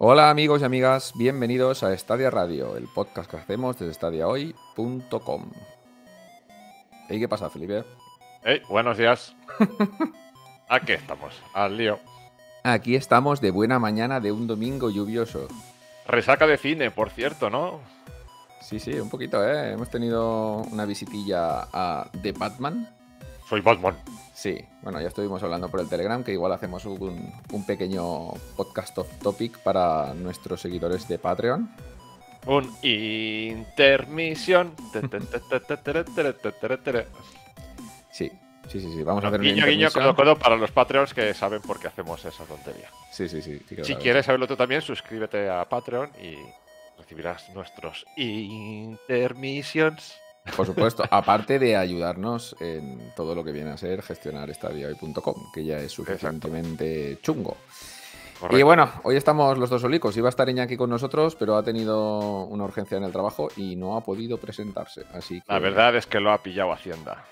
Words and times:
Hola 0.00 0.30
amigos 0.30 0.62
y 0.62 0.64
amigas, 0.64 1.12
bienvenidos 1.16 1.82
a 1.82 1.92
Stadia 1.98 2.30
Radio, 2.30 2.76
el 2.76 2.84
podcast 2.84 3.28
que 3.28 3.36
hacemos 3.36 3.76
desde 3.80 3.94
stadiahoy.com. 3.94 5.50
¿Y 7.10 7.18
qué 7.18 7.28
pasa, 7.28 7.50
Felipe? 7.50 7.82
Hey, 8.44 8.62
buenos 8.68 8.96
días. 8.96 9.34
Aquí 10.68 10.92
estamos, 10.92 11.34
al 11.52 11.76
lío. 11.76 11.98
Aquí 12.62 12.94
estamos 12.94 13.40
de 13.40 13.50
buena 13.50 13.80
mañana 13.80 14.20
de 14.20 14.30
un 14.30 14.46
domingo 14.46 14.88
lluvioso. 14.88 15.48
Resaca 16.06 16.46
de 16.46 16.58
cine, 16.58 16.92
por 16.92 17.10
cierto, 17.10 17.50
¿no? 17.50 17.80
Sí, 18.60 18.78
sí, 18.78 18.92
un 19.00 19.10
poquito, 19.10 19.44
¿eh? 19.44 19.72
Hemos 19.72 19.90
tenido 19.90 20.58
una 20.58 20.84
visitilla 20.84 21.66
a 21.72 22.08
The 22.22 22.30
Batman. 22.30 22.88
Soy 23.48 23.62
Batman. 23.62 23.96
Sí, 24.38 24.64
bueno, 24.82 25.00
ya 25.00 25.08
estuvimos 25.08 25.42
hablando 25.42 25.68
por 25.68 25.80
el 25.80 25.88
Telegram, 25.88 26.22
que 26.22 26.30
igual 26.30 26.52
hacemos 26.52 26.84
un, 26.84 27.34
un 27.50 27.66
pequeño 27.66 28.34
podcast 28.56 28.96
off 28.98 29.08
topic 29.20 29.58
para 29.58 30.14
nuestros 30.14 30.60
seguidores 30.60 31.08
de 31.08 31.18
Patreon. 31.18 31.68
Un 32.46 32.72
intermisión. 32.82 34.76
Sí, 38.12 38.30
sí, 38.68 38.80
sí, 38.80 38.92
sí. 38.94 39.02
Vamos 39.02 39.24
a 39.24 39.26
hacer 39.26 39.40
guiño, 39.40 39.64
una 39.64 39.66
guiño, 39.66 39.90
codo, 39.90 40.14
codo 40.14 40.38
para 40.38 40.54
los 40.54 40.70
Patreons 40.70 41.12
que 41.12 41.34
saben 41.34 41.60
por 41.60 41.80
qué 41.80 41.88
hacemos 41.88 42.24
esa 42.24 42.44
tontería. 42.44 42.90
Sí, 43.10 43.28
sí, 43.28 43.42
sí. 43.42 43.60
Si 43.82 43.96
quieres 43.96 44.26
saberlo 44.26 44.46
tú 44.46 44.54
también, 44.54 44.82
suscríbete 44.82 45.50
a 45.50 45.68
Patreon 45.68 46.12
y 46.22 46.36
recibirás 46.96 47.48
nuestros 47.56 48.06
intermissions. 48.16 50.16
Por 50.56 50.66
supuesto, 50.66 51.04
aparte 51.10 51.58
de 51.58 51.76
ayudarnos 51.76 52.56
en 52.60 53.12
todo 53.14 53.34
lo 53.34 53.44
que 53.44 53.52
viene 53.52 53.70
a 53.70 53.76
ser 53.76 54.02
gestionar 54.02 54.50
estadiohoy.com, 54.50 55.52
que 55.52 55.64
ya 55.64 55.78
es 55.78 55.92
suficientemente 55.92 57.18
chungo. 57.22 57.56
Y 58.50 58.62
bueno, 58.62 58.88
hoy 59.02 59.16
estamos 59.16 59.58
los 59.58 59.68
dos 59.68 59.82
solicos. 59.82 60.16
Iba 60.16 60.28
a 60.28 60.30
estar 60.30 60.48
Iñaki 60.48 60.76
con 60.76 60.90
nosotros, 60.90 61.34
pero 61.34 61.56
ha 61.56 61.62
tenido 61.62 62.44
una 62.44 62.64
urgencia 62.64 62.96
en 62.96 63.04
el 63.04 63.12
trabajo 63.12 63.48
y 63.56 63.74
no 63.74 63.96
ha 63.96 64.02
podido 64.02 64.38
presentarse. 64.38 65.04
Así 65.12 65.40
que. 65.40 65.52
La 65.52 65.58
verdad 65.58 65.96
es 65.96 66.06
que 66.06 66.20
lo 66.20 66.30
ha 66.30 66.42
pillado 66.42 66.72
Hacienda. 66.72 67.24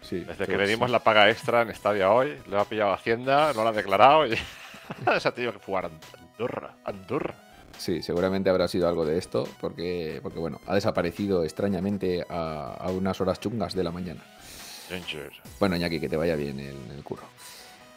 sí, 0.00 0.20
Desde 0.20 0.46
que 0.46 0.56
le 0.56 0.66
dimos 0.66 0.90
la 0.90 1.00
paga 1.00 1.28
extra 1.30 1.62
en 1.62 1.74
Stadia 1.74 2.12
hoy, 2.12 2.38
lo 2.48 2.60
ha 2.60 2.64
pillado 2.64 2.92
Hacienda, 2.92 3.52
no 3.54 3.62
lo 3.62 3.70
ha 3.70 3.72
declarado 3.72 4.26
y 4.26 4.36
se 5.18 5.28
ha 5.28 5.32
tenido 5.32 5.52
que 5.52 5.58
jugar 5.58 5.90
Andorra. 6.36 6.76
Andorra. 6.84 7.51
Sí, 7.78 8.02
seguramente 8.02 8.50
habrá 8.50 8.68
sido 8.68 8.88
algo 8.88 9.04
de 9.04 9.18
esto, 9.18 9.48
porque, 9.60 10.20
porque 10.22 10.38
bueno, 10.38 10.60
ha 10.66 10.74
desaparecido 10.74 11.44
extrañamente 11.44 12.24
a, 12.28 12.74
a 12.74 12.90
unas 12.90 13.20
horas 13.20 13.40
chungas 13.40 13.74
de 13.74 13.84
la 13.84 13.90
mañana. 13.90 14.22
Danger. 14.90 15.32
Bueno, 15.58 15.76
Iñaki, 15.76 16.00
que 16.00 16.08
te 16.08 16.16
vaya 16.16 16.36
bien 16.36 16.60
el, 16.60 16.76
el 16.94 17.02
curro. 17.02 17.24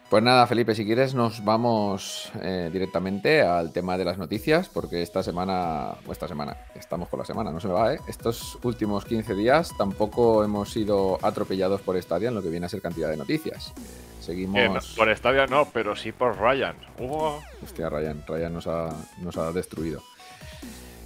Pues 0.10 0.22
nada, 0.22 0.46
Felipe, 0.46 0.76
si 0.76 0.86
quieres 0.86 1.16
nos 1.16 1.44
vamos 1.44 2.32
eh, 2.40 2.70
directamente 2.72 3.42
al 3.42 3.74
tema 3.74 3.98
de 3.98 4.06
las 4.06 4.20
noticias, 4.20 4.70
porque 4.70 5.02
esta 5.02 5.24
semana, 5.24 5.96
o 6.06 6.12
esta 6.12 6.28
semana, 6.28 6.56
estamos 6.76 7.10
con 7.10 7.20
la 7.20 7.26
semana, 7.26 7.52
no 7.52 7.60
se 7.60 7.68
me 7.68 7.74
va, 7.74 7.96
¿eh? 7.96 8.00
Estos 8.08 8.60
últimos 8.62 9.04
15 9.04 9.34
días 9.34 9.72
tampoco 9.80 10.44
hemos 10.44 10.72
sido 10.72 11.18
atropellados 11.24 11.82
por 11.82 12.00
Stadia 12.00 12.30
en 12.30 12.36
lo 12.36 12.44
que 12.44 12.50
viene 12.50 12.68
a 12.68 12.70
ser 12.70 12.82
cantidad 12.82 13.10
de 13.10 13.18
noticias. 13.18 13.70
Eh, 13.70 14.22
seguimos... 14.22 14.60
Eh, 14.60 14.70
no, 14.70 14.80
por 14.96 15.18
Stadia 15.18 15.48
no, 15.48 15.66
pero 15.74 15.96
sí 15.96 16.12
por 16.12 16.38
Ryan. 16.38 16.76
Hubo 17.00 17.42
Hostia, 17.64 17.90
Ryan, 17.90 18.24
Ryan 18.28 18.54
nos 18.54 18.68
ha, 18.68 18.96
nos 19.22 19.36
ha 19.38 19.52
destruido. 19.52 20.04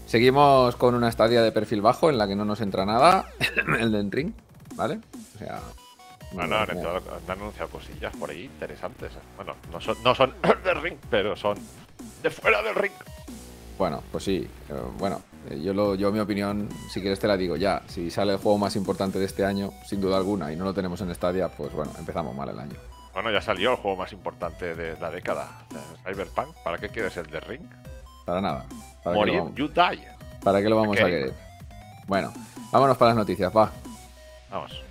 Seguimos 0.08 0.76
con 0.76 0.94
una 0.94 1.08
estadia 1.08 1.42
de 1.42 1.54
perfil 1.54 1.82
bajo 1.82 2.10
en 2.10 2.18
la 2.18 2.28
que 2.28 2.36
no 2.36 2.44
nos 2.44 2.60
entra 2.60 2.86
nada, 2.86 3.32
el 3.80 3.94
del 3.94 4.12
ring, 4.12 4.34
¿vale? 4.76 5.00
O 5.36 5.38
sea... 5.38 5.62
Bueno, 6.32 6.58
han, 6.58 6.70
entrado- 6.70 7.02
han 7.26 7.32
anunciado 7.32 7.70
cosillas 7.70 8.16
por 8.18 8.30
ahí 8.30 8.44
interesantes. 8.46 9.12
Bueno, 9.36 9.56
no 9.72 9.82
son, 9.82 9.98
no 10.04 10.14
son 10.16 10.34
del 10.64 10.82
ring, 10.82 10.98
pero 11.10 11.36
son 11.36 11.58
de 12.22 12.30
fuera 12.30 12.62
del 12.62 12.76
ring. 12.76 12.92
Bueno, 13.78 14.04
pues 14.12 14.26
sí. 14.26 14.48
eh, 14.70 14.74
bueno, 14.98 15.22
eh, 15.50 15.60
yo, 15.62 15.74
lo, 15.74 15.96
yo 15.96 16.12
mi 16.12 16.20
opinión, 16.20 16.68
si 16.90 17.00
quieres 17.02 17.20
te 17.20 17.28
la 17.28 17.38
digo 17.38 17.56
ya. 17.56 17.82
Si 17.88 18.12
sale 18.12 18.34
el 18.34 18.38
juego 18.40 18.58
más 18.58 18.76
importante 18.76 19.18
de 19.20 19.26
este 19.26 19.46
año, 19.46 19.72
sin 19.88 20.02
duda 20.02 20.18
alguna, 20.18 20.52
y 20.52 20.56
no 20.56 20.66
lo 20.66 20.74
tenemos 20.74 21.00
en 21.02 21.14
Stadia, 21.16 21.48
pues 21.50 21.72
bueno, 21.74 21.92
empezamos 21.98 22.36
mal 22.36 22.50
el 22.50 22.60
año. 22.60 22.76
Bueno, 23.14 23.32
ya 23.32 23.42
salió 23.42 23.72
el 23.72 23.78
juego 23.78 23.98
más 23.98 24.12
importante 24.14 24.76
de 24.76 24.98
la 25.00 25.10
década, 25.10 25.66
de 25.72 25.80
Cyberpunk. 26.14 26.56
¿Para 26.64 26.78
qué 26.78 26.90
quieres 26.90 27.16
el 27.18 27.28
de 27.28 27.40
ring? 27.40 27.62
Para 28.26 28.40
nada. 28.42 28.66
¿Para 29.04 29.16
Morir, 29.16 29.42
you 29.56 29.68
die. 29.70 30.06
para 30.44 30.62
qué 30.62 30.70
lo 30.70 30.76
vamos 30.76 30.98
a 31.00 31.06
querer? 31.06 31.34
Bueno, 32.06 32.32
vámonos 32.72 32.98
para 32.98 33.10
las 33.10 33.18
noticias, 33.18 33.52
va. 33.56 33.72
Vamos. 34.52 34.84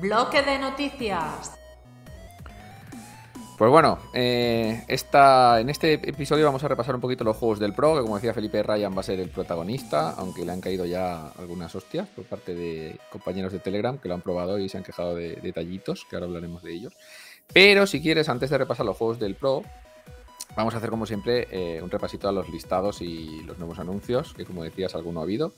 Bloque 0.00 0.42
de 0.42 0.58
noticias. 0.58 1.52
Pues 3.58 3.70
bueno, 3.70 3.98
eh, 4.14 4.84
esta, 4.88 5.60
en 5.60 5.68
este 5.68 5.92
episodio 5.92 6.46
vamos 6.46 6.64
a 6.64 6.68
repasar 6.68 6.94
un 6.94 7.00
poquito 7.00 7.22
los 7.22 7.36
juegos 7.36 7.58
del 7.60 7.74
Pro, 7.74 7.94
que 7.94 8.00
como 8.00 8.16
decía 8.16 8.32
Felipe 8.32 8.62
Ryan 8.62 8.96
va 8.96 9.00
a 9.00 9.04
ser 9.04 9.20
el 9.20 9.28
protagonista, 9.28 10.14
aunque 10.16 10.44
le 10.44 10.52
han 10.52 10.60
caído 10.60 10.86
ya 10.86 11.28
algunas 11.38 11.74
hostias 11.74 12.08
por 12.08 12.24
parte 12.24 12.54
de 12.54 12.98
compañeros 13.10 13.52
de 13.52 13.58
Telegram 13.58 13.98
que 13.98 14.08
lo 14.08 14.14
han 14.14 14.22
probado 14.22 14.58
y 14.58 14.68
se 14.68 14.78
han 14.78 14.82
quejado 14.82 15.14
de 15.14 15.36
detallitos, 15.36 16.06
que 16.08 16.16
ahora 16.16 16.26
hablaremos 16.26 16.62
de 16.62 16.72
ellos. 16.72 16.94
Pero 17.52 17.86
si 17.86 18.00
quieres, 18.00 18.28
antes 18.30 18.48
de 18.50 18.58
repasar 18.58 18.86
los 18.86 18.96
juegos 18.96 19.20
del 19.20 19.34
Pro, 19.34 19.62
vamos 20.56 20.74
a 20.74 20.78
hacer 20.78 20.88
como 20.88 21.04
siempre 21.04 21.46
eh, 21.50 21.82
un 21.82 21.90
repasito 21.90 22.28
a 22.28 22.32
los 22.32 22.48
listados 22.48 23.02
y 23.02 23.42
los 23.42 23.58
nuevos 23.58 23.78
anuncios, 23.78 24.32
que 24.34 24.46
como 24.46 24.64
decías, 24.64 24.94
alguno 24.94 25.20
ha 25.20 25.24
habido. 25.24 25.52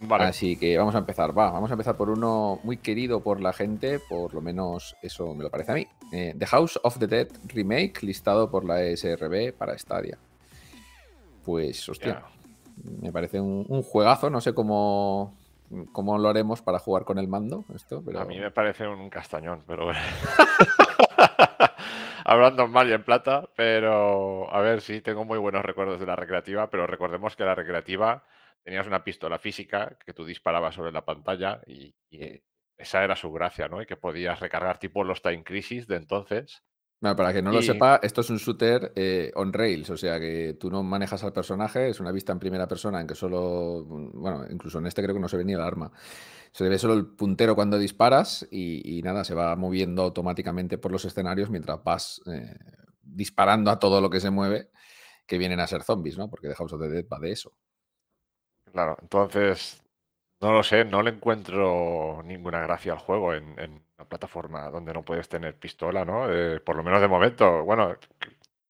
Vale. 0.00 0.24
Así 0.24 0.56
que 0.56 0.76
vamos 0.76 0.94
a 0.94 0.98
empezar. 0.98 1.36
Va, 1.36 1.50
vamos 1.50 1.70
a 1.70 1.74
empezar 1.74 1.96
por 1.96 2.10
uno 2.10 2.60
muy 2.62 2.76
querido 2.78 3.20
por 3.20 3.40
la 3.40 3.52
gente, 3.52 3.98
por 3.98 4.34
lo 4.34 4.40
menos 4.40 4.96
eso 5.02 5.34
me 5.34 5.44
lo 5.44 5.50
parece 5.50 5.72
a 5.72 5.74
mí. 5.74 5.86
Eh, 6.12 6.34
the 6.38 6.46
House 6.46 6.78
of 6.82 6.98
the 6.98 7.06
Dead 7.06 7.28
Remake, 7.46 8.02
listado 8.02 8.50
por 8.50 8.64
la 8.64 8.82
ESRB 8.82 9.52
para 9.52 9.78
Stadia. 9.78 10.18
Pues, 11.44 11.88
hostia, 11.88 12.22
me 13.00 13.12
parece 13.12 13.40
un, 13.40 13.64
un 13.68 13.82
juegazo. 13.82 14.30
No 14.30 14.40
sé 14.40 14.54
cómo, 14.54 15.34
cómo 15.92 16.18
lo 16.18 16.28
haremos 16.28 16.62
para 16.62 16.78
jugar 16.78 17.04
con 17.04 17.18
el 17.18 17.28
mando. 17.28 17.64
Esto, 17.74 18.02
pero... 18.04 18.20
A 18.20 18.24
mí 18.24 18.38
me 18.38 18.50
parece 18.50 18.86
un 18.86 19.10
castañón, 19.10 19.62
pero. 19.66 19.90
Hablando 22.26 22.66
mal 22.68 22.88
y 22.88 22.94
en 22.94 23.04
plata, 23.04 23.44
pero 23.54 24.50
a 24.50 24.60
ver, 24.60 24.80
sí, 24.80 25.02
tengo 25.02 25.26
muy 25.26 25.36
buenos 25.38 25.62
recuerdos 25.62 26.00
de 26.00 26.06
la 26.06 26.16
recreativa, 26.16 26.70
pero 26.70 26.86
recordemos 26.86 27.36
que 27.36 27.44
la 27.44 27.54
recreativa 27.54 28.22
tenías 28.64 28.86
una 28.86 29.04
pistola 29.04 29.38
física 29.38 29.96
que 30.04 30.14
tú 30.14 30.24
disparabas 30.24 30.74
sobre 30.74 30.90
la 30.90 31.04
pantalla 31.04 31.60
y, 31.66 31.94
y 32.10 32.42
esa 32.76 33.04
era 33.04 33.14
su 33.14 33.30
gracia, 33.30 33.68
¿no? 33.68 33.82
Y 33.82 33.86
que 33.86 33.96
podías 33.96 34.40
recargar 34.40 34.78
tipo 34.78 35.04
los 35.04 35.22
Time 35.22 35.44
Crisis 35.44 35.86
de 35.86 35.96
entonces. 35.96 36.62
Bueno, 37.00 37.16
para 37.16 37.34
que 37.34 37.42
no 37.42 37.52
lo 37.52 37.60
sepa, 37.60 38.00
esto 38.02 38.22
es 38.22 38.30
un 38.30 38.38
shooter 38.38 38.92
eh, 38.96 39.30
on 39.34 39.52
rails, 39.52 39.90
o 39.90 39.96
sea 39.96 40.18
que 40.18 40.56
tú 40.58 40.70
no 40.70 40.82
manejas 40.82 41.22
al 41.22 41.34
personaje, 41.34 41.90
es 41.90 42.00
una 42.00 42.10
vista 42.12 42.32
en 42.32 42.38
primera 42.38 42.66
persona 42.66 42.98
en 42.98 43.06
que 43.06 43.14
solo, 43.14 43.84
mm, 43.86 44.18
bueno, 44.18 44.46
incluso 44.48 44.78
en 44.78 44.86
este 44.86 45.02
creo 45.02 45.14
que 45.14 45.20
no 45.20 45.28
se 45.28 45.36
ve 45.36 45.44
ni 45.44 45.52
el 45.52 45.60
arma. 45.60 45.92
Se 46.50 46.66
ve 46.66 46.78
solo 46.78 46.94
el 46.94 47.06
puntero 47.06 47.54
cuando 47.54 47.78
disparas 47.78 48.48
y, 48.50 48.98
y 48.98 49.02
nada, 49.02 49.24
se 49.24 49.34
va 49.34 49.54
moviendo 49.54 50.02
automáticamente 50.02 50.78
por 50.78 50.92
los 50.92 51.04
escenarios 51.04 51.50
mientras 51.50 51.84
vas 51.84 52.22
eh, 52.26 52.56
disparando 53.02 53.70
a 53.70 53.78
todo 53.78 54.00
lo 54.00 54.08
que 54.08 54.20
se 54.20 54.30
mueve, 54.30 54.70
que 55.26 55.36
vienen 55.36 55.60
a 55.60 55.66
ser 55.66 55.82
zombies, 55.82 56.16
¿no? 56.16 56.30
Porque 56.30 56.48
The 56.48 56.54
House 56.54 56.72
of 56.72 56.80
the 56.80 56.88
Dead 56.88 57.04
va 57.12 57.18
de 57.18 57.32
eso. 57.32 57.54
Claro, 58.74 58.96
entonces, 59.00 59.80
no 60.40 60.52
lo 60.52 60.64
sé, 60.64 60.84
no 60.84 61.00
le 61.00 61.10
encuentro 61.10 62.20
ninguna 62.24 62.60
gracia 62.60 62.92
al 62.92 62.98
juego 62.98 63.32
en, 63.32 63.56
en 63.56 63.80
una 63.96 64.08
plataforma 64.08 64.68
donde 64.68 64.92
no 64.92 65.04
puedes 65.04 65.28
tener 65.28 65.56
pistola, 65.56 66.04
¿no? 66.04 66.28
Eh, 66.28 66.58
por 66.58 66.74
lo 66.74 66.82
menos 66.82 67.00
de 67.00 67.06
momento, 67.06 67.62
bueno, 67.62 67.94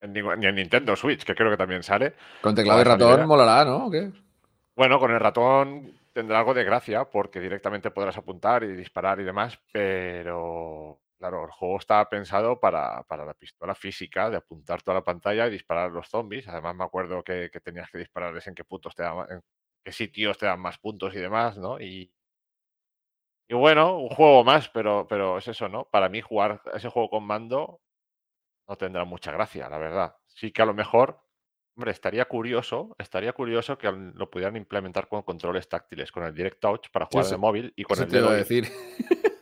ni 0.06 0.20
en 0.47 0.54
Nintendo 0.56 0.94
Switch, 0.94 1.25
que 1.25 1.34
creo 1.34 1.50
que 1.50 1.56
también 1.56 1.82
sale. 1.82 2.12
Con 2.43 2.54
teclado 2.54 2.82
y 2.82 2.84
ratón 2.84 3.14
idea. 3.14 3.26
molará, 3.26 3.64
¿no? 3.64 3.87
¿O 3.87 3.91
qué? 3.91 4.12
Bueno, 4.76 4.99
con 4.99 5.11
el 5.11 5.20
ratón 5.20 5.90
tendrá 6.12 6.40
algo 6.40 6.52
de 6.52 6.64
gracia 6.64 7.06
porque 7.06 7.40
directamente 7.40 7.90
podrás 7.90 8.19
apuntar 8.19 8.62
y 8.62 8.76
disparar 8.76 9.20
y 9.20 9.25
demás, 9.25 9.58
pero 9.73 11.00
claro, 11.19 11.46
el 11.46 11.50
juego 11.50 11.79
estaba 11.79 12.06
pensado 12.11 12.61
para, 12.61 13.05
para 13.05 13.25
la 13.25 13.32
pistola 13.32 13.75
física, 13.75 14.29
de 14.29 14.37
apuntar 14.37 14.82
toda 14.82 14.99
la 14.99 15.05
pantalla 15.05 15.46
y 15.46 15.52
disparar 15.52 15.87
a 15.87 15.94
los 15.94 16.08
zombies. 16.11 16.46
Además, 16.46 16.76
me 16.76 16.84
acuerdo 16.84 17.25
que, 17.25 17.49
que 17.50 17.61
tenías 17.61 17.90
que 17.90 17.96
dispararles 17.96 18.46
en 18.46 18.55
qué 18.55 18.64
puntos 18.64 18.94
te 18.94 19.02
daban, 19.02 19.31
en 19.31 19.40
qué 19.84 19.92
sitios 19.92 20.38
te 20.38 20.46
dan 20.46 20.60
más 20.60 20.78
puntos 20.78 21.14
y 21.14 21.19
demás, 21.19 21.58
¿no? 21.58 21.78
Y, 21.81 22.10
y 23.48 23.54
bueno, 23.54 23.98
un 23.98 24.08
juego 24.08 24.42
más, 24.42 24.69
pero, 24.70 25.06
pero 25.08 25.38
es 25.38 25.46
eso, 25.48 25.69
¿no? 25.69 25.84
Para 25.84 26.08
mí 26.08 26.20
jugar 26.22 26.62
ese 26.72 26.88
juego 26.88 27.10
con 27.10 27.25
mando 27.25 27.81
no 28.66 28.76
tendrá 28.76 29.04
mucha 29.04 29.31
gracia, 29.31 29.69
la 29.69 29.76
verdad. 29.78 30.16
Sí 30.26 30.50
que 30.50 30.62
a 30.62 30.66
lo 30.66 30.72
mejor, 30.72 31.20
hombre, 31.76 31.90
estaría 31.90 32.25
curioso, 32.25 32.96
estaría 32.98 33.34
curioso 33.34 33.76
que 33.76 33.92
lo 33.92 34.31
pudieran 34.31 34.56
implementar 34.56 35.06
con 35.06 35.22
controles 35.22 35.69
táctiles, 35.69 36.10
con 36.10 36.25
el 36.25 36.34
Direct 36.34 36.60
Touch 36.60 36.88
para 36.90 37.04
jugar 37.04 37.25
en 37.25 37.26
eso- 37.26 37.34
el 37.34 37.40
móvil 37.40 37.72
y 37.76 37.84
con 37.84 37.94
Eso 37.96 38.04
el 38.04 38.10
te 38.10 38.16
iba 38.19 38.31
a 38.31 38.34
dedo. 38.34 38.40
ir- 38.40 38.48
decir. 38.48 39.33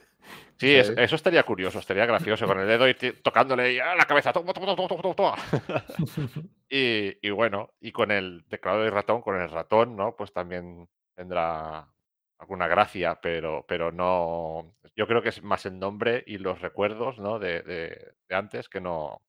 Sí, 0.59 0.75
es- 0.75 0.89
Sí. 0.89 0.95
eso 0.97 1.17
estaría 1.17 1.43
curioso, 1.43 1.79
estaría 1.79 2.07
gracioso, 2.07 2.47
con 2.47 2.59
el 2.61 2.67
dedo 2.69 2.93
ti- 2.95 3.13
tocándole 3.23 3.73
y, 3.73 3.79
¡ah, 3.81 3.95
la 3.97 4.05
cabeza, 4.05 4.33
toma, 4.33 4.53
toma, 4.53 4.75
toma, 4.77 4.89
toma, 4.89 5.03
toma, 5.03 5.15
toma". 5.15 5.35
y, 6.69 7.27
y 7.27 7.31
bueno, 7.31 7.71
y 7.81 7.93
con 7.93 8.11
el 8.11 8.45
teclado 8.49 8.83
de 8.83 8.91
ratón, 8.91 9.23
con 9.23 9.41
el 9.41 9.51
ratón, 9.51 9.97
¿no? 9.97 10.15
Pues 10.17 10.33
también 10.33 10.89
tendrá 11.15 11.87
alguna 12.39 12.67
gracia, 12.69 13.21
pero, 13.21 13.65
pero 13.69 13.93
no. 13.93 14.75
Yo 14.97 15.07
creo 15.07 15.23
que 15.23 15.29
es 15.31 15.43
más 15.43 15.65
el 15.67 15.79
nombre 15.79 16.23
y 16.27 16.39
los 16.39 16.61
recuerdos, 16.61 17.19
¿no? 17.19 17.39
De, 17.39 17.63
de- 17.63 18.13
de 18.29 18.35
antes 18.35 18.69
que 18.69 18.81
no. 18.81 19.21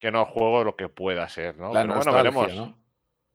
que 0.00 0.10
no 0.10 0.24
juego 0.26 0.64
lo 0.64 0.76
que 0.76 0.88
pueda 0.88 1.28
ser, 1.28 1.56
¿no? 1.56 1.72
La 1.72 1.82
Pero 1.82 1.94
bueno, 1.94 2.12
veremos. 2.12 2.54
¿no? 2.54 2.83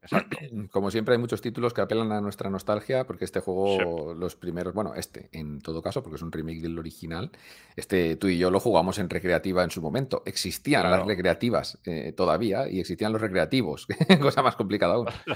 Exacto. 0.02 0.38
Como 0.72 0.92
siempre 0.92 1.14
hay 1.16 1.20
muchos 1.20 1.42
títulos 1.42 1.74
que 1.74 1.82
apelan 1.82 2.12
a 2.12 2.22
nuestra 2.22 2.50
nostalgia, 2.50 3.06
porque 3.06 3.26
este 3.26 3.40
Sí. 3.40 3.46
juego, 3.46 4.14
los 4.14 4.36
primeros, 4.36 4.74
bueno, 4.74 4.94
este 4.96 5.30
en 5.32 5.60
todo 5.62 5.82
caso, 5.82 6.02
porque 6.04 6.16
es 6.16 6.22
un 6.22 6.32
remake 6.32 6.62
del 6.62 6.80
original, 6.80 7.32
este 7.76 8.16
tú 8.16 8.28
y 8.28 8.38
yo 8.38 8.50
lo 8.52 8.60
jugamos 8.60 8.98
en 9.00 9.10
recreativa 9.10 9.64
en 9.64 9.72
su 9.72 9.82
momento. 9.82 10.24
Existían 10.26 10.90
las 10.90 11.06
recreativas 11.06 11.80
eh, 11.86 12.14
todavía 12.14 12.70
y 12.70 12.80
existían 12.80 13.12
los 13.12 13.22
recreativos, 13.22 13.88
cosa 14.22 14.42
más 14.42 14.56
complicada 14.56 14.96
aún. 14.96 15.08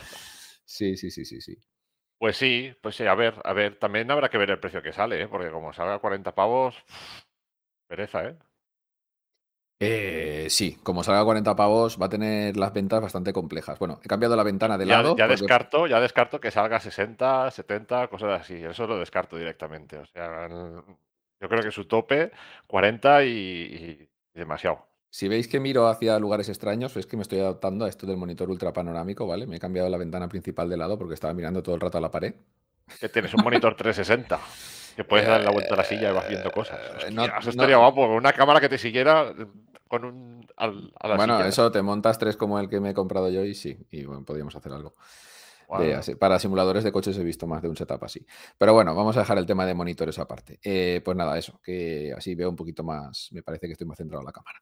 Sí, 0.66 0.96
sí, 0.96 1.12
sí, 1.12 1.26
sí, 1.26 1.42
sí. 1.42 1.58
Pues 2.18 2.38
sí, 2.38 2.74
pues 2.82 2.96
sí, 2.96 3.06
a 3.06 3.14
ver, 3.16 3.36
a 3.44 3.52
ver, 3.52 3.78
también 3.78 4.10
habrá 4.10 4.30
que 4.30 4.38
ver 4.38 4.50
el 4.50 4.60
precio 4.60 4.82
que 4.82 4.94
sale, 4.94 5.22
¿eh? 5.22 5.28
Porque 5.28 5.52
como 5.52 5.74
salga 5.74 5.96
a 5.96 6.00
40 6.00 6.34
pavos, 6.34 6.76
pereza, 7.88 8.24
¿eh? 8.26 8.38
Eh, 9.86 10.48
sí, 10.50 10.78
como 10.84 11.04
salga 11.04 11.22
a 11.22 11.26
40 11.26 11.56
pavos, 11.56 11.98
va 12.02 12.06
a 12.08 12.10
tener 12.10 12.56
las 12.58 12.74
ventas 12.74 13.02
bastante 13.02 13.34
complejas. 13.34 13.78
Bueno, 13.80 14.00
he 14.04 14.08
cambiado 14.08 14.36
la 14.36 14.44
ventana 14.44 14.78
de 14.78 14.86
Ya, 14.86 14.98
lado. 14.98 15.16
ya 15.18 15.26
porque- 15.28 15.42
descarto, 15.42 15.88
ya 15.88 16.00
descarto 16.00 16.40
que 16.40 16.52
salga 16.52 16.78
a 16.78 16.80
60, 16.80 17.52
70, 17.52 18.08
cosas 18.08 18.42
así. 18.42 18.56
Eso 18.56 18.88
lo 18.88 18.98
descarto 19.00 19.38
directamente. 19.38 19.98
O 19.98 20.06
sea, 20.06 20.48
yo 20.50 21.50
creo 21.50 21.62
que 21.64 21.72
su 21.72 21.86
tope 21.86 22.32
40 22.68 23.26
y, 23.26 23.30
y 23.30 24.10
demasiado. 24.34 24.88
Si 25.10 25.28
veis 25.28 25.48
que 25.48 25.60
miro 25.60 25.88
hacia 25.88 26.18
lugares 26.18 26.50
extraños, 26.50 26.98
es 26.98 27.06
que 27.06 27.16
me 27.18 27.22
estoy 27.22 27.40
adaptando 27.40 27.86
a 27.86 27.90
esto 27.90 28.08
del 28.08 28.18
monitor 28.18 28.50
ultra 28.50 28.74
panorámico, 28.74 29.28
¿vale? 29.28 29.46
Me 29.46 29.58
he 29.58 29.60
cambiado 29.60 29.88
la 29.90 29.98
ventana 29.98 30.28
principal 30.28 30.68
de 30.70 30.78
lado 30.78 30.98
porque 30.98 31.14
estaba 31.14 31.34
mirando 31.36 31.62
todo 31.62 31.76
el 31.76 31.82
rato 31.82 32.00
a 32.00 32.02
la 32.02 32.10
pared. 32.10 32.34
Que 33.00 33.10
tienes 33.10 33.32
un 33.36 33.44
monitor 33.44 33.76
360. 33.76 34.40
Que 34.96 35.04
puedes 35.04 35.28
darle 35.28 35.46
la 35.46 35.52
vuelta 35.52 35.74
a 35.76 35.78
la 35.78 35.84
silla 35.84 36.10
y 36.12 36.14
vas 36.14 36.28
viendo 36.30 36.52
cosas. 36.52 36.80
Eh, 36.84 36.94
Hostia, 36.98 37.12
no- 37.12 37.26
eso 37.26 37.34
no- 37.44 37.50
estaría 37.50 37.78
guapo. 37.78 38.08
con 38.08 38.16
Una 38.16 38.34
cámara 38.34 38.60
que 38.60 38.70
te 38.70 38.78
siguiera 38.80 39.34
con 39.94 40.06
un. 40.06 40.48
al- 40.58 40.92
a 41.00 41.08
la 41.08 41.16
Bueno, 41.18 41.38
silla. 41.38 41.48
eso 41.50 41.72
te 41.72 41.82
montas 41.84 42.18
tres 42.18 42.36
como 42.36 42.58
el 42.60 42.68
que 42.68 42.80
me 42.80 42.90
he 42.90 42.94
comprado 42.96 43.30
yo 43.30 43.46
y 43.46 43.54
sí, 43.54 43.78
y 43.92 44.06
bueno, 44.06 44.26
podríamos 44.26 44.56
hacer 44.56 44.72
algo. 44.74 44.94
de. 45.78 46.16
Para 46.18 46.40
simuladores 46.40 46.84
de 46.84 46.92
coches 46.92 47.18
he 47.18 47.24
visto 47.24 47.46
más 47.48 47.62
de 47.62 47.70
un 47.70 47.76
setup 47.76 48.04
así. 48.04 48.26
Pero 48.58 48.74
bueno, 48.74 48.94
vamos 48.96 49.16
a 49.18 49.20
dejar 49.22 49.38
el 49.38 49.46
tema 49.46 49.66
de 49.66 49.74
monitores 49.74 50.18
aparte. 50.20 50.60
Eh, 50.64 51.02
pues 51.06 51.16
nada, 51.16 51.38
eso, 51.38 51.60
que 51.64 52.14
así 52.18 52.34
veo 52.36 52.50
un 52.50 52.56
poquito 52.56 52.84
más, 52.84 53.30
me 53.32 53.44
parece 53.44 53.68
que 53.68 53.74
estoy 53.74 53.88
más 53.88 53.98
centrado 53.98 54.22
en 54.22 54.26
la 54.26 54.32
cámara. 54.32 54.60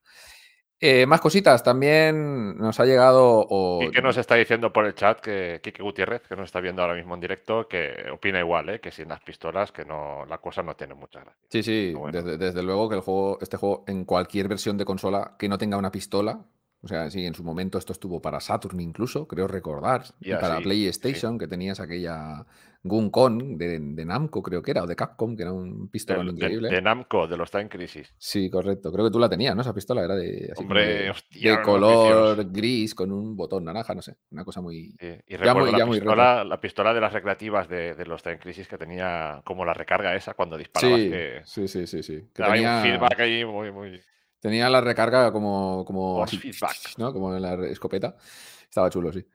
Eh, 0.84 1.06
más 1.06 1.22
cositas, 1.22 1.64
también 1.64 2.58
nos 2.58 2.80
ha 2.80 2.86
llegado... 2.86 3.46
O, 3.48 3.84
Y 3.84 3.92
que 3.92 4.02
nos 4.02 4.18
está 4.18 4.34
diciendo 4.34 4.74
por 4.74 4.88
el 4.88 4.96
chat 4.96 5.20
que 5.20 5.60
Kike 5.62 5.84
Gutiérrez, 5.84 6.24
que 6.28 6.36
nos 6.36 6.46
está 6.46 6.60
viendo 6.60 6.82
ahora 6.82 6.96
mismo 6.96 7.14
en 7.14 7.22
directo, 7.22 7.68
que 7.68 8.10
opina 8.12 8.40
igual, 8.40 8.68
¿eh? 8.70 8.80
que 8.80 8.90
sin 8.90 9.08
las 9.10 9.22
pistolas, 9.22 9.72
que 9.72 9.86
no 9.86 10.26
la 10.26 10.40
cosa 10.40 10.64
no 10.64 10.76
tiene 10.76 10.96
mucha 10.96 11.20
gracia. 11.20 11.40
Sí, 11.50 11.62
sí, 11.62 11.94
bueno. 11.94 12.12
desde, 12.12 12.36
desde 12.36 12.64
luego 12.64 12.90
que 12.90 12.96
el 12.96 13.02
juego, 13.02 13.38
este 13.42 13.58
juego 13.58 13.84
en 13.86 14.06
cualquier 14.06 14.48
versión 14.48 14.76
de 14.76 14.86
consola 14.86 15.36
que 15.38 15.48
no 15.48 15.60
tenga 15.60 15.78
una 15.78 15.92
pistola, 15.92 16.40
o 16.84 16.88
sea, 16.88 17.10
sí, 17.12 17.26
en 17.26 17.36
su 17.36 17.44
momento 17.44 17.78
esto 17.78 17.94
estuvo 17.94 18.22
para 18.22 18.40
Saturn 18.40 18.80
incluso, 18.80 19.28
creo 19.28 19.48
recordar, 19.48 20.04
y 20.20 20.34
para 20.34 20.58
sí, 20.58 20.64
PlayStation, 20.64 21.38
que 21.38 21.48
tenías 21.48 21.80
aquella 21.80 22.46
Guncon 22.84 23.58
de, 23.60 23.78
de 23.80 24.06
Namco, 24.06 24.42
creo 24.42 24.64
que 24.64 24.72
era, 24.72 24.84
o 24.84 24.88
de 24.88 24.96
Capcom, 24.96 25.36
que 25.36 25.44
era 25.44 25.52
un 25.52 25.90
pistolón 25.90 26.26
de, 26.28 26.32
increíble. 26.32 26.70
de 26.70 26.82
Namco, 26.82 27.28
de 27.28 27.38
los 27.38 27.52
Time 27.52 27.70
Crisis. 27.70 28.12
Sí, 28.18 28.50
correcto. 28.50 28.92
Creo 28.92 29.06
que 29.06 29.12
tú 29.12 29.20
la 29.20 29.30
tenías, 29.30 29.56
¿no? 29.56 29.62
Esa 29.62 29.74
pistola 29.76 30.04
era 30.04 30.16
de, 30.16 30.50
así 30.52 30.64
Hombre, 30.64 31.12
hostia, 31.12 31.58
de 31.58 31.62
color 31.62 32.52
gris 32.52 32.96
con 32.96 33.12
un 33.12 33.36
botón 33.36 33.66
naranja, 33.66 33.94
no 33.94 34.02
sé. 34.02 34.16
Una 34.32 34.44
cosa 34.44 34.62
muy. 34.62 34.96
Sí, 35.00 35.08
Y 35.28 35.34
Ya 35.34 35.38
recuerdo 35.38 35.60
muy- 35.60 35.72
la, 35.72 35.78
ya 35.78 35.86
muy 35.86 36.00
pistola, 36.00 36.44
la 36.44 36.60
pistola 36.60 36.94
de 36.96 37.02
las 37.02 37.14
recreativas 37.14 37.70
de, 37.70 38.04
los 38.08 38.24
Time 38.24 38.40
Crisis 38.40 38.68
que 38.68 38.80
tenía 38.80 39.42
como 39.46 39.64
la 39.64 39.76
recarga 39.76 40.16
esa 40.16 40.34
cuando 40.34 40.58
disparabas. 40.58 41.00
Sí, 41.02 41.10
que 41.10 41.42
sí, 41.46 41.68
sí, 41.68 41.86
sí, 41.86 42.02
sí. 42.02 42.28
Que 42.34 42.42
ahí 42.44 42.50
un 42.50 42.56
tenía, 42.56 42.82
feedback 42.82 43.20
ahí 43.20 43.46
muy, 43.46 43.72
muy. 43.72 44.02
Tenía 44.42 44.70
la 44.70 44.82
recarga 44.82 45.32
como, 45.32 45.86
como 45.86 46.22
así, 46.24 46.38
feedback. 46.38 46.98
¿no? 46.98 47.14
Como 47.14 47.34
en 47.34 47.42
la 47.42 47.54
escopeta. 47.68 48.18
Estaba 48.64 48.90
chulo, 48.90 49.14
sí. 49.14 49.26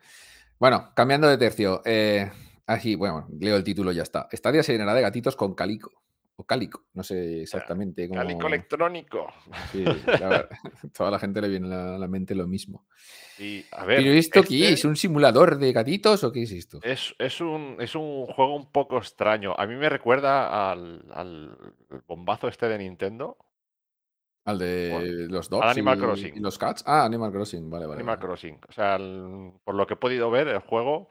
Bueno, 0.58 0.92
cambiando 0.94 1.28
de 1.28 1.38
tercio. 1.38 1.80
Eh, 1.84 2.30
aquí, 2.66 2.94
bueno, 2.96 3.26
leo 3.38 3.56
el 3.56 3.64
título 3.64 3.92
y 3.92 3.96
ya 3.96 4.02
está. 4.02 4.28
Stadia 4.32 4.62
se 4.62 4.72
llenará 4.72 4.92
de 4.94 5.02
gatitos 5.02 5.36
con 5.36 5.54
calico. 5.54 5.90
O 6.38 6.44
cálico, 6.44 6.84
no 6.92 7.02
sé 7.02 7.40
exactamente 7.40 8.06
cómo. 8.08 8.20
Calico 8.20 8.46
electrónico. 8.46 9.32
Sí, 9.72 9.82
la- 9.84 10.46
toda 10.96 11.10
la 11.10 11.18
gente 11.18 11.40
le 11.40 11.48
viene 11.48 11.74
a 11.74 11.96
la 11.96 12.08
mente 12.08 12.34
lo 12.34 12.46
mismo. 12.46 12.84
Y 13.38 13.64
a 13.72 13.86
ver. 13.86 13.98
¿Pero 14.02 14.12
esto 14.12 14.40
este 14.40 14.48
qué 14.54 14.72
es? 14.72 14.84
¿Un 14.84 14.96
simulador 14.96 15.56
de 15.56 15.72
gatitos 15.72 16.24
o 16.24 16.32
qué 16.32 16.42
es 16.42 16.52
esto? 16.52 16.78
Es, 16.82 17.14
es 17.18 17.40
un, 17.40 17.76
es 17.80 17.94
un 17.94 18.26
juego 18.26 18.54
un 18.54 18.70
poco 18.70 18.98
extraño. 18.98 19.54
A 19.56 19.66
mí 19.66 19.76
me 19.76 19.88
recuerda 19.88 20.70
al, 20.70 21.04
al 21.14 21.56
bombazo 22.06 22.48
este 22.48 22.68
de 22.68 22.78
Nintendo, 22.78 23.38
Al 24.46 24.58
de 24.58 24.90
Bueno, 24.92 25.34
los 25.34 25.50
dogs 25.50 25.66
Animal 25.66 25.98
y, 25.98 26.00
Crossing. 26.00 26.36
y 26.36 26.40
los 26.40 26.56
cats. 26.58 26.84
Ah, 26.86 27.04
Animal 27.04 27.32
Crossing, 27.32 27.68
vale, 27.68 27.86
vale. 27.86 27.98
Animal 27.98 28.16
vale. 28.16 28.26
Crossing. 28.28 28.58
O 28.68 28.72
sea, 28.72 28.96
el- 28.96 29.52
por 29.64 29.74
lo 29.74 29.86
que 29.86 29.94
he 29.94 29.96
podido 29.98 30.30
ver, 30.30 30.48
el 30.48 30.60
juego. 30.60 31.08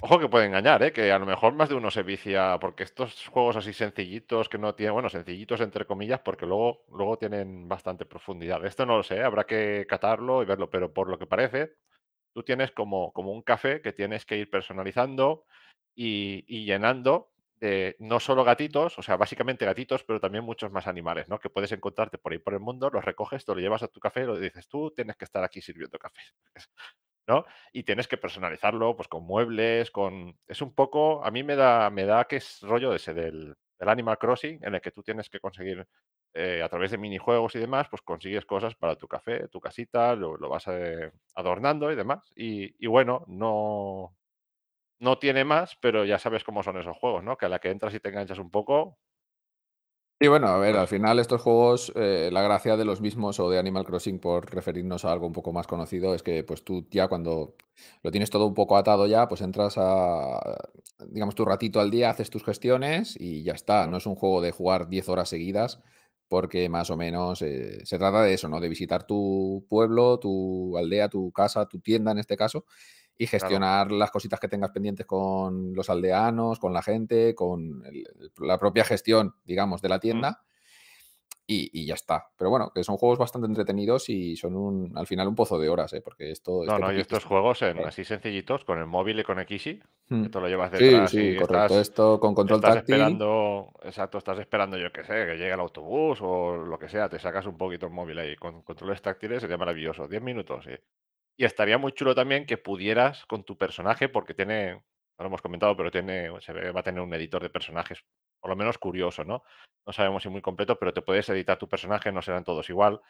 Ojo 0.00 0.18
que 0.18 0.28
puede 0.28 0.46
engañar, 0.46 0.82
¿eh? 0.82 0.92
que 0.92 1.12
a 1.12 1.18
lo 1.18 1.24
mejor 1.24 1.54
más 1.54 1.68
de 1.68 1.76
uno 1.76 1.90
se 1.90 2.02
vicia, 2.02 2.58
porque 2.60 2.82
estos 2.82 3.26
juegos 3.28 3.56
así 3.56 3.72
sencillitos 3.72 4.48
que 4.50 4.58
no 4.58 4.74
tienen, 4.74 4.92
bueno, 4.92 5.08
sencillitos 5.08 5.60
entre 5.62 5.86
comillas, 5.86 6.20
porque 6.20 6.44
luego, 6.46 6.84
luego 6.92 7.16
tienen 7.16 7.68
bastante 7.68 8.04
profundidad. 8.04 8.64
Esto 8.66 8.84
no 8.84 8.96
lo 8.98 9.02
sé, 9.02 9.22
habrá 9.22 9.44
que 9.44 9.86
catarlo 9.88 10.42
y 10.42 10.46
verlo, 10.46 10.68
pero 10.68 10.92
por 10.92 11.08
lo 11.08 11.18
que 11.18 11.26
parece, 11.26 11.74
tú 12.34 12.42
tienes 12.42 12.72
como, 12.72 13.12
como 13.12 13.30
un 13.32 13.42
café 13.42 13.80
que 13.80 13.92
tienes 13.92 14.26
que 14.26 14.36
ir 14.36 14.50
personalizando 14.50 15.44
y, 15.94 16.44
y 16.48 16.66
llenando 16.66 17.30
de 17.64 17.96
no 17.98 18.20
solo 18.20 18.44
gatitos, 18.44 18.98
o 18.98 19.02
sea, 19.02 19.16
básicamente 19.16 19.64
gatitos, 19.64 20.04
pero 20.04 20.20
también 20.20 20.44
muchos 20.44 20.70
más 20.70 20.86
animales, 20.86 21.28
¿no? 21.28 21.38
Que 21.40 21.48
puedes 21.48 21.72
encontrarte 21.72 22.18
por 22.18 22.32
ahí 22.32 22.38
por 22.38 22.52
el 22.54 22.60
mundo, 22.60 22.90
los 22.90 23.04
recoges, 23.04 23.44
te 23.44 23.54
lo 23.54 23.60
llevas 23.60 23.82
a 23.82 23.88
tu 23.88 24.00
café 24.00 24.24
lo 24.24 24.38
dices, 24.38 24.68
tú 24.68 24.90
tienes 24.90 25.16
que 25.16 25.24
estar 25.24 25.42
aquí 25.42 25.62
sirviendo 25.62 25.98
café, 25.98 26.20
¿no? 27.26 27.44
Y 27.72 27.82
tienes 27.84 28.06
que 28.06 28.18
personalizarlo, 28.18 28.96
pues 28.96 29.08
con 29.08 29.24
muebles, 29.24 29.90
con... 29.90 30.38
Es 30.46 30.60
un 30.62 30.74
poco, 30.74 31.24
a 31.24 31.30
mí 31.30 31.42
me 31.42 31.56
da, 31.56 31.88
me 31.90 32.04
da 32.04 32.24
que 32.26 32.36
es 32.36 32.60
rollo 32.60 32.94
ese 32.94 33.14
del, 33.14 33.54
del 33.78 33.88
Animal 33.88 34.18
Crossing, 34.18 34.60
en 34.62 34.74
el 34.74 34.80
que 34.82 34.90
tú 34.90 35.02
tienes 35.02 35.30
que 35.30 35.40
conseguir 35.40 35.86
eh, 36.34 36.62
a 36.62 36.68
través 36.68 36.90
de 36.90 36.98
minijuegos 36.98 37.54
y 37.54 37.60
demás, 37.60 37.88
pues 37.88 38.02
consigues 38.02 38.44
cosas 38.44 38.74
para 38.74 38.96
tu 38.96 39.08
café, 39.08 39.48
tu 39.48 39.60
casita, 39.60 40.14
lo, 40.14 40.36
lo 40.36 40.48
vas 40.50 40.64
eh, 40.68 41.10
adornando 41.34 41.90
y 41.90 41.96
demás. 41.96 42.30
Y 42.36 42.86
bueno, 42.86 43.24
no, 43.28 44.14
no 45.00 45.18
tiene 45.18 45.44
más, 45.44 45.76
pero 45.80 46.04
ya 46.04 46.18
sabes 46.18 46.44
cómo 46.44 46.62
son 46.62 46.78
esos 46.78 46.96
juegos, 46.98 47.24
¿no? 47.24 47.36
Que 47.36 47.46
a 47.46 47.48
la 47.48 47.58
que 47.60 47.70
entras 47.70 47.94
y 47.94 48.00
te 48.00 48.08
enganchas 48.10 48.38
un 48.38 48.50
poco, 48.50 48.98
Sí, 50.20 50.28
bueno, 50.28 50.46
a 50.46 50.58
ver, 50.58 50.72
Pues- 50.72 50.80
al 50.82 50.88
final 50.88 51.18
estos 51.18 51.42
juegos, 51.42 51.92
eh, 51.96 52.30
la 52.32 52.40
gracia 52.40 52.76
de 52.76 52.84
los 52.84 53.00
mismos 53.00 53.40
o 53.40 53.50
de 53.50 53.58
Animal 53.58 53.84
Crossing, 53.84 54.20
por 54.20 54.48
referirnos 54.54 55.04
a 55.04 55.12
algo 55.12 55.26
un 55.26 55.32
poco 55.32 55.52
más 55.52 55.66
conocido, 55.66 56.14
es 56.14 56.22
que 56.22 56.44
pues 56.44 56.64
tú 56.64 56.86
ya 56.90 57.08
cuando 57.08 57.56
lo 58.02 58.10
tienes 58.12 58.30
todo 58.30 58.46
un 58.46 58.54
poco 58.54 58.76
atado 58.76 59.06
ya, 59.06 59.28
pues 59.28 59.40
entras 59.42 59.74
a, 59.76 60.56
digamos, 61.08 61.34
tu 61.34 61.44
ratito 61.44 61.80
al 61.80 61.90
día, 61.90 62.10
haces 62.10 62.30
tus 62.30 62.44
gestiones 62.44 63.16
y 63.18 63.42
ya 63.42 63.52
está. 63.54 63.86
No 63.88 63.96
es 63.98 64.06
un 64.06 64.14
juego 64.14 64.40
de 64.40 64.52
jugar 64.52 64.88
10 64.88 65.08
horas 65.08 65.28
seguidas, 65.28 65.80
porque 66.28 66.68
más 66.68 66.90
o 66.90 66.96
menos 66.96 67.42
eh, 67.42 67.84
se 67.84 67.98
trata 67.98 68.22
de 68.22 68.34
eso, 68.34 68.48
¿no? 68.48 68.60
De 68.60 68.68
visitar 68.68 69.06
tu 69.06 69.66
pueblo, 69.68 70.18
tu 70.20 70.78
aldea, 70.78 71.08
tu 71.08 71.32
casa, 71.32 71.66
tu 71.66 71.80
tienda 71.80 72.12
en 72.12 72.18
este 72.18 72.36
caso, 72.36 72.64
y 73.16 73.26
gestionar 73.26 73.92
las 73.92 74.10
cositas 74.10 74.40
que 74.40 74.48
tengas 74.48 74.70
pendientes 74.70 75.06
con 75.06 75.72
los 75.74 75.88
aldeanos, 75.90 76.58
con 76.58 76.72
la 76.72 76.82
gente, 76.82 77.34
con 77.34 77.84
el- 77.86 78.06
el- 78.18 78.32
la 78.46 78.58
propia 78.58 78.84
gestión, 78.84 79.34
digamos, 79.44 79.80
de 79.82 79.88
la 79.88 80.00
tienda. 80.00 80.42
Y, 81.46 81.68
y 81.78 81.84
ya 81.84 81.92
está. 81.92 82.28
Pero 82.38 82.48
bueno, 82.48 82.72
que 82.74 82.82
son 82.82 82.96
juegos 82.96 83.18
bastante 83.18 83.46
entretenidos 83.46 84.08
y 84.08 84.34
son 84.34 84.56
un, 84.56 84.96
al 84.96 85.06
final 85.06 85.28
un 85.28 85.34
pozo 85.34 85.58
de 85.58 85.68
horas, 85.68 85.92
¿eh? 85.92 86.00
Porque 86.00 86.30
esto. 86.30 86.64
no, 86.64 86.72
este 86.72 86.80
no, 86.80 86.92
y 86.94 87.00
estos 87.00 87.24
juegos 87.26 87.60
en, 87.60 87.74
claro. 87.74 87.88
así 87.88 88.02
sencillitos, 88.02 88.64
con 88.64 88.78
el 88.78 88.86
móvil 88.86 89.20
y 89.20 89.24
con 89.24 89.36
Xi, 89.44 89.78
Hmm. 90.08 90.22
que 90.22 90.28
te 90.30 90.40
lo 90.40 90.48
llevas 90.48 90.70
Sí, 90.76 90.84
detrás 90.84 91.10
sí, 91.10 91.18
y 91.20 91.36
correcto. 91.36 91.64
estás, 91.64 91.72
Esto 91.88 92.18
con 92.20 92.34
control 92.34 92.60
estás 92.60 92.74
táctil. 92.76 92.94
esperando, 92.94 93.72
exacto, 93.82 94.16
estás 94.18 94.38
esperando, 94.38 94.78
yo 94.78 94.90
qué 94.90 95.02
sé, 95.04 95.12
que 95.26 95.36
llegue 95.36 95.52
el 95.52 95.60
autobús 95.60 96.18
o 96.22 96.56
lo 96.56 96.78
que 96.78 96.88
sea, 96.88 97.10
te 97.10 97.18
sacas 97.18 97.44
un 97.46 97.58
poquito 97.58 97.86
el 97.86 97.92
móvil 97.92 98.18
ahí 98.18 98.36
con 98.36 98.62
controles 98.62 99.02
táctiles, 99.02 99.42
sería 99.42 99.58
maravilloso. 99.58 100.08
10 100.08 100.22
minutos, 100.22 100.64
sí. 100.64 100.72
Y 101.36 101.44
estaría 101.44 101.78
muy 101.78 101.92
chulo 101.92 102.14
también 102.14 102.46
que 102.46 102.58
pudieras 102.58 103.26
con 103.26 103.44
tu 103.44 103.58
personaje, 103.58 104.08
porque 104.08 104.34
tiene, 104.34 104.74
no 104.74 104.82
lo 105.18 105.26
hemos 105.26 105.42
comentado, 105.42 105.76
pero 105.76 105.90
tiene, 105.90 106.30
se 106.40 106.52
ve, 106.52 106.70
va 106.70 106.80
a 106.80 106.82
tener 106.82 107.00
un 107.00 107.12
editor 107.14 107.42
de 107.42 107.50
personajes, 107.50 108.04
por 108.40 108.50
lo 108.50 108.56
menos 108.56 108.78
curioso, 108.78 109.24
¿no? 109.24 109.42
No 109.86 109.92
sabemos 109.92 110.22
si 110.22 110.28
muy 110.28 110.40
completo, 110.42 110.78
pero 110.78 110.92
te 110.94 111.02
puedes 111.02 111.28
editar 111.28 111.58
tu 111.58 111.68
personaje, 111.68 112.12
no 112.12 112.22
serán 112.22 112.44
todos 112.44 112.70
igual. 112.70 113.00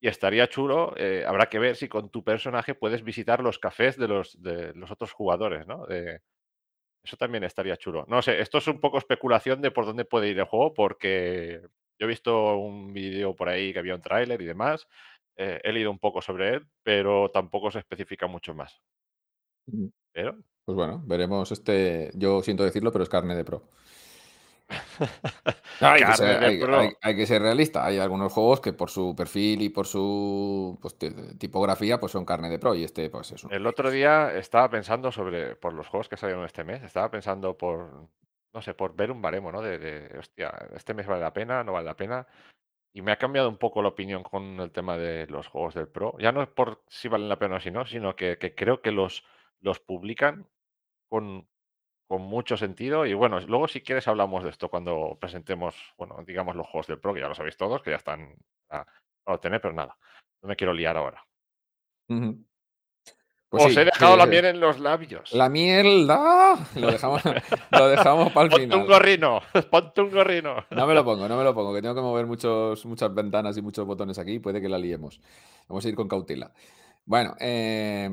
Y 0.00 0.08
estaría 0.08 0.48
chulo, 0.48 0.94
eh, 0.96 1.24
habrá 1.26 1.48
que 1.48 1.58
ver 1.60 1.76
si 1.76 1.88
con 1.88 2.10
tu 2.10 2.24
personaje 2.24 2.74
puedes 2.74 3.04
visitar 3.04 3.42
los 3.42 3.58
cafés 3.58 3.98
de 3.98 4.08
los, 4.08 4.42
de 4.42 4.74
los 4.74 4.90
otros 4.92 5.12
jugadores, 5.12 5.66
¿no? 5.66 5.86
De- 5.86 6.20
eso 7.02 7.16
también 7.16 7.44
estaría 7.44 7.76
chulo. 7.76 8.04
No 8.08 8.22
sé, 8.22 8.40
esto 8.40 8.58
es 8.58 8.66
un 8.68 8.80
poco 8.80 8.98
especulación 8.98 9.60
de 9.60 9.70
por 9.70 9.84
dónde 9.86 10.04
puede 10.04 10.28
ir 10.30 10.38
el 10.38 10.46
juego, 10.46 10.72
porque 10.74 11.60
yo 11.98 12.06
he 12.06 12.08
visto 12.08 12.56
un 12.56 12.92
vídeo 12.94 13.36
por 13.36 13.48
ahí 13.48 13.72
que 13.72 13.78
había 13.78 13.94
un 13.94 14.00
tráiler 14.02 14.40
y 14.40 14.46
demás. 14.46 14.88
Eh, 15.36 15.60
he 15.62 15.72
leído 15.72 15.90
un 15.90 15.98
poco 15.98 16.20
sobre 16.22 16.54
él, 16.54 16.66
pero 16.82 17.30
tampoco 17.30 17.70
se 17.70 17.78
especifica 17.80 18.26
mucho 18.26 18.54
más. 18.54 18.80
Pero 20.12 20.36
Pues 20.64 20.76
bueno, 20.76 21.02
veremos 21.04 21.50
este. 21.52 22.10
Yo 22.14 22.42
siento 22.42 22.64
decirlo, 22.64 22.92
pero 22.92 23.04
es 23.04 23.10
carne 23.10 23.34
de 23.34 23.44
pro. 23.44 23.62
hay, 25.80 26.02
que 26.02 26.12
ser, 26.14 26.40
de 26.40 26.46
hay- 26.46 26.60
pro. 26.60 26.78
hay- 26.78 26.92
hay 27.02 27.16
que 27.16 27.26
ser 27.26 27.42
realista. 27.42 27.84
Hay 27.84 27.98
algunos 27.98 28.32
juegos 28.32 28.60
que 28.60 28.72
por 28.72 28.90
su 28.90 29.14
perfil 29.14 29.62
y 29.62 29.68
por 29.68 29.86
su 29.86 30.78
pues, 30.80 30.96
tipografía 31.38 31.98
pues 32.00 32.12
son 32.12 32.24
carne 32.24 32.48
de 32.48 32.58
pro 32.58 32.74
y 32.74 32.84
este 32.84 33.10
pues 33.10 33.32
es 33.32 33.44
un... 33.44 33.52
El 33.52 33.66
otro 33.66 33.90
día 33.90 34.34
estaba 34.34 34.70
pensando 34.70 35.12
sobre, 35.12 35.56
por 35.56 35.72
los 35.74 35.88
juegos 35.88 36.08
que 36.08 36.16
salieron 36.16 36.44
este 36.44 36.64
mes, 36.64 36.82
estaba 36.82 37.10
pensando 37.10 37.56
por, 37.58 38.08
no 38.54 38.62
sé, 38.62 38.74
por 38.74 38.94
ver 38.96 39.10
un 39.10 39.20
baremo, 39.20 39.52
¿no? 39.52 39.60
De, 39.60 39.78
de, 39.78 40.18
hostia, 40.18 40.50
este 40.74 40.94
mes 40.94 41.06
vale 41.06 41.20
la 41.22 41.32
pena, 41.32 41.62
no 41.64 41.72
vale 41.72 41.86
la 41.86 41.96
pena. 41.96 42.26
Y 42.94 43.02
me 43.02 43.10
ha 43.10 43.18
cambiado 43.18 43.48
un 43.48 43.58
poco 43.58 43.82
la 43.82 43.88
opinión 43.88 44.22
con 44.22 44.60
el 44.60 44.70
tema 44.70 44.96
de 44.96 45.26
los 45.26 45.48
juegos 45.48 45.74
del 45.74 45.88
Pro. 45.88 46.16
Ya 46.20 46.30
no 46.30 46.42
es 46.42 46.48
por 46.48 46.84
si 46.88 47.08
valen 47.08 47.28
la 47.28 47.38
pena 47.38 47.56
o 47.56 47.60
si 47.60 47.72
no, 47.72 47.84
sino 47.84 48.14
que, 48.14 48.38
creo 48.56 48.80
que 48.80 48.92
los, 48.92 49.24
los 49.60 49.80
publican 49.80 50.46
con, 51.08 51.48
con 52.06 52.22
mucho 52.22 52.56
sentido. 52.56 53.04
Y 53.04 53.14
bueno, 53.14 53.40
luego 53.40 53.66
si 53.66 53.80
quieres 53.80 54.06
hablamos 54.06 54.44
de 54.44 54.50
esto 54.50 54.68
cuando 54.68 55.18
presentemos, 55.20 55.74
bueno, 55.98 56.22
digamos 56.24 56.54
los 56.54 56.68
juegos 56.68 56.86
del 56.86 57.00
Pro, 57.00 57.12
que 57.12 57.20
ya 57.20 57.28
lo 57.28 57.34
sabéis 57.34 57.56
todos, 57.56 57.82
que 57.82 57.90
ya 57.90 57.96
están 57.96 58.36
a, 58.70 58.86
obtener, 59.24 59.60
pero 59.60 59.74
nada, 59.74 59.98
no 60.42 60.48
me 60.48 60.56
quiero 60.56 60.72
liar 60.72 60.96
ahora. 60.96 61.26
Pues 63.54 63.66
Os 63.66 63.74
sí, 63.74 63.80
he 63.80 63.84
dejado 63.84 64.16
la 64.16 64.26
miel 64.26 64.44
en 64.46 64.58
los 64.58 64.80
labios. 64.80 65.32
La 65.32 65.48
mierda. 65.48 66.58
Lo 66.74 66.90
dejamos, 66.90 67.22
lo 67.70 67.88
dejamos 67.88 68.32
para 68.32 68.46
el 68.46 68.50
Ponte 68.50 68.64
un 68.64 68.70
final. 68.72 68.86
gorrino, 68.86 69.40
ponte 69.70 70.00
un 70.02 70.10
gorrino. 70.10 70.56
No 70.70 70.86
me 70.86 70.94
lo 70.94 71.04
pongo, 71.04 71.28
no 71.28 71.36
me 71.36 71.44
lo 71.44 71.54
pongo, 71.54 71.72
que 71.72 71.80
tengo 71.80 71.94
que 71.94 72.00
mover 72.00 72.26
muchos, 72.26 72.84
muchas 72.86 73.14
ventanas 73.14 73.56
y 73.56 73.62
muchos 73.62 73.86
botones 73.86 74.18
aquí, 74.18 74.40
puede 74.40 74.60
que 74.60 74.68
la 74.68 74.78
liemos. 74.78 75.20
Vamos 75.68 75.84
a 75.84 75.88
ir 75.88 75.94
con 75.94 76.08
cautela. 76.08 76.52
Bueno, 77.04 77.36
eh, 77.38 78.10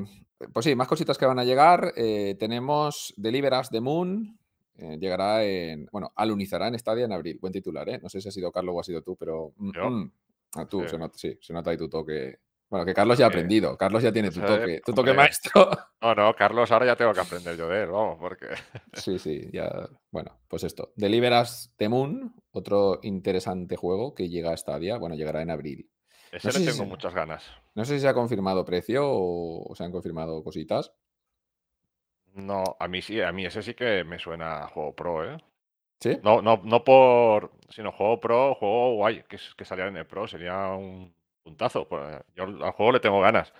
pues 0.52 0.64
sí, 0.64 0.74
más 0.76 0.86
cositas 0.86 1.18
que 1.18 1.26
van 1.26 1.38
a 1.40 1.44
llegar. 1.44 1.92
Eh, 1.96 2.36
tenemos 2.38 3.12
Deliver 3.16 3.52
Us 3.54 3.68
the 3.70 3.80
Moon, 3.80 4.38
eh, 4.78 4.96
llegará 5.00 5.42
en, 5.44 5.88
bueno, 5.90 6.12
alunizará 6.14 6.68
en 6.68 6.78
Stadia 6.78 7.04
en 7.04 7.12
abril. 7.12 7.38
Buen 7.40 7.52
titular, 7.52 7.88
¿eh? 7.88 7.98
No 8.02 8.08
sé 8.08 8.20
si 8.20 8.28
ha 8.28 8.32
sido 8.32 8.52
Carlos 8.52 8.74
o 8.76 8.80
ha 8.80 8.84
sido 8.84 9.02
tú, 9.02 9.16
pero... 9.16 9.52
mm, 9.56 9.70
mm. 9.78 10.12
Ah, 10.54 10.66
tú, 10.66 10.82
Sí. 10.82 10.88
se 10.90 10.98
nota, 10.98 11.16
sí, 11.18 11.38
se 11.40 11.52
nota 11.54 11.70
ahí 11.70 11.78
tu 11.78 11.88
toque. 11.88 12.36
Bueno, 12.72 12.86
que 12.86 12.94
Carlos 12.94 13.18
ya 13.18 13.26
ha 13.26 13.28
aprendido, 13.28 13.76
Carlos 13.76 14.02
ya 14.02 14.10
tiene 14.14 14.30
tu 14.30 14.40
toque, 14.40 14.80
tu 14.82 14.94
toque 14.94 15.12
maestro. 15.12 15.68
No, 16.00 16.14
no, 16.16 16.34
Carlos, 16.34 16.72
ahora 16.72 16.86
ya 16.86 16.96
tengo 16.96 17.12
que 17.12 17.20
aprender 17.20 17.56
yo 17.56 17.68
de 17.68 17.82
él, 17.82 17.90
vamos, 17.90 18.16
porque. 18.18 18.46
Sí, 18.94 19.18
sí, 19.18 19.50
ya. 19.52 19.70
Bueno, 20.10 20.40
pues 20.48 20.64
esto. 20.64 20.92
Deliveras 20.96 21.72
the 21.76 21.88
Moon, 21.90 22.34
otro 22.50 22.98
interesante 23.02 23.76
juego 23.76 24.14
que 24.14 24.28
llega 24.30 24.52
a 24.52 24.56
Stadia. 24.56 24.96
Bueno, 24.96 25.14
llegará 25.16 25.42
en 25.42 25.50
abril. 25.50 25.90
Ese 26.32 26.48
No 26.48 26.52
le 26.54 26.58
si 26.60 26.64
tengo 26.64 26.78
se- 26.84 26.86
muchas 26.86 27.14
ganas. 27.14 27.44
No 27.74 27.84
sé 27.84 27.94
si 27.96 28.00
se 28.00 28.08
ha 28.08 28.14
confirmado 28.14 28.64
precio 28.64 29.02
o, 29.04 29.74
se 29.76 29.84
han 29.84 29.92
confirmado 29.92 30.42
cositas. 30.42 30.92
No, 32.34 32.76
a 32.80 32.88
mí 32.88 33.02
sí, 33.02 33.20
a 33.20 33.30
mí 33.32 33.44
ese 33.44 33.62
sí 33.62 33.74
que 33.74 34.02
me 34.02 34.18
suena 34.18 34.62
a 34.64 34.68
juego 34.68 34.94
pro, 34.96 35.30
¿eh? 35.34 35.36
¿Sí? 36.00 36.18
No, 36.24 36.40
no, 36.42 36.60
no 36.64 36.82
por. 36.82 37.52
sino 37.68 37.92
juego 37.92 38.18
pro, 38.18 38.54
juego 38.54 38.94
guay, 38.94 39.22
que, 39.28 39.36
que 39.56 39.64
saliera 39.66 39.90
en 39.90 39.98
el 39.98 40.06
pro, 40.06 40.26
sería 40.26 40.68
un 40.70 41.14
puntazo. 41.42 41.88
pues, 41.88 42.20
Yo 42.34 42.44
al 42.44 42.72
juego 42.72 42.92
le 42.92 43.00
tengo 43.00 43.20
ganas. 43.20 43.52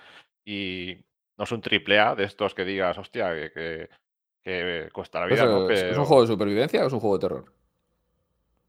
Y 0.45 0.97
no 1.37 1.45
es 1.45 1.53
un 1.53 1.61
triple 1.61 1.99
A 2.01 2.15
de 2.15 2.25
estos 2.25 2.55
que 2.55 2.65
digas, 2.65 2.97
hostia, 2.99 3.33
que, 3.35 3.51
que, 3.53 3.89
que 4.43 4.89
cuesta 4.93 5.21
la 5.21 5.27
vida, 5.27 5.45
¿no? 5.47 5.69
¿es- 5.71 5.83
¿Es 5.83 5.99
un 5.99 6.05
juego 6.05 6.23
de 6.23 6.29
supervivencia 6.29 6.83
o 6.85 6.87
es 6.87 6.93
un 6.93 7.01
juego 7.01 7.19
de 7.19 7.21
terror? 7.29 7.53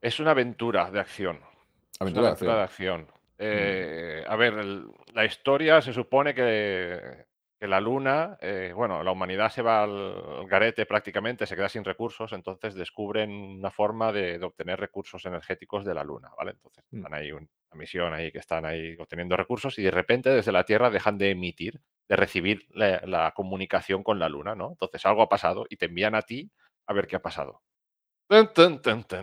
es 0.01 0.19
una 0.19 0.31
aventura 0.31 0.91
de 0.91 0.99
acción. 0.99 1.37
Es 1.37 2.01
una 2.01 2.01
Aventura 2.01 2.27
de 2.27 2.31
acción. 2.33 2.59
acción. 2.59 3.07
Eh, 3.37 4.23
a 4.27 4.35
ver, 4.35 4.53
el- 4.55 4.85
la 5.13 5.25
historia 5.25 5.81
se 5.81 5.93
supone 5.93 6.33
que, 6.33 7.25
que 7.59 7.67
la 7.67 7.79
luna, 7.79 8.37
eh, 8.41 8.73
bueno, 8.75 9.01
la 9.01 9.11
humanidad 9.11 9.49
se 9.49 9.61
va 9.61 9.83
al 9.83 10.45
garete 10.47 10.85
prácticamente, 10.85 11.45
se 11.45 11.55
queda 11.55 11.69
sin 11.69 11.85
recursos, 11.85 12.33
entonces 12.33 12.75
descubren 12.75 13.31
una 13.31 13.71
forma 13.71 14.11
de, 14.11 14.37
de 14.39 14.45
obtener 14.45 14.79
recursos 14.79 15.25
energéticos 15.25 15.85
de 15.85 15.93
la 15.93 16.03
luna, 16.03 16.29
¿vale? 16.37 16.51
Entonces 16.51 16.83
Mm. 16.91 16.97
están 16.97 17.13
ahí 17.13 17.31
un- 17.31 17.49
misión 17.75 18.13
ahí 18.13 18.31
que 18.31 18.39
están 18.39 18.65
ahí 18.65 18.95
obteniendo 18.99 19.37
recursos 19.37 19.77
y 19.79 19.83
de 19.83 19.91
repente 19.91 20.29
desde 20.29 20.51
la 20.51 20.65
Tierra 20.65 20.89
dejan 20.89 21.17
de 21.17 21.31
emitir, 21.31 21.81
de 22.07 22.15
recibir 22.15 22.67
la, 22.69 23.33
comunicación 23.35 24.03
con 24.03 24.19
la 24.19 24.29
luna, 24.29 24.55
¿no? 24.55 24.71
Entonces 24.71 25.05
algo 25.05 25.21
ha 25.21 25.29
pasado 25.29 25.65
y 25.69 25.77
te 25.77 25.85
envían 25.85 26.15
a 26.15 26.21
ti 26.21 26.51
a 26.87 26.93
ver 26.93 27.07
qué 27.07 27.15
ha 27.15 27.21
pasado. 27.21 27.61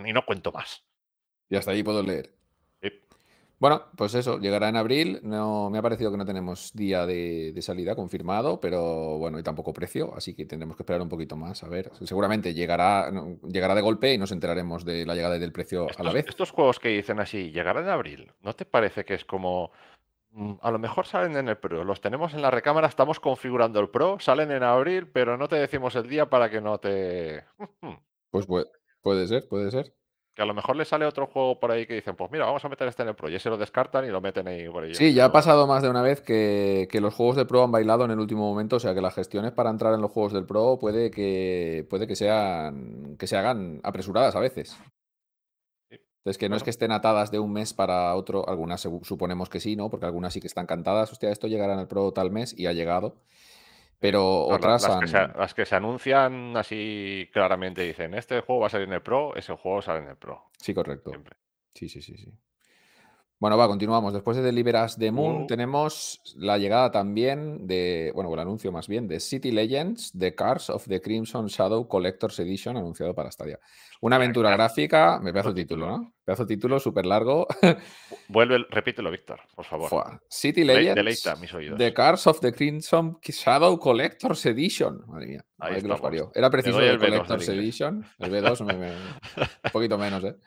Y 0.05 0.13
no 0.13 0.25
cuento 0.25 0.51
más. 0.51 0.85
Y 1.49 1.55
hasta 1.55 1.71
ahí 1.71 1.83
puedo 1.83 2.01
leer. 2.01 2.40
Bueno, 3.61 3.83
pues 3.95 4.15
eso, 4.15 4.39
llegará 4.39 4.69
en 4.69 4.75
abril. 4.75 5.19
No, 5.21 5.69
me 5.69 5.77
ha 5.77 5.81
parecido 5.83 6.09
que 6.09 6.17
no 6.17 6.25
tenemos 6.25 6.71
día 6.73 7.05
de, 7.05 7.51
de 7.53 7.61
salida 7.61 7.95
confirmado, 7.95 8.59
pero 8.59 9.19
bueno, 9.19 9.37
y 9.37 9.43
tampoco 9.43 9.71
precio, 9.71 10.15
así 10.15 10.33
que 10.33 10.45
tendremos 10.45 10.75
que 10.75 10.81
esperar 10.81 10.99
un 11.03 11.09
poquito 11.09 11.35
más. 11.37 11.63
A 11.63 11.69
ver, 11.69 11.91
seguramente 12.01 12.55
llegará, 12.55 13.11
no, 13.11 13.37
llegará 13.47 13.75
de 13.75 13.81
golpe 13.81 14.11
y 14.13 14.17
nos 14.17 14.31
enteraremos 14.31 14.83
de 14.83 15.05
la 15.05 15.13
llegada 15.13 15.37
y 15.37 15.39
del 15.39 15.51
precio 15.51 15.85
a 15.95 16.03
la 16.03 16.11
vez. 16.11 16.25
estos 16.27 16.49
juegos 16.49 16.79
que 16.79 16.89
dicen 16.89 17.19
así, 17.19 17.51
llegarán 17.51 17.83
en 17.83 17.91
abril, 17.91 18.31
¿no 18.41 18.53
te 18.55 18.65
parece 18.65 19.05
que 19.05 19.13
es 19.13 19.25
como... 19.25 19.69
mm, 20.31 20.53
A 20.63 20.71
lo 20.71 20.79
mejor 20.79 21.05
salen 21.05 21.37
en 21.37 21.47
el 21.47 21.57
Pro, 21.57 21.83
los 21.83 22.01
tenemos 22.01 22.33
en 22.33 22.41
la 22.41 22.49
recámara, 22.49 22.87
estamos 22.87 23.19
configurando 23.19 23.79
el 23.79 23.89
Pro, 23.89 24.17
salen 24.19 24.49
en 24.51 24.63
abril, 24.63 25.05
pero 25.07 25.37
no 25.37 25.47
te 25.47 25.57
decimos 25.57 25.95
el 25.95 26.09
día 26.09 26.27
para 26.31 26.49
que 26.49 26.61
no 26.61 26.79
te... 26.79 27.43
Pues 28.31 28.47
puede, 28.47 28.65
puede 29.03 29.27
ser, 29.27 29.47
puede 29.47 29.69
ser. 29.69 29.93
Que 30.33 30.41
a 30.41 30.45
lo 30.45 30.53
mejor 30.53 30.77
le 30.77 30.85
sale 30.85 31.05
otro 31.05 31.27
juego 31.27 31.59
por 31.59 31.71
ahí 31.71 31.85
que 31.85 31.93
dicen, 31.93 32.15
pues 32.15 32.31
mira, 32.31 32.45
vamos 32.45 32.63
a 32.63 32.69
meter 32.69 32.87
este 32.87 33.03
en 33.03 33.09
el 33.09 33.15
Pro, 33.15 33.29
y 33.29 33.35
ese 33.35 33.49
lo 33.49 33.57
descartan 33.57 34.05
y 34.05 34.09
lo 34.09 34.21
meten 34.21 34.47
ahí 34.47 34.69
por 34.69 34.83
ahí. 34.83 34.95
Sí, 34.95 35.13
ya 35.13 35.25
ha 35.25 35.31
pasado 35.31 35.67
más 35.67 35.83
de 35.83 35.89
una 35.89 36.01
vez 36.01 36.21
que, 36.21 36.87
que 36.89 37.01
los 37.01 37.13
juegos 37.13 37.35
de 37.35 37.45
Pro 37.45 37.63
han 37.63 37.71
bailado 37.71 38.05
en 38.05 38.11
el 38.11 38.19
último 38.19 38.49
momento, 38.49 38.77
o 38.77 38.79
sea 38.79 38.93
que 38.93 39.01
las 39.01 39.13
gestiones 39.13 39.51
para 39.51 39.69
entrar 39.69 39.93
en 39.93 40.01
los 40.01 40.11
juegos 40.11 40.31
del 40.31 40.45
Pro 40.45 40.77
puede 40.79 41.11
que, 41.11 41.85
puede 41.89 42.07
que 42.07 42.15
sean 42.15 43.17
que 43.19 43.27
se 43.27 43.35
hagan 43.35 43.81
apresuradas 43.83 44.35
a 44.35 44.39
veces. 44.39 44.77
Entonces, 45.89 46.37
que 46.37 46.49
no 46.49 46.55
es 46.55 46.61
que 46.61 46.69
estén 46.69 46.91
atadas 46.91 47.31
de 47.31 47.39
un 47.39 47.51
mes 47.51 47.73
para 47.73 48.15
otro, 48.15 48.47
algunas 48.47 48.81
suponemos 49.01 49.49
que 49.49 49.59
sí, 49.59 49.75
¿no? 49.75 49.89
Porque 49.89 50.05
algunas 50.05 50.31
sí 50.31 50.39
que 50.39 50.45
están 50.45 50.67
cantadas, 50.67 51.11
hostia, 51.11 51.31
esto 51.31 51.47
llegará 51.47 51.73
en 51.73 51.79
el 51.79 51.87
Pro 51.87 52.11
tal 52.11 52.29
mes 52.29 52.53
y 52.57 52.67
ha 52.67 52.73
llegado. 52.73 53.15
Pero 54.01 54.47
No, 54.49 54.55
otras 54.55 54.81
las, 54.81 54.99
que 54.99 55.07
se, 55.07 55.27
las 55.27 55.53
que 55.53 55.65
se 55.65 55.75
anuncian 55.75 56.57
así 56.57 57.29
claramente 57.31 57.83
dicen, 57.83 58.15
este 58.15 58.41
juego 58.41 58.61
va 58.61 58.67
a 58.67 58.69
salir 58.71 58.87
en 58.87 58.95
el 58.95 59.03
Pro, 59.03 59.35
ese 59.35 59.55
juego 59.55 59.83
sale 59.83 59.99
en 59.99 60.09
el 60.09 60.17
Pro. 60.17 60.49
Sí, 60.57 60.73
correcto. 60.73 61.11
Siempre. 61.11 61.37
Sí, 61.75 61.87
sí, 61.87 62.01
sí, 62.01 62.17
sí. 62.17 62.33
Bueno, 63.41 63.57
va, 63.57 63.67
continuamos. 63.67 64.13
Después 64.13 64.37
de 64.37 64.43
Deliveras 64.43 64.99
the 64.99 65.11
Moon, 65.11 65.47
tenemos 65.47 66.21
la 66.35 66.59
llegada 66.59 66.91
también 66.91 67.65
de, 67.65 68.11
bueno, 68.13 68.31
el 68.31 68.39
anuncio 68.39 68.71
más 68.71 68.87
bien, 68.87 69.07
de 69.07 69.19
City 69.19 69.51
Legends, 69.51 70.11
The 70.15 70.35
Cars 70.35 70.69
of 70.69 70.85
the 70.87 71.01
Crimson 71.01 71.47
Shadow 71.47 71.87
Collector's 71.87 72.37
Edition, 72.39 72.77
anunciado 72.77 73.15
para 73.15 73.31
Stadia. 73.31 73.57
Una 74.01 74.17
aventura 74.17 74.51
gráfica, 74.51 75.19
me 75.23 75.33
pedazo 75.33 75.55
título. 75.55 75.87
¿no? 75.87 76.13
Pedazo 76.23 76.45
título 76.45 76.79
súper 76.79 77.07
largo. 77.07 77.47
Vuelve, 78.27 78.59
repítelo, 78.69 79.09
Víctor, 79.09 79.39
por 79.55 79.65
favor. 79.65 79.89
Fua. 79.89 80.21
City 80.29 80.63
Legends, 80.63 80.93
deleita 80.95 81.35
mis 81.37 81.51
oídos. 81.51 81.79
The 81.79 81.93
Cars 81.95 82.27
of 82.27 82.41
the 82.41 82.53
Crimson 82.53 83.17
Shadow 83.23 83.79
Collector's 83.79 84.45
Edition. 84.45 85.01
Madre 85.07 85.25
mía, 85.25 85.45
Ahí 85.57 85.81
que 85.81 85.87
los 85.87 85.99
parió. 85.99 86.31
Era 86.35 86.51
preciso 86.51 86.79
el 86.79 86.89
el 86.89 86.97
B2 86.97 86.99
del 87.01 87.09
Collector's. 87.09 87.49
Edition. 87.49 88.05
El 88.19 88.31
B2, 88.31 88.65
me- 88.65 88.73
me- 88.75 88.91
un 88.91 89.71
poquito 89.73 89.97
menos, 89.97 90.23
¿eh? 90.25 90.35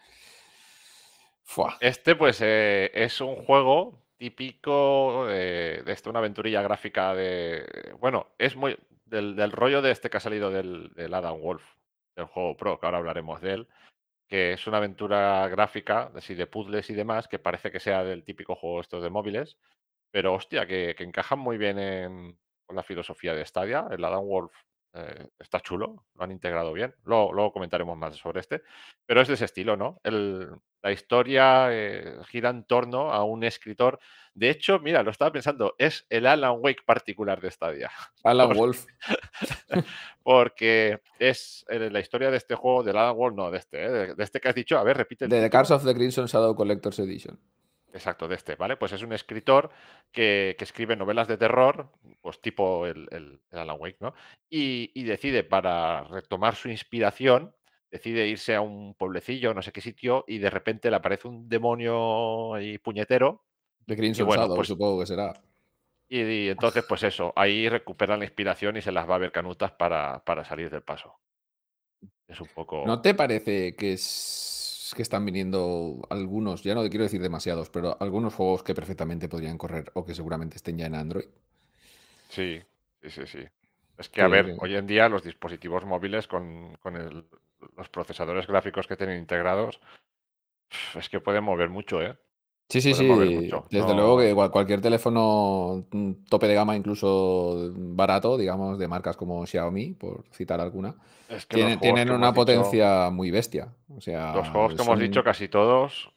Este, 1.80 2.16
pues, 2.16 2.40
eh, 2.40 2.90
es 2.94 3.20
un 3.20 3.36
juego 3.36 4.02
típico 4.16 5.26
eh, 5.30 5.82
de 5.84 5.92
esto, 5.92 6.10
una 6.10 6.18
aventurilla 6.20 6.62
gráfica 6.62 7.14
de. 7.14 7.94
Bueno, 8.00 8.28
es 8.38 8.56
muy. 8.56 8.76
Del, 9.04 9.52
rollo 9.52 9.80
de 9.82 9.92
este 9.92 10.10
que 10.10 10.16
ha 10.16 10.20
salido 10.20 10.50
del, 10.50 10.90
Adam 11.14 11.40
Wolf, 11.40 11.62
del 12.16 12.26
juego 12.26 12.56
Pro, 12.56 12.80
que 12.80 12.86
ahora 12.86 12.98
hablaremos 12.98 13.40
de 13.40 13.52
él, 13.52 13.68
que 14.28 14.54
es 14.54 14.66
una 14.66 14.78
aventura 14.78 15.48
gráfica, 15.48 16.10
así 16.16 16.34
de 16.34 16.46
puzzles 16.48 16.90
y 16.90 16.94
demás, 16.94 17.28
que 17.28 17.38
parece 17.38 17.70
que 17.72 17.80
sea 17.80 18.04
del 18.04 18.24
típico 18.24 18.56
juego 18.56 18.80
estos 18.80 19.02
de 19.02 19.10
móviles, 19.10 19.58
pero 20.10 20.34
hostia, 20.34 20.66
que, 20.66 20.94
que 20.96 21.04
encajan 21.04 21.38
muy 21.38 21.58
bien 21.58 21.78
en- 21.78 22.38
la 22.70 22.82
filosofía 22.82 23.34
de 23.34 23.44
Stadia. 23.46 23.86
El 23.90 24.04
Adam 24.04 24.26
Wolf 24.26 24.52
eh, 24.94 25.28
está 25.38 25.60
chulo, 25.60 26.06
lo 26.14 26.24
han 26.24 26.32
integrado 26.32 26.72
bien. 26.72 26.94
Luego, 27.04 27.32
luego 27.32 27.52
comentaremos 27.52 27.96
más 27.98 28.16
sobre 28.16 28.40
este, 28.40 28.62
pero 29.06 29.20
es 29.20 29.28
de 29.28 29.34
ese 29.34 29.44
estilo, 29.46 29.76
¿no? 29.76 30.00
El- 30.04 30.50
la 30.84 30.92
historia 30.92 31.68
eh, 31.70 32.18
gira 32.28 32.50
en 32.50 32.64
torno 32.64 33.10
a 33.10 33.24
un 33.24 33.42
escritor. 33.42 33.98
De 34.34 34.50
hecho, 34.50 34.78
mira, 34.80 35.02
lo 35.02 35.10
estaba 35.10 35.32
pensando, 35.32 35.74
es 35.78 36.04
el 36.10 36.26
Alan 36.26 36.56
Wake 36.58 36.82
particular 36.84 37.40
de 37.40 37.50
Stadia, 37.50 37.90
Alan 38.22 38.48
Por- 38.48 38.56
Wolf. 38.56 38.84
porque 40.22 41.00
es 41.18 41.64
eh, 41.68 41.90
la 41.90 42.00
historia 42.00 42.30
de 42.30 42.36
este 42.36 42.54
juego, 42.54 42.82
del 42.82 42.96
Alan 42.96 43.14
Wake, 43.16 43.36
no, 43.36 43.50
de 43.50 43.58
este, 43.58 43.84
eh, 43.84 44.14
de, 44.14 44.22
este 44.24 44.40
que 44.40 44.48
has 44.48 44.54
dicho, 44.54 44.78
a 44.78 44.84
ver, 44.84 44.96
repite 44.96 45.26
De 45.28 45.40
The. 45.40 45.50
Cars 45.50 45.70
of 45.70 45.84
the 45.84 45.94
Crimson 45.94 46.26
Shadow 46.26 46.54
Collector's 46.54 46.98
Edition. 46.98 47.38
Exacto, 47.92 48.26
de 48.26 48.34
este, 48.34 48.56
¿vale? 48.56 48.76
Pues 48.76 48.92
es 48.92 49.02
un 49.02 49.12
escritor 49.12 49.70
que, 50.10 50.56
que 50.58 50.64
escribe 50.64 50.96
novelas 50.96 51.28
de 51.28 51.36
terror, 51.38 51.90
pues 52.20 52.40
tipo 52.40 52.86
el, 52.86 53.06
el- 53.12 53.40
el 53.52 53.58
Alan 53.58 53.76
Wake, 53.78 53.98
¿no? 54.00 54.14
Y, 54.50 54.90
y 54.94 55.04
decide, 55.04 55.44
para 55.44 56.02
retomar 56.04 56.56
su 56.56 56.68
inspiración, 56.68 57.54
decide 57.94 58.26
irse 58.26 58.56
a 58.56 58.60
un 58.60 58.94
pueblecillo, 58.94 59.54
no 59.54 59.62
sé 59.62 59.70
qué 59.70 59.80
sitio, 59.80 60.24
y 60.26 60.38
de 60.38 60.50
repente 60.50 60.90
le 60.90 60.96
aparece 60.96 61.28
un 61.28 61.48
demonio 61.48 62.52
ahí 62.54 62.76
puñetero, 62.78 63.44
The 63.86 63.96
Crimson 63.96 64.26
bueno, 64.26 64.42
Shadow, 64.42 64.56
pues- 64.56 64.68
supongo 64.68 64.98
que 64.98 65.06
será. 65.06 65.32
y, 66.08 66.20
y 66.22 66.48
entonces, 66.48 66.84
pues 66.88 67.04
eso, 67.04 67.32
ahí 67.36 67.68
recuperan 67.68 68.18
la 68.18 68.24
inspiración 68.24 68.76
y 68.76 68.82
se 68.82 68.90
las 68.90 69.08
va 69.08 69.14
a 69.14 69.18
ver 69.18 69.30
canutas 69.30 69.70
para, 69.70 70.24
para 70.24 70.44
salir 70.44 70.70
del 70.70 70.82
paso. 70.82 71.20
Es 72.26 72.40
un 72.40 72.48
poco... 72.48 72.84
¿No 72.84 73.00
te 73.00 73.14
parece 73.14 73.76
que 73.76 73.92
es 73.92 74.92
que 74.96 75.02
están 75.02 75.24
viniendo 75.24 76.02
algunos, 76.10 76.62
ya 76.62 76.74
no 76.74 76.88
quiero 76.88 77.04
decir 77.04 77.22
demasiados, 77.22 77.70
pero 77.70 77.96
algunos 78.00 78.34
juegos 78.34 78.62
que 78.64 78.74
perfectamente 78.74 79.28
podrían 79.28 79.56
correr 79.56 79.90
o 79.94 80.04
que 80.04 80.14
seguramente 80.14 80.56
estén 80.56 80.78
ya 80.78 80.86
en 80.86 80.94
Android. 80.94 81.26
Sí, 82.28 82.60
sí, 83.02 83.10
sí, 83.10 83.26
sí. 83.26 83.44
Es 83.96 84.08
que, 84.08 84.22
a 84.22 84.28
ver, 84.28 84.56
hoy 84.58 84.74
en 84.74 84.86
día 84.86 85.08
los 85.08 85.22
dispositivos 85.22 85.84
móviles 85.84 86.26
con, 86.26 86.76
los 87.76 87.88
procesadores 87.88 88.46
gráficos 88.46 88.86
que 88.86 88.96
tienen 88.96 89.18
integrados, 89.18 89.80
es 90.94 91.08
que 91.08 91.20
pueden 91.20 91.44
mover 91.44 91.70
mucho, 91.70 92.02
¿eh? 92.02 92.16
Sí, 92.68 92.80
sí, 92.80 92.94
sí. 92.94 93.06
Desde 93.70 93.94
luego 93.94 94.18
que 94.18 94.34
cualquier 94.50 94.80
teléfono 94.80 95.86
mm, 95.90 96.12
tope 96.28 96.48
de 96.48 96.54
gama, 96.54 96.74
incluso 96.74 97.70
barato, 97.74 98.38
digamos, 98.38 98.78
de 98.78 98.88
marcas 98.88 99.16
como 99.16 99.46
Xiaomi, 99.46 99.92
por 99.92 100.24
citar 100.32 100.60
alguna, 100.60 100.96
tienen 101.48 102.10
una 102.10 102.32
potencia 102.32 103.10
muy 103.10 103.30
bestia. 103.30 103.74
O 103.94 104.00
sea, 104.00 104.34
los 104.34 104.48
juegos 104.48 104.74
que 104.74 104.82
hemos 104.82 104.98
dicho, 104.98 105.22
casi 105.22 105.48
todos, 105.48 106.10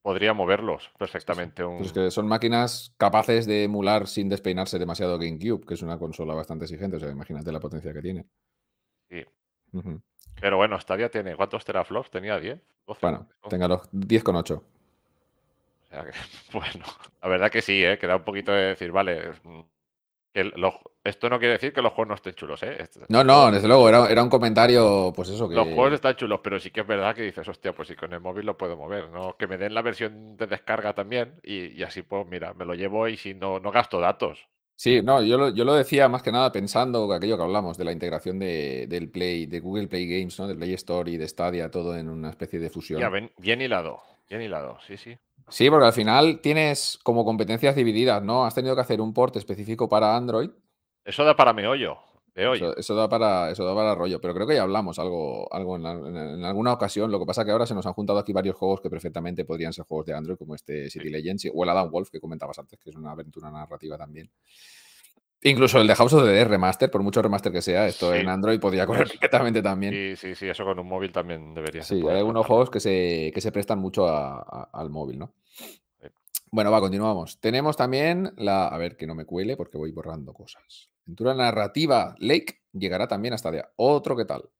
podría 0.00 0.32
moverlos 0.32 0.90
perfectamente. 0.98 1.62
Que 1.92 2.10
son 2.10 2.26
máquinas 2.26 2.94
capaces 2.96 3.46
de 3.46 3.64
emular 3.64 4.08
sin 4.08 4.28
despeinarse 4.28 4.78
demasiado 4.78 5.18
GameCube, 5.18 5.66
que 5.66 5.74
es 5.74 5.82
una 5.82 5.98
consola 5.98 6.34
bastante 6.34 6.64
exigente. 6.64 6.96
O 6.96 7.00
sea, 7.00 7.10
imagínate 7.10 7.52
la 7.52 7.60
potencia 7.60 7.92
que 7.92 8.02
tiene. 8.02 8.26
Sí. 9.10 9.24
Pero 10.42 10.56
bueno, 10.56 10.78
Stadia 10.80 11.08
tiene. 11.08 11.36
¿Cuántos 11.36 11.64
teraflops? 11.64 12.10
¿Tenía 12.10 12.38
10? 12.38 12.60
bueno, 13.00 13.28
tenga 13.48 13.68
los 13.68 13.82
10,8. 13.92 14.60
bueno, 16.52 16.84
la 17.22 17.28
verdad 17.28 17.50
que 17.50 17.62
sí, 17.62 17.84
¿eh? 17.84 17.96
queda 17.96 18.16
un 18.16 18.24
poquito 18.24 18.50
de 18.50 18.68
decir, 18.68 18.90
vale, 18.90 19.30
mm, 19.44 19.60
esto 21.04 21.28
no 21.28 21.38
quiere 21.38 21.52
decir 21.52 21.72
que 21.72 21.82
los 21.82 21.92
juegos 21.92 22.08
no 22.08 22.14
estén 22.14 22.34
chulos, 22.34 22.62
¿eh? 22.62 22.88
no, 23.08 23.22
no, 23.22 23.52
desde 23.52 23.68
luego, 23.68 23.88
era, 23.88 24.22
un 24.22 24.30
comentario, 24.30 25.12
pues 25.14 25.28
eso. 25.28 25.48
Que... 25.48 25.54
Los 25.54 25.66
juegos 25.66 25.92
están 25.92 26.16
chulos, 26.16 26.40
pero 26.42 26.58
sí 26.58 26.70
que 26.70 26.80
es 26.80 26.86
verdad 26.86 27.14
que 27.14 27.22
dices, 27.22 27.46
hostia, 27.46 27.72
pues 27.72 27.88
sí, 27.88 27.94
con 27.94 28.12
el 28.12 28.20
móvil 28.20 28.46
lo 28.46 28.56
puedo 28.56 28.76
mover, 28.76 29.10
¿no? 29.10 29.36
Que 29.36 29.46
me 29.46 29.58
den 29.58 29.74
la 29.74 29.82
versión 29.82 30.36
de 30.36 30.46
descarga 30.46 30.94
también 30.94 31.38
y, 31.42 31.82
así, 31.84 32.02
pues 32.02 32.26
mira, 32.26 32.52
me 32.54 32.64
lo 32.64 32.74
llevo 32.74 33.06
y 33.06 33.16
si 33.16 33.34
no, 33.34 33.60
no 33.60 33.70
gasto 33.70 34.00
datos. 34.00 34.48
Sí, 34.82 35.00
no, 35.00 35.22
yo 35.22 35.38
lo, 35.38 35.50
yo 35.50 35.64
lo 35.64 35.74
decía 35.74 36.08
más 36.08 36.24
que 36.24 36.32
nada 36.32 36.50
pensando 36.50 37.12
aquello 37.12 37.36
que 37.36 37.44
hablamos 37.44 37.78
de 37.78 37.84
la 37.84 37.92
integración 37.92 38.40
de, 38.40 38.88
del 38.88 39.12
Play, 39.12 39.46
de 39.46 39.60
Google 39.60 39.86
Play 39.86 40.08
Games, 40.08 40.36
¿no? 40.40 40.48
De 40.48 40.56
Play 40.56 40.74
Store 40.74 41.08
y 41.08 41.18
de 41.18 41.28
Stadia, 41.28 41.70
todo 41.70 41.96
en 41.96 42.08
una 42.08 42.30
especie 42.30 42.58
de 42.58 42.68
fusión. 42.68 42.98
Ya, 42.98 43.08
bien 43.08 43.60
hilado, 43.60 44.02
bien 44.28 44.42
hilado, 44.42 44.78
sí, 44.84 44.96
sí. 44.96 45.16
Sí, 45.48 45.70
porque 45.70 45.86
al 45.86 45.92
final 45.92 46.40
tienes 46.40 46.98
como 47.04 47.24
competencias 47.24 47.76
divididas, 47.76 48.24
¿no? 48.24 48.44
Has 48.44 48.56
tenido 48.56 48.74
que 48.74 48.80
hacer 48.80 49.00
un 49.00 49.14
port 49.14 49.36
específico 49.36 49.88
para 49.88 50.16
Android. 50.16 50.50
Eso 51.04 51.24
da 51.24 51.36
para 51.36 51.52
meollo. 51.52 51.98
De 52.34 52.46
hoy. 52.46 52.62
Eso, 52.76 52.94
da 52.94 53.08
para, 53.08 53.50
eso 53.50 53.64
da 53.64 53.74
para 53.74 53.94
rollo, 53.94 54.20
pero 54.20 54.32
creo 54.32 54.46
que 54.46 54.54
ya 54.54 54.62
hablamos 54.62 54.98
algo, 54.98 55.52
algo 55.52 55.76
en, 55.76 55.84
alguna 56.44 56.72
ocasión. 56.72 57.10
Lo 57.10 57.18
que 57.18 57.26
pasa 57.26 57.42
es 57.42 57.46
que 57.46 57.52
ahora 57.52 57.66
se 57.66 57.74
nos 57.74 57.84
han 57.86 57.92
juntado 57.92 58.18
aquí 58.18 58.32
varios 58.32 58.56
juegos 58.56 58.80
que 58.80 58.88
perfectamente 58.88 59.44
podrían 59.44 59.72
ser 59.72 59.84
juegos 59.84 60.06
de 60.06 60.14
Android, 60.14 60.38
como 60.38 60.54
este 60.54 60.88
City 60.88 61.10
Legends 61.10 61.48
o 61.52 61.62
el 61.62 61.70
Adam 61.70 61.90
Wolf 61.90 62.10
que 62.10 62.20
comentabas 62.20 62.58
antes, 62.58 62.78
que 62.78 62.90
es 62.90 62.96
una 62.96 63.12
aventura 63.12 63.50
narrativa 63.50 63.98
también. 63.98 64.30
Incluso 65.44 65.80
el 65.80 65.88
de 65.88 65.94
House 65.96 66.12
of 66.12 66.24
the 66.24 66.30
Dead 66.30 66.46
Remaster, 66.46 66.90
por 66.90 67.02
mucho 67.02 67.20
remaster 67.20 67.52
que 67.52 67.60
sea, 67.60 67.88
esto 67.88 68.14
en 68.14 68.28
Android 68.28 68.60
podría 68.60 68.86
correr 68.86 69.08
perfectamente 69.10 69.60
también. 69.60 69.92
Sí, 69.92 70.16
sí, 70.16 70.34
sí, 70.36 70.48
eso 70.48 70.64
con 70.64 70.78
un 70.78 70.86
móvil 70.86 71.10
también 71.10 71.52
debería 71.52 71.82
ser. 71.82 71.98
Sí, 71.98 72.08
hay 72.08 72.18
algunos 72.18 72.46
juegos 72.46 72.70
que 72.70 72.78
se, 72.78 73.32
que 73.34 73.40
se 73.40 73.50
prestan 73.50 73.80
mucho 73.80 74.06
al 74.08 74.90
móvil, 74.90 75.18
¿no? 75.18 75.34
Bueno, 76.52 76.70
va, 76.70 76.80
continuamos. 76.80 77.40
Tenemos 77.40 77.76
también 77.76 78.32
la. 78.36 78.68
A 78.68 78.78
ver, 78.78 78.96
que 78.96 79.06
no 79.06 79.14
me 79.14 79.24
cuele 79.24 79.56
porque 79.56 79.78
voy 79.78 79.90
borrando 79.90 80.32
cosas. 80.32 80.91
Aventura 81.06 81.34
narrativa 81.34 82.14
Lake 82.18 82.62
llegará 82.72 83.06
también 83.06 83.34
hasta 83.34 83.50
de 83.50 83.64
otro 83.76 84.16
que 84.16 84.24
tal. 84.24 84.50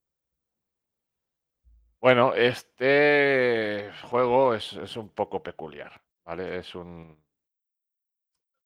Bueno, 2.01 2.35
este 2.35 3.91
juego 4.11 4.55
es, 4.55 4.73
es 4.75 4.97
un 4.97 5.09
poco 5.09 5.43
peculiar, 5.43 6.03
¿vale? 6.25 6.59
Es 6.59 6.75
un. 6.75 7.17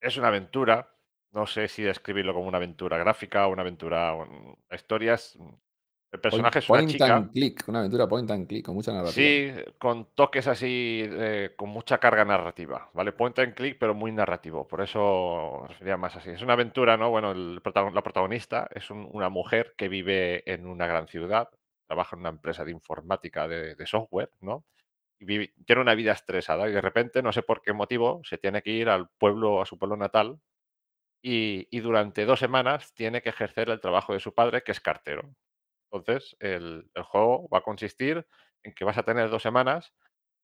Es 0.01 0.17
una 0.17 0.29
aventura 0.29 0.97
no 1.37 1.47
sé 1.47 1.69
si 1.69 1.83
describirlo 1.83 2.33
como 2.33 2.49
una 2.49 2.57
aventura 2.57 2.97
gráfica 2.97 3.47
o 3.47 3.53
una 3.53 3.61
aventura. 3.61 4.15
Historias. 4.71 5.39
El 6.13 6.21
personaje 6.21 6.61
es 6.61 6.71
una 6.71 6.87
chica. 6.87 7.17
and 7.17 7.33
click, 7.33 7.69
una 7.69 7.81
aventura 7.81 8.07
point 8.07 8.31
and 8.31 8.47
click, 8.47 8.65
con 8.65 8.75
mucha 8.75 8.93
narrativa. 8.93 9.13
Sí, 9.13 9.53
con 9.79 10.09
toques 10.15 10.47
así, 10.47 11.03
eh, 11.05 11.55
con 11.57 11.69
mucha 11.69 11.99
carga 11.99 12.25
narrativa, 12.25 12.91
¿vale? 12.95 13.13
Point 13.13 13.39
and 13.41 13.55
click, 13.55 13.77
pero 13.79 13.95
muy 13.95 14.13
narrativo. 14.13 14.67
Por 14.67 14.81
eso 14.81 15.67
sería 15.79 15.97
más 15.97 16.17
así. 16.17 16.31
Es 16.31 16.43
una 16.43 16.55
aventura, 16.55 16.97
¿no? 16.97 17.11
Bueno, 17.11 17.33
el 17.33 17.57
la 17.57 18.03
protagonista 18.03 18.69
es 18.75 18.91
una 18.91 19.29
mujer 19.29 19.75
que 19.77 19.89
vive 19.89 20.43
en 20.51 20.67
una 20.67 20.87
gran 20.87 21.09
ciudad, 21.09 21.51
trabaja 21.87 22.17
en 22.17 22.21
una 22.21 22.31
empresa 22.31 22.65
de 22.65 22.71
informática 22.71 23.49
de, 23.49 23.87
software, 23.87 24.31
¿no? 24.41 24.65
Y 25.19 25.49
tiene 25.65 25.83
una 25.83 25.95
vida 25.95 26.13
estresada 26.13 26.69
y 26.69 26.73
de 26.73 26.81
repente, 26.81 27.23
no 27.23 27.33
sé 27.33 27.43
por 27.43 27.63
qué 27.63 27.73
motivo, 27.73 28.21
se 28.25 28.39
tiene 28.39 28.63
que 28.63 28.71
ir 28.71 28.89
al 28.89 29.09
pueblo, 29.19 29.61
a 29.61 29.67
su 29.67 29.79
pueblo 29.79 29.97
natal, 29.97 30.39
y, 31.23 31.81
durante 31.81 32.25
dos 32.25 32.39
semanas 32.39 32.95
tiene 32.95 33.21
que 33.21 33.31
ejercer 33.31 33.69
el 33.71 33.81
trabajo 33.81 34.13
de 34.13 34.21
su 34.21 34.33
padre, 34.33 34.63
que 34.63 34.73
es 34.73 34.81
cartero. 34.81 35.35
Entonces, 35.91 36.37
el, 36.41 36.91
juego 37.05 37.49
va 37.49 37.59
a 37.59 37.63
consistir 37.63 38.27
en 38.63 38.75
que 38.75 38.85
vas 38.85 38.99
a 38.99 39.03
tener 39.03 39.31
dos 39.31 39.43
semanas 39.43 39.93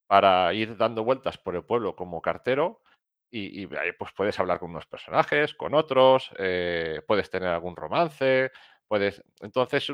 para 0.06 0.52
ir 0.54 0.76
dando 0.76 1.04
vueltas 1.04 1.38
por 1.38 1.56
el 1.56 1.64
pueblo 1.64 1.96
como 1.96 2.22
cartero 2.22 2.82
y, 3.30 3.66
pues 3.66 4.12
puedes 4.14 4.38
hablar 4.38 4.58
con 4.58 4.70
unos 4.70 4.86
personajes, 4.86 5.54
con 5.54 5.74
otros, 5.74 6.30
eh, 6.38 7.00
puedes 7.06 7.30
tener 7.30 7.48
algún 7.48 7.76
romance, 7.76 8.50
puedes... 8.86 9.24
Entonces, 9.40 9.88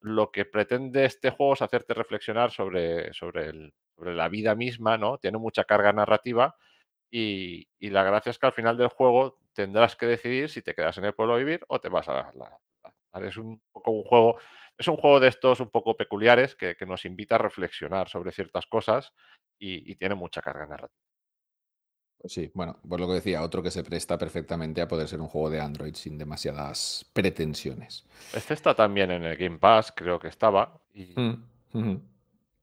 lo 0.00 0.30
que 0.30 0.44
pretende 0.44 1.04
este 1.04 1.30
juego 1.30 1.54
es 1.54 1.62
hacerte 1.62 1.94
reflexionar 1.94 2.52
sobre, 2.52 3.12
sobre, 3.12 3.72
la 3.98 4.28
vida 4.28 4.54
misma, 4.54 4.96
¿no? 4.96 5.18
Tiene 5.18 5.38
mucha 5.38 5.64
carga 5.64 5.92
narrativa 5.92 6.54
y, 7.10 7.68
la 7.80 8.04
gracia 8.04 8.30
es 8.30 8.38
que 8.38 8.46
al 8.46 8.52
final 8.52 8.76
del 8.76 8.88
juego 8.88 9.38
tendrás 9.52 9.96
que 9.96 10.06
decidir 10.06 10.48
si 10.48 10.62
te 10.62 10.74
quedas 10.74 10.98
en 10.98 11.06
el 11.06 11.14
pueblo 11.14 11.34
a 11.34 11.38
vivir 11.38 11.64
o 11.68 11.80
te 11.80 11.88
vas 11.88 12.08
a 12.08 12.32
la. 12.34 13.26
es 13.26 13.36
un 13.36 13.60
poco 13.72 13.90
un 13.90 14.04
juego. 14.04 14.38
Es 14.78 14.88
un 14.88 14.96
juego 14.96 15.20
de 15.20 15.28
estos 15.28 15.60
un 15.60 15.70
poco 15.70 15.96
peculiares 15.96 16.54
que, 16.54 16.76
nos 16.86 17.04
invita 17.04 17.36
a 17.36 17.38
reflexionar 17.38 18.08
sobre 18.08 18.32
ciertas 18.32 18.66
cosas 18.66 19.12
y, 19.58 19.94
tiene 19.96 20.14
mucha 20.14 20.42
carga 20.42 20.66
narrativa. 20.66 21.00
Pues 22.18 22.32
sí, 22.32 22.50
bueno, 22.54 22.78
por 22.88 22.98
lo 23.00 23.06
que 23.06 23.14
decía, 23.14 23.42
otro 23.42 23.62
que 23.62 23.70
se 23.70 23.84
presta 23.84 24.18
perfectamente 24.18 24.80
a 24.80 24.88
poder 24.88 25.06
ser 25.06 25.20
un 25.20 25.28
juego 25.28 25.50
de 25.50 25.60
Android 25.60 25.94
sin 25.94 26.18
demasiadas 26.18 27.08
pretensiones. 27.12 28.06
Este 28.34 28.54
está 28.54 28.74
también 28.74 29.10
en 29.10 29.22
el 29.24 29.36
Game 29.36 29.58
Pass, 29.58 29.92
creo 29.94 30.18
que 30.18 30.28
estaba. 30.28 30.80
Y, 30.94 31.14
mm, 31.14 32.00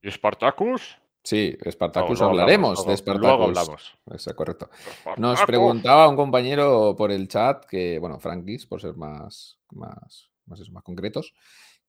¿Y 0.02 0.10
Spartacus? 0.10 0.98
Sí, 1.24 1.56
Spartacus, 1.70 2.20
hablaremos 2.20 2.86
de 2.86 2.94
Spartacus. 2.98 3.26
Luego 3.26 3.44
hablamos. 3.44 3.96
Está 4.12 4.34
correcto. 4.34 4.68
Nos 5.16 5.40
preguntaba 5.42 6.06
un 6.06 6.16
compañero 6.16 6.94
por 6.94 7.10
el 7.10 7.26
chat, 7.28 7.64
que, 7.64 7.98
bueno, 7.98 8.20
Frankis, 8.20 8.66
por 8.66 8.82
ser 8.82 8.94
más, 8.94 9.58
más, 9.70 10.30
más, 10.44 10.68
más 10.70 10.82
concretos, 10.82 11.32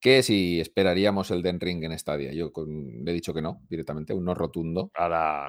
que 0.06 0.22
si 0.22 0.62
esperaríamos 0.62 1.32
el 1.32 1.42
Den 1.42 1.60
Ring 1.60 1.84
en 1.84 1.98
Stadia. 1.98 2.32
Yo 2.32 2.52
le 2.68 3.10
he 3.10 3.14
dicho 3.16 3.34
que 3.34 3.42
no, 3.42 3.64
directamente, 3.68 4.14
un 4.14 4.24
no 4.24 4.36
rotundo. 4.36 4.92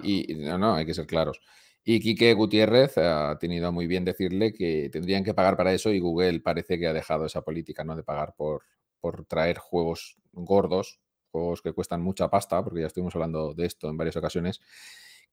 Y 0.03 0.35
no, 0.35 0.57
no, 0.57 0.77
hay 0.77 0.87
que 0.87 0.95
ser 0.95 1.07
claros. 1.07 1.42
Y 1.85 2.01
Quique 2.01 2.33
Gutiérrez 2.33 2.97
ha 2.97 3.37
tenido 3.38 3.71
muy 3.71 3.87
bien 3.87 4.07
decirle 4.07 4.55
que 4.55 4.88
tendrían 4.90 5.25
que 5.25 5.35
pagar 5.35 5.59
para 5.59 5.75
eso 5.75 5.90
y 5.92 6.01
Google 6.01 6.40
parece 6.40 6.79
que 6.79 6.87
ha 6.87 6.95
dejado 6.95 7.27
esa 7.27 7.42
política, 7.42 7.85
¿no? 7.85 7.95
De 7.97 8.03
pagar 8.03 8.33
por, 8.35 8.62
por 8.99 9.27
traer 9.27 9.59
juegos 9.59 10.16
gordos 10.33 11.01
juegos 11.31 11.61
que 11.61 11.75
cuestan 11.75 12.01
mucha 12.01 12.31
pasta, 12.31 12.64
porque 12.64 12.81
ya 12.81 12.87
estuvimos 12.87 13.14
hablando 13.14 13.53
de 13.53 13.66
esto 13.66 13.90
en 13.90 13.99
varias 13.99 14.16
ocasiones, 14.16 14.62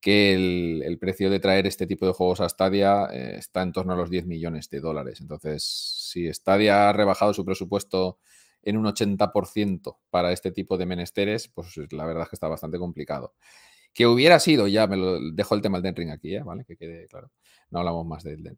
que 0.01 0.33
el, 0.33 0.97
precio 0.99 1.29
de 1.29 1.39
traer 1.39 1.65
este 1.65 1.87
tipo 1.87 2.05
de 2.05 2.11
juegos 2.11 2.41
a 2.41 2.49
Stadia 2.49 3.05
eh, 3.05 3.37
está 3.37 3.61
en 3.61 3.71
torno 3.71 3.93
a 3.93 3.95
los 3.95 4.09
10 4.09 4.25
millones 4.25 4.69
de 4.69 4.81
dólares. 4.81 5.21
Entonces, 5.21 5.63
si 5.63 6.27
Stadia 6.33 6.89
ha 6.89 6.91
rebajado 6.93 7.33
su 7.33 7.45
presupuesto 7.45 8.17
en 8.63 8.77
un 8.77 8.85
80% 8.85 9.97
para 10.09 10.31
este 10.31 10.51
tipo 10.51 10.77
de 10.77 10.85
menesteres, 10.85 11.47
pues 11.49 11.75
la 11.91 12.05
verdad 12.05 12.23
es 12.23 12.29
que 12.29 12.35
está 12.35 12.47
bastante 12.47 12.79
complicado. 12.79 13.33
Que 13.93 14.07
hubiera 14.07 14.39
sido, 14.39 14.67
ya 14.67 14.87
me 14.87 14.97
lo 14.97 15.19
dejo 15.31 15.53
el 15.55 15.61
tema 15.61 15.79
del 15.79 15.93
Den 15.93 16.09
aquí, 16.09 16.35
¿eh? 16.35 16.41
¿vale? 16.43 16.65
Que 16.65 16.75
quede 16.75 17.07
claro. 17.07 17.31
No 17.69 17.79
hablamos 17.79 18.05
más 18.05 18.23
del 18.23 18.41
Den 18.43 18.55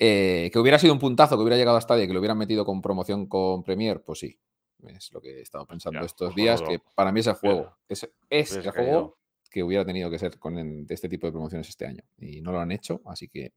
eh, 0.00 0.50
que 0.52 0.58
hubiera 0.60 0.78
sido 0.78 0.92
un 0.92 1.00
puntazo 1.00 1.36
que 1.36 1.42
hubiera 1.42 1.56
llegado 1.56 1.76
a 1.76 1.80
Stadia 1.80 2.04
y 2.04 2.06
que 2.06 2.12
lo 2.12 2.20
hubieran 2.20 2.38
metido 2.38 2.64
con 2.64 2.80
promoción 2.80 3.26
con 3.26 3.64
Premier, 3.64 4.00
pues 4.04 4.20
sí, 4.20 4.38
es 4.86 5.12
lo 5.12 5.20
que 5.20 5.38
he 5.38 5.40
estado 5.40 5.66
pensando 5.66 6.04
estos 6.04 6.34
días, 6.34 6.62
que 6.62 6.80
para 6.94 7.10
mí 7.10 7.20
es 7.20 7.26
el 7.26 7.34
juego. 7.34 7.76
Es, 7.88 8.08
el 8.30 8.70
juego 8.70 9.18
que 9.50 9.62
hubiera 9.62 9.84
tenido 9.84 10.10
que 10.10 10.18
ser 10.18 10.38
con 10.38 10.86
este 10.88 11.08
tipo 11.08 11.26
de 11.26 11.32
promociones 11.32 11.68
este 11.68 11.86
año. 11.86 12.04
Y 12.18 12.40
no 12.40 12.52
lo 12.52 12.60
han 12.60 12.70
hecho, 12.70 13.00
así 13.06 13.28
que. 13.28 13.52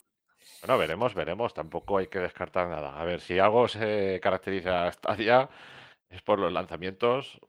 Bueno, 0.61 0.77
veremos, 0.77 1.13
veremos. 1.13 1.53
Tampoco 1.53 1.97
hay 1.97 2.07
que 2.07 2.19
descartar 2.19 2.67
nada. 2.67 2.99
A 2.99 3.03
ver, 3.03 3.21
si 3.21 3.39
algo 3.39 3.67
se 3.67 4.19
caracteriza 4.21 4.87
a 4.87 4.91
Stadia 4.91 5.49
es 6.09 6.21
por 6.21 6.39
los 6.39 6.51
lanzamientos 6.51 7.39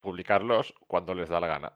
publicarlos 0.00 0.74
cuando 0.86 1.14
les 1.14 1.28
da 1.28 1.40
la 1.40 1.48
gana. 1.48 1.72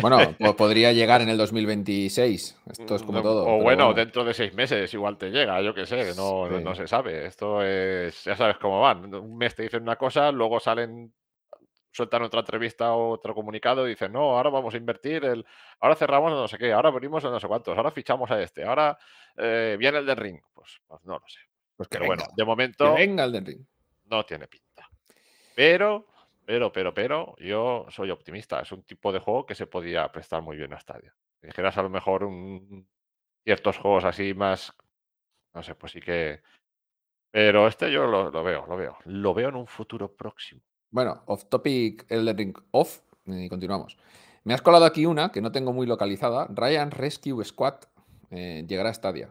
Bueno, 0.00 0.18
podría 0.56 0.92
llegar 0.92 1.20
en 1.20 1.28
el 1.28 1.36
2026. 1.36 2.60
Esto 2.70 2.96
es 2.96 3.02
como 3.02 3.22
todo. 3.22 3.46
O 3.46 3.62
bueno, 3.62 3.92
dentro 3.92 4.24
de 4.24 4.34
seis 4.34 4.54
meses 4.54 4.92
igual 4.94 5.18
te 5.18 5.30
llega, 5.30 5.60
yo 5.60 5.74
qué 5.74 5.86
sé, 5.86 6.14
no, 6.16 6.48
no, 6.48 6.74
se 6.74 6.88
sabe. 6.88 7.26
Esto 7.26 7.62
es, 7.62 8.24
ya 8.24 8.36
sabes 8.36 8.56
cómo 8.58 8.80
van. 8.80 9.14
Un 9.14 9.36
mes 9.36 9.54
te 9.54 9.64
dicen 9.64 9.82
una 9.82 9.96
cosa, 9.96 10.32
luego 10.32 10.60
salen 10.60 11.12
sueltan 11.92 12.22
otra 12.22 12.40
entrevista 12.40 12.92
o 12.94 13.10
otro 13.10 13.34
comunicado 13.34 13.86
y 13.86 13.90
dicen, 13.90 14.12
no, 14.12 14.36
ahora 14.36 14.50
vamos 14.50 14.74
a 14.74 14.78
invertir, 14.78 15.24
el, 15.24 15.44
ahora 15.78 15.94
cerramos 15.94 16.32
no 16.32 16.48
sé 16.48 16.58
qué, 16.58 16.72
ahora 16.72 16.90
venimos 16.90 17.24
a 17.24 17.30
no 17.30 17.38
sé 17.38 17.46
cuántos, 17.46 17.76
ahora 17.76 17.90
fichamos 17.90 18.30
a 18.30 18.40
este, 18.42 18.64
ahora 18.64 18.98
eh, 19.36 19.76
viene 19.78 19.98
el 19.98 20.06
de 20.06 20.14
ring. 20.14 20.40
Pues, 20.52 20.80
pues, 20.86 21.04
no 21.04 21.14
lo 21.14 21.28
sé. 21.28 21.40
Pues 21.76 21.88
que 21.88 21.98
Pero 21.98 22.06
bueno, 22.06 22.24
de 22.36 22.42
que 22.42 22.44
momento 22.44 22.94
venga 22.94 23.24
el 23.24 23.44
Ring. 23.44 23.66
no 24.04 24.24
tiene 24.24 24.46
pinta. 24.46 24.88
Pero, 25.54 26.06
pero, 26.44 26.72
pero, 26.72 26.94
pero, 26.94 27.34
yo 27.38 27.86
soy 27.88 28.10
optimista. 28.10 28.60
Es 28.60 28.72
un 28.72 28.82
tipo 28.82 29.12
de 29.12 29.18
juego 29.18 29.46
que 29.46 29.54
se 29.54 29.66
podía 29.66 30.10
prestar 30.12 30.42
muy 30.42 30.56
bien 30.56 30.72
a 30.72 30.80
Stadia. 30.80 31.14
Si 31.40 31.46
dijeras 31.46 31.76
a 31.78 31.82
lo 31.82 31.90
mejor 31.90 32.24
un, 32.24 32.88
ciertos 33.42 33.78
juegos 33.78 34.04
así 34.04 34.34
más, 34.34 34.74
no 35.54 35.62
sé, 35.62 35.74
pues 35.74 35.92
sí 35.92 36.00
que... 36.00 36.42
Pero 37.30 37.66
este 37.66 37.90
yo 37.90 38.06
lo, 38.06 38.30
lo 38.30 38.44
veo, 38.44 38.66
lo 38.66 38.76
veo. 38.76 38.98
Lo 39.04 39.32
veo 39.32 39.48
en 39.48 39.56
un 39.56 39.66
futuro 39.66 40.14
próximo. 40.14 40.60
Bueno, 40.92 41.22
off 41.24 41.46
topic 41.46 42.04
Elden 42.10 42.36
Ring 42.36 42.58
off 42.70 43.00
y 43.24 43.48
continuamos. 43.48 43.96
Me 44.44 44.52
has 44.52 44.60
colado 44.60 44.84
aquí 44.84 45.06
una 45.06 45.32
que 45.32 45.40
no 45.40 45.50
tengo 45.50 45.72
muy 45.72 45.86
localizada. 45.86 46.46
Ryan 46.50 46.90
Rescue 46.90 47.42
Squad 47.44 47.76
eh, 48.30 48.64
llegará 48.68 48.90
a 48.90 48.94
Stadia. 48.94 49.30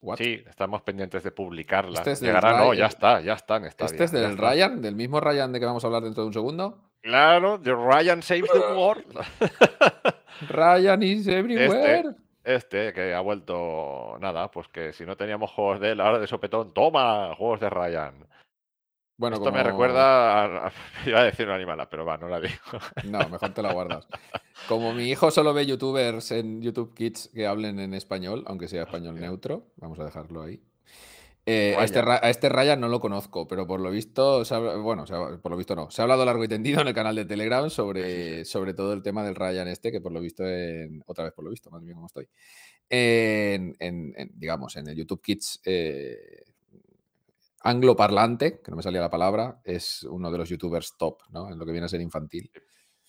What? 0.00 0.18
Sí, 0.18 0.44
estamos 0.48 0.82
pendientes 0.82 1.24
de 1.24 1.32
publicarla. 1.32 1.98
Este 1.98 2.12
es 2.12 2.20
Llegará, 2.20 2.56
no, 2.56 2.72
ya 2.72 2.86
está, 2.86 3.20
ya 3.20 3.34
está 3.34 3.56
en 3.56 3.70
Stadia. 3.70 3.92
¿Este 3.92 4.04
es 4.04 4.12
del. 4.12 4.38
Ryan? 4.38 4.80
¿Del 4.80 4.94
mismo 4.94 5.20
Ryan 5.20 5.52
de 5.52 5.58
que 5.58 5.66
vamos 5.66 5.82
a 5.82 5.88
hablar 5.88 6.04
dentro 6.04 6.22
de 6.22 6.28
un 6.28 6.34
segundo? 6.34 6.78
Claro, 7.00 7.58
de 7.58 7.74
Ryan 7.74 8.22
Saves 8.22 8.50
the 8.52 8.58
World. 8.76 9.18
Ryan 10.50 11.02
is 11.02 11.26
everywhere. 11.26 12.14
Este 12.44 12.92
que 12.92 13.12
ha 13.12 13.20
vuelto, 13.20 14.18
nada, 14.20 14.50
pues 14.52 14.68
que 14.68 14.92
si 14.92 15.04
no 15.04 15.16
teníamos 15.16 15.50
juegos 15.50 15.80
de 15.80 15.92
él, 15.92 16.00
ahora 16.00 16.20
de 16.20 16.28
sopetón, 16.28 16.72
toma, 16.72 17.34
juegos 17.36 17.60
de 17.60 17.70
Ryan. 17.70 18.14
Bueno, 19.22 19.36
Esto 19.36 19.52
me 19.52 19.58
como- 19.60 19.70
recuerda, 19.70 20.42
a, 20.64 20.66
a- 20.66 20.72
iba 21.06 21.20
a 21.20 21.24
decir 21.24 21.46
una 21.46 21.54
animala, 21.54 21.88
pero 21.88 22.04
va, 22.04 22.16
no 22.18 22.26
la 22.28 22.40
digo. 22.40 22.54
No, 23.04 23.20
mejor 23.28 23.54
te 23.54 23.62
la 23.62 23.72
guardas. 23.72 24.08
Como 24.66 24.92
mi 24.92 25.04
hijo 25.04 25.30
solo 25.30 25.54
ve 25.54 25.64
youtubers 25.64 26.32
en 26.32 26.60
YouTube 26.60 26.92
Kids 26.94 27.30
que 27.32 27.46
hablen 27.46 27.78
en 27.78 27.94
español, 27.94 28.42
aunque 28.48 28.66
sea 28.66 28.82
español 28.82 29.20
neutro, 29.20 29.68
vamos 29.76 30.00
a 30.00 30.04
dejarlo 30.04 30.42
ahí. 30.42 30.60
Eh, 31.46 31.76
a, 31.78 31.84
este, 31.84 32.00
a 32.00 32.30
este 32.30 32.48
Ryan 32.48 32.80
no 32.80 32.88
lo 32.88 32.98
conozco, 32.98 33.46
pero 33.46 33.64
por 33.64 33.78
lo 33.80 33.90
visto, 33.92 34.44
se 34.44 34.54
ha 34.54 34.56
habla- 34.56 34.76
bueno, 34.76 35.06
se 35.06 35.14
ha- 35.14 35.38
por 35.40 35.52
lo 35.52 35.56
visto 35.56 35.76
no, 35.76 35.88
se 35.90 36.00
ha 36.00 36.04
hablado 36.04 36.24
largo 36.24 36.42
y 36.42 36.48
tendido 36.48 36.80
en 36.80 36.88
el 36.88 36.94
canal 36.94 37.14
de 37.14 37.24
Telegram 37.24 37.70
sobre, 37.70 38.44
Sí, 38.44 38.50
sobre 38.50 38.74
todo 38.74 38.92
el 38.92 39.02
tema 39.02 39.22
del 39.24 39.36
Ryan 39.36 39.68
este, 39.68 39.92
que 39.92 40.00
por 40.00 40.10
lo 40.12 40.20
visto, 40.20 40.44
en, 40.44 41.02
otra 41.06 41.24
vez 41.24 41.32
por 41.32 41.44
lo 41.44 41.50
visto, 41.50 41.70
más 41.70 41.82
bien 41.82 41.94
como 41.94 42.06
estoy, 42.08 42.28
en, 42.88 43.74
en- 43.78 44.14
en, 44.16 44.30
digamos, 44.34 44.76
en 44.76 44.88
el 44.88 44.96
YouTube 44.96 45.22
Kids 45.22 45.60
eh, 45.64 46.44
angloparlante, 47.62 48.60
que 48.62 48.70
no 48.70 48.76
me 48.76 48.82
salía 48.82 49.00
la 49.00 49.10
palabra, 49.10 49.60
es 49.64 50.04
uno 50.04 50.30
de 50.30 50.38
los 50.38 50.48
youtubers 50.48 50.96
top, 50.96 51.22
¿no? 51.30 51.50
En 51.50 51.58
lo 51.58 51.64
que 51.64 51.72
viene 51.72 51.86
a 51.86 51.88
ser 51.88 52.00
infantil. 52.00 52.50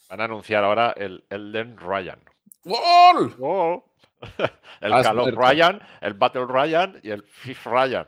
Van 0.09 0.21
a 0.21 0.25
anunciar 0.25 0.63
ahora 0.63 0.93
el 0.95 1.25
Elden 1.29 1.77
Ryan. 1.77 2.19
¡Oh! 2.65 3.83
El 4.81 4.91
muerto. 4.91 5.31
Ryan, 5.31 5.81
el 5.99 6.13
Battle 6.13 6.45
Ryan 6.47 6.99
y 7.03 7.09
el 7.09 7.23
Fifth 7.23 7.65
Ryan. 7.65 8.07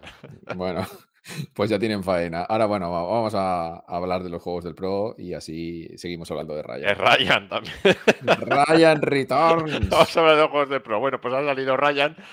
Bueno, 0.56 0.86
pues 1.54 1.70
ya 1.70 1.80
tienen 1.80 2.04
faena. 2.04 2.44
Ahora, 2.44 2.66
bueno, 2.66 2.92
va- 2.92 3.04
vamos 3.04 3.34
a, 3.36 3.78
hablar 3.88 4.24
de 4.24 4.30
los 4.30 4.42
juegos 4.42 4.64
del 4.64 4.76
Pro 4.76 5.16
y 5.18 5.34
así 5.34 5.88
seguimos 5.98 6.30
hablando 6.32 6.54
de 6.56 6.62
Es 6.62 6.66
Ryan. 6.66 6.98
Ryan 6.98 7.50
también. 7.50 7.76
Ryan 8.24 9.02
Returns. 9.02 9.90
Vamos 9.90 10.18
a 10.18 10.20
hablar 10.20 10.38
de 10.38 10.48
juegos 10.48 10.70
de 10.70 10.80
Pro. 10.80 11.00
Bueno, 11.00 11.20
pues 11.22 11.34
ha 11.34 11.44
salido 11.44 11.78
Ryan. 11.78 12.16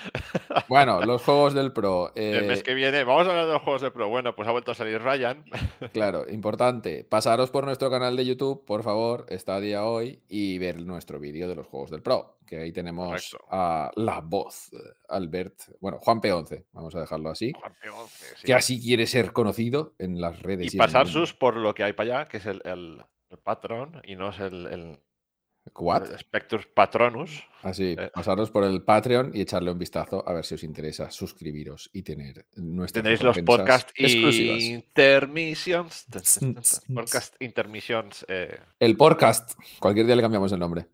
Bueno, 0.69 1.01
los 1.01 1.21
juegos 1.23 1.53
del 1.53 1.71
Pro. 1.71 2.11
El 2.15 2.45
mes 2.45 2.59
eh, 2.59 2.63
que 2.63 2.73
viene 2.73 3.03
vamos 3.03 3.27
a 3.27 3.31
hablar 3.31 3.47
de 3.47 3.53
los 3.53 3.61
juegos 3.61 3.81
de 3.81 3.91
Pro. 3.91 4.07
Bueno, 4.09 4.35
pues 4.35 4.47
ha 4.47 4.51
vuelto 4.51 4.71
a 4.71 4.75
salir 4.75 5.01
Ryan. 5.01 5.43
Claro, 5.93 6.25
importante. 6.29 7.03
Pasaros 7.03 7.49
por 7.51 7.65
nuestro 7.65 7.89
canal 7.91 8.15
de 8.15 8.25
YouTube, 8.25 8.63
por 8.65 8.83
favor, 8.83 9.25
está 9.29 9.59
día 9.59 9.85
hoy 9.85 10.19
y 10.29 10.57
ver 10.57 10.81
nuestro 10.81 11.19
vídeo 11.19 11.47
de 11.47 11.55
los 11.55 11.67
juegos 11.67 11.91
del 11.91 12.01
Pro. 12.01 12.32
Que 12.45 12.57
ahí 12.61 12.71
tenemos 12.71 13.35
a 13.49 13.91
la 13.95 14.19
voz, 14.21 14.71
eh, 14.73 14.77
Albert, 15.09 15.55
bueno, 15.79 15.99
Juan 16.01 16.21
P11, 16.21 16.65
vamos 16.71 16.93
a 16.95 16.99
dejarlo 17.01 17.29
así. 17.29 17.51
Juan 17.53 17.73
P11, 17.73 18.07
sí. 18.37 18.45
Que 18.45 18.53
así 18.53 18.81
quiere 18.81 19.07
ser 19.07 19.31
conocido 19.33 19.93
en 19.99 20.19
las 20.21 20.41
redes. 20.41 20.73
Y 20.73 20.77
el 20.77 20.79
pasar 20.79 21.07
sus 21.07 21.33
por 21.33 21.55
lo 21.57 21.73
que 21.73 21.83
hay 21.83 21.93
para 21.93 22.19
allá, 22.19 22.27
que 22.29 22.37
es 22.37 22.45
el, 22.45 22.61
el, 22.65 23.01
el 23.29 23.37
Patron 23.39 24.01
y 24.05 24.15
no 24.15 24.29
es 24.29 24.39
el, 24.39 24.67
el, 24.67 24.99
¿What? 25.75 26.09
Patronus. 26.75 27.41
Así, 27.61 27.95
Eh. 27.97 28.11
pasaros 28.13 28.51
por 28.51 28.65
el 28.65 28.83
Patreon 28.83 29.31
y 29.33 29.39
echarle 29.41 29.71
un 29.71 29.79
vistazo 29.79 30.21
a 30.27 30.33
ver 30.33 30.43
si 30.43 30.55
os 30.55 30.63
interesa 30.63 31.09
suscribiros 31.09 31.89
y 31.93 32.01
tener 32.03 32.45
nuestras 32.57 33.01
Tenéis 33.03 33.23
los 33.23 33.35
recompensas 33.37 33.85
podcast 33.85 33.89
exclusivas. 33.95 34.61
intermissions. 34.61 36.05
Podcast 36.93 37.35
intermissions. 37.41 38.25
eh, 38.27 38.59
El 38.79 38.97
podcast. 38.97 39.53
Cualquier 39.79 40.05
día 40.05 40.15
le 40.17 40.21
cambiamos 40.21 40.51
el 40.51 40.59
nombre. 40.59 40.87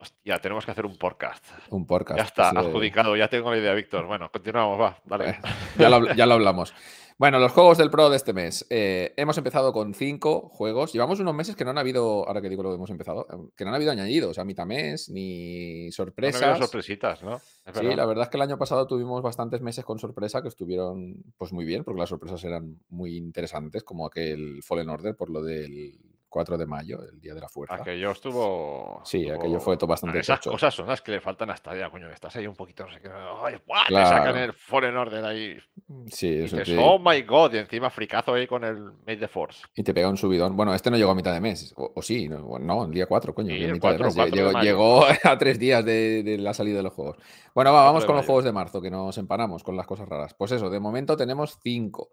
Hostia, 0.00 0.38
tenemos 0.40 0.64
que 0.64 0.70
hacer 0.72 0.86
un 0.86 0.96
podcast. 0.96 1.44
Un 1.70 1.86
podcast. 1.86 2.18
Ya 2.18 2.24
está, 2.24 2.48
así 2.48 2.56
de- 2.56 2.62
adjudicado. 2.66 3.16
Ya 3.16 3.28
tengo 3.28 3.50
la 3.50 3.58
idea, 3.58 3.74
Víctor. 3.74 4.06
Bueno, 4.06 4.30
continuamos, 4.32 4.80
va. 4.80 4.98
Dale. 5.04 5.30
Eh, 5.30 5.38
ya, 5.78 5.88
lo, 5.90 6.12
ya 6.14 6.26
lo 6.26 6.34
hablamos. 6.34 6.74
Bueno, 7.20 7.38
los 7.38 7.52
juegos 7.52 7.76
del 7.76 7.90
Pro 7.90 8.08
de 8.08 8.16
este 8.16 8.32
mes. 8.32 8.66
Eh, 8.70 9.12
hemos 9.18 9.36
empezado 9.36 9.74
con 9.74 9.92
cinco 9.92 10.48
juegos. 10.48 10.94
Llevamos 10.94 11.20
unos 11.20 11.34
meses 11.34 11.54
que 11.54 11.64
no 11.66 11.70
han 11.70 11.76
habido, 11.76 12.26
ahora 12.26 12.40
que 12.40 12.48
digo 12.48 12.62
lo 12.62 12.70
que 12.70 12.76
hemos 12.76 12.88
empezado, 12.88 13.26
eh, 13.30 13.50
que 13.54 13.64
no 13.64 13.68
han 13.68 13.74
habido 13.74 13.92
añadidos, 13.92 14.38
a 14.38 14.44
mitad 14.46 14.64
mes, 14.64 15.10
ni 15.10 15.84
No 15.88 15.92
sorpresas. 15.92 16.42
habido 16.42 16.64
sorpresitas, 16.66 17.22
¿no? 17.22 17.38
Sí, 17.74 17.94
la 17.94 18.06
verdad 18.06 18.22
es 18.24 18.30
que 18.30 18.38
el 18.38 18.42
año 18.42 18.56
pasado 18.56 18.86
tuvimos 18.86 19.20
bastantes 19.20 19.60
meses 19.60 19.84
con 19.84 19.98
sorpresa 19.98 20.40
que 20.40 20.48
estuvieron 20.48 21.22
pues 21.36 21.52
muy 21.52 21.66
bien, 21.66 21.84
porque 21.84 22.00
las 22.00 22.08
sorpresas 22.08 22.42
eran 22.44 22.78
muy 22.88 23.18
interesantes, 23.18 23.82
como 23.84 24.06
aquel 24.06 24.62
Fallen 24.62 24.88
Order 24.88 25.14
por 25.14 25.28
lo 25.28 25.42
del 25.42 25.98
4 26.30 26.56
de 26.56 26.64
mayo, 26.64 27.00
el 27.02 27.20
Día 27.20 27.34
de 27.34 27.40
la 27.40 27.48
Fuerza. 27.48 27.74
Aquello 27.74 28.12
estuvo. 28.12 29.02
Sí, 29.04 29.22
estuvo- 29.26 29.38
aquello 29.38 29.60
fue 29.60 29.76
todo 29.76 29.88
bastante 29.88 30.20
Esas 30.20 30.40
tocho. 30.40 30.52
cosas 30.52 30.72
son 30.74 30.86
las 30.86 31.02
que 31.02 31.12
le 31.12 31.20
faltan 31.20 31.50
hasta 31.50 31.76
ya, 31.76 31.90
coño. 31.90 32.08
Estás 32.10 32.36
ahí 32.36 32.46
un 32.46 32.54
poquito, 32.54 32.86
no 32.86 32.92
sé 32.94 33.00
qué. 33.00 33.10
Ay, 33.44 33.56
¡buah! 33.66 33.82
Te 33.82 33.88
Claro. 33.88 34.08
sacan 34.08 34.36
el 34.38 34.52
Fallen 34.54 34.96
Order 34.96 35.24
ahí. 35.24 35.58
Sí, 36.06 36.28
Y 36.28 36.42
eso 36.44 36.56
dices, 36.56 36.68
sí. 36.74 36.76
oh 36.80 36.98
my 36.98 37.20
god. 37.22 37.52
Y 37.54 37.58
encima 37.58 37.90
fricazo 37.90 38.32
ahí 38.32 38.46
con 38.46 38.64
el 38.64 38.80
Made 38.80 39.16
the 39.18 39.28
Force. 39.28 39.62
Y 39.74 39.82
te 39.82 39.92
pega 39.92 40.08
un 40.08 40.16
subidón. 40.16 40.56
Bueno, 40.56 40.72
este 40.72 40.90
no 40.90 40.96
llegó 40.96 41.10
a 41.10 41.14
mitad 41.16 41.32
de 41.34 41.40
mes, 41.40 41.74
o, 41.76 41.92
o 41.96 42.00
sí, 42.02 42.28
no, 42.28 42.58
no, 42.58 42.84
el 42.84 42.92
día 42.92 43.06
4, 43.06 43.34
coño, 43.34 43.48
Sí, 43.48 43.62
el 43.64 43.72
mitad 43.72 43.90
de 43.90 43.98
4, 43.98 44.04
mes, 44.06 44.14
4 44.14 44.58
de 44.60 44.64
llegó, 44.64 45.04
a 45.24 45.36
tres 45.38 45.58
días 45.58 45.84
de, 45.84 46.22
de 46.22 46.38
la 46.38 46.54
salida 46.54 46.76
de 46.76 46.82
los 46.84 46.92
juegos. 46.92 47.16
Bueno, 47.54 47.72
va, 47.72 47.80
4 47.80 47.86
vamos 47.86 48.04
con 48.06 48.14
los 48.16 48.24
juegos 48.26 48.44
de 48.44 48.52
marzo, 48.52 48.80
que 48.80 48.90
nos 48.90 49.18
empanamos 49.18 49.64
con 49.64 49.76
las 49.76 49.86
cosas 49.86 50.08
raras. 50.08 50.32
Pues 50.34 50.52
eso, 50.52 50.70
de 50.70 50.78
momento 50.78 51.16
tenemos 51.16 51.58
cinco. 51.62 52.10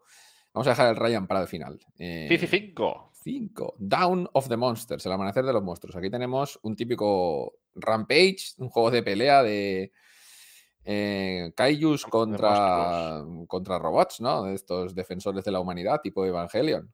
Vamos 0.53 0.65
a 0.67 0.71
dejar 0.71 0.89
el 0.89 0.95
Ryan 0.95 1.27
para 1.27 1.41
el 1.41 1.47
final. 1.47 1.79
Eh, 1.99 2.25
Sí, 2.29 2.37
sí, 2.39 2.47
5. 2.47 3.11
5. 3.27 3.75
Down 3.77 4.29
of 4.31 4.47
the 4.47 4.55
Monsters, 4.55 5.05
el 5.05 5.11
amanecer 5.11 5.43
de 5.43 5.51
los 5.51 5.61
monstruos. 5.61 5.97
Aquí 5.97 6.09
tenemos 6.09 6.57
un 6.61 6.77
típico 6.77 7.59
Rampage, 7.75 8.53
un 8.59 8.69
juego 8.69 8.89
de 8.89 9.03
pelea 9.03 9.43
de 9.43 9.91
eh, 10.85 11.51
Kaijus 11.53 12.05
contra, 12.05 13.21
contra 13.47 13.79
robots, 13.79 14.21
¿no? 14.21 14.43
De 14.43 14.53
estos 14.53 14.95
defensores 14.95 15.43
de 15.43 15.51
la 15.51 15.59
humanidad, 15.59 15.99
tipo 16.01 16.25
Evangelion. 16.25 16.93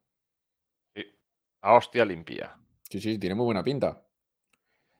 A 1.60 1.74
hostia 1.74 2.04
limpia. 2.04 2.58
Sí, 2.90 3.00
sí, 3.00 3.16
tiene 3.16 3.36
muy 3.36 3.44
buena 3.44 3.62
pinta. 3.62 4.04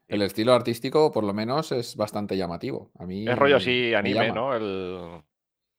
El 0.07 0.21
estilo 0.21 0.53
artístico, 0.53 1.11
por 1.11 1.25
lo 1.25 1.33
menos, 1.33 1.73
es 1.73 1.97
bastante 1.97 2.37
llamativo. 2.37 2.91
A 2.97 3.05
mí 3.05 3.27
Es 3.27 3.37
rollo 3.37 3.57
así, 3.57 3.89
me 3.91 3.95
anime. 3.97 4.31
¿no? 4.31 4.55
El. 4.55 4.63
O 4.63 5.23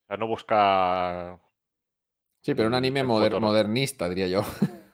sea, 0.06 0.18
no 0.18 0.26
busca. 0.26 1.40
Sí, 2.42 2.54
pero 2.54 2.68
un 2.68 2.74
anime 2.74 3.04
modernista, 3.04 4.06
diría 4.06 4.28
yo. 4.28 4.42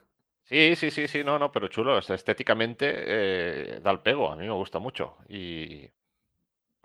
Sí, 0.53 0.75
sí, 0.75 0.91
sí, 0.91 1.07
sí, 1.07 1.23
no, 1.23 1.39
no, 1.39 1.51
pero 1.51 1.67
chulo. 1.67 1.97
es- 1.97 2.09
estéticamente 2.11 2.85
eh, 2.95 3.79
da 3.81 3.89
el 3.91 4.01
pego, 4.01 4.31
a 4.31 4.35
mí 4.35 4.45
me 4.45 4.51
gusta 4.53 4.77
mucho. 4.79 5.17
Y, 5.27 5.89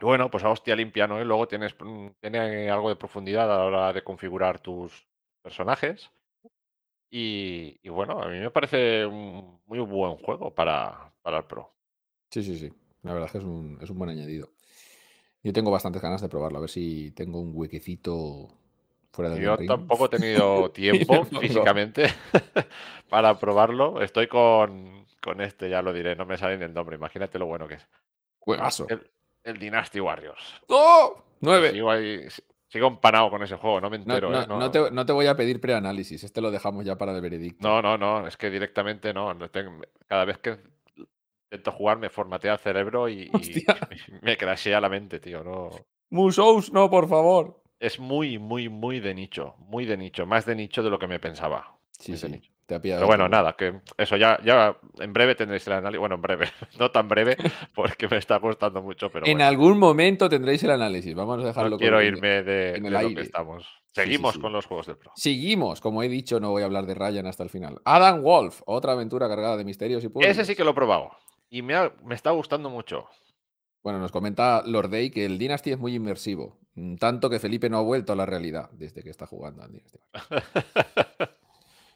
bueno, 0.00 0.31
pues 0.31 0.44
a 0.44 0.50
hostia 0.50 0.76
limpia, 0.76 1.07
¿no? 1.07 1.20
Y 1.20 1.24
luego 1.24 1.48
tienes, 1.48 1.74
mm, 1.81 2.09
tiene 2.20 2.70
algo 2.70 2.88
de 2.90 2.96
profundidad 2.96 3.44
a 3.52 3.59
la 3.59 3.64
hora 3.64 3.92
de 3.92 4.04
configurar 4.04 4.61
tus 4.61 5.09
personajes. 5.42 6.11
Y, 7.11 7.81
y 7.83 7.88
bueno, 7.88 8.20
a 8.22 8.28
mí 8.28 8.38
me 8.38 8.50
parece 8.50 9.07
un 9.07 9.61
muy 9.66 9.78
buen 9.81 10.16
juego 10.18 10.54
para, 10.54 11.12
para 11.22 11.38
el 11.38 11.44
Pro. 11.44 11.74
Sí, 12.31 12.42
sí, 12.42 12.59
sí. 12.59 12.72
La 13.02 13.12
verdad 13.12 13.26
es 13.26 13.33
que 13.33 13.38
es 13.38 13.44
un, 13.44 13.78
es 13.81 13.90
un 13.90 13.98
buen 13.98 14.11
añadido. 14.11 14.50
Yo 15.42 15.52
tengo 15.52 15.70
bastantes 15.70 16.02
ganas 16.02 16.22
de 16.22 16.28
probarlo, 16.31 16.59
a 16.59 16.62
ver 16.62 16.70
si 16.70 17.12
tengo 17.12 17.40
un 17.40 17.52
huequecito 17.54 18.58
fuera 19.18 19.37
Yo 19.37 19.57
ring. 19.57 19.68
tampoco 19.68 20.07
he 20.07 20.09
tenido 20.09 20.70
tiempo 20.72 21.24
físicamente 21.24 22.07
para 23.09 23.38
probarlo. 23.38 24.00
Estoy 24.00 24.26
con, 24.28 25.07
con 25.22 25.40
este, 25.40 25.68
ya 25.68 25.83
lo 25.83 25.92
diré, 25.92 26.14
no 26.16 26.24
me 26.26 26.37
sale 26.37 26.57
ni 26.57 26.64
el 26.64 26.74
nombre. 26.74 26.96
Imagínate 26.96 27.38
lo 27.38 27.46
bueno 27.46 27.66
que 27.66 27.74
es. 27.74 27.88
Juegazo. 28.38 28.87
El, 28.88 29.11
el 29.44 29.59
Dynasty 29.59 30.00
Warriors. 30.00 30.61
¡Oh! 30.68 31.22
¡Nueve! 31.40 31.72
Sigo, 31.72 31.90
ahí- 31.90 32.26
sigo 32.68 32.87
empanado 32.88 33.31
con 33.31 33.42
ese 33.42 33.57
juego, 33.57 33.81
no 33.81 33.90
me 33.90 33.98
No, 33.98 34.04
entero. 34.04 34.31
no- 34.31 34.42
¿eh? 34.42 34.46
No, 34.48 34.59
no 34.59 34.70
te, 34.70 34.90
no 34.90 35.04
te 35.07 35.12
voy 35.12 35.26
a 35.26 35.37
pedir 35.37 35.61
preanálisis, 35.61 36.22
este 36.24 36.40
lo 36.40 36.50
dejamos 36.50 36.85
ya 36.85 36.96
para 36.96 37.12
el 37.14 37.20
veredicto. 37.20 37.66
no, 37.66 37.83
no, 37.83 37.98
no, 37.98 38.26
es 38.26 38.37
que 38.37 38.50
directamente 38.50 39.12
no. 39.12 39.35
no 39.35 39.50
tengo- 39.50 39.83
cada 40.07 40.24
vez 40.24 40.38
que 40.38 40.59
intento 41.50 41.72
jugar 41.72 41.96
me 41.98 42.11
formatea 42.11 42.52
el 42.54 42.59
cerebro 42.59 43.09
y, 43.09 43.22
y 43.33 43.64
me 44.22 44.37
crashea 44.37 44.81
la 44.81 44.88
mente, 44.88 45.18
tío. 45.18 45.42
No. 45.42 45.70
Musous, 46.11 46.72
no, 46.72 46.88
por 46.90 47.09
favor. 47.09 47.61
Es 47.81 47.99
muy, 48.01 48.38
muy, 48.38 48.69
muy 48.69 49.01
de 49.01 49.14
nicho. 49.14 49.55
Muy 49.59 49.85
de 49.87 49.97
nicho. 49.97 50.27
Más 50.27 50.45
de 50.47 50.55
nicho 50.57 50.83
de 50.83 50.91
lo 50.91 50.99
que 50.99 51.07
me 51.07 51.19
pensaba. 51.21 51.77
Sí, 51.93 52.17
sí. 52.17 52.29
nicho. 52.29 52.51
Te 52.67 52.75
ha 52.75 52.83
Pero 52.83 53.07
bueno, 53.07 53.31
nada, 53.31 53.55
que 53.57 53.81
eso 53.97 54.19
ya, 54.19 54.38
ya 54.45 54.77
en 54.99 55.14
breve 55.14 55.35
tendréis 55.35 55.67
el 55.69 55.73
análisis. 55.73 55.99
Bueno, 56.01 56.17
en 56.17 56.21
breve, 56.21 56.49
no 56.79 56.91
tan 56.91 57.09
breve, 57.09 57.35
porque 57.75 58.09
me 58.09 58.19
está 58.19 58.38
costando 58.41 58.83
mucho, 58.83 59.09
pero 59.11 59.25
en 59.25 59.33
bueno, 59.38 59.49
algún 59.49 59.79
momento 59.79 60.29
tendréis 60.29 60.62
el 60.64 60.73
análisis. 60.73 61.14
Vamos 61.14 61.43
a 61.43 61.47
dejarlo 61.47 61.71
no 61.71 61.79
quiero 61.79 62.03
irme 62.03 62.43
de, 62.43 62.75
en 62.77 62.83
de 62.83 62.88
el 62.88 62.93
lo 62.93 62.99
aire. 62.99 63.14
que 63.14 63.21
estamos. 63.23 63.64
sí, 63.95 64.03
Seguimos 64.03 64.35
sí. 64.35 64.41
con 64.43 64.53
los 64.53 64.67
juegos 64.67 64.87
del 64.87 64.99
Pro. 64.99 65.12
Seguimos, 65.17 65.81
como 65.81 66.03
he 66.03 66.11
dicho, 66.11 66.41
no 66.41 66.51
voy 66.51 66.61
a 66.61 66.67
hablar 66.67 66.85
de 66.85 66.95
Ryan 66.95 67.27
hasta 67.27 67.43
el 67.43 67.49
final. 67.49 67.81
Adam 67.87 68.21
Wolf, 68.21 68.61
otra 68.67 68.93
aventura 68.93 69.29
cargada 69.29 69.57
de 69.57 69.64
misterios 69.64 70.05
y 70.05 70.09
puzzles. 70.11 70.33
Ese 70.33 70.45
sí 70.45 70.55
que 70.55 70.62
lo 70.64 70.73
he 70.73 70.75
probado. 70.75 71.11
Y 71.49 71.62
me, 71.62 71.75
ha- 71.75 71.95
me 72.05 72.14
está 72.14 72.33
gustando 72.33 72.69
mucho. 72.69 73.07
Bueno, 73.83 73.99
nos 73.99 74.12
comenta 74.12 74.62
Lord 74.67 74.91
Day 74.91 75.11
que 75.11 75.25
el 75.25 75.38
Dynasty 75.38 75.73
es 75.73 75.79
muy 75.79 75.95
inmersivo, 75.95 76.59
mm, 76.75 76.97
tanto 76.97 77.31
que 77.31 77.38
Felipe 77.38 77.71
no 77.71 77.79
ha 77.79 77.83
vuelto 77.83 78.12
a 78.12 78.17
la 78.17 78.27
realidad 78.27 78.71
desde 78.73 79.03
que 79.03 79.11
está 79.11 79.27
jugando 79.27 79.62
al 79.62 79.73
Dynasty. 79.73 79.99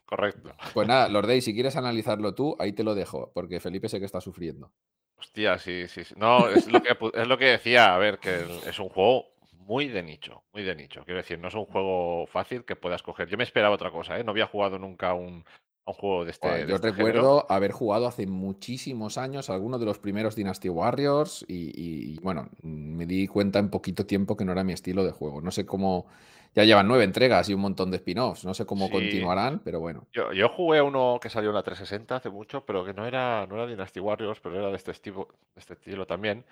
Correcto. 0.07 0.55
Pues 0.75 0.87
nada, 0.87 1.09
Lord 1.09 1.27
Day, 1.27 1.40
si 1.40 1.55
quieres 1.55 1.77
analizarlo 1.77 2.35
tú, 2.35 2.55
ahí 2.59 2.73
te 2.73 2.85
lo 2.85 2.95
dejo, 2.95 3.33
porque 3.33 3.61
Felipe 3.61 3.88
sé 3.88 3.99
que 3.99 4.05
está 4.05 4.21
sufriendo. 4.21 4.71
Hostia, 5.16 5.59
sí, 5.59 5.88
sí. 5.88 6.05
sí. 6.05 6.14
No, 6.18 6.49
es 6.49 6.71
lo, 6.71 6.83
que, 6.83 6.97
es 7.14 7.29
lo 7.29 7.38
que 7.38 7.45
decía. 7.47 7.95
A 7.95 7.99
ver, 7.99 8.18
que 8.18 8.45
es 8.66 8.79
un 8.79 8.88
juego 8.88 9.33
muy 9.53 9.88
de 9.88 10.03
nicho. 10.03 10.42
Muy 10.53 10.64
de 10.64 10.75
nicho. 10.75 11.05
Quiero 11.05 11.18
decir, 11.18 11.38
no 11.38 11.49
es 11.49 11.55
un 11.55 11.64
juego 11.64 12.27
fácil 12.27 12.64
que 12.64 12.77
puedas 12.77 13.03
coger. 13.03 13.29
Yo 13.29 13.38
me 13.38 13.45
esperaba 13.45 13.75
otra 13.75 13.90
cosa, 13.90 14.18
¿eh? 14.18 14.25
No 14.25 14.33
había 14.33 14.47
jugado 14.47 14.79
nunca 14.79 15.14
un, 15.14 15.45
un 15.87 15.95
juego 15.95 16.25
de 16.25 16.31
este. 16.31 16.49
De 16.49 16.66
yo 16.68 16.77
este 16.77 16.90
recuerdo 16.90 17.40
género. 17.40 17.47
haber 17.51 17.73
jugado 17.73 18.07
hace 18.07 18.27
muchísimos 18.27 19.18
años 19.18 19.51
algunos 19.51 19.81
de 19.81 19.87
los 19.87 19.99
primeros 19.99 20.37
Dynasty 20.37 20.68
Warriors 20.68 21.45
y, 21.49 21.73
y, 21.75 22.18
bueno, 22.21 22.49
me 22.62 23.05
di 23.07 23.27
cuenta 23.27 23.59
en 23.59 23.68
poquito 23.71 24.07
tiempo 24.07 24.37
que 24.37 24.45
no 24.45 24.53
era 24.53 24.62
mi 24.64 24.73
estilo 24.73 25.05
de 25.05 25.12
juego. 25.12 25.40
No 25.40 25.51
sé 25.51 25.66
cómo... 25.66 26.07
Ya 26.55 26.64
llevan 26.64 26.87
nueve 26.87 27.05
entregas 27.05 27.49
y 27.49 27.55
un 27.55 27.62
montón 27.62 27.90
de 27.90 27.97
spin-offs. 27.97 28.45
No 28.45 28.53
sé 28.53 28.66
cómo 28.66 28.87
Sí. 28.88 28.92
continuarán, 28.92 29.61
pero 29.64 29.81
bueno. 29.81 30.07
Yo, 30.12 30.35
yo 30.35 30.51
jugué 30.51 30.83
uno 30.83 31.18
que 31.21 31.31
salió 31.31 31.49
en 31.49 31.55
la 31.57 31.62
360 31.62 32.16
hace 32.16 32.29
mucho, 32.29 32.66
pero 32.66 32.85
que 32.85 32.92
no 32.92 33.07
era, 33.07 33.47
no 33.47 33.55
era 33.55 33.66
Dynasty 33.66 34.01
Warriors, 34.01 34.38
pero 34.40 34.59
era 34.59 34.68
de 34.68 34.77
este 34.77 34.90
estilo, 34.90 35.29
de 35.55 35.61
este 35.61 35.73
estilo 35.73 36.07
también. 36.07 36.45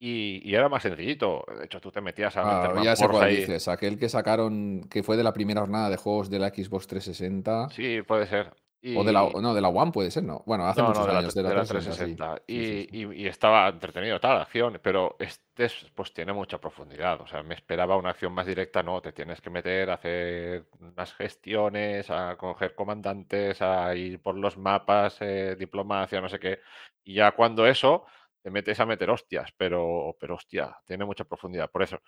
Y, 0.00 0.42
y 0.44 0.54
era 0.56 0.68
más 0.68 0.82
sencillito. 0.82 1.44
De 1.58 1.64
hecho, 1.64 1.80
tú 1.80 1.92
te 1.92 2.00
metías 2.00 2.36
a 2.36 2.40
Ah, 2.42 2.68
meter 2.68 2.84
ya 2.84 2.96
sé 2.96 3.08
cuál 3.08 3.22
ahí. 3.22 3.36
dices. 3.36 3.68
Aquel 3.68 3.98
que 3.98 4.08
sacaron, 4.08 4.82
que 4.90 5.04
fue 5.04 5.16
de 5.16 5.22
la 5.22 5.32
primera 5.32 5.60
jornada 5.60 5.90
de 5.90 5.96
juegos 5.96 6.28
de 6.28 6.40
la 6.40 6.48
Xbox 6.48 6.88
360. 6.88 7.68
Sí, 7.70 8.02
puede 8.02 8.26
ser. 8.26 8.52
O 8.94 9.04
de 9.04 9.12
la, 9.12 9.28
no, 9.40 9.54
de 9.54 9.60
la 9.60 9.68
One 9.68 9.92
puede 9.92 10.10
ser, 10.10 10.24
¿no? 10.24 10.42
Bueno, 10.46 10.66
hace 10.66 10.82
no, 10.82 10.88
muchos 10.88 11.00
no, 11.00 11.06
de 11.06 11.12
la, 11.12 11.18
años. 11.20 11.34
de 11.34 11.42
la, 11.42 11.48
360, 11.50 11.92
sí. 11.92 12.14
360. 12.14 12.42
Sí, 12.46 12.64
sí, 12.64 12.86
sí. 12.90 13.06
Y, 13.14 13.26
estaba 13.26 13.68
entretenido, 13.68 14.20
tal, 14.20 14.40
acción, 14.40 14.78
pero 14.82 15.16
este 15.18 15.64
es- 15.66 15.90
pues 15.94 16.12
tiene 16.12 16.32
mucha 16.32 16.58
profundidad. 16.58 17.20
O 17.20 17.26
sea, 17.26 17.42
me 17.42 17.54
esperaba 17.54 17.96
una 17.96 18.10
acción 18.10 18.32
más 18.32 18.46
directa, 18.46 18.82
no, 18.82 19.00
te 19.02 19.12
tienes 19.12 19.40
que 19.40 19.50
meter 19.50 19.90
a 19.90 19.94
hacer 19.94 20.68
unas 20.80 21.14
gestiones, 21.14 22.10
a 22.10 22.36
coger 22.36 22.74
comandantes, 22.74 23.60
a 23.62 23.94
ir 23.96 24.20
por 24.22 24.36
los 24.36 24.56
mapas, 24.58 25.16
eh, 25.20 25.56
diplomacia, 25.58 26.20
no 26.20 26.28
sé 26.28 26.38
qué. 26.38 26.60
Y 27.04 27.14
ya 27.14 27.32
cuando 27.32 27.66
eso, 27.66 28.04
te 28.42 28.50
metes 28.50 28.78
a 28.80 28.86
meter 28.86 29.10
hostias, 29.10 29.50
pero, 29.56 30.16
pero 30.20 30.34
hostia, 30.36 30.76
tiene 30.86 31.04
mucha 31.04 31.24
profundidad. 31.24 31.70
Por 31.70 31.82
eso, 31.82 31.98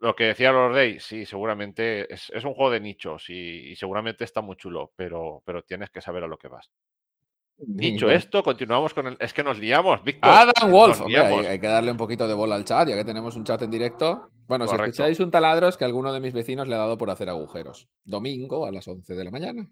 lo 0.00 0.14
que 0.14 0.24
decía 0.24 0.52
Lord 0.52 0.74
Day, 0.74 1.00
sí, 1.00 1.26
seguramente 1.26 2.12
es, 2.12 2.30
es 2.30 2.44
un 2.44 2.54
juego 2.54 2.70
de 2.70 2.80
nichos 2.80 3.28
y, 3.30 3.70
y 3.70 3.76
seguramente 3.76 4.24
está 4.24 4.40
muy 4.40 4.56
chulo, 4.56 4.92
pero, 4.96 5.42
pero 5.44 5.62
tienes 5.62 5.90
que 5.90 6.00
saber 6.00 6.24
a 6.24 6.28
lo 6.28 6.38
que 6.38 6.48
vas. 6.48 6.70
Dicho 7.60 8.08
esto, 8.08 8.44
continuamos 8.44 8.94
con 8.94 9.08
el. 9.08 9.16
Es 9.18 9.32
que 9.32 9.42
nos 9.42 9.58
liamos, 9.58 10.04
Víctor. 10.04 10.30
Adam 10.30 10.70
Wolf, 10.70 11.00
hombre, 11.00 11.18
hay, 11.18 11.58
que 11.58 11.66
darle 11.66 11.90
un 11.90 11.96
poquito 11.96 12.28
de 12.28 12.34
bola 12.34 12.54
al 12.54 12.64
chat, 12.64 12.88
ya 12.88 12.94
que 12.94 13.04
tenemos 13.04 13.34
un 13.34 13.42
chat 13.42 13.60
en 13.62 13.70
directo. 13.70 14.30
Bueno, 14.46 14.68
si 14.68 14.76
escucháis 14.76 15.18
un 15.18 15.32
taladro 15.32 15.66
es 15.66 15.76
que 15.76 15.84
alguno 15.84 16.12
de 16.12 16.20
mis 16.20 16.32
vecinos 16.32 16.68
le 16.68 16.76
ha 16.76 16.78
dado 16.78 16.96
por 16.96 17.10
hacer 17.10 17.28
agujeros. 17.28 17.88
Domingo 18.04 18.64
a 18.64 18.70
las 18.70 18.86
11 18.86 19.12
de 19.12 19.24
la 19.24 19.32
mañana. 19.32 19.68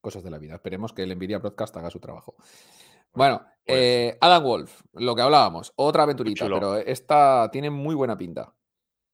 Cosas 0.00 0.24
de 0.24 0.30
la 0.30 0.38
vida. 0.38 0.54
Esperemos 0.54 0.94
que 0.94 1.02
el 1.02 1.14
Nvidia 1.14 1.38
Broadcast 1.38 1.76
haga 1.76 1.90
su 1.90 2.00
trabajo. 2.00 2.36
Bueno, 3.12 3.42
pues- 3.66 3.78
eh, 3.78 4.18
Adam 4.18 4.42
Wolf, 4.42 4.80
lo 4.94 5.14
que 5.14 5.20
hablábamos, 5.22 5.74
otra 5.76 6.04
aventurita, 6.04 6.46
pero 6.46 6.78
esta 6.78 7.50
tiene 7.52 7.68
muy 7.68 7.94
buena 7.94 8.16
pinta. 8.16 8.54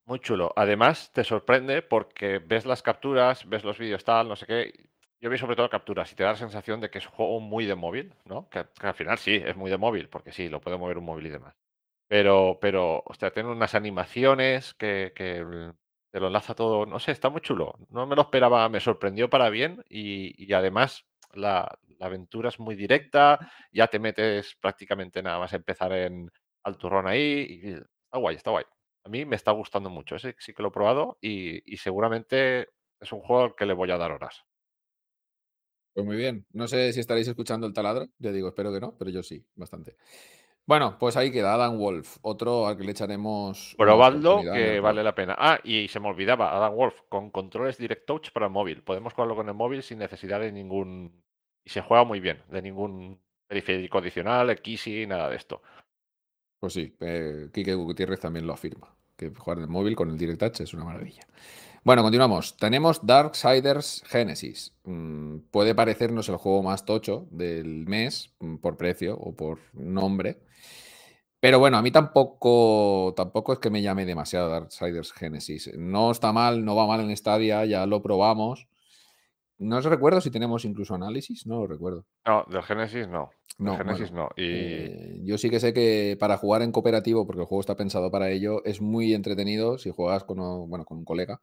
Muy 0.06 0.20
chulo. 0.20 0.52
Además, 0.54 1.10
te 1.12 1.24
sorprende 1.24 1.82
porque 1.82 2.38
ves 2.38 2.64
las 2.64 2.80
capturas, 2.82 3.48
ves 3.48 3.64
los 3.64 3.76
vídeos 3.78 4.04
tal, 4.04 4.28
no 4.28 4.36
sé 4.36 4.46
qué. 4.46 4.72
Yo 5.20 5.30
vi 5.30 5.36
sobre 5.38 5.56
todo 5.56 5.68
capturas 5.68 6.12
y 6.12 6.14
te 6.14 6.22
da 6.22 6.30
la 6.30 6.36
sensación 6.36 6.80
de 6.80 6.90
que 6.90 6.98
es 6.98 7.06
un 7.06 7.12
juego 7.12 7.40
muy 7.40 7.66
de 7.66 7.74
móvil, 7.74 8.14
¿no? 8.24 8.48
Que, 8.48 8.66
al 8.80 8.94
final 8.94 9.18
sí, 9.18 9.34
es 9.44 9.56
muy 9.56 9.68
de 9.70 9.78
móvil, 9.78 10.08
porque 10.08 10.30
sí, 10.30 10.48
lo 10.48 10.60
puede 10.60 10.76
mover 10.78 10.98
un 10.98 11.06
móvil 11.06 11.26
y 11.26 11.30
demás. 11.30 11.56
Pero, 12.08 12.58
pero, 12.60 13.02
hostia, 13.06 13.32
tiene 13.32 13.50
unas 13.50 13.74
animaciones 13.74 14.74
que, 14.74 15.12
te 16.12 16.20
lo 16.20 16.28
enlaza 16.28 16.54
todo. 16.54 16.86
No 16.86 17.00
sé, 17.00 17.12
está 17.12 17.28
muy 17.30 17.40
chulo. 17.40 17.74
No 17.90 18.06
me 18.06 18.16
lo 18.16 18.22
esperaba, 18.22 18.68
me 18.68 18.80
sorprendió 18.80 19.28
para 19.30 19.50
bien 19.50 19.82
y, 19.88 20.34
y 20.44 20.52
además 20.52 21.04
la, 21.34 21.78
la 21.98 22.06
aventura 22.06 22.48
es 22.50 22.60
muy 22.60 22.76
directa. 22.76 23.50
Ya 23.72 23.88
te 23.88 23.98
metes 23.98 24.56
prácticamente 24.60 25.22
nada 25.22 25.38
más 25.40 25.52
empezar 25.52 25.92
en 25.92 26.30
al 26.62 26.76
turrón 26.78 27.06
ahí 27.08 27.60
y 27.62 27.68
está 27.70 28.18
guay, 28.18 28.36
está 28.36 28.50
guay. 28.50 28.64
A 29.06 29.08
mí 29.08 29.24
me 29.24 29.36
está 29.36 29.52
gustando 29.52 29.88
mucho. 29.88 30.16
Ese 30.16 30.34
sí 30.38 30.52
que 30.52 30.62
lo 30.62 30.68
he 30.68 30.72
probado 30.72 31.16
y, 31.20 31.62
y 31.72 31.76
seguramente 31.76 32.70
es 33.00 33.12
un 33.12 33.20
juego 33.20 33.44
al 33.44 33.54
que 33.54 33.66
le 33.66 33.72
voy 33.72 33.90
a 33.92 33.96
dar 33.96 34.10
horas. 34.10 34.44
Pues 35.94 36.04
muy 36.04 36.16
bien. 36.16 36.44
No 36.52 36.66
sé 36.66 36.92
si 36.92 36.98
estaréis 36.98 37.28
escuchando 37.28 37.68
el 37.68 37.72
taladro. 37.72 38.08
Ya 38.18 38.32
digo, 38.32 38.48
espero 38.48 38.72
que 38.72 38.80
no, 38.80 38.96
pero 38.98 39.12
yo 39.12 39.22
sí, 39.22 39.46
bastante. 39.54 39.96
Bueno, 40.66 40.96
pues 40.98 41.16
ahí 41.16 41.30
queda 41.30 41.54
Adam 41.54 41.78
Wolf, 41.78 42.16
otro 42.22 42.66
al 42.66 42.76
que 42.76 42.82
le 42.82 42.90
echaremos. 42.90 43.76
Probadlo, 43.78 44.40
que 44.42 44.80
vale 44.80 45.04
la 45.04 45.14
pena. 45.14 45.36
Ah, 45.38 45.60
y 45.62 45.86
se 45.86 46.00
me 46.00 46.08
olvidaba, 46.08 46.56
Adam 46.56 46.74
Wolf, 46.74 47.02
con 47.08 47.30
controles 47.30 47.78
Direct 47.78 48.04
Touch 48.04 48.32
para 48.32 48.46
el 48.46 48.52
móvil. 48.52 48.82
Podemos 48.82 49.12
jugarlo 49.12 49.36
con 49.36 49.48
el 49.48 49.54
móvil 49.54 49.84
sin 49.84 50.00
necesidad 50.00 50.40
de 50.40 50.50
ningún. 50.50 51.22
Y 51.64 51.70
se 51.70 51.82
juega 51.82 52.02
muy 52.02 52.18
bien, 52.18 52.42
de 52.48 52.62
ningún 52.62 53.22
periférico 53.46 53.98
adicional, 53.98 54.60
Xi, 54.60 55.06
nada 55.06 55.30
de 55.30 55.36
esto. 55.36 55.62
Pues 56.66 56.74
sí, 56.74 56.96
eh, 56.98 57.74
Gutiérrez 57.76 58.18
también 58.18 58.44
lo 58.44 58.52
afirma, 58.52 58.92
que 59.16 59.30
jugar 59.30 59.58
en 59.58 59.62
el 59.62 59.70
móvil 59.70 59.94
con 59.94 60.10
el 60.10 60.18
Direct 60.18 60.40
Touch 60.40 60.62
es 60.62 60.74
una 60.74 60.84
maravilla. 60.84 61.22
Bueno, 61.84 62.02
continuamos. 62.02 62.56
Tenemos 62.56 63.06
Darksiders 63.06 64.02
Genesis. 64.04 64.74
Mm, 64.82 65.42
puede 65.52 65.76
parecernos 65.76 66.28
el 66.28 66.38
juego 66.38 66.64
más 66.64 66.84
tocho 66.84 67.28
del 67.30 67.86
mes 67.86 68.34
mm, 68.40 68.56
por 68.56 68.76
precio 68.76 69.16
o 69.16 69.36
por 69.36 69.60
nombre. 69.74 70.40
Pero 71.38 71.60
bueno, 71.60 71.76
a 71.76 71.82
mí 71.82 71.92
tampoco, 71.92 73.14
tampoco 73.16 73.52
es 73.52 73.60
que 73.60 73.70
me 73.70 73.80
llame 73.80 74.04
demasiado 74.04 74.48
Darksiders 74.48 75.12
Genesis. 75.12 75.70
No 75.78 76.10
está 76.10 76.32
mal, 76.32 76.64
no 76.64 76.74
va 76.74 76.88
mal 76.88 77.00
en 77.00 77.16
Stadia, 77.16 77.64
ya 77.64 77.86
lo 77.86 78.02
probamos. 78.02 78.66
No 79.58 79.78
os 79.78 79.84
recuerdo 79.84 80.20
si 80.20 80.30
tenemos 80.30 80.64
incluso 80.64 80.94
análisis, 80.94 81.46
no 81.46 81.60
lo 81.60 81.66
recuerdo. 81.66 82.06
No, 82.26 82.44
del 82.48 82.62
Genesis 82.62 83.08
no. 83.08 83.30
Del 83.58 83.66
No, 83.66 83.76
Genesis 83.76 84.10
bueno, 84.10 84.24
no. 84.24 84.28
Y 84.36 84.42
Eh, 84.44 85.20
yo 85.24 85.38
sí 85.38 85.48
que 85.48 85.60
sé 85.60 85.72
que 85.72 86.16
para 86.20 86.36
jugar 86.36 86.62
en 86.62 86.72
cooperativo, 86.72 87.26
porque 87.26 87.40
el 87.40 87.46
juego 87.46 87.60
está 87.60 87.76
pensado 87.76 88.10
para 88.10 88.30
ello, 88.30 88.62
es 88.64 88.80
muy 88.80 89.14
entretenido 89.14 89.78
si 89.78 89.90
juegas 89.90 90.24
con, 90.24 90.68
bueno, 90.68 90.84
con 90.84 90.98
un 90.98 91.04
colega, 91.04 91.40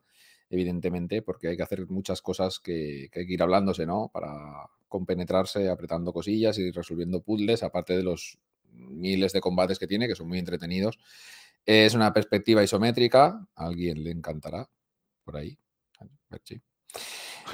evidentemente, 0.50 1.24
porque 1.24 1.48
hay 1.48 1.58
que 1.58 1.64
hacer 1.64 1.88
muchas 1.90 2.22
cosas 2.22 2.60
que, 2.60 3.10
que 3.12 3.22
hay 3.22 3.26
que 3.28 3.34
ir 3.34 3.42
hablándose, 3.42 3.86
¿no? 3.88 4.10
Para 4.14 4.68
compenetrarse, 4.88 5.70
apretando 5.70 6.14
cosillas 6.14 6.60
y 6.60 6.70
resolviendo 6.70 7.22
puzzles, 7.22 7.64
aparte 7.64 7.98
de 7.98 8.04
los 8.04 8.38
miles 8.70 9.34
de 9.34 9.42
combates 9.42 9.80
que 9.80 9.88
tiene, 9.88 10.08
que 10.08 10.16
son 10.16 10.28
muy 10.28 10.38
entretenidos. 10.38 11.00
Es 11.66 11.96
una 11.96 12.14
perspectiva 12.14 12.64
isométrica, 12.64 13.48
a 13.56 13.66
alguien 13.66 14.04
le 14.04 14.12
encantará 14.12 14.70
por 15.24 15.38
ahí. 15.38 15.58
A 16.00 16.06
ver, 16.30 16.42
sí. 16.44 16.62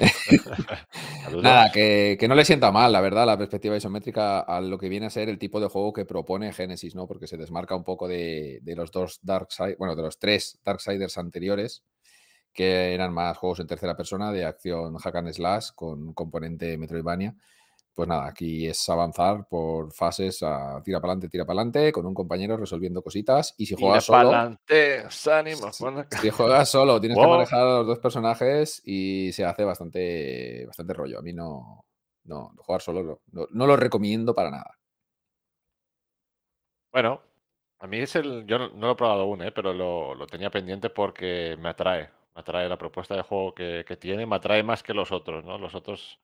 Nada, 1.42 1.70
que, 1.72 2.16
que 2.18 2.28
no 2.28 2.34
le 2.34 2.44
sienta 2.44 2.72
mal, 2.72 2.92
la 2.92 3.00
verdad, 3.00 3.26
la 3.26 3.36
perspectiva 3.36 3.76
isométrica 3.76 4.40
a 4.40 4.60
lo 4.60 4.78
que 4.78 4.88
viene 4.88 5.06
a 5.06 5.10
ser 5.10 5.28
el 5.28 5.38
tipo 5.38 5.60
de 5.60 5.68
juego 5.68 5.92
que 5.92 6.04
propone 6.04 6.52
Genesis, 6.52 6.94
¿no? 6.94 7.06
Porque 7.06 7.26
se 7.26 7.36
desmarca 7.36 7.74
un 7.76 7.84
poco 7.84 8.08
de, 8.08 8.60
de 8.62 8.76
los 8.76 8.90
dos 8.90 9.20
Darksiders, 9.22 9.78
bueno, 9.78 9.94
de 9.96 10.02
los 10.02 10.18
tres 10.18 10.58
Darksiders 10.64 11.18
anteriores, 11.18 11.84
que 12.52 12.94
eran 12.94 13.12
más 13.12 13.36
juegos 13.38 13.60
en 13.60 13.66
tercera 13.66 13.96
persona 13.96 14.32
de 14.32 14.44
acción 14.44 14.96
hack 14.96 15.16
and 15.16 15.32
slash 15.32 15.68
con 15.74 16.14
componente 16.14 16.76
Metroidvania. 16.78 17.36
Pues 18.00 18.08
nada, 18.08 18.28
aquí 18.28 18.66
es 18.66 18.88
avanzar 18.88 19.46
por 19.46 19.92
fases 19.92 20.42
a 20.42 20.80
tira 20.82 21.02
para 21.02 21.12
adelante, 21.12 21.28
tira 21.28 21.44
para 21.44 21.60
adelante, 21.60 21.92
con 21.92 22.06
un 22.06 22.14
compañero 22.14 22.56
resolviendo 22.56 23.02
cositas. 23.02 23.54
Y 23.58 23.66
si 23.66 23.76
Tira 23.76 23.88
juegas 23.88 24.04
solo, 24.06 24.30
ánimo, 25.30 25.70
si, 25.70 26.30
juegas 26.30 26.70
solo, 26.70 26.98
tienes 26.98 27.18
que 27.18 27.26
manejar 27.26 27.60
a 27.60 27.78
los 27.80 27.86
dos 27.86 27.98
personajes 27.98 28.80
y 28.86 29.30
se 29.34 29.44
hace 29.44 29.64
bastante, 29.64 30.64
bastante 30.64 30.94
rollo. 30.94 31.18
A 31.18 31.20
mí 31.20 31.34
no, 31.34 31.84
no, 32.24 32.54
jugar 32.56 32.80
solo 32.80 33.02
no, 33.02 33.20
no, 33.32 33.46
no 33.50 33.66
lo 33.66 33.76
recomiendo 33.76 34.34
para 34.34 34.50
nada. 34.50 34.78
Bueno, 36.90 37.20
a 37.80 37.86
mí 37.86 37.98
es 37.98 38.16
el. 38.16 38.46
Yo 38.46 38.58
no, 38.58 38.70
no 38.70 38.86
lo 38.86 38.92
he 38.92 38.96
probado 38.96 39.20
aún, 39.24 39.42
¿eh? 39.42 39.52
pero 39.52 39.74
lo, 39.74 40.14
lo 40.14 40.26
tenía 40.26 40.48
pendiente 40.48 40.88
porque 40.88 41.54
me 41.60 41.68
atrae. 41.68 42.08
Me 42.34 42.40
atrae 42.40 42.66
la 42.66 42.78
propuesta 42.78 43.14
de 43.14 43.24
juego 43.24 43.54
que, 43.54 43.84
que 43.86 43.98
tiene, 43.98 44.24
me 44.24 44.36
atrae 44.36 44.62
más 44.62 44.82
que 44.82 44.94
los 44.94 45.12
otros, 45.12 45.44
¿no? 45.44 45.58
Los 45.58 45.74
otros. 45.74 46.18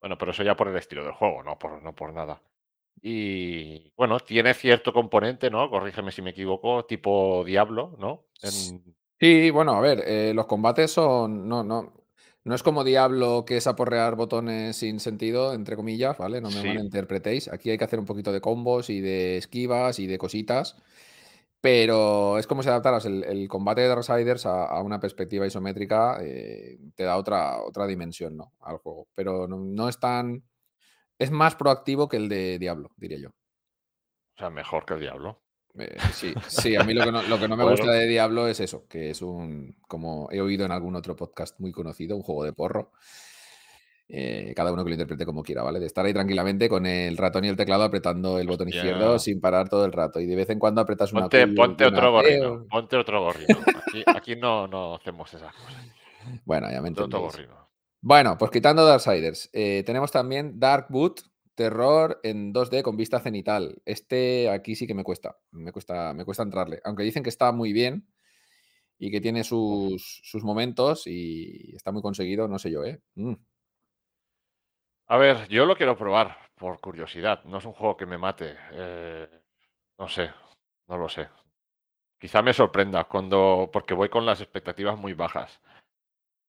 Bueno, 0.00 0.16
pero 0.18 0.30
eso 0.32 0.42
ya 0.42 0.56
por 0.56 0.68
el 0.68 0.76
estilo 0.76 1.04
del 1.04 1.12
juego, 1.12 1.42
no 1.42 1.58
por, 1.58 1.82
no 1.82 1.94
por 1.94 2.12
nada. 2.12 2.42
Y 3.02 3.92
bueno, 3.96 4.20
tiene 4.20 4.54
cierto 4.54 4.92
componente, 4.92 5.50
¿no? 5.50 5.68
Corrígeme 5.70 6.12
si 6.12 6.22
me 6.22 6.30
equivoco, 6.30 6.84
tipo 6.86 7.44
Diablo, 7.44 7.96
¿no? 7.98 8.26
En- 8.42 8.82
Sí, 9.18 9.50
bueno, 9.50 9.72
a 9.72 9.80
ver, 9.80 10.02
eh, 10.06 10.32
los 10.34 10.46
combates 10.46 10.90
son. 10.92 11.46
No, 11.46 11.62
no. 11.62 11.92
No 12.44 12.54
es 12.54 12.62
como 12.62 12.84
Diablo, 12.84 13.44
que 13.46 13.58
es 13.58 13.66
aporrear 13.66 14.16
botones 14.16 14.76
sin 14.76 14.98
sentido, 14.98 15.52
entre 15.52 15.76
comillas, 15.76 16.16
¿vale? 16.16 16.40
No 16.40 16.50
me 16.50 16.62
Sí. 16.62 16.68
malinterpretéis. 16.68 17.48
Aquí 17.52 17.68
hay 17.70 17.76
que 17.76 17.84
hacer 17.84 17.98
un 17.98 18.06
poquito 18.06 18.32
de 18.32 18.40
combos 18.40 18.88
y 18.88 19.00
de 19.02 19.36
esquivas 19.36 19.98
y 19.98 20.06
de 20.06 20.16
cositas. 20.16 20.76
Pero 21.60 22.38
es 22.38 22.46
como 22.46 22.62
si 22.62 22.70
adaptaras 22.70 23.04
el, 23.04 23.22
el 23.24 23.46
combate 23.48 23.82
de 23.82 23.88
Darksiders 23.88 24.46
a, 24.46 24.64
a 24.66 24.82
una 24.82 24.98
perspectiva 24.98 25.46
isométrica, 25.46 26.18
eh, 26.22 26.78
te 26.94 27.04
da 27.04 27.16
otra, 27.18 27.60
otra 27.62 27.86
dimensión, 27.86 28.36
¿no? 28.36 28.54
Al 28.60 28.78
juego. 28.78 29.08
Pero 29.14 29.46
no, 29.46 29.58
no 29.58 29.88
es 29.88 29.98
tan. 30.00 30.42
Es 31.18 31.30
más 31.30 31.54
proactivo 31.56 32.08
que 32.08 32.16
el 32.16 32.28
de 32.30 32.58
Diablo, 32.58 32.90
diría 32.96 33.18
yo. 33.18 33.28
O 33.28 34.38
sea, 34.38 34.48
mejor 34.48 34.86
que 34.86 34.94
el 34.94 35.00
Diablo. 35.00 35.42
Eh, 35.78 35.96
sí, 36.14 36.32
sí, 36.48 36.74
a 36.76 36.82
mí 36.82 36.94
lo 36.94 37.04
que 37.04 37.12
no, 37.12 37.22
lo 37.22 37.38
que 37.38 37.46
no 37.46 37.56
me 37.58 37.62
Bueno. 37.62 37.76
gusta 37.76 37.92
de 37.92 38.06
Diablo 38.06 38.48
es 38.48 38.58
eso, 38.60 38.86
que 38.88 39.10
es 39.10 39.20
un, 39.20 39.76
como 39.86 40.28
he 40.32 40.40
oído 40.40 40.64
en 40.64 40.72
algún 40.72 40.96
otro 40.96 41.14
podcast 41.14 41.60
muy 41.60 41.72
conocido, 41.72 42.16
un 42.16 42.22
juego 42.22 42.44
de 42.44 42.54
porro. 42.54 42.92
Eh, 44.12 44.52
cada 44.56 44.72
uno 44.72 44.82
que 44.82 44.90
lo 44.90 44.94
interprete 44.94 45.24
como 45.24 45.44
quiera, 45.44 45.62
¿vale? 45.62 45.78
De 45.78 45.86
estar 45.86 46.04
ahí 46.04 46.12
tranquilamente 46.12 46.68
con 46.68 46.84
el 46.84 47.16
ratón 47.16 47.44
y 47.44 47.48
el 47.48 47.56
teclado 47.56 47.84
apretando 47.84 48.40
el 48.40 48.48
botón 48.48 48.66
Hostia. 48.66 48.80
izquierdo 48.82 49.18
sin 49.20 49.40
parar 49.40 49.68
todo 49.68 49.84
el 49.84 49.92
rato. 49.92 50.18
Y 50.18 50.26
de 50.26 50.34
vez 50.34 50.50
en 50.50 50.58
cuando 50.58 50.80
apretas 50.80 51.12
una 51.12 51.22
Ponte, 51.22 51.46
Q 51.46 51.54
ponte 51.54 51.86
una 51.86 51.96
otro 51.98 52.12
gorrino. 52.12 52.52
o- 52.52 52.66
Ponte 52.66 52.96
otro 52.96 53.22
gorrino. 53.22 53.58
Aquí, 53.86 54.02
aquí 54.06 54.34
no, 54.36 54.66
no 54.66 54.96
hacemos 54.96 55.32
esas 55.32 55.54
cosas. 55.54 55.84
Bueno, 56.44 56.68
ya 56.70 56.82
me 56.82 56.90
gorrino. 56.90 57.68
Bueno, 58.02 58.36
pues 58.36 58.50
quitando 58.50 58.84
Darksiders, 58.84 59.48
eh, 59.52 59.82
tenemos 59.86 60.10
también 60.10 60.58
Dark 60.58 60.86
Boot, 60.88 61.20
terror 61.54 62.18
en 62.22 62.52
2D 62.52 62.82
con 62.82 62.96
vista 62.96 63.20
cenital. 63.20 63.80
Este 63.84 64.48
aquí 64.50 64.74
sí 64.74 64.86
que 64.86 64.94
me 64.94 65.04
cuesta, 65.04 65.36
me 65.52 65.70
cuesta, 65.70 66.14
me 66.14 66.24
cuesta 66.24 66.42
entrarle. 66.42 66.80
Aunque 66.84 67.02
dicen 67.04 67.22
que 67.22 67.28
está 67.28 67.52
muy 67.52 67.72
bien 67.72 68.08
y 68.98 69.10
que 69.10 69.20
tiene 69.20 69.44
sus, 69.44 70.20
sus 70.24 70.42
momentos 70.42 71.06
y 71.06 71.74
está 71.76 71.92
muy 71.92 72.02
conseguido, 72.02 72.48
no 72.48 72.58
sé 72.58 72.70
yo, 72.70 72.84
¿eh? 72.84 73.00
Mm. 73.14 73.34
A 75.12 75.16
ver, 75.18 75.48
yo 75.48 75.66
lo 75.66 75.74
quiero 75.76 75.96
probar 75.96 76.36
por 76.54 76.80
curiosidad. 76.80 77.42
No 77.44 77.58
es 77.58 77.64
un 77.64 77.72
juego 77.72 77.96
que 77.96 78.06
me 78.06 78.16
mate. 78.16 78.56
eh, 78.72 79.28
no 79.98 80.08
sé, 80.08 80.30
no 80.88 80.96
lo 80.98 81.08
sé. 81.08 81.28
Quizá 82.20 82.42
me 82.42 82.52
sorprenda 82.52 83.04
cuando, 83.04 83.68
porque 83.72 83.92
voy 83.94 84.08
con 84.08 84.24
las 84.24 84.40
expectativas 84.40 84.96
muy 84.96 85.14
bajas. 85.14 85.60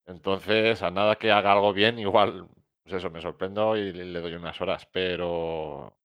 Entonces, 0.06 0.84
a 0.84 0.92
nada 0.92 1.16
que 1.16 1.32
haga 1.32 1.54
algo 1.54 1.74
bien, 1.74 1.98
igual, 2.08 2.48
pues 2.84 2.96
eso, 2.98 3.10
me 3.10 3.22
sorprendo 3.22 3.76
y 3.78 3.92
le 3.94 4.22
doy 4.22 4.36
unas 4.36 4.62
horas. 4.62 4.88
Pero, 4.92 5.98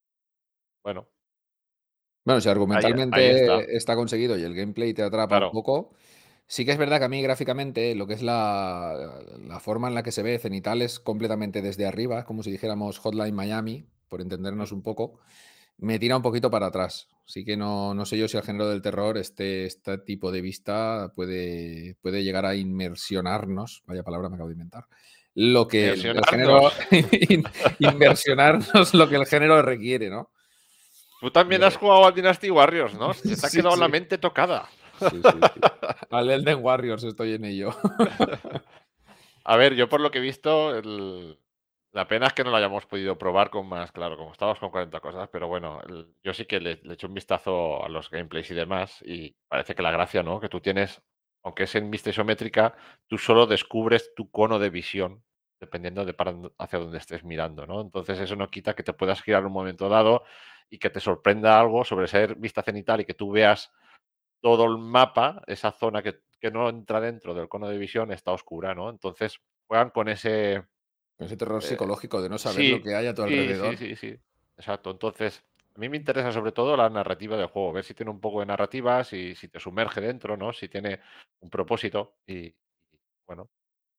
bueno, 0.82 1.06
Bueno, 2.24 2.40
si 2.40 2.48
ahí 2.48 2.52
argumentalmente 2.52 3.30
está. 3.30 3.60
está 3.76 3.96
conseguido 3.96 4.38
y 4.38 4.44
el 4.44 4.54
gameplay 4.54 4.94
te 4.94 5.02
atrapa 5.02 5.46
un 5.46 5.52
poco, 5.52 5.94
sí 6.46 6.64
que 6.64 6.72
es 6.72 6.78
verdad 6.78 6.98
que 6.98 7.04
a 7.04 7.08
mí 7.08 7.22
gráficamente 7.22 7.94
lo 7.94 8.06
que 8.06 8.14
es 8.14 8.22
la, 8.22 9.20
la 9.46 9.60
forma 9.60 9.88
en 9.88 9.94
la 9.94 10.02
que 10.02 10.12
se 10.12 10.22
ve 10.22 10.38
cenital 10.38 10.82
es 10.82 11.00
completamente 11.00 11.62
desde 11.62 11.86
arriba, 11.86 12.24
como 12.24 12.42
si 12.42 12.50
dijéramos 12.50 12.98
Hotline 12.98 13.34
Miami, 13.34 13.86
por 14.08 14.20
entendernos 14.20 14.72
un 14.72 14.82
poco, 14.82 15.18
me 15.78 15.98
tira 15.98 16.16
un 16.16 16.22
poquito 16.22 16.50
para 16.50 16.66
atrás. 16.66 17.08
Así 17.26 17.44
que 17.44 17.56
no, 17.56 17.92
no 17.92 18.06
sé 18.06 18.16
yo 18.18 18.28
si 18.28 18.36
el 18.36 18.44
género 18.44 18.68
del 18.68 18.82
terror, 18.82 19.18
este, 19.18 19.66
este 19.66 19.98
tipo 19.98 20.30
de 20.30 20.40
vista 20.40 21.10
puede, 21.14 21.96
puede 22.00 22.22
llegar 22.22 22.46
a 22.46 22.54
inmersionarnos, 22.54 23.82
vaya 23.86 24.04
palabra 24.04 24.28
me 24.28 24.36
acabo 24.36 24.48
de 24.48 24.54
inventar, 24.54 24.86
lo 25.34 25.66
que 25.66 25.88
el, 25.90 26.06
el 26.06 26.24
género, 26.26 26.70
in- 27.28 27.44
inversionarnos 27.80 28.94
lo 28.94 29.08
que 29.08 29.16
el 29.16 29.26
género 29.26 29.60
requiere, 29.62 30.08
¿no? 30.08 30.30
Tú 31.20 31.30
también 31.30 31.64
has 31.64 31.76
jugado 31.76 32.06
al 32.06 32.14
Dynasty 32.14 32.50
Warriors, 32.50 32.94
¿no? 32.94 33.12
Se 33.14 33.36
te 33.36 33.46
ha 33.46 33.50
Sí, 33.50 33.58
quedado 33.58 33.76
la 33.76 33.86
sí. 33.86 33.92
mente 33.92 34.18
tocada. 34.18 34.68
Sí, 34.98 35.08
sí, 35.10 35.20
sí. 35.22 35.60
Al 36.10 36.30
Elden 36.30 36.64
Warriors 36.64 37.04
estoy 37.04 37.34
en 37.34 37.44
ello. 37.44 37.70
A 39.44 39.56
ver, 39.56 39.74
yo 39.74 39.88
por 39.88 40.00
lo 40.00 40.10
que 40.10 40.18
he 40.18 40.22
visto, 40.22 40.76
el- 40.76 41.38
la 41.92 42.08
pena 42.08 42.26
es 42.26 42.32
que 42.34 42.44
no 42.44 42.50
lo 42.50 42.56
hayamos 42.56 42.84
podido 42.86 43.16
probar 43.16 43.48
con 43.48 43.68
más, 43.68 43.90
claro, 43.92 44.16
como 44.16 44.32
estábamos 44.32 44.58
con 44.58 44.70
40 44.70 45.00
cosas, 45.00 45.28
pero 45.32 45.48
bueno, 45.48 45.80
el- 45.88 46.14
yo 46.22 46.34
sí 46.34 46.44
que 46.44 46.60
le, 46.60 46.80
le 46.82 46.94
eché 46.94 47.06
un 47.06 47.14
vistazo 47.14 47.84
a 47.84 47.88
los 47.88 48.10
gameplays 48.10 48.50
y 48.50 48.54
demás, 48.54 49.02
y 49.06 49.34
parece 49.48 49.74
que 49.74 49.82
la 49.82 49.92
gracia, 49.92 50.22
¿no? 50.22 50.40
Que 50.40 50.48
tú 50.48 50.60
tienes, 50.60 51.00
aunque 51.42 51.62
es 51.64 51.74
en 51.74 51.90
vista 51.90 52.10
isométrica, 52.10 52.74
tú 53.06 53.18
solo 53.18 53.46
descubres 53.46 54.12
tu 54.14 54.30
cono 54.30 54.58
de 54.58 54.70
visión, 54.70 55.22
dependiendo 55.60 56.04
de 56.04 56.12
para 56.12 56.34
hacia 56.58 56.78
dónde 56.80 56.98
estés 56.98 57.24
mirando, 57.24 57.66
¿no? 57.66 57.80
Entonces 57.80 58.18
eso 58.20 58.36
no 58.36 58.48
quita 58.50 58.74
que 58.74 58.82
te 58.82 58.92
puedas 58.92 59.22
girar 59.22 59.46
un 59.46 59.52
momento 59.52 59.88
dado 59.88 60.24
y 60.68 60.78
que 60.78 60.90
te 60.90 61.00
sorprenda 61.00 61.58
algo 61.58 61.84
sobre 61.84 62.08
ser 62.08 62.34
vista 62.34 62.62
cenital 62.62 63.00
y 63.00 63.04
que 63.06 63.14
tú 63.14 63.30
veas 63.30 63.72
todo 64.40 64.64
el 64.66 64.78
mapa, 64.78 65.42
esa 65.46 65.72
zona 65.72 66.02
que, 66.02 66.20
que 66.40 66.50
no 66.50 66.68
entra 66.68 67.00
dentro 67.00 67.34
del 67.34 67.48
cono 67.48 67.68
de 67.68 67.78
visión 67.78 68.12
está 68.12 68.32
oscura, 68.32 68.74
¿no? 68.74 68.90
Entonces 68.90 69.38
juegan 69.66 69.90
con 69.90 70.08
ese... 70.08 70.64
Con 71.16 71.26
ese 71.26 71.36
terror 71.36 71.62
Eh, 71.62 71.66
psicológico 71.66 72.22
de 72.22 72.28
no 72.28 72.38
saber 72.38 72.64
sí, 72.64 72.70
lo 72.72 72.82
que 72.82 72.94
hay 72.94 73.06
a 73.06 73.14
tu 73.14 73.22
alrededor. 73.22 73.76
sí, 73.76 73.96
sí, 73.96 73.96
sí. 73.96 74.16
Exacto. 74.58 74.90
Entonces, 74.90 75.42
a 75.74 75.78
mí 75.78 75.88
me 75.88 75.96
interesa 75.96 76.32
sobre 76.32 76.52
todo 76.52 76.76
la 76.76 76.88
narrativa 76.88 77.36
del 77.36 77.46
juego, 77.48 77.72
ver 77.72 77.84
si 77.84 77.94
tiene 77.94 78.10
un 78.10 78.20
poco 78.20 78.40
de 78.40 78.46
narrativa, 78.46 79.02
si, 79.04 79.34
si 79.34 79.48
te 79.48 79.60
sumerge 79.60 80.00
dentro, 80.00 80.36
¿no? 80.36 80.52
Si 80.52 80.68
tiene 80.68 81.00
un 81.40 81.50
propósito 81.50 82.16
y, 82.26 82.46
y, 82.46 82.54
bueno, 83.26 83.48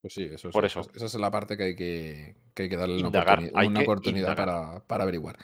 Pues 0.01 0.13
sí, 0.13 0.29
eso, 0.31 0.49
Por 0.51 0.65
eso-. 0.65 0.81
Esa 0.95 1.05
es 1.05 1.15
la 1.15 1.31
parte 1.31 1.57
que 1.57 1.63
hay 1.63 1.75
que, 1.75 2.35
que 2.53 2.63
hay 2.63 2.69
que 2.69 2.77
darle 2.77 2.99
una 2.99 3.09
oportuni- 3.09 3.83
oportunidad 3.83 4.35
para, 4.35 4.79
para 4.85 5.03
averiguar. 5.03 5.37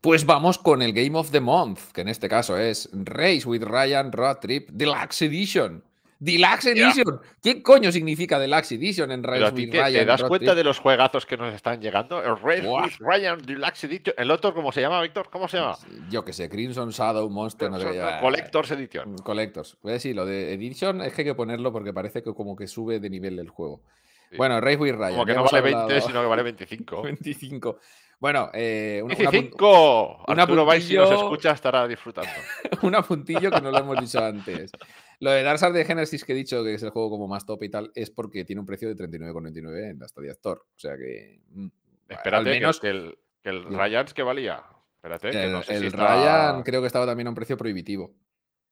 Pues 0.00 0.24
vamos 0.26 0.58
con 0.58 0.80
el 0.82 0.92
Game 0.92 1.18
of 1.18 1.30
the 1.30 1.40
Month, 1.40 1.92
que 1.92 2.02
en 2.02 2.08
este 2.08 2.28
caso 2.28 2.56
es 2.56 2.88
Race 2.92 3.42
with 3.46 3.62
Ryan 3.64 4.12
Road 4.12 4.36
Trip 4.36 4.68
Deluxe 4.70 5.22
Edition. 5.22 5.82
Deluxe. 6.20 6.66
Edition. 6.66 7.20
¿Qué 7.40 7.62
coño 7.62 7.92
significa 7.92 8.38
Deluxe 8.40 8.72
Edition 8.72 9.12
en 9.12 9.22
Race 9.22 9.44
a 9.44 9.48
with 9.50 9.54
te, 9.54 9.66
te 9.70 9.82
Ryan 9.82 10.06
das 10.06 10.20
Road 10.20 10.28
cuenta 10.28 10.46
Trip? 10.46 10.56
de 10.56 10.64
los 10.64 10.78
juegazos 10.80 11.26
que 11.26 11.36
nos 11.36 11.54
están 11.54 11.80
llegando. 11.80 12.20
El 12.22 12.36
Race 12.40 12.66
with 12.68 12.92
Ryan 13.00 13.38
Deluxe 13.42 13.84
Edition. 13.84 14.14
El 14.18 14.30
otro, 14.32 14.52
¿cómo 14.54 14.72
se 14.72 14.80
llama, 14.80 15.00
Víctor? 15.02 15.28
¿Cómo 15.30 15.46
se 15.48 15.58
llama? 15.58 15.76
Yo 16.10 16.24
que 16.24 16.32
sé, 16.32 16.48
Crimson 16.48 16.90
Shadow 16.90 17.28
Monster, 17.30 17.70
no 17.70 17.78
sé 17.78 17.94
ya- 17.94 18.20
Collectors 18.20 18.70
Edition. 18.72 19.12
Mm, 19.12 19.16
Collectors. 19.18 19.76
Pues 19.80 20.02
sí, 20.02 20.12
lo 20.14 20.26
de 20.26 20.54
Edition 20.54 21.00
es 21.02 21.12
que 21.12 21.22
hay 21.22 21.26
que 21.26 21.34
ponerlo 21.34 21.72
porque 21.72 21.92
parece 21.92 22.22
que 22.22 22.32
como 22.34 22.56
que 22.56 22.66
sube 22.66 22.98
de 23.00 23.10
nivel 23.10 23.38
el 23.38 23.48
juego. 23.48 23.82
Sí. 24.30 24.36
Bueno, 24.36 24.60
Race 24.60 24.76
with 24.76 24.94
Ryan. 24.94 25.12
Como 25.12 25.24
que 25.26 25.34
no 25.34 25.44
vale 25.44 25.60
20, 25.60 25.78
hablado- 25.80 26.00
sino 26.06 26.20
que 26.20 26.26
vale 26.28 26.42
25. 26.42 27.02
25. 27.02 27.78
Bueno, 28.20 28.50
eh, 28.52 29.00
una- 29.04 29.14
una 29.14 29.24
pun- 29.24 29.30
25. 29.32 30.24
un 30.26 30.40
Arturo 30.40 30.64
Valls, 30.64 30.84
si 30.84 30.96
nos 30.96 31.10
escucha, 31.10 31.52
estará 31.52 31.86
disfrutando. 31.86 32.30
un 32.82 32.94
apuntillo 32.96 33.50
que 33.50 33.60
no 33.60 33.70
lo 33.70 33.78
hemos 33.78 34.00
dicho 34.00 34.22
antes. 34.24 34.72
Lo 35.20 35.30
de 35.30 35.42
Dark 35.42 35.58
Souls 35.58 35.74
de 35.74 35.84
Genesis 35.84 36.24
que 36.24 36.32
he 36.32 36.36
dicho 36.36 36.62
que 36.64 36.74
es 36.74 36.82
el 36.82 36.90
juego 36.90 37.10
como 37.10 37.28
más 37.28 37.46
top 37.46 37.62
y 37.62 37.68
tal, 37.70 37.92
es 37.94 38.10
porque 38.10 38.44
tiene 38.44 38.60
un 38.60 38.66
precio 38.66 38.88
de 38.88 38.96
39,99 38.96 39.90
en 39.90 39.98
la 40.00 40.08
Stadia 40.08 40.32
Store. 40.32 40.60
O 40.60 40.78
sea 40.78 40.96
que. 40.96 41.40
mm, 41.50 41.66
Espérate, 42.08 42.36
al 42.36 42.44
menos 42.44 42.80
que, 42.80 42.88
el, 42.90 43.18
que 43.42 43.50
el. 43.50 43.64
Ryans 43.64 44.14
que 44.14 44.22
valía. 44.22 44.62
Espérate, 44.96 45.30
que 45.30 45.44
el, 45.44 45.52
no 45.52 45.62
sé 45.62 45.74
el 45.74 45.80
si 45.82 45.86
está- 45.86 46.06
Ryan 46.14 46.62
creo 46.64 46.80
que 46.80 46.86
estaba 46.88 47.06
también 47.06 47.28
a 47.28 47.30
un 47.30 47.36
precio 47.36 47.56
prohibitivo. 47.56 48.12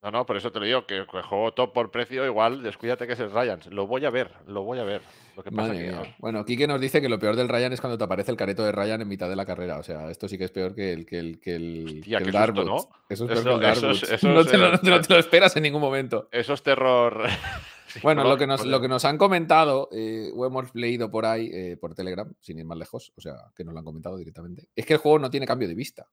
No, 0.07 0.13
no, 0.13 0.25
por 0.27 0.37
eso 0.37 0.53
te 0.53 0.61
lo 0.61 0.67
digo, 0.67 0.87
que, 0.87 1.05
que 1.11 1.23
juego 1.23 1.53
top 1.53 1.73
por 1.73 1.91
precio, 1.91 2.25
igual 2.25 2.63
descuídate 2.63 3.09
que 3.09 3.15
es 3.15 3.19
el 3.21 3.33
Ryans. 3.33 3.67
Lo 3.67 3.89
voy 3.89 4.05
a 4.05 4.11
ver, 4.11 4.31
lo 4.47 4.63
voy 4.63 4.79
a 4.79 4.85
ver. 4.85 5.03
Lo 5.37 5.43
que 5.43 5.51
pasa 5.51 5.69
Madre 5.73 5.85
que. 5.87 5.91
mía. 5.93 6.17
Bueno, 6.19 6.45
Kike 6.45 6.69
nos 6.69 6.81
dice 6.81 7.01
que 7.01 7.09
lo 7.09 7.19
peor 7.19 7.35
del 7.35 7.49
Ryan 7.49 7.73
es 7.73 7.81
cuando 7.81 7.99
te 7.99 8.05
aparece 8.05 8.31
el 8.31 8.37
careto 8.37 8.65
de 8.65 8.71
Ryan 8.71 9.03
en 9.03 9.09
mitad 9.09 9.29
de 9.29 9.35
la 9.35 9.45
carrera. 9.45 9.79
O 9.79 9.83
sea, 9.83 10.09
esto 10.11 10.29
sí 10.29 10.39
que 10.39 10.45
es 10.45 10.53
peor 10.53 10.75
que 10.77 10.93
el 10.93 11.05
que 11.07 11.19
el, 11.19 11.41
que 11.41 11.57
el, 11.57 11.85
Hostia, 11.99 12.19
que 12.19 12.25
el 12.25 12.31
qué 12.31 12.39
susto, 12.39 12.39
Dark 12.39 12.55
¿no? 12.65 12.77
Eso 13.09 13.25
es 13.25 13.31
peor 13.33 13.33
Eso- 13.33 13.43
que 13.49 13.55
el 13.55 13.61
Dark 13.61 13.77
eso 13.79 13.91
es- 13.91 14.01
Boots. 14.01 14.13
eso 14.13 14.29
no, 14.33 14.45
te 14.45 14.57
lo, 14.59 14.73
no 14.73 15.01
te 15.01 15.19
esperas 15.19 15.57
en 15.57 15.63
ningún 15.65 15.81
momento. 15.81 16.29
Eso 16.31 16.55
es 16.55 16.63
terror. 16.63 17.25
Bueno, 18.03 18.25
lo 18.25 18.37
que, 18.37 18.47
nos, 18.47 18.67
lo 18.67 18.79
que 18.79 18.89
nos 18.89 19.07
han 19.07 19.17
comentado, 19.17 19.89
eh, 19.91 20.31
o 20.37 20.45
hemos 20.45 20.75
leído 20.75 21.11
por 21.11 21.25
ahí, 21.25 21.49
eh, 21.51 21.79
por 21.81 21.95
Telegram, 21.95 22.31
sin 22.41 22.59
ir 22.59 22.67
más 22.67 22.77
lejos, 22.77 23.11
o 23.17 23.23
sea, 23.23 23.37
que 23.57 23.65
nos 23.65 23.73
lo 23.73 23.79
han 23.79 23.87
comentado 23.87 24.19
directamente, 24.19 24.69
es 24.77 24.85
que 24.85 24.93
el 24.95 24.99
juego 24.99 25.19
no 25.19 25.31
tiene 25.31 25.47
cambio 25.47 25.67
de 25.67 25.75
vista. 25.75 26.07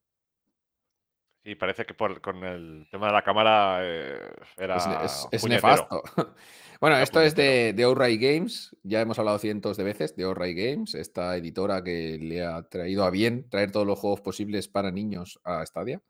Sí, 1.43 1.55
parece 1.55 1.85
que 1.85 1.93
por, 1.93 2.21
con 2.21 2.41
el 2.43 2.87
tema 2.89 3.07
de 3.07 3.13
la 3.13 3.21
cámara 3.21 3.79
eh, 3.81 4.17
era. 4.57 4.77
Es, 4.77 4.85
es- 5.11 5.27
es 5.31 5.41
puñetero. 5.41 5.67
nefasto. 5.67 6.03
bueno, 6.79 6.95
Era 6.95 7.03
esto 7.03 7.19
es 7.21 7.35
de, 7.35 7.73
de 7.73 7.83
Outright 7.83 8.21
Games, 8.21 8.75
ya 8.83 9.01
hemos 9.01 9.19
hablado 9.19 9.37
cientos 9.39 9.75
de 9.75 9.83
veces 9.83 10.15
de 10.15 10.23
Outright 10.23 10.57
Games, 10.57 10.95
esta 10.95 11.35
editora 11.35 11.83
que 11.83 12.17
le 12.21 12.45
ha 12.45 12.63
traído 12.63 13.03
a 13.03 13.09
bien 13.09 13.49
traer 13.49 13.71
todos 13.71 13.85
los 13.85 13.99
juegos 13.99 14.21
posibles 14.21 14.69
para 14.69 14.89
niños 14.91 15.39
a 15.43 15.65
Stadia. 15.65 16.01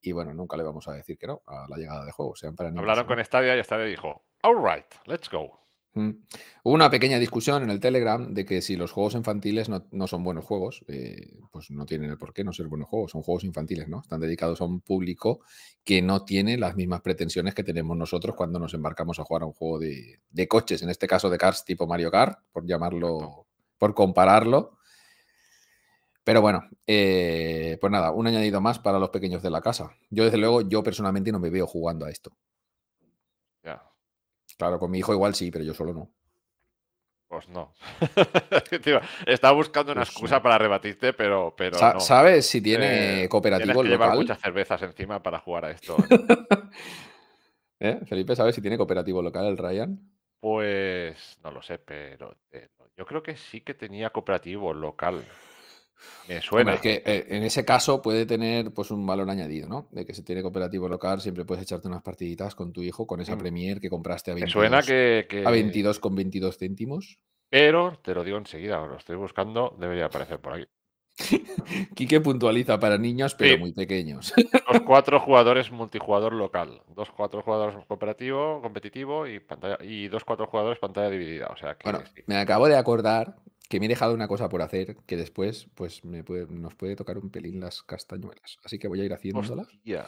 Y 0.00 0.12
bueno, 0.12 0.32
nunca 0.32 0.56
le 0.56 0.62
vamos 0.62 0.88
a 0.88 0.92
decir 0.92 1.18
que 1.18 1.26
no 1.26 1.42
a 1.46 1.66
la 1.68 1.76
llegada 1.76 2.04
de 2.06 2.12
juegos, 2.12 2.38
sean 2.38 2.54
para 2.56 2.70
niños. 2.70 2.82
Hablaron 2.82 3.04
con 3.06 3.22
Stadia 3.24 3.54
y 3.56 3.62
Stadia 3.64 3.84
dijo: 3.84 4.24
Alright, 4.42 4.86
let's 5.06 5.28
go. 5.28 5.60
Mm. 5.94 6.10
Hubo 6.64 6.74
una 6.74 6.90
pequeña 6.90 7.18
discusión 7.18 7.62
en 7.62 7.70
el 7.70 7.80
Telegram 7.80 8.32
de 8.32 8.44
que 8.44 8.60
si 8.62 8.76
los 8.76 8.92
juegos 8.92 9.14
infantiles 9.14 9.68
no, 9.68 10.06
son 10.06 10.22
buenos 10.22 10.44
juegos, 10.44 10.84
eh, 10.86 11.38
pues 11.50 11.70
no 11.70 11.86
tienen 11.86 12.10
el 12.10 12.18
por 12.18 12.32
qué 12.32 12.44
no 12.44 12.52
ser 12.52 12.66
buenos 12.66 12.88
juegos. 12.88 13.12
Son 13.12 13.22
juegos 13.22 13.44
infantiles, 13.44 13.88
¿no? 13.88 14.00
Están 14.00 14.20
dedicados 14.20 14.60
a 14.60 14.64
un 14.64 14.80
público 14.80 15.40
que 15.84 16.02
no 16.02 16.24
tiene 16.24 16.58
las 16.58 16.76
mismas 16.76 17.00
pretensiones 17.00 17.54
que 17.54 17.64
tenemos 17.64 17.96
nosotros 17.96 18.36
cuando 18.36 18.58
nos 18.58 18.74
embarcamos 18.74 19.18
a 19.18 19.24
jugar 19.24 19.42
a 19.42 19.46
un 19.46 19.52
juego 19.52 19.78
de, 19.78 20.48
coches, 20.48 20.82
en 20.82 20.90
este 20.90 21.06
caso 21.06 21.30
de 21.30 21.38
cars 21.38 21.64
tipo 21.64 21.86
Mario 21.86 22.10
Kart, 22.10 22.38
por 22.52 22.66
llamarlo, 22.66 23.46
por 23.78 23.94
compararlo. 23.94 24.78
Pero 26.22 26.42
bueno, 26.42 26.62
eh, 26.86 27.78
pues 27.80 27.90
nada, 27.90 28.10
un 28.12 28.26
añadido 28.26 28.60
más 28.60 28.78
para 28.78 28.98
los 28.98 29.08
pequeños 29.08 29.42
de 29.42 29.48
la 29.48 29.62
casa. 29.62 29.92
Yo, 30.10 30.24
desde 30.24 30.36
luego, 30.36 30.60
yo 30.60 30.82
personalmente 30.82 31.32
no 31.32 31.40
me 31.40 31.48
veo 31.48 31.66
jugando 31.66 32.04
a 32.04 32.10
esto. 32.10 32.36
Claro, 34.58 34.78
con 34.78 34.90
mi 34.90 34.98
hijo 34.98 35.12
igual 35.12 35.34
sí, 35.34 35.50
pero 35.50 35.64
yo 35.64 35.72
solo 35.72 35.92
no. 35.94 36.10
Pues 37.28 37.48
no. 37.48 37.72
estaba 39.26 39.52
buscando 39.54 39.92
una 39.92 40.00
Pues 40.00 40.08
excusa 40.10 40.36
no. 40.36 40.42
para 40.42 40.58
rebatirte, 40.58 41.12
pero, 41.12 41.54
pero 41.56 41.76
Sa- 41.78 41.92
no. 41.94 42.00
¿Sabes 42.00 42.46
si 42.46 42.58
Eh, 42.58 42.62
tiene 42.62 42.84
tienes 42.84 43.28
cooperativo 43.28 43.82
que 43.82 43.88
llevar 43.88 44.08
local? 44.08 44.18
muchas 44.18 44.40
cervezas 44.40 44.82
encima 44.82 45.22
para 45.22 45.38
jugar 45.38 45.66
a 45.66 45.70
esto. 45.70 45.96
¿Eh? 47.80 48.00
Felipe, 48.06 48.34
¿sabes 48.34 48.54
si 48.54 48.60
tiene 48.62 48.76
cooperativo 48.76 49.22
local 49.22 49.46
el 49.46 49.56
Ryan? 49.58 50.00
Pues 50.40 51.38
no 51.42 51.50
lo 51.50 51.62
sé, 51.62 51.78
pero 51.78 52.36
te- 52.48 52.70
yo 52.96 53.04
creo 53.06 53.22
que 53.22 53.36
sí 53.36 53.60
que 53.60 53.74
tenía 53.74 54.10
cooperativo 54.10 54.72
local. 54.72 55.24
Me 56.28 56.34
Hombre, 56.36 56.42
suena. 56.48 56.74
es 56.74 56.80
que 56.80 57.02
eh, 57.04 57.26
en 57.28 57.42
ese 57.42 57.64
caso 57.64 58.00
puede 58.02 58.26
tener 58.26 58.72
pues 58.72 58.90
un 58.90 59.06
valor 59.06 59.28
añadido, 59.30 59.68
¿no? 59.68 59.88
De 59.90 60.04
que 60.06 60.14
si 60.14 60.22
tiene 60.22 60.42
cooperativo 60.42 60.88
local 60.88 61.20
siempre 61.20 61.44
puedes 61.44 61.62
echarte 61.64 61.88
unas 61.88 62.02
partiditas 62.02 62.54
con 62.54 62.72
tu 62.72 62.82
hijo 62.82 63.06
con 63.06 63.20
esa 63.20 63.34
Mm. 63.34 63.38
Premier 63.38 63.80
que 63.80 63.90
compraste 63.90 64.30
a 64.30 64.34
Me 64.34 64.40
22, 64.42 64.52
suena 64.52 64.82
que, 64.82 65.24
a 65.24 65.28
que- 65.28 65.42
22 65.42 65.98
con 66.00 66.14
22 66.14 66.56
céntimos. 66.58 67.18
Pero 67.50 67.98
te 68.02 68.14
lo 68.14 68.24
digo 68.24 68.36
enseguida, 68.38 68.78
lo 68.86 68.96
estoy 68.96 69.16
buscando, 69.16 69.74
debería 69.80 70.06
aparecer 70.06 70.38
por 70.38 70.52
aquí. 70.54 70.66
Quique 71.94 72.20
puntualiza 72.20 72.78
para 72.78 72.96
niños, 72.98 73.34
pero 73.34 73.54
Sí. 73.54 73.58
muy 73.60 73.72
pequeños. 73.72 74.32
Dos 74.36 74.82
cuatro 74.86 75.18
jugadores 75.20 75.70
multijugador 75.70 76.32
local. 76.32 76.82
Dos 76.94 77.10
cuatro 77.10 77.42
jugadores 77.42 77.76
cooperativo, 77.86 78.60
competitivo 78.62 79.26
y 79.26 79.40
pantalla 79.40 79.78
y 79.82 80.08
dos 80.08 80.24
cuatro 80.24 80.46
jugadores 80.46 80.78
pantalla 80.78 81.10
dividida. 81.10 81.46
O 81.48 81.56
sea 81.56 81.74
que 81.74 81.90
Bueno, 81.90 82.04
sí. 82.14 82.22
me 82.26 82.36
acabo 82.36 82.68
de 82.68 82.76
acordar 82.76 83.34
que 83.68 83.78
me 83.80 83.86
he 83.86 83.88
dejado 83.88 84.14
una 84.14 84.26
cosa 84.28 84.48
por 84.48 84.62
hacer 84.62 84.96
que 85.06 85.16
después 85.16 85.68
pues 85.74 86.04
me 86.04 86.24
puede- 86.24 86.46
nos 86.48 86.74
puede 86.74 86.96
tocar 86.96 87.18
un 87.18 87.30
pelín 87.30 87.60
las 87.60 87.82
castañuelas. 87.82 88.58
Así 88.64 88.78
que 88.78 88.88
voy 88.88 89.00
a 89.00 89.04
ir 89.04 89.12
haciéndola. 89.12 89.62
Hostia. 89.62 90.06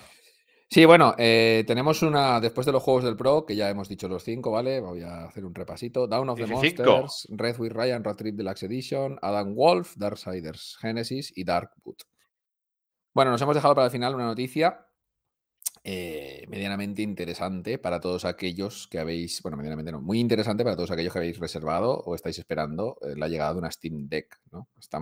Sí, 0.73 0.85
bueno, 0.85 1.15
eh, 1.19 1.65
tenemos 1.67 2.01
una, 2.03 2.39
después 2.41 2.65
de 2.65 2.71
los 2.73 2.83
juegos 2.83 3.03
del 3.03 3.17
Pro, 3.17 3.45
que 3.45 3.57
ya 3.57 3.69
hemos 3.69 3.89
dicho 3.89 4.09
los 4.09 4.23
cinco, 4.23 4.53
¿vale? 4.53 4.79
Voy 4.81 5.03
a 5.03 5.25
hacer 5.25 5.45
un 5.45 5.53
repasito. 5.53 6.07
Down 6.07 6.29
of 6.29 6.39
the. 6.39 6.47
Monsters, 6.47 7.27
Red 7.31 7.59
with 7.59 7.73
Ryan, 7.73 8.05
Road 8.05 8.15
Trip 8.15 8.37
Deluxe 8.37 8.63
Edition, 8.63 9.19
Adam 9.21 9.53
Wolf, 9.55 9.95
Darksiders 9.97 10.77
Genesis 10.81 11.33
y 11.37 11.43
Darkwood. 11.43 11.97
Bueno, 13.13 13.33
nos 13.33 13.43
hemos 13.43 13.57
dejado 13.57 13.75
para 13.75 13.87
el 13.87 13.91
final 13.91 14.15
una 14.15 14.27
noticia 14.27 14.87
eh, 15.83 16.45
medianamente 16.49 17.01
interesante 17.01 17.79
para 17.79 18.01
todos 18.01 18.27
aquellos 18.27 18.87
que 18.89 18.99
habéis, 18.99 19.41
bueno, 19.43 19.57
medianamente 19.57 19.93
no, 19.93 20.01
muy 20.01 20.19
interesante 20.21 20.63
para 20.63 20.77
todos 20.77 20.91
aquellos 20.91 21.13
que 21.13 21.19
habéis 21.19 21.39
reservado 21.39 21.93
o 21.93 22.15
estáis 22.15 22.39
esperando 22.39 22.99
eh, 23.01 23.15
la 23.17 23.29
llegada 23.29 23.55
de 23.55 23.59
una 23.61 23.71
Steam 23.71 24.07
Deck, 24.09 24.41
¿no? 24.53 24.69
Esta 24.79 25.01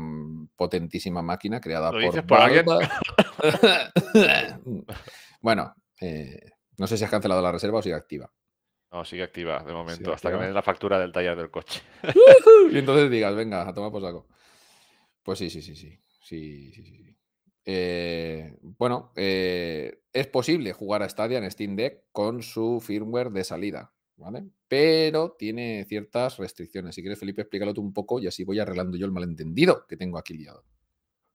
potentísima 0.54 1.20
máquina 1.20 1.60
creada 1.60 1.90
¿Lo 1.90 1.98
por 1.98 2.02
dices 2.02 2.22
por 2.22 2.38
alguien? 2.38 2.64
Bueno, 5.40 5.74
eh, 6.00 6.50
no 6.76 6.86
sé 6.86 6.96
si 6.96 7.04
has 7.04 7.10
cancelado 7.10 7.42
la 7.42 7.52
reserva 7.52 7.78
o 7.78 7.82
sigue 7.82 7.94
activa. 7.94 8.30
No, 8.90 9.04
sigue 9.04 9.22
activa 9.22 9.62
de 9.62 9.72
momento, 9.72 9.98
Sigue 9.98 10.14
hasta 10.14 10.30
que 10.30 10.36
me 10.36 10.46
den 10.46 10.54
la 10.54 10.62
factura 10.62 10.98
del 10.98 11.12
taller 11.12 11.36
del 11.36 11.50
coche. 11.50 11.82
Y 12.72 12.78
entonces 12.78 13.10
digas, 13.10 13.34
venga, 13.34 13.68
a 13.68 13.72
tomar 13.72 13.90
por 13.90 14.02
saco. 14.02 14.28
Pues 15.22 15.38
sí, 15.38 15.50
sí, 15.50 15.62
sí. 15.62 15.74
Sí, 15.74 15.98
sí, 16.20 16.72
sí, 16.72 16.82
sí. 16.84 17.17
Eh, 17.70 18.56
bueno, 18.62 19.12
eh, 19.14 20.00
es 20.14 20.26
posible 20.28 20.72
jugar 20.72 21.02
a 21.02 21.08
Stadia 21.10 21.36
en 21.36 21.50
Steam 21.50 21.76
Deck 21.76 22.04
con 22.12 22.42
su 22.42 22.80
firmware 22.80 23.28
de 23.28 23.44
salida, 23.44 23.92
¿vale? 24.16 24.46
Pero 24.68 25.32
tiene 25.38 25.84
ciertas 25.84 26.38
restricciones. 26.38 26.94
Si 26.94 27.02
quieres, 27.02 27.18
Felipe, 27.18 27.42
explícalo 27.42 27.74
tú 27.74 27.82
un 27.82 27.92
poco 27.92 28.20
y 28.20 28.26
así 28.26 28.42
voy 28.42 28.58
arreglando 28.58 28.96
yo 28.96 29.04
el 29.04 29.12
malentendido 29.12 29.86
que 29.86 29.98
tengo 29.98 30.16
aquí 30.16 30.32
liado. 30.32 30.64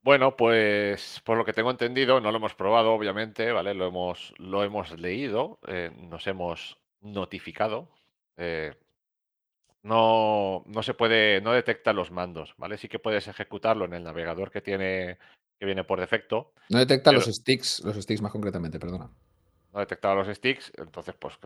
Bueno, 0.02 0.36
pues 0.36 1.22
por 1.24 1.38
lo 1.38 1.46
que 1.46 1.54
tengo 1.54 1.70
entendido, 1.70 2.20
no 2.20 2.32
lo 2.32 2.38
hemos 2.38 2.56
probado, 2.56 2.94
obviamente, 2.94 3.52
¿vale? 3.52 3.76
Lo 3.76 3.86
hemos, 3.86 4.34
lo 4.40 4.64
hemos 4.64 5.00
leído, 5.00 5.60
eh, 5.68 5.92
nos 5.96 6.26
hemos 6.26 6.80
notificado. 7.00 7.92
no, 9.84 10.64
no 10.66 10.82
se 10.82 10.96
puede, 10.96 11.42
no 11.42 11.52
detecta 11.52 11.94
los 11.94 12.10
mandos, 12.10 12.56
¿vale? 12.58 12.80
Sí 12.80 12.88
que 12.88 12.98
puedes 12.98 13.28
ejecutarlo 13.28 13.86
en 13.86 13.94
el 13.94 14.04
navegador 14.04 14.50
que 14.50 14.62
tiene, 14.62 15.20
que 15.60 15.66
viene 15.66 15.84
por 15.84 16.00
defecto. 16.00 16.54
No 16.70 16.80
detecta 16.80 17.12
los 17.12 17.26
sticks, 17.26 17.82
los 17.84 17.96
sticks 17.96 18.22
más 18.22 18.32
concretamente, 18.32 18.80
perdona. 18.80 19.10
no 19.72 19.80
detectaba 19.80 20.16
los 20.16 20.28
sticks, 20.36 20.72
entonces 20.78 21.16
pues 21.20 21.38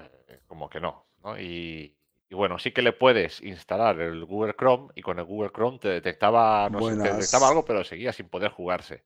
como 0.47 0.69
que 0.69 0.79
no, 0.79 1.07
¿no? 1.23 1.39
Y, 1.39 1.95
y 2.29 2.35
bueno, 2.35 2.59
sí 2.59 2.71
que 2.71 2.81
le 2.81 2.93
puedes 2.93 3.41
instalar 3.41 3.99
el 4.01 4.25
Google 4.25 4.53
Chrome 4.57 4.89
y 4.95 5.01
con 5.01 5.17
el 5.19 5.25
Google 5.25 5.51
Chrome 5.51 5.79
te 5.79 5.87
detectaba, 5.89 6.69
no 6.69 6.79
sé, 6.81 6.95
te 7.03 7.07
detectaba 7.19 7.47
algo, 7.49 7.63
pero 7.65 7.83
seguía 7.83 8.11
sin 8.13 8.27
poder 8.29 8.51
jugarse. 8.51 9.03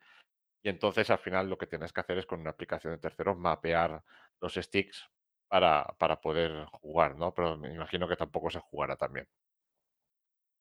Y 0.63 0.69
entonces 0.69 1.09
al 1.09 1.19
final 1.19 1.49
lo 1.49 1.57
que 1.57 1.67
tienes 1.67 1.91
que 1.93 2.01
hacer 2.01 2.17
es 2.17 2.25
con 2.25 2.39
una 2.41 2.51
aplicación 2.51 2.93
de 2.93 2.99
terceros 2.99 3.37
mapear 3.37 4.03
los 4.39 4.53
sticks 4.55 5.09
para, 5.47 5.83
para 5.97 6.21
poder 6.21 6.65
jugar, 6.81 7.15
¿no? 7.15 7.33
Pero 7.33 7.57
me 7.57 7.73
imagino 7.73 8.07
que 8.07 8.15
tampoco 8.15 8.49
se 8.49 8.59
jugará 8.59 8.95
también. 8.95 9.27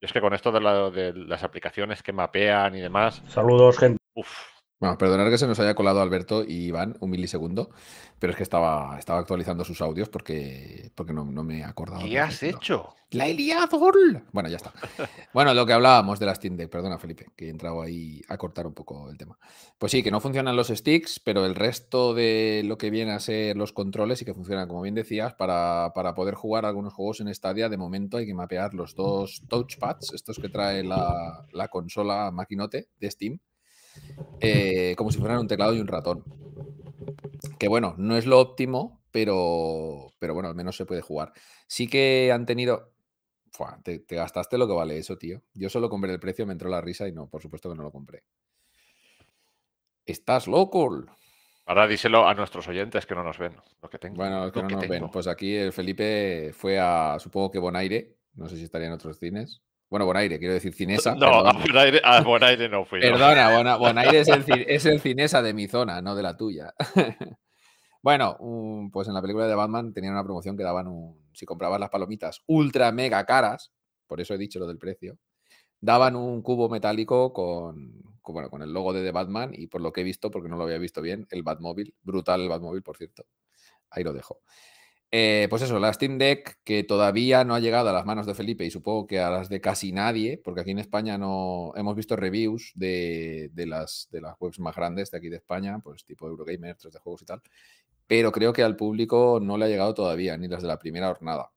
Y 0.03 0.07
es 0.07 0.13
que 0.13 0.21
con 0.21 0.33
esto 0.35 0.51
de, 0.53 0.61
la- 0.61 0.91
de 0.91 1.13
las 1.15 1.45
aplicaciones 1.45 2.03
que 2.03 2.13
mapean 2.13 2.75
y 2.75 2.81
demás, 2.81 3.23
Saludos, 3.29 3.79
gente. 3.79 4.00
Uff, 4.15 4.31
Bueno, 4.81 4.97
perdonar 4.97 5.31
que 5.31 5.39
se 5.39 5.47
nos 5.47 5.61
haya 5.61 5.75
colado 5.75 6.01
Alberto 6.01 6.43
y 6.43 6.67
Iván 6.67 6.97
un 7.01 7.11
milisegundo, 7.11 7.71
pero 8.19 8.31
es 8.31 8.37
que 8.37 8.43
estaba, 8.43 8.99
estaba 8.99 9.19
actualizando 9.19 9.63
sus 9.65 9.83
audios 9.83 10.09
porque, 10.09 10.91
porque 10.95 11.13
no, 11.13 11.25
no 11.27 11.45
me 11.45 11.65
acordaba. 11.65 12.03
¿qué 12.03 12.19
has 12.19 12.43
hecho? 12.43 12.95
¡La 13.11 13.27
he 13.27 13.35
liado! 13.35 13.79
Bueno, 14.33 14.49
ya 14.49 14.57
está. 14.57 14.73
Bueno, 15.35 15.53
lo 15.55 15.67
que 15.67 15.73
hablábamos 15.73 16.19
de 16.19 16.27
la 16.27 16.35
Steam 16.35 16.57
Deck, 16.57 16.71
perdona 16.71 16.99
Felipe, 16.99 17.27
que 17.37 17.47
he 17.47 17.51
entrado 17.51 17.83
ahí 17.83 18.21
a 18.29 18.37
cortar 18.37 18.67
un 18.67 18.75
poco 18.75 19.11
el 19.11 19.19
tema. 19.19 19.39
Pues 19.79 19.93
sí, 19.93 20.03
que 20.03 20.11
no 20.11 20.21
funcionan 20.21 20.57
los 20.57 20.69
sticks, 20.69 21.21
pero 21.21 21.45
el 21.45 21.55
resto 21.55 22.15
de 22.15 22.63
lo 22.65 22.79
que 22.79 22.91
viene 22.91 23.13
a 23.13 23.21
ser 23.21 23.57
los 23.57 23.73
controles 23.73 24.19
sí 24.21 24.25
que 24.25 24.35
funcionan, 24.35 24.67
como 24.67 24.83
bien 24.83 24.95
decías, 24.95 25.35
para, 25.35 25.93
para 25.95 26.15
poder 26.15 26.35
jugar 26.35 26.65
algunos 26.65 26.95
juegos 26.95 27.21
en 27.21 27.33
Stadia. 27.35 27.69
De 27.69 27.77
momento 27.77 28.17
hay 28.17 28.27
que 28.27 28.35
mapear 28.35 28.75
los 28.75 28.95
dos 28.95 29.43
touchpads, 29.49 30.15
estos 30.15 30.39
que 30.39 30.49
trae 30.49 30.83
la, 30.83 31.47
la 31.53 31.69
consola 31.69 32.31
maquinote 32.31 32.89
de 32.99 33.11
Steam, 33.11 33.39
eh, 34.41 34.95
como 34.97 35.11
si 35.11 35.19
fueran 35.19 35.39
un 35.39 35.49
teclado 35.49 35.75
y 35.75 35.81
un 35.81 35.87
ratón. 35.87 36.25
Que 37.59 37.69
bueno, 37.69 37.95
no 37.99 38.17
es 38.17 38.27
lo 38.27 38.39
óptimo, 38.39 39.03
pero, 39.11 40.13
pero 40.19 40.35
bueno, 40.35 40.49
al 40.49 40.55
menos 40.55 40.77
se 40.77 40.87
puede 40.87 41.03
jugar. 41.03 41.33
Sí 41.67 41.89
que 41.89 42.31
han 42.33 42.47
tenido. 42.47 42.93
Fua, 43.53 43.81
te, 43.83 43.99
te 43.99 44.17
gastaste 44.17 44.57
lo 44.57 44.67
que 44.67 44.75
vale 44.75 44.97
eso, 44.97 45.19
tío. 45.19 45.43
Yo 45.55 45.69
solo 45.69 45.91
compré 45.91 46.13
el 46.13 46.21
precio, 46.21 46.47
me 46.47 46.53
entró 46.53 46.69
la 46.69 46.81
risa 46.81 47.09
y 47.09 47.13
no, 47.13 47.29
por 47.29 47.43
supuesto 47.43 47.69
que 47.69 47.77
no 47.77 47.83
lo 47.83 47.91
compré. 47.91 48.25
Estás 50.07 50.47
loco. 50.47 51.05
Ahora 51.67 51.87
díselo 51.87 52.27
a 52.27 52.35
nuestros 52.35 52.67
oyentes 52.69 53.07
que 53.07 53.15
no 53.15 53.23
nos 53.23 53.39
ven. 53.39 53.57
Lo 53.83 53.89
que 53.89 53.99
tengo. 53.99 54.17
Bueno, 54.17 54.47
es 54.47 54.53
que 54.53 54.63
no 54.63 54.69
nos 54.69 54.89
ven. 54.89 55.09
Pues 55.11 55.27
aquí 55.27 55.55
el 55.55 55.73
Felipe 55.73 56.51
fue 56.53 56.79
a, 56.81 57.17
supongo 57.19 57.51
que 57.51 57.59
Bonaire. 57.59 58.17
No 58.35 58.49
sé 58.49 58.57
si 58.57 58.65
estaría 58.65 58.89
en 58.89 58.95
otros 58.95 59.19
cines. 59.19 59.63
Bueno, 59.91 60.07
Bonaire, 60.07 60.39
quiero 60.39 60.55
decir 60.55 60.73
Cinesa. 60.73 61.15
No, 61.17 61.27
a 61.27 61.43
perdón. 61.53 61.63
buen 61.63 61.77
aire, 61.79 62.01
a 62.05 62.23
buen 62.23 62.45
aire 62.45 62.69
no 62.69 62.85
fui. 62.85 63.01
Perdona, 63.01 63.51
Bona- 63.57 63.77
Bonaire 63.77 64.21
es 64.21 64.29
el, 64.29 64.45
es 64.69 64.87
el 64.87 65.01
cinesa 65.01 65.43
de 65.43 65.53
mi 65.53 65.67
zona, 65.67 66.01
no 66.01 66.15
de 66.15 66.23
la 66.23 66.37
tuya. 66.37 66.73
bueno, 68.03 68.37
un- 68.41 68.91
pues 68.91 69.09
en 69.09 69.15
la 69.15 69.21
película 69.23 69.47
de 69.47 69.55
Batman 69.55 69.93
tenían 69.93 70.13
una 70.15 70.25
promoción 70.25 70.57
que 70.57 70.63
daban 70.63 70.87
un. 70.87 71.19
Si 71.35 71.45
comprabas 71.47 71.81
las 71.81 71.91
palomitas 71.91 72.43
ultra 72.47 72.93
mega 72.93 73.25
caras, 73.25 73.73
por 74.07 74.21
eso 74.21 74.35
he 74.35 74.39
dicho 74.39 74.59
lo 74.59 74.67
del 74.67 74.79
precio, 74.79 75.19
daban 75.81 76.17
un 76.17 76.43
cubo 76.43 76.69
metálico 76.69 77.33
con, 77.33 78.03
con, 78.23 78.33
bueno, 78.35 78.51
con 78.51 78.63
el 78.63 78.73
logo 78.73 78.93
de 78.93 79.03
The 79.03 79.13
Batman 79.13 79.51
y 79.55 79.67
por 79.67 79.81
lo 79.81 79.93
que 79.93 80.03
he 80.03 80.05
visto, 80.05 80.31
porque 80.31 80.49
no 80.49 80.57
lo 80.57 80.65
había 80.65 80.79
visto 80.79 81.03
bien, 81.03 81.27
el 81.31 81.43
Batmóvil. 81.43 81.95
Brutal 82.03 82.43
el 82.43 82.49
Batmóvil, 82.49 82.83
por 82.83 82.97
cierto. 82.97 83.25
Ahí 83.91 84.05
lo 84.05 84.13
dejo. 84.13 84.41
Eh, 85.13 85.49
pues 85.51 85.63
eso, 85.63 85.81
la 85.81 85.93
Steam 85.93 86.19
Deck 86.19 86.61
que 86.63 86.85
todavía 86.85 87.43
no 87.43 87.57
ha 87.57 87.61
llegado 87.61 87.89
a 87.89 87.93
las 87.93 88.07
manos 88.07 88.27
de 88.27 88.35
Felipe 88.35 88.65
y 88.65 88.71
supongo 88.71 89.09
que 89.09 89.19
a 89.19 89.29
las 89.29 89.49
de 89.49 89.61
casi 89.61 89.91
nadie, 89.91 90.39
porque 90.39 90.61
aquí 90.61 90.71
en 90.71 90.79
España 90.79 91.19
no 91.19 91.73
hemos 91.75 91.97
visto 91.97 92.15
reviews 92.15 92.71
de, 92.77 93.51
de 93.53 93.67
las, 93.67 94.09
de 94.13 94.21
las 94.21 94.37
webs 94.39 94.61
más 94.61 94.77
grandes 94.77 95.11
de 95.11 95.19
aquí 95.19 95.29
de 95.29 95.37
España, 95.37 95.81
pues 95.83 96.05
tipo 96.05 96.29
Eurogamer, 96.29 96.77
3 96.77 96.93
de 96.95 97.01
juegos 97.01 97.23
y 97.23 97.25
tal, 97.25 97.43
pero 98.07 98.31
creo 98.31 98.53
que 98.53 98.63
al 98.63 98.77
público 98.77 99.41
no 99.43 99.59
le 99.59 99.65
ha 99.65 99.69
llegado 99.69 99.95
todavía, 99.95 100.37
ni 100.37 100.47
las 100.47 100.63
de 100.63 100.69
la 100.69 100.79
primera 100.79 101.09
jornada. 101.09 101.51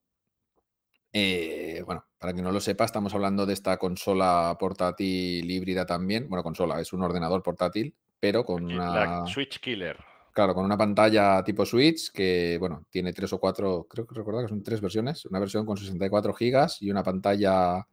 Eh, 1.12 1.84
bueno, 1.86 2.06
para 2.18 2.34
que 2.34 2.42
no 2.42 2.52
lo 2.52 2.60
sepa, 2.60 2.86
estamos 2.86 3.14
hablando 3.14 3.46
de 3.46 3.54
esta 3.54 3.78
consola 3.78 4.58
portátil 4.60 5.50
híbrida 5.50 5.86
también. 5.86 6.28
Bueno, 6.28 6.42
consola, 6.42 6.82
es 6.82 6.92
un 6.92 7.04
ordenador 7.04 7.44
portátil, 7.44 7.96
pero 8.20 8.44
con 8.44 8.66
una. 8.66 8.94
La 8.94 9.28
Switch 9.28 9.60
Killer. 9.60 10.13
Claro, 10.34 10.56
con 10.56 10.66
una 10.66 10.78
pantalla 10.78 11.44
tipo 11.44 11.64
Switch 11.64 12.12
que, 12.12 12.58
bueno, 12.60 12.88
tiene 12.90 13.14
tres 13.14 13.32
o 13.34 13.40
cuatro, 13.40 13.86
creo 13.88 14.08
que 14.08 14.16
recordar 14.16 14.44
que 14.46 14.50
son 14.50 14.64
tres 14.64 14.82
versiones. 14.82 15.26
Una 15.26 15.40
versión 15.40 15.64
con 15.66 15.78
64 15.78 16.34
gigas 16.34 16.82
y 16.82 16.90
una 16.90 17.04
pantalla 17.04 17.88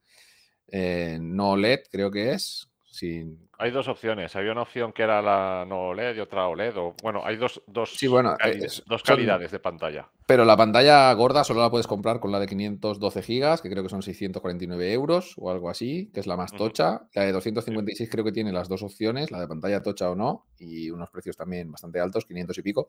eh, 0.68 1.18
no 1.20 1.50
OLED, 1.52 1.80
creo 1.90 2.10
que 2.10 2.32
es. 2.32 2.69
Sin... 2.90 3.48
Hay 3.58 3.70
dos 3.70 3.86
opciones. 3.88 4.34
Había 4.34 4.52
una 4.52 4.62
opción 4.62 4.92
que 4.92 5.02
era 5.02 5.22
la 5.22 5.64
no 5.68 5.88
OLED 5.90 6.16
y 6.16 6.20
otra 6.20 6.48
OLED. 6.48 6.76
O, 6.78 6.94
bueno, 7.02 7.20
hay 7.24 7.36
dos, 7.36 7.62
dos, 7.66 7.96
Sí, 7.96 8.08
bueno, 8.08 8.34
cali- 8.38 8.64
es- 8.64 8.82
dos 8.86 9.02
son- 9.04 9.14
calidades 9.16 9.50
de 9.52 9.58
pantalla. 9.60 10.10
Pero 10.26 10.44
la 10.44 10.56
pantalla 10.56 11.12
gorda 11.14 11.44
solo 11.44 11.60
la 11.60 11.70
puedes 11.70 11.86
comprar 11.86 12.20
con 12.20 12.32
la 12.32 12.38
de 12.40 12.46
512 12.46 13.22
gigas, 13.22 13.60
que 13.62 13.68
creo 13.70 13.82
que 13.82 13.88
son 13.88 14.02
649 14.02 14.92
euros 14.92 15.34
o 15.38 15.50
algo 15.50 15.68
así, 15.70 16.10
que 16.14 16.20
es 16.20 16.26
la 16.26 16.36
más 16.36 16.52
tocha. 16.52 17.02
La 17.14 17.22
de 17.24 17.32
256 17.32 18.08
creo 18.10 18.24
que 18.24 18.32
tiene 18.32 18.50
las 18.52 18.68
dos 18.68 18.82
opciones, 18.82 19.30
la 19.30 19.40
de 19.40 19.48
pantalla 19.48 19.82
tocha 19.82 20.10
o 20.10 20.14
no, 20.14 20.46
y 20.58 20.90
unos 20.90 21.10
precios 21.10 21.36
también 21.36 21.70
bastante 21.70 22.00
altos, 22.00 22.24
500 22.26 22.58
y 22.58 22.62
pico. 22.62 22.88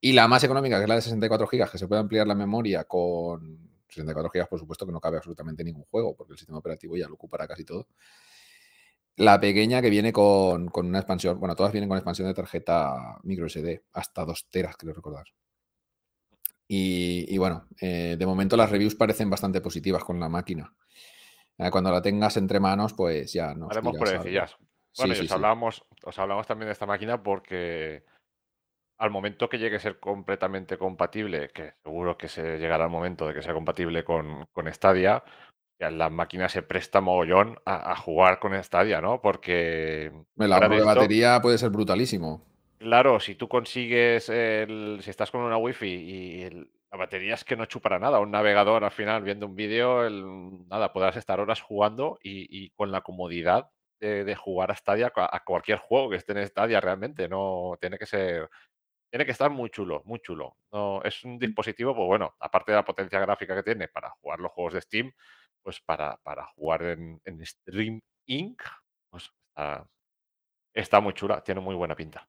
Y 0.00 0.12
la 0.12 0.28
más 0.28 0.44
económica, 0.44 0.76
que 0.76 0.82
es 0.84 0.88
la 0.88 0.94
de 0.96 1.02
64 1.02 1.46
gigas, 1.46 1.70
que 1.70 1.78
se 1.78 1.88
puede 1.88 2.00
ampliar 2.00 2.26
la 2.26 2.34
memoria 2.34 2.84
con 2.84 3.58
64 3.88 4.30
GB, 4.32 4.46
por 4.48 4.58
supuesto 4.58 4.84
que 4.86 4.92
no 4.92 5.00
cabe 5.00 5.16
absolutamente 5.18 5.64
ningún 5.64 5.84
juego, 5.84 6.14
porque 6.14 6.32
el 6.32 6.38
sistema 6.38 6.58
operativo 6.58 6.96
ya 6.96 7.08
lo 7.08 7.14
ocupará 7.14 7.46
casi 7.48 7.64
todo. 7.64 7.88
La 9.16 9.38
pequeña 9.38 9.80
que 9.80 9.90
viene 9.90 10.12
con, 10.12 10.70
una 10.74 10.98
expansión, 10.98 11.38
bueno, 11.38 11.54
todas 11.54 11.72
vienen 11.72 11.88
con 11.88 11.98
expansión 11.98 12.26
de 12.26 12.34
tarjeta 12.34 13.18
micro 13.22 13.48
SD, 13.48 13.84
hasta 13.92 14.24
2 14.24 14.48
teras, 14.50 14.76
creo 14.76 14.92
recordar. 14.92 15.26
Y, 16.66 17.38
bueno, 17.38 17.68
eh, 17.80 18.16
de 18.18 18.26
momento 18.26 18.56
las 18.56 18.70
reviews 18.70 18.96
parecen 18.96 19.30
bastante 19.30 19.60
positivas 19.60 20.02
con 20.02 20.18
la 20.18 20.28
máquina. 20.28 20.74
Eh, 21.58 21.70
cuando 21.70 21.92
la 21.92 22.02
tengas 22.02 22.36
entre 22.36 22.58
manos, 22.58 22.94
pues 22.94 23.32
ya 23.32 23.54
no. 23.54 23.68
Haremos. 23.70 23.96
Bueno, 23.96 25.14
y 25.14 25.20
os, 25.20 25.32
Hablamos, 25.32 25.84
os 26.04 26.18
hablamos 26.18 26.46
también 26.46 26.68
de 26.68 26.72
esta 26.72 26.86
máquina 26.86 27.22
porque 27.22 28.04
al 28.98 29.10
momento 29.10 29.48
que 29.48 29.58
llegue 29.58 29.76
a 29.76 29.80
ser 29.80 29.98
completamente 29.98 30.78
compatible, 30.78 31.50
que 31.50 31.74
seguro 31.82 32.16
que 32.16 32.28
se 32.28 32.58
llegará 32.58 32.84
al 32.84 32.90
momento 32.90 33.26
de 33.26 33.34
que 33.34 33.42
sea 33.42 33.54
compatible 33.54 34.04
con, 34.04 34.46
con 34.52 34.72
Stadia, 34.72 35.22
la 35.78 36.10
máquina 36.10 36.48
se 36.48 36.62
presta 36.62 37.00
mogollón 37.00 37.58
a, 37.64 37.96
jugar 37.96 38.38
con 38.38 38.62
Stadia, 38.62 39.00
¿no? 39.00 39.20
Porque. 39.20 40.12
La 40.36 40.60
de 40.60 40.82
batería 40.82 41.40
puede 41.40 41.58
ser 41.58 41.70
brutalísimo. 41.70 42.42
Claro, 42.78 43.20
si 43.20 43.34
tú 43.34 43.48
consigues 43.48 44.28
el, 44.28 44.98
si 45.02 45.10
estás 45.10 45.30
con 45.30 45.40
una 45.40 45.56
wifi 45.56 45.86
y 45.86 46.50
la 46.90 46.98
batería 46.98 47.34
es 47.34 47.44
que 47.44 47.56
no 47.56 47.64
chupará 47.64 47.98
nada, 47.98 48.20
un 48.20 48.30
navegador 48.30 48.84
al 48.84 48.90
final 48.90 49.22
viendo 49.22 49.46
un 49.46 49.56
vídeo, 49.56 50.08
nada, 50.68 50.92
podrás 50.92 51.16
estar 51.16 51.40
horas 51.40 51.60
jugando 51.60 52.18
y, 52.22 52.70
con 52.70 52.92
la 52.92 53.00
comodidad 53.00 53.70
de, 54.00 54.34
jugar 54.34 54.70
a 54.70 54.76
Stadia 54.76 55.12
a 55.16 55.44
cualquier 55.44 55.78
juego 55.78 56.10
que 56.10 56.16
esté 56.16 56.32
en 56.32 56.46
Stadia 56.46 56.80
realmente, 56.80 57.26
no 57.28 57.76
tiene 57.80 57.96
que 57.96 58.06
ser 58.06 58.50
tiene 59.14 59.26
que 59.26 59.30
estar 59.30 59.48
muy 59.48 59.70
chulo, 59.70 60.02
muy 60.06 60.18
chulo. 60.18 60.56
No, 60.72 61.00
es 61.04 61.22
un 61.22 61.38
dispositivo, 61.38 61.94
pues 61.94 62.04
bueno, 62.04 62.34
aparte 62.40 62.72
de 62.72 62.78
la 62.78 62.84
potencia 62.84 63.20
gráfica 63.20 63.54
que 63.54 63.62
tiene 63.62 63.86
para 63.86 64.10
jugar 64.10 64.40
los 64.40 64.50
juegos 64.50 64.74
de 64.74 64.80
Steam, 64.80 65.12
pues 65.64 65.80
para, 65.80 66.18
para 66.22 66.46
jugar 66.54 66.82
en, 66.82 67.20
Stream 67.44 68.00
Inc., 68.26 68.62
pues 69.10 69.32
está, 70.74 71.00
muy 71.00 71.14
chula, 71.14 71.42
tiene 71.42 71.60
muy 71.60 71.74
buena 71.74 71.96
pinta. 71.96 72.28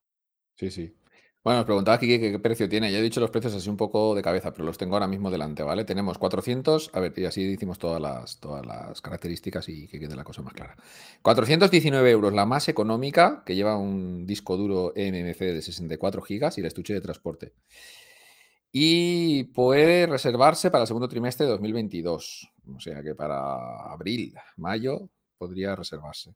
Sí, 0.54 0.70
sí. 0.70 0.96
Bueno, 1.44 1.60
os 1.60 1.66
preguntaba 1.66 1.96
aquí 1.96 2.08
qué, 2.18 2.38
precio 2.40 2.68
tiene. 2.68 2.90
Ya 2.90 2.98
he 2.98 3.02
dicho 3.02 3.20
los 3.20 3.30
precios 3.30 3.54
así 3.54 3.70
un 3.70 3.76
poco 3.76 4.16
de 4.16 4.22
cabeza, 4.22 4.50
pero 4.52 4.64
los 4.64 4.78
tengo 4.78 4.96
ahora 4.96 5.06
mismo 5.06 5.30
delante, 5.30 5.62
¿vale? 5.62 5.84
Tenemos 5.84 6.18
400, 6.18 6.90
a 6.92 6.98
ver, 6.98 7.12
y 7.16 7.24
así 7.24 7.44
decimos 7.48 7.78
todas 7.78 8.00
las, 8.00 8.40
todas 8.40 8.66
las 8.66 9.00
características 9.00 9.68
y 9.68 9.86
que 9.86 10.00
quede 10.00 10.16
la 10.16 10.24
cosa 10.24 10.42
más 10.42 10.54
clara. 10.54 10.74
419 11.22 12.10
euros, 12.10 12.32
la 12.32 12.46
más 12.46 12.68
económica, 12.68 13.44
que 13.46 13.54
lleva 13.54 13.76
un 13.76 14.26
disco 14.26 14.56
duro 14.56 14.92
MMC 14.96 15.38
de 15.38 15.62
64 15.62 16.20
gigas 16.22 16.58
y 16.58 16.62
el 16.62 16.66
estuche 16.66 16.94
de 16.94 17.00
transporte. 17.00 17.52
Y 18.78 19.44
puede 19.44 20.04
reservarse 20.04 20.70
para 20.70 20.82
el 20.82 20.86
segundo 20.86 21.08
trimestre 21.08 21.46
de 21.46 21.52
2022. 21.52 22.52
O 22.76 22.78
sea 22.78 23.02
que 23.02 23.14
para 23.14 23.90
abril, 23.90 24.34
mayo 24.58 25.08
podría 25.38 25.74
reservarse. 25.74 26.34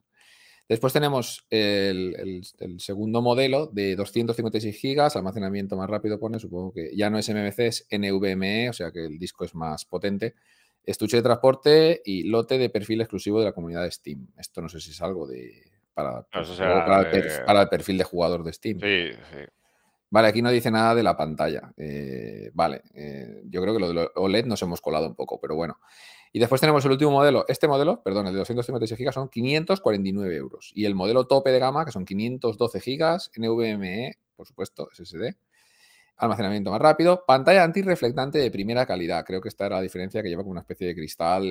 Después 0.66 0.90
tenemos 0.94 1.44
el, 1.50 2.40
segundo 2.78 3.20
modelo 3.20 3.66
de 3.66 3.94
256 3.94 4.80
GB, 4.82 5.18
almacenamiento 5.18 5.76
más 5.76 5.90
rápido 5.90 6.18
pone, 6.18 6.38
supongo 6.38 6.72
que 6.72 6.96
ya 6.96 7.10
no 7.10 7.18
es 7.18 7.28
MMC, 7.28 7.58
es 7.58 7.86
NVMe, 7.90 8.70
o 8.70 8.72
sea 8.72 8.90
que 8.90 9.04
el 9.04 9.18
disco 9.18 9.44
es 9.44 9.54
más 9.54 9.84
potente. 9.84 10.34
Estuche 10.82 11.18
de 11.18 11.22
transporte 11.22 12.00
y 12.06 12.22
lote 12.22 12.56
de 12.56 12.70
perfil 12.70 13.02
exclusivo 13.02 13.40
de 13.40 13.44
la 13.44 13.52
comunidad 13.52 13.82
de 13.82 13.90
Steam. 13.90 14.28
Esto 14.38 14.62
no 14.62 14.70
sé 14.70 14.80
si 14.80 14.92
es 14.92 15.02
algo 15.02 15.26
de 15.26 15.62
para, 15.92 16.26
para 17.44 17.62
el 17.62 17.68
perfil 17.68 17.98
de 17.98 18.04
jugador 18.04 18.42
de 18.44 18.52
Steam. 18.54 18.80
Sí, 18.80 19.10
sí. 19.30 19.59
Vale, 20.10 20.26
aquí 20.28 20.42
no 20.42 20.50
dice 20.50 20.72
nada 20.72 20.94
de 20.94 21.04
la 21.04 21.16
pantalla. 21.16 21.72
Eh, 21.76 22.50
vale, 22.52 22.82
eh, 22.94 23.42
yo 23.44 23.62
creo 23.62 23.74
que 23.74 23.80
lo 23.80 23.92
de 23.92 24.10
OLED 24.16 24.44
nos 24.44 24.60
hemos 24.62 24.80
colado 24.80 25.06
un 25.06 25.14
poco, 25.14 25.40
pero 25.40 25.54
bueno. 25.54 25.78
Y 26.32 26.40
después 26.40 26.60
tenemos 26.60 26.84
el 26.84 26.90
último 26.90 27.12
modelo. 27.12 27.44
Este 27.48 27.68
modelo, 27.68 28.02
perdón, 28.02 28.26
el 28.26 28.32
de 28.32 28.40
256 28.40 29.00
GB 29.00 29.12
son 29.12 29.28
549 29.28 30.36
euros. 30.36 30.72
Y 30.74 30.84
el 30.84 30.96
modelo 30.96 31.26
tope 31.26 31.50
de 31.50 31.60
gama, 31.60 31.84
que 31.84 31.92
son 31.92 32.04
512 32.04 32.80
GB, 32.80 33.18
NVMe, 33.36 34.18
por 34.34 34.46
supuesto, 34.46 34.88
SSD. 34.92 35.36
Almacenamiento 36.16 36.70
más 36.70 36.80
rápido. 36.80 37.24
Pantalla 37.26 37.62
antirreflectante 37.62 38.38
de 38.38 38.50
primera 38.50 38.86
calidad. 38.86 39.24
Creo 39.24 39.40
que 39.40 39.48
esta 39.48 39.66
era 39.66 39.76
la 39.76 39.82
diferencia 39.82 40.22
que 40.22 40.28
lleva 40.28 40.42
como 40.42 40.52
una 40.52 40.60
especie 40.60 40.88
de 40.88 40.94
cristal 40.94 41.46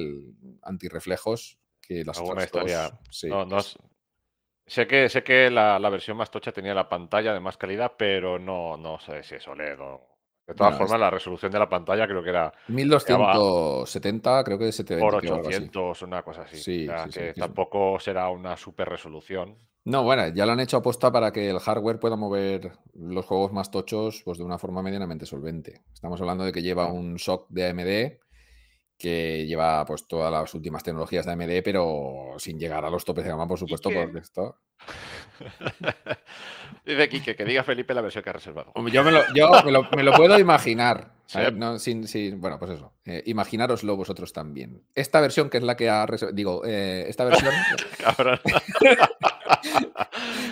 antirreflejos 0.61 1.57
que 1.81 2.03
las 2.03 2.19
otras 2.19 2.45
historia. 2.45 2.99
sí, 3.09 3.27
no, 3.29 3.45
Sé 4.69 4.85
que, 4.85 5.09
sé 5.09 5.23
que 5.23 5.49
la, 5.49 5.79
versión 5.89 6.15
más 6.15 6.29
tocha 6.29 6.51
tenía 6.51 6.75
la 6.75 6.87
pantalla 6.87 7.33
de 7.33 7.39
más 7.39 7.57
calidad, 7.57 7.93
pero 7.97 8.37
no, 8.37 8.77
no 8.77 8.99
sé 8.99 9.23
si 9.23 9.35
es 9.35 9.47
OLED 9.47 9.79
o... 9.79 10.05
De 10.45 10.55
todas 10.55 10.77
formas, 10.77 10.99
la 10.99 11.11
resolución 11.11 11.51
de 11.51 11.59
la 11.59 11.69
pantalla 11.69 12.07
creo 12.07 12.23
que 12.23 12.29
era... 12.29 12.51
1270, 12.67 14.43
creo 14.43 14.57
que 14.57 14.69
es 14.69 14.75
720. 14.75 15.27
Por 15.27 15.45
800, 15.45 16.01
una 16.01 16.23
cosa 16.23 16.41
así. 16.41 16.57
Sí, 16.57 16.87
que 17.13 17.33
tampoco 17.33 17.99
será 17.99 18.29
una 18.29 18.57
super 18.57 18.89
resolución. 18.89 19.57
No, 19.85 20.03
bueno, 20.03 20.27
ya 20.27 20.45
lo 20.45 20.51
han 20.51 20.59
hecho 20.59 20.77
aposta 20.77 21.11
para 21.11 21.31
que 21.31 21.49
el 21.49 21.59
hardware 21.59 21.99
pueda 21.99 22.15
mover 22.15 22.71
los 22.93 23.25
juegos 23.25 23.51
más 23.51 23.71
tochos 23.71 24.21
pues, 24.23 24.37
de 24.37 24.43
una 24.43 24.57
forma 24.57 24.81
medianamente 24.81 25.25
solvente. 25.25 25.81
Estamos 25.93 26.19
hablando 26.19 26.43
de 26.43 26.51
que 26.51 26.61
lleva 26.61 26.91
un 26.91 27.17
SOC 27.17 27.47
de 27.49 27.69
AMD 27.69 28.19
que 28.99 29.45
lleva 29.47 29.85
pues 29.85 30.07
todas 30.07 30.31
las 30.31 30.53
últimas 30.53 30.83
tecnologías 30.83 31.25
de 31.25 31.31
AMD, 31.31 31.63
pero 31.63 32.35
sin 32.37 32.59
llegar 32.59 32.83
a 32.83 32.89
los 32.89 33.05
topes 33.05 33.23
de 33.23 33.31
gama, 33.31 33.47
por 33.47 33.57
supuesto, 33.57 33.89
porque 33.89 34.19
esto. 34.19 34.57
Dice 36.85 37.09
Kike, 37.09 37.35
que 37.35 37.45
diga 37.45 37.63
Felipe 37.63 37.93
la 37.93 38.01
versión 38.01 38.23
que 38.23 38.29
ha 38.29 38.33
reservado. 38.33 38.73
Yo 38.91 39.03
me 39.03 39.11
lo, 39.11 39.21
yo 39.33 39.51
me 39.95 40.03
lo, 40.03 40.13
puedo 40.13 40.37
imaginar. 40.37 41.17
No, 41.53 41.77
sin, 41.77 42.07
sin, 42.07 42.41
bueno, 42.41 42.57
pues 42.57 42.71
eso. 42.71 42.91
Eh, 43.05 43.21
imaginaroslo 43.27 43.95
vosotros 43.95 44.33
también. 44.33 44.81
Esta 44.95 45.21
versión, 45.21 45.51
que 45.51 45.57
es 45.57 45.63
la 45.63 45.77
que 45.77 45.87
ha 45.87 46.07
reservado. 46.07 46.35
Digo, 46.35 46.63
eh, 46.65 47.05
esta 47.07 47.23
versión. 47.23 47.53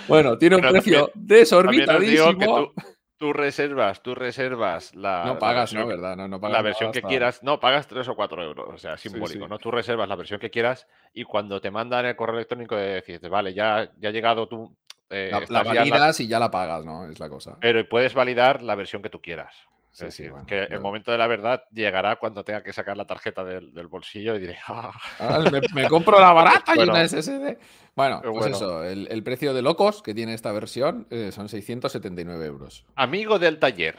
bueno, 0.08 0.38
tiene 0.38 0.58
un 0.58 0.62
precio 0.62 1.10
desorbitadísimo. 1.16 2.74
Tú 3.18 3.34
reservas, 3.34 4.04
tú 4.04 4.14
reservas 4.14 4.94
la. 4.94 5.24
No 5.26 5.40
pagas, 5.40 5.74
¿no? 5.74 5.88
¿Verdad? 5.88 6.16
No, 6.16 6.28
no 6.28 6.40
pagas 6.40 6.58
la 6.58 6.62
versión 6.62 6.92
que 6.92 7.02
quieras. 7.02 7.42
No, 7.42 7.60
pagas 7.60 7.88
3 7.88 8.08
o 8.10 8.16
4 8.16 8.44
euros, 8.44 8.68
o 8.70 8.78
sea, 8.78 8.96
simbólico, 8.96 9.48
¿no? 9.48 9.58
Tú 9.58 9.72
reservas 9.72 10.08
la 10.08 10.16
versión 10.16 10.40
que 10.40 10.52
quieras 10.52 10.88
y 11.14 11.24
cuando 11.24 11.60
te 11.60 11.72
mandan 11.72 12.06
el 12.06 12.16
correo 12.16 12.36
electrónico 12.36 12.76
de 12.76 12.94
decirte, 12.94 13.28
vale, 13.28 13.56
ya, 13.56 13.92
ya 13.98 14.10
ha 14.10 14.12
llegado 14.12 14.48
tu. 14.48 14.72
Eh, 15.10 15.32
la, 15.50 15.64
validas 15.64 16.20
y 16.20 16.28
ya 16.28 16.38
la 16.38 16.52
pagas, 16.52 16.86
¿no? 16.86 17.10
Es 17.10 17.20
la 17.20 17.28
cosa. 17.28 17.58
Pero 17.60 17.88
puedes 17.90 18.14
validar 18.14 18.62
la 18.62 18.76
versión 18.76 19.02
que 19.02 19.10
tú 19.10 19.20
quieras. 19.20 19.68
Sí, 19.92 20.12
sí, 20.12 20.30
que 20.46 20.64
el 20.66 20.80
momento 20.80 21.12
de 21.12 21.18
la 21.18 21.26
verdad 21.26 21.64
llegará 21.72 22.18
cuando 22.18 22.44
tenga 22.44 22.62
que 22.62 22.72
sacar 22.72 22.96
la 22.96 23.06
tarjeta 23.06 23.44
del, 23.44 23.88
bolsillo 23.88 24.36
y 24.36 24.40
diré, 24.40 24.60
ah, 24.68 24.92
ah 25.20 25.44
me, 25.74 25.88
compro 25.88 26.20
la 26.20 26.34
barata 26.34 26.74
y 26.76 26.88
una 26.88 27.08
SSD. 27.08 27.58
Bueno, 27.98 28.22
pues 28.22 28.46
eso, 28.46 28.84
el, 28.84 29.24
precio 29.24 29.56
de 29.56 29.64
locos 29.64 30.04
que 30.04 30.14
tiene 30.14 30.36
esta 30.36 30.52
versión 30.52 31.08
eh, 31.10 31.32
son 31.34 31.50
679 31.50 32.46
euros. 32.46 32.86
Amigo 32.96 33.40
del 33.40 33.58
taller 33.58 33.98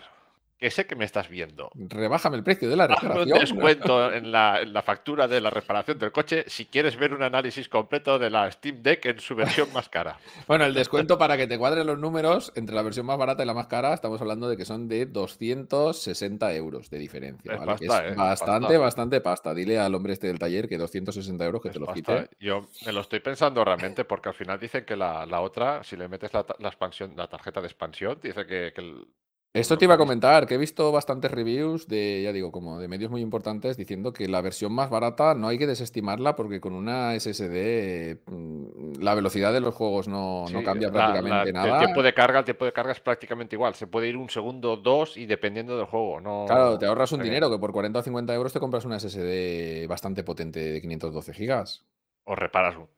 que 0.59 0.71
sé 0.71 0.87
que 0.87 0.97
me 0.97 1.05
estás 1.05 1.29
viendo. 1.29 1.71
Rebájame 1.75 2.37
el 2.37 2.43
precio 2.43 2.69
de 2.69 2.77
la 2.77 2.87
reparación. 2.89 3.33
un 3.33 3.39
descuento 3.39 4.13
en 4.13 4.33
la, 4.33 4.61
en 4.61 4.73
la, 4.73 4.83
factura 4.83 5.29
de 5.29 5.41
la 5.41 5.51
reparación 5.51 5.99
del 5.99 6.13
coche 6.13 6.45
si 6.49 6.67
quieres 6.67 6.97
ver 6.97 7.15
un 7.15 7.23
análisis 7.23 7.69
completo 7.69 8.19
de 8.19 8.31
la 8.31 8.51
Steam 8.51 8.83
Deck 8.83 9.07
en 9.07 9.21
su 9.21 9.37
versión 9.37 9.73
más 9.73 9.89
cara. 9.89 10.19
bueno, 10.49 10.65
el 10.65 10.75
descuento 10.75 11.17
para 11.17 11.37
que 11.37 11.47
te 11.47 11.59
cuadren 11.59 11.87
los 11.87 11.99
números 11.99 12.53
entre 12.57 12.75
la 12.75 12.83
versión 12.83 13.07
más 13.07 13.19
barata 13.19 13.43
y 13.43 13.47
la 13.47 13.55
más 13.55 13.69
cara, 13.69 13.95
estamos 13.95 14.21
hablando 14.21 14.49
de 14.49 14.57
que 14.57 14.65
son 14.65 14.89
de 14.89 15.07
260 15.07 16.53
euros 16.55 16.91
de 16.91 16.99
diferencia. 16.99 17.55
Es, 17.55 17.87
¿vale? 17.87 18.09
¿eh? 18.09 18.15
bastante, 18.17 18.77
bastante 18.77 19.21
pasta. 19.21 19.55
Dile 19.55 19.79
al 19.79 19.95
hombre 19.95 20.15
este 20.15 20.27
del 20.27 20.39
taller 20.39 20.69
que 20.69 20.77
260 20.77 21.45
euros 21.45 21.63
que 21.63 21.71
te 21.71 21.79
lo 21.79 21.87
quite. 21.93 22.29
Yo 22.41 22.67
me 22.85 22.93
lo 22.93 23.03
estoy 23.03 23.21
pensando 23.21 23.65
realmente 23.65 24.05
porque 24.05 24.31
al 24.31 24.35
final 24.35 24.59
dicen 24.59 24.85
que 24.85 24.97
la, 24.97 25.41
otra, 25.41 25.85
si 25.85 25.97
le 25.97 26.09
metes 26.09 26.33
la, 26.33 26.45
expansión, 26.69 27.13
la 27.17 27.29
tarjeta 27.29 27.61
de 27.61 27.67
expansión, 27.69 28.19
dice 28.21 28.47
que, 28.47 28.73
que 28.75 28.81
el, 28.81 29.07
esto 29.55 29.79
te 29.79 29.87
iba 29.87 29.95
a 29.95 29.99
comentar, 29.99 30.47
que 30.47 30.55
he 30.55 30.59
visto 30.59 30.93
bastantes 30.93 31.31
reviews 31.31 31.89
de, 31.89 32.23
ya 32.23 32.33
digo, 32.33 32.53
como 32.53 32.79
de 32.79 32.87
medios 32.87 33.11
muy 33.11 33.23
importantes 33.23 33.79
diciendo 33.79 34.13
que 34.13 34.29
la 34.29 34.43
versión 34.43 34.73
más 34.73 34.91
barata 34.91 35.35
no 35.35 35.49
hay 35.49 35.59
que 35.59 35.67
desestimarla 35.67 36.37
porque 36.37 36.61
con 36.61 36.75
una 36.75 37.19
SSD 37.19 38.19
mm, 38.27 39.01
la 39.01 39.15
velocidad 39.15 39.53
de 39.53 39.61
los 39.61 39.75
juegos 39.75 40.07
no, 40.07 40.45
cambia 40.65 40.93
prácticamente 40.93 41.53
nada. 41.53 41.79
El 41.79 41.87
tiempo 41.87 42.03
de 42.03 42.13
carga, 42.13 42.41
el 42.41 42.45
tiempo 42.45 42.67
de 42.67 42.73
carga 42.73 42.93
es 42.93 43.01
prácticamente 43.01 43.57
igual. 43.57 43.75
Se 43.75 43.87
puede 43.87 44.09
ir 44.09 44.19
un 44.19 44.29
segundo, 44.29 44.77
dos 44.77 45.17
y 45.17 45.25
dependiendo 45.25 45.79
del 45.79 45.87
juego. 45.87 46.21
No, 46.21 46.45
claro, 46.47 46.79
te 46.79 46.85
ahorras 46.85 47.11
un 47.13 47.23
dinero 47.23 47.51
que 47.51 47.59
por 47.59 47.73
40 47.73 47.99
o 47.99 48.03
50 48.03 48.35
euros 48.35 48.53
te 48.53 48.61
compras 48.61 48.85
una 48.85 49.01
SSD 49.01 49.89
bastante 49.89 50.25
potente 50.25 50.61
de 50.61 50.81
512 50.81 51.33
gigas. 51.33 51.87
O 52.25 52.37
reparas 52.37 52.77
un 52.77 52.89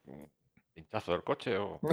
pinchazo 0.74 1.12
del 1.12 1.22
coche 1.22 1.56
o... 1.58 1.78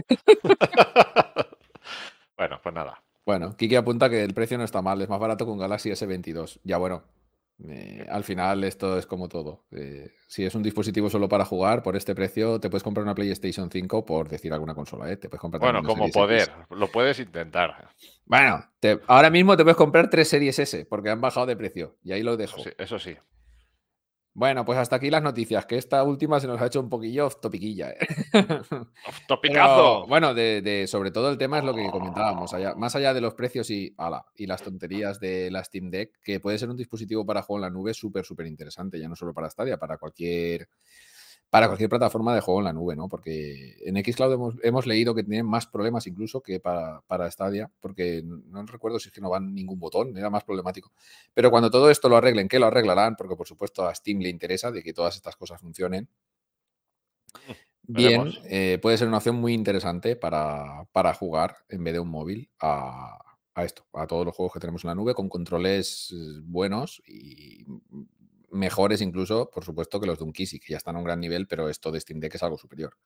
bueno, 2.38 2.60
pues 2.64 2.74
nada. 2.74 3.04
Bueno, 3.28 3.58
Kiki 3.58 3.76
apunta 3.76 4.10
que 4.10 4.24
el 4.24 4.34
precio 4.34 4.58
no 4.58 4.64
está 4.64 4.82
mal, 4.82 5.02
es 5.02 5.10
más 5.10 5.20
barato 5.20 5.44
que 5.44 5.52
un 5.52 5.58
Galaxy 5.58 5.90
S22. 5.90 6.62
Ya 6.64 6.78
bueno, 6.78 7.04
eh, 7.68 8.06
al 8.10 8.24
final 8.24 8.64
esto 8.64 8.98
es 8.98 9.06
como 9.06 9.28
todo. 9.28 9.66
Eh, 9.72 10.14
si 10.30 10.46
es 10.46 10.56
un 10.56 10.64
dispositivo 10.64 11.10
solo 11.10 11.28
para 11.28 11.44
jugar, 11.44 11.84
por 11.84 11.98
este 11.98 12.16
precio 12.16 12.58
te 12.62 12.70
puedes 12.70 12.84
comprar 12.84 13.04
una 13.04 13.14
PlayStation 13.14 13.70
5 13.70 14.06
por 14.06 14.30
decir 14.30 14.54
alguna 14.54 14.74
consola. 14.74 15.12
¿eh? 15.12 15.18
Te 15.18 15.28
puedes 15.28 15.42
comprar 15.42 15.60
bueno, 15.60 15.84
como 15.84 16.10
poder, 16.10 16.50
lo 16.70 16.88
puedes 16.88 17.20
intentar. 17.20 17.90
Bueno, 18.24 18.64
ahora 19.08 19.30
mismo 19.30 19.58
te 19.58 19.64
puedes 19.64 19.76
comprar 19.76 20.10
tres 20.10 20.30
series 20.30 20.58
S 20.60 20.86
porque 20.86 21.10
han 21.10 21.20
bajado 21.20 21.48
de 21.48 21.58
precio 21.58 21.98
y 22.06 22.14
ahí 22.14 22.24
lo 22.24 22.38
dejo. 22.38 22.62
Eso 22.78 22.98
sí. 22.98 23.18
Bueno, 24.38 24.64
pues 24.66 24.78
hasta 24.78 24.98
aquí 24.98 25.10
las 25.10 25.24
noticias, 25.24 25.66
que 25.66 25.80
esta 25.80 26.04
última 26.04 26.40
se 26.40 26.46
nos 26.46 26.62
ha 26.62 26.68
hecho 26.68 26.80
un 26.80 26.90
poquillo 26.90 27.26
off 27.26 27.42
topiquilla. 27.42 27.90
¿eh? 27.90 27.98
Off 29.08 29.20
topicazo. 29.28 30.06
bueno, 30.06 30.36
de, 30.36 30.86
sobre 30.88 31.10
todo 31.10 31.32
el 31.32 31.40
tema 31.40 31.58
es 31.58 31.64
lo 31.64 31.74
que 31.74 31.90
comentábamos, 31.90 32.52
más 32.76 32.96
allá 32.96 33.16
de 33.16 33.22
los 33.22 33.34
precios 33.34 33.72
y, 33.72 33.96
y 34.36 34.46
las 34.46 34.62
tonterías 34.62 35.20
de 35.20 35.50
la 35.50 35.64
Steam 35.64 35.90
Deck, 35.90 36.22
que 36.22 36.40
puede 36.40 36.60
ser 36.60 36.70
un 36.70 36.78
dispositivo 36.78 37.26
para 37.26 37.42
juego 37.42 37.58
en 37.58 37.62
la 37.64 37.72
nube 37.72 37.96
súper, 37.96 38.26
súper 38.26 38.46
interesante, 38.46 39.00
ya 39.00 39.10
no 39.10 39.16
solo 39.16 39.34
para 39.34 39.50
Stadia, 39.50 39.78
para 39.78 39.98
cualquier 39.98 40.70
para 41.50 41.68
cualquier 41.68 41.90
plataforma 41.90 42.36
de 42.36 42.42
juego 42.42 42.60
en 42.60 42.66
la 42.66 42.74
nube, 42.74 42.96
¿no? 42.96 43.08
Porque 43.08 43.78
en 43.86 43.96
Xcloud 44.04 44.34
hemos, 44.34 44.56
hemos 44.64 44.86
leído 44.86 45.16
que 45.16 45.24
tienen 45.24 45.46
más 45.46 45.66
problemas 45.66 46.06
incluso 46.06 46.42
que 46.42 46.60
para, 46.60 47.02
para 47.08 47.32
Stadia, 47.32 47.72
porque 47.80 48.22
no 48.24 48.66
recuerdo 48.66 49.00
si 49.00 49.10
es 49.10 49.14
que 49.14 49.22
no 49.22 49.30
van 49.30 49.54
ningún 49.54 49.80
botón, 49.80 50.18
era 50.18 50.30
más 50.30 50.44
problemático. 50.44 50.92
Pero 51.34 51.50
cuando 51.50 51.72
todo 51.72 51.90
esto 51.90 52.10
lo 52.10 52.18
arreglen, 52.18 52.50
que 52.50 52.60
lo 52.60 52.66
arreglarán, 52.66 53.16
porque 53.16 53.36
por 53.36 53.48
supuesto 53.48 53.88
a 53.88 53.96
Steam 53.96 54.20
le 54.20 54.30
interesa 54.30 54.72
de 54.72 54.84
que 54.84 54.94
todas 54.94 55.16
estas 55.16 55.36
cosas 55.36 55.62
funcionen. 55.62 56.10
Bien, 57.90 58.34
eh, 58.44 58.80
puede 58.82 58.98
ser 58.98 59.08
una 59.08 59.18
opción 59.18 59.38
muy 59.38 59.54
interesante 59.54 60.18
para, 60.18 60.84
para 60.92 61.14
jugar 61.14 61.56
en 61.70 61.86
vez 61.86 61.94
de 61.94 62.02
un 62.02 62.10
móvil 62.10 62.50
a, 62.60 63.18
a 63.58 63.64
esto, 63.64 63.86
a 63.94 64.06
todos 64.06 64.24
los 64.24 64.36
juegos 64.36 64.54
que 64.54 64.60
tenemos 64.60 64.84
en 64.84 64.90
la 64.90 64.96
nube 64.96 65.16
con 65.16 65.30
controles 65.30 66.14
eh, 66.14 66.42
buenos 66.44 67.02
y 67.08 67.66
mejores 68.58 69.02
incluso, 69.02 69.50
por 69.50 69.64
supuesto, 69.64 70.00
que 70.00 70.08
los 70.08 70.18
de 70.18 70.26
un 70.26 70.34
Kisi, 70.34 70.60
que 70.60 70.74
ya 70.74 70.78
están 70.78 70.96
a 70.96 71.00
un 71.00 71.06
gran 71.06 71.20
nivel, 71.20 71.48
pero 71.48 71.70
esto 71.70 71.92
de 71.92 72.00
Steam 72.00 72.20
Deck 72.20 72.36
es 72.36 72.44
algo 72.44 72.58
superior. 72.58 72.98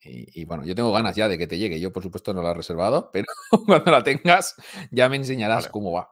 Y, 0.00 0.44
bueno, 0.44 0.64
yo 0.64 0.74
tengo 0.74 0.92
ganas 0.92 1.16
ya 1.16 1.28
de 1.28 1.36
que 1.36 1.46
te 1.46 1.58
llegue. 1.58 1.80
Yo, 1.80 1.92
por 1.92 2.02
supuesto, 2.02 2.32
no 2.32 2.40
la 2.40 2.52
he 2.52 2.54
reservado, 2.54 3.10
pero 3.12 3.26
cuando 3.66 3.90
la 3.90 4.02
tengas 4.02 4.54
ya 4.90 5.08
me 5.08 5.16
enseñarás 5.16 5.68
cómo 5.68 5.92
va. 5.92 6.10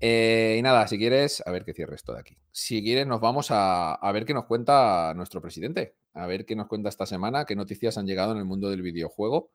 Eh, 0.00 0.56
y 0.58 0.62
nada, 0.62 0.86
si 0.86 0.98
quieres, 0.98 1.42
a 1.46 1.50
ver 1.50 1.64
qué 1.64 1.72
cierre 1.72 1.94
esto 1.94 2.12
de 2.12 2.20
aquí. 2.20 2.38
Si 2.50 2.82
quieres, 2.82 3.06
nos 3.06 3.20
vamos 3.20 3.48
a, 3.50 3.98
ver 4.12 4.24
qué 4.24 4.34
nos 4.34 4.46
cuenta 4.46 5.12
nuestro 5.14 5.40
presidente. 5.40 5.96
A 6.14 6.26
ver 6.26 6.44
qué 6.44 6.56
nos 6.56 6.66
cuenta 6.66 6.88
esta 6.88 7.06
semana, 7.06 7.44
qué 7.44 7.54
noticias 7.54 7.98
han 7.98 8.06
llegado 8.06 8.32
en 8.32 8.38
el 8.38 8.44
mundo 8.44 8.68
del 8.68 8.82
videojuego. 8.82 9.52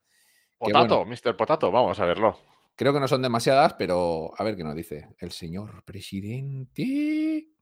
Potato, 0.57 1.05
Mr. 1.05 1.36
Potato, 1.36 1.71
vamos 1.71 1.99
a 1.99 2.05
verlo. 2.05 2.38
Creo 2.76 2.93
que 2.93 2.99
no 2.99 3.07
son 3.07 3.21
demasiadas, 3.21 3.74
pero 3.74 4.32
a 4.38 4.43
ver 4.43 4.55
qué 4.55 4.63
nos 4.63 4.76
dice 4.76 5.09
el 5.19 5.32
señor 5.32 5.84
presidente. 5.84 7.53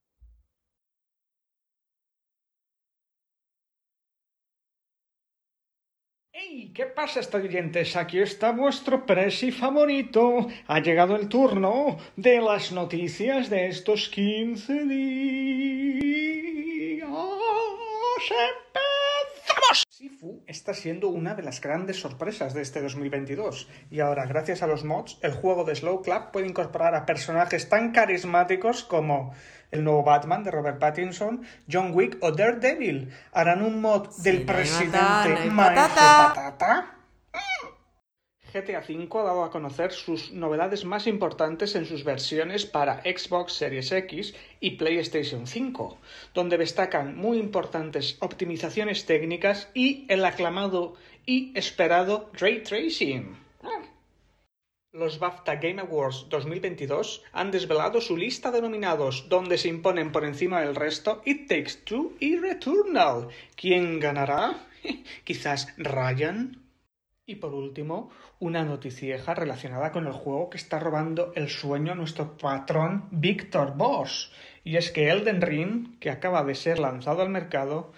¿Qué 6.51 6.85
pasa, 6.85 7.21
estudiantes? 7.21 7.95
Aquí 7.95 8.19
está 8.19 8.51
vuestro 8.51 9.05
presi 9.05 9.51
favorito. 9.51 10.47
Ha 10.67 10.79
llegado 10.79 11.15
el 11.15 11.29
turno 11.29 11.97
de 12.17 12.41
las 12.41 12.73
noticias 12.73 13.49
de 13.49 13.67
estos 13.67 14.09
15 14.09 14.83
días. 14.83 17.05
¡Empezamos! 18.51 19.83
Sifu 19.89 20.43
está 20.45 20.73
siendo 20.73 21.07
una 21.07 21.35
de 21.35 21.43
las 21.43 21.61
grandes 21.61 22.01
sorpresas 22.01 22.53
de 22.53 22.63
este 22.63 22.81
2022. 22.81 23.69
Y 23.89 24.01
ahora, 24.01 24.25
gracias 24.25 24.61
a 24.61 24.67
los 24.67 24.83
mods, 24.83 25.19
el 25.21 25.31
juego 25.31 25.63
de 25.63 25.75
Slow 25.75 26.01
Clap 26.01 26.33
puede 26.33 26.47
incorporar 26.47 26.95
a 26.95 27.05
personajes 27.05 27.69
tan 27.69 27.93
carismáticos 27.93 28.83
como 28.83 29.33
el 29.71 29.83
nuevo 29.83 30.03
Batman 30.03 30.43
de 30.43 30.51
Robert 30.51 30.79
Pattinson, 30.79 31.43
John 31.71 31.91
Wick 31.93 32.17
o 32.21 32.31
Daredevil. 32.31 33.11
¿Harán 33.31 33.61
un 33.63 33.81
mod 33.81 34.09
del 34.17 34.43
presidente 34.43 35.49
Maestro 35.49 35.95
Patata? 35.95 36.97
GTA 38.53 38.79
V 38.79 39.07
ha 39.17 39.23
dado 39.23 39.45
a 39.45 39.49
conocer 39.49 39.93
sus 39.93 40.33
novedades 40.33 40.83
más 40.83 41.07
importantes 41.07 41.73
en 41.75 41.85
sus 41.85 42.03
versiones 42.03 42.65
para 42.65 43.01
Xbox 43.03 43.53
Series 43.53 43.93
X 43.93 44.35
y 44.59 44.71
PlayStation 44.71 45.47
5, 45.47 45.97
donde 46.33 46.57
destacan 46.57 47.15
muy 47.15 47.37
importantes 47.37 48.17
optimizaciones 48.19 49.05
técnicas 49.05 49.69
y 49.73 50.05
el 50.09 50.25
aclamado 50.25 50.95
y 51.25 51.57
esperado 51.57 52.29
ray 52.33 52.61
tracing. 52.61 53.37
Los 54.93 55.19
BAFTA 55.19 55.55
Game 55.55 55.79
Awards 55.79 56.27
2022 56.27 57.23
han 57.31 57.49
desvelado 57.49 58.01
su 58.01 58.17
lista 58.17 58.51
de 58.51 58.61
nominados, 58.61 59.29
donde 59.29 59.57
se 59.57 59.69
imponen 59.69 60.11
por 60.11 60.25
encima 60.25 60.59
del 60.59 60.75
resto 60.75 61.21
It 61.23 61.47
Takes 61.47 61.85
Two 61.85 62.17
y 62.19 62.35
Returnal. 62.35 63.29
¿Quién 63.55 64.01
ganará? 64.01 64.67
Quizás 65.23 65.73
Ryan. 65.77 66.61
Y 67.25 67.35
por 67.35 67.53
último, 67.53 68.09
una 68.39 68.65
noticieja 68.65 69.33
relacionada 69.33 69.93
con 69.93 70.07
el 70.07 70.11
juego 70.11 70.49
que 70.49 70.57
está 70.57 70.77
robando 70.77 71.31
el 71.35 71.47
sueño 71.47 71.93
a 71.93 71.95
nuestro 71.95 72.35
patrón 72.35 73.07
Victor 73.11 73.77
Boss. 73.77 74.33
Y 74.65 74.75
es 74.75 74.91
que 74.91 75.09
Elden 75.09 75.41
Ring, 75.41 75.99
que 75.99 76.09
acaba 76.09 76.43
de 76.43 76.55
ser 76.55 76.79
lanzado 76.79 77.21
al 77.21 77.29
mercado, 77.29 77.93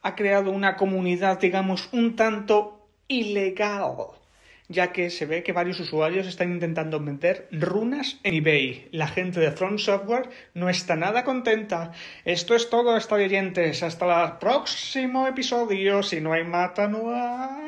ha 0.00 0.14
creado 0.14 0.52
una 0.52 0.76
comunidad, 0.76 1.40
digamos, 1.40 1.88
un 1.92 2.14
tanto 2.14 2.86
ilegal 3.08 4.14
ya 4.68 4.92
que 4.92 5.10
se 5.10 5.26
ve 5.26 5.42
que 5.42 5.52
varios 5.52 5.80
usuarios 5.80 6.26
están 6.26 6.52
intentando 6.52 6.98
vender 7.00 7.48
runas 7.52 8.18
en 8.22 8.34
eBay. 8.34 8.88
La 8.92 9.06
gente 9.06 9.40
de 9.40 9.52
Front 9.52 9.78
Software 9.78 10.30
no 10.54 10.68
está 10.68 10.96
nada 10.96 11.24
contenta. 11.24 11.92
Esto 12.24 12.54
es 12.54 12.68
todo, 12.68 12.92
hasta 12.92 13.14
oyentes. 13.14 13.82
Hasta 13.82 14.24
el 14.24 14.38
próximo 14.38 15.26
episodio. 15.26 16.02
Si 16.02 16.20
no 16.20 16.32
hay 16.32 16.44
mata, 16.44 16.88
no 16.88 17.10
hay 17.14 17.64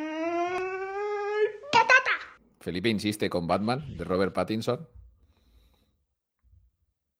patata. 1.72 2.10
Felipe 2.60 2.88
insiste 2.88 3.30
con 3.30 3.46
Batman 3.46 3.96
de 3.96 4.04
Robert 4.04 4.34
Pattinson. 4.34 4.88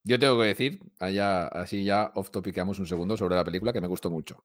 Yo 0.04 0.18
tengo 0.18 0.40
que 0.40 0.46
decir, 0.46 0.80
allá, 0.98 1.46
así 1.48 1.84
ya 1.84 2.12
off 2.14 2.30
topicamos 2.30 2.78
un 2.78 2.86
segundo 2.86 3.16
sobre 3.16 3.36
la 3.36 3.44
película 3.44 3.72
que 3.74 3.80
me 3.80 3.88
gustó 3.88 4.10
mucho. 4.10 4.42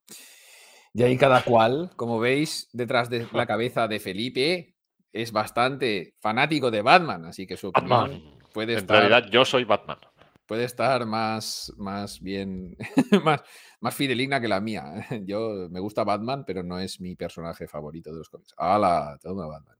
Y 0.94 1.04
ahí 1.04 1.18
cada 1.18 1.42
cual, 1.44 1.92
como 1.96 2.20
veis, 2.20 2.70
detrás 2.74 3.10
de 3.10 3.28
la 3.32 3.48
cabeza 3.48 3.88
de 3.88 4.00
Felipe, 4.00 4.73
es 5.14 5.32
bastante 5.32 6.16
fanático 6.20 6.72
de 6.72 6.82
Batman, 6.82 7.26
así 7.26 7.46
que 7.46 7.56
su 7.56 7.68
opinión 7.68 8.40
puede 8.52 8.74
estar. 8.74 9.04
En 9.04 9.10
realidad, 9.10 9.32
yo 9.32 9.46
soy 9.46 9.64
Batman. 9.64 10.00
Puede 10.46 10.66
estar 10.66 11.06
más, 11.06 11.72
más 11.78 12.20
bien, 12.20 12.76
más, 13.24 13.42
más 13.80 13.96
fideligna 13.96 14.42
que 14.42 14.50
la 14.50 14.60
mía. 14.60 14.84
Yo 15.26 15.70
me 15.70 15.80
gusta 15.80 16.04
Batman, 16.04 16.44
pero 16.46 16.64
no 16.64 16.80
es 16.80 17.00
mi 17.00 17.16
personaje 17.16 17.66
favorito 17.66 18.12
de 18.12 18.18
los 18.18 18.30
cómics. 18.30 18.54
¡Hala! 18.58 19.18
Todo 19.22 19.48
Batman. 19.48 19.78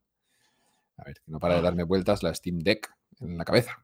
A 0.98 1.04
ver, 1.04 1.18
no 1.26 1.40
para 1.40 1.56
de 1.56 1.60
ah. 1.60 1.64
darme 1.64 1.84
vueltas 1.84 2.24
la 2.24 2.34
Steam 2.34 2.60
Deck 2.60 2.90
en 3.20 3.38
la 3.38 3.44
cabeza. 3.44 3.84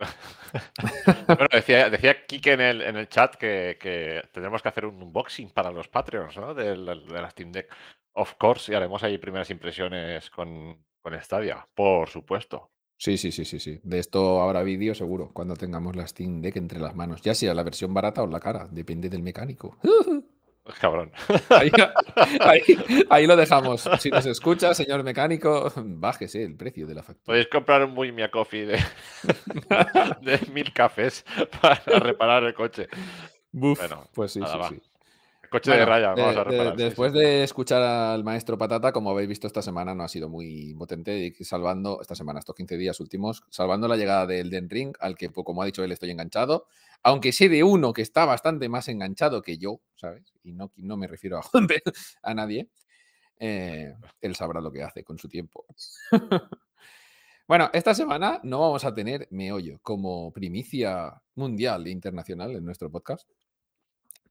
bueno, 1.26 1.46
decía, 1.52 1.90
decía 1.90 2.26
Kike 2.26 2.52
en 2.52 2.60
el, 2.60 2.82
en 2.82 2.96
el 2.96 3.08
chat 3.08 3.36
que, 3.36 3.76
que, 3.78 4.22
tenemos 4.32 4.62
que 4.62 4.68
hacer 4.68 4.86
un 4.86 5.02
unboxing 5.02 5.50
para 5.50 5.70
los 5.70 5.88
Patreons 5.88 6.36
¿no? 6.36 6.54
de, 6.54 6.76
la 6.76 7.30
Steam 7.30 7.52
Deck. 7.52 7.72
Of 8.14 8.34
course, 8.38 8.72
y 8.72 8.74
haremos 8.74 9.02
ahí 9.02 9.18
primeras 9.18 9.50
impresiones 9.50 10.30
con, 10.30 10.84
con 11.02 11.20
Stadia, 11.20 11.66
por 11.74 12.08
supuesto. 12.08 12.70
Sí, 12.96 13.18
sí, 13.18 13.32
sí, 13.32 13.44
sí, 13.44 13.58
sí. 13.58 13.80
De 13.82 13.98
esto 13.98 14.40
habrá 14.40 14.62
vídeo 14.62 14.94
seguro 14.94 15.30
cuando 15.32 15.56
tengamos 15.56 15.96
la 15.96 16.06
Steam 16.06 16.40
Deck 16.40 16.56
entre 16.56 16.78
las 16.78 16.94
manos. 16.94 17.22
Ya 17.22 17.34
sea 17.34 17.52
la 17.52 17.62
versión 17.62 17.92
barata 17.92 18.22
o 18.22 18.26
la 18.26 18.40
cara, 18.40 18.68
depende 18.70 19.08
del 19.08 19.22
mecánico. 19.22 19.76
Cabrón. 20.80 21.12
Ahí, 23.10 23.26
lo 23.26 23.36
dejamos. 23.36 23.86
Si 23.98 24.10
nos 24.10 24.24
escucha, 24.24 24.72
señor 24.72 25.02
mecánico, 25.02 25.70
bájese 25.76 26.42
el 26.42 26.56
precio 26.56 26.86
de 26.86 26.94
la 26.94 27.02
factura. 27.02 27.26
Podéis 27.26 27.48
comprar 27.48 27.84
un 27.84 27.92
muy 27.92 28.12
Mia 28.12 28.30
Coffee 28.30 28.64
de, 28.64 28.78
de 30.22 30.40
mil 30.52 30.72
cafés 30.72 31.24
para 31.60 31.82
reparar 31.98 32.44
el 32.44 32.54
coche. 32.54 32.88
bueno, 33.52 34.08
pues 34.14 34.32
sí, 34.32 34.40
sí, 34.40 34.58
sí. 34.70 34.82
Coche 35.54 35.70
de 35.70 35.84
raya, 35.84 36.14
vamos 36.16 36.36
a 36.36 36.42
reparar. 36.42 36.76
después 36.76 37.12
de 37.12 37.44
escuchar 37.44 37.80
al 37.80 38.24
maestro 38.24 38.58
Patata, 38.58 38.90
como 38.90 39.10
habéis 39.10 39.28
visto 39.28 39.46
esta 39.46 39.62
semana, 39.62 39.94
no 39.94 40.02
ha 40.02 40.08
sido 40.08 40.28
muy 40.28 40.74
potente, 40.74 41.32
salvando, 41.42 42.00
esta 42.00 42.16
semana, 42.16 42.40
estos 42.40 42.56
15 42.56 42.76
días 42.76 42.98
últimos, 42.98 43.44
salvando 43.50 43.86
la 43.86 43.96
llegada 43.96 44.26
del 44.26 44.50
Den 44.50 44.68
Ring, 44.68 44.96
al 44.98 45.16
que, 45.16 45.28
como 45.28 45.62
ha 45.62 45.66
dicho 45.66 45.84
él, 45.84 45.92
estoy 45.92 46.10
enganchado. 46.10 46.66
Aunque 47.04 47.30
sé 47.30 47.48
de 47.48 47.62
uno 47.62 47.92
que 47.92 48.02
está 48.02 48.24
bastante 48.24 48.68
más 48.68 48.88
enganchado 48.88 49.42
que 49.42 49.56
yo, 49.56 49.80
¿sabes? 49.94 50.34
Y 50.42 50.54
no, 50.54 50.72
no 50.74 50.96
me 50.96 51.06
refiero 51.06 51.38
a, 51.38 51.42
a 52.24 52.34
nadie. 52.34 52.68
Eh, 53.38 53.94
él 54.22 54.34
sabrá 54.34 54.60
lo 54.60 54.72
que 54.72 54.82
hace 54.82 55.04
con 55.04 55.18
su 55.18 55.28
tiempo. 55.28 55.66
bueno, 57.46 57.70
esta 57.72 57.94
semana 57.94 58.40
no 58.42 58.58
vamos 58.58 58.84
a 58.84 58.92
tener 58.92 59.28
meollo 59.30 59.78
como 59.82 60.32
primicia 60.32 61.22
mundial 61.36 61.86
e 61.86 61.90
internacional 61.90 62.56
en 62.56 62.64
nuestro 62.64 62.90
podcast. 62.90 63.30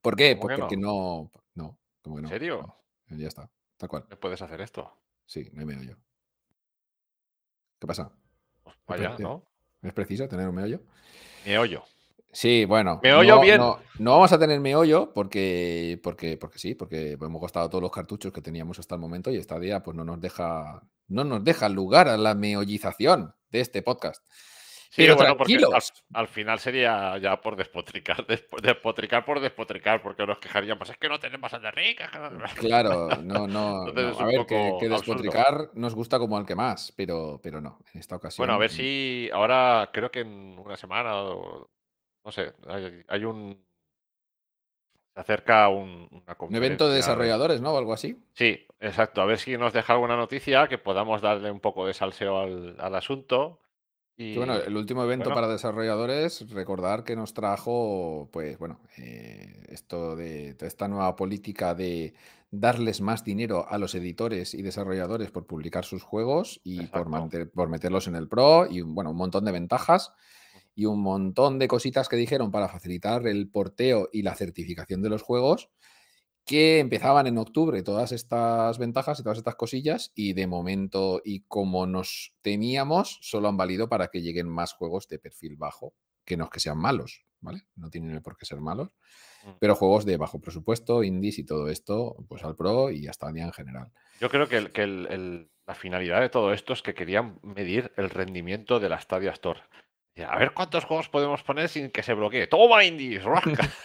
¿Por 0.04 0.16
qué? 0.16 0.36
Pues 0.36 0.60
porque 0.60 0.76
no? 0.76 1.30
no, 1.54 1.78
como 2.02 2.16
que 2.16 2.22
no. 2.22 2.28
¿En 2.28 2.34
serio? 2.34 2.76
ya 3.08 3.26
está, 3.26 3.50
tal 3.78 3.88
cual. 3.88 4.04
puedes 4.20 4.42
hacer 4.42 4.60
esto? 4.60 4.92
Sí, 5.24 5.48
no 5.54 5.60
hay 5.60 5.66
meollo. 5.66 5.96
¿Qué 7.78 7.86
pasa? 7.86 8.12
Pues 8.62 8.76
vaya, 8.86 9.16
¿no? 9.18 9.46
¿Es 9.80 9.94
preciso 9.94 10.28
tener 10.28 10.46
un 10.46 10.56
meollo? 10.56 10.82
Meollo. 11.46 11.84
Sí, 12.32 12.66
bueno. 12.66 13.00
Meollo 13.02 13.40
bien. 13.40 13.58
No, 13.58 13.80
vamos 13.98 14.30
a 14.32 14.38
tener 14.38 14.60
meollo 14.60 15.10
porque, 15.14 15.98
porque, 16.02 16.36
porque 16.36 16.58
sí, 16.58 16.74
porque 16.74 17.12
hemos 17.12 17.40
gastado 17.40 17.70
todos 17.70 17.80
los 17.80 17.90
cartuchos 17.90 18.30
que 18.30 18.42
teníamos 18.42 18.78
hasta 18.78 18.96
el 18.96 19.00
momento 19.00 19.30
y 19.30 19.36
esta 19.36 19.58
día 19.58 19.82
pues 19.82 19.96
no 19.96 20.04
nos 20.04 20.20
deja, 20.20 20.82
no 21.08 21.24
nos 21.24 21.42
deja 21.42 21.70
lugar 21.70 22.08
a 22.08 22.18
la 22.18 22.34
meollización 22.34 23.34
de 23.48 23.60
este 23.60 23.80
podcast. 23.80 24.22
Sí, 24.94 25.02
Pero 25.02 25.16
bueno, 25.16 25.36
porque 25.36 25.58
al, 26.12 26.28
final 26.28 26.60
sería 26.60 27.18
ya 27.18 27.40
por 27.40 27.56
despotricar, 27.56 28.16
despo- 28.28 28.60
despotricar 28.60 29.24
por 29.24 29.40
despotricar, 29.40 30.00
porque 30.00 30.24
nos 30.24 30.38
quejaríamos, 30.38 30.88
es 30.88 30.96
que 30.98 31.08
no 31.08 31.18
tenemos 31.18 31.52
a 31.52 31.56
Enrique. 31.56 32.04
es 32.04 32.10
que 32.12 32.18
no-". 32.20 32.38
Claro, 32.54 33.08
no, 33.24 33.48
no, 33.48 33.88
Entonces 33.88 34.16
no. 34.16 34.24
A 34.24 34.26
ver, 34.26 34.46
que, 34.46 34.54
absurdo. 34.56 34.90
despotricar 34.94 35.70
nos 35.74 35.96
gusta 35.96 36.20
como 36.20 36.36
al 36.36 36.46
que 36.46 36.54
más, 36.54 36.92
pero, 36.96 37.40
pero 37.42 37.60
no, 37.60 37.80
en 37.92 37.98
esta 37.98 38.14
ocasión. 38.14 38.46
Bueno, 38.46 38.54
a 38.54 38.58
ver 38.58 38.70
si 38.70 39.28
ahora 39.32 39.90
creo 39.92 40.12
que 40.12 40.20
en 40.20 40.56
una 40.64 40.76
semana 40.76 41.16
o 41.16 41.68
no 42.24 42.30
sé, 42.30 42.52
hay, 42.68 43.02
hay 43.08 43.24
un 43.24 43.66
se 45.12 45.20
acerca 45.20 45.68
un, 45.70 46.08
una 46.12 46.36
Un 46.38 46.54
evento 46.54 46.88
de 46.88 46.96
desarrolladores, 46.96 47.60
¿no? 47.60 47.72
O 47.72 47.78
algo 47.78 47.92
así. 47.92 48.16
Sí, 48.32 48.64
exacto. 48.78 49.22
A 49.22 49.26
ver 49.26 49.38
si 49.38 49.56
nos 49.56 49.72
deja 49.72 49.92
alguna 49.92 50.16
noticia 50.16 50.68
que 50.68 50.78
podamos 50.78 51.20
darle 51.20 51.50
un 51.50 51.58
poco 51.60 51.84
de 51.84 51.94
salseo 51.94 52.38
al, 52.38 52.76
al 52.78 52.94
asunto. 52.94 53.58
Y 54.16 54.36
bueno, 54.38 54.54
el 54.56 54.76
último 54.76 55.02
evento 55.04 55.30
bueno, 55.30 55.34
para 55.34 55.48
desarrolladores, 55.48 56.48
recordar 56.50 57.02
que 57.04 57.16
nos 57.16 57.34
trajo, 57.34 58.28
pues 58.32 58.58
bueno, 58.58 58.80
eh, 58.96 59.64
esto 59.68 60.14
de, 60.16 60.54
de 60.54 60.66
esta 60.66 60.86
nueva 60.88 61.16
política 61.16 61.74
de 61.74 62.14
darles 62.50 63.00
más 63.00 63.24
dinero 63.24 63.66
a 63.68 63.76
los 63.78 63.94
editores 63.96 64.54
y 64.54 64.62
desarrolladores 64.62 65.32
por 65.32 65.46
publicar 65.46 65.84
sus 65.84 66.04
juegos 66.04 66.60
y 66.62 66.86
por, 66.86 67.08
manter- 67.08 67.50
por 67.50 67.68
meterlos 67.68 68.06
en 68.06 68.14
el 68.14 68.28
Pro 68.28 68.66
y 68.70 68.82
bueno, 68.82 69.10
un 69.10 69.16
montón 69.16 69.44
de 69.44 69.52
ventajas 69.52 70.12
y 70.76 70.86
un 70.86 71.00
montón 71.00 71.58
de 71.58 71.68
cositas 71.68 72.08
que 72.08 72.16
dijeron 72.16 72.50
para 72.52 72.68
facilitar 72.68 73.26
el 73.26 73.48
porteo 73.50 74.08
y 74.12 74.22
la 74.22 74.34
certificación 74.36 75.02
de 75.02 75.10
los 75.10 75.22
juegos 75.22 75.70
que 76.44 76.78
empezaban 76.78 77.26
en 77.26 77.38
octubre 77.38 77.82
todas 77.82 78.12
estas 78.12 78.78
ventajas 78.78 79.18
y 79.18 79.22
todas 79.22 79.38
estas 79.38 79.54
cosillas 79.56 80.12
y 80.14 80.34
de 80.34 80.46
momento 80.46 81.20
y 81.24 81.40
como 81.48 81.86
nos 81.86 82.34
temíamos 82.42 83.18
solo 83.22 83.48
han 83.48 83.56
valido 83.56 83.88
para 83.88 84.08
que 84.08 84.20
lleguen 84.22 84.48
más 84.48 84.72
juegos 84.74 85.08
de 85.08 85.18
perfil 85.18 85.56
bajo 85.56 85.94
que 86.24 86.36
no 86.36 86.44
es 86.44 86.50
que 86.50 86.60
sean 86.60 86.78
malos, 86.78 87.24
¿vale? 87.40 87.62
No 87.76 87.90
tienen 87.90 88.22
por 88.22 88.36
qué 88.36 88.46
ser 88.46 88.60
malos, 88.60 88.90
Mm. 89.44 89.50
pero 89.60 89.74
juegos 89.74 90.06
de 90.06 90.16
bajo 90.16 90.40
presupuesto, 90.40 91.02
indies 91.02 91.38
y 91.38 91.44
todo 91.44 91.68
esto, 91.68 92.16
pues 92.28 92.42
al 92.44 92.56
Pro 92.56 92.90
y 92.90 93.06
hasta 93.08 93.30
día 93.30 93.44
en 93.44 93.52
general. 93.52 93.92
yo 94.20 94.30
creo 94.30 94.48
que, 94.48 94.56
el- 94.56 94.72
que 94.72 94.82
el- 94.84 95.06
el- 95.10 95.50
la 95.66 95.74
finalidad 95.74 96.20
de 96.22 96.28
todo 96.30 96.52
esto 96.54 96.72
es 96.72 96.80
que 96.82 96.94
querían 96.94 97.38
medir 97.42 97.92
el 97.96 98.08
rendimiento 98.10 98.80
de 98.80 98.88
la 98.90 99.00
Stadia 99.00 99.32
Store. 99.32 99.60
A 100.22 100.38
ver 100.38 100.52
cuántos 100.52 100.84
juegos 100.84 101.08
podemos 101.08 101.42
poner 101.42 101.68
sin 101.68 101.90
que 101.90 102.02
se 102.02 102.14
bloquee. 102.14 102.46
¡Toma, 102.46 102.84
indies! 102.84 103.22
¡Rasca! 103.24 103.68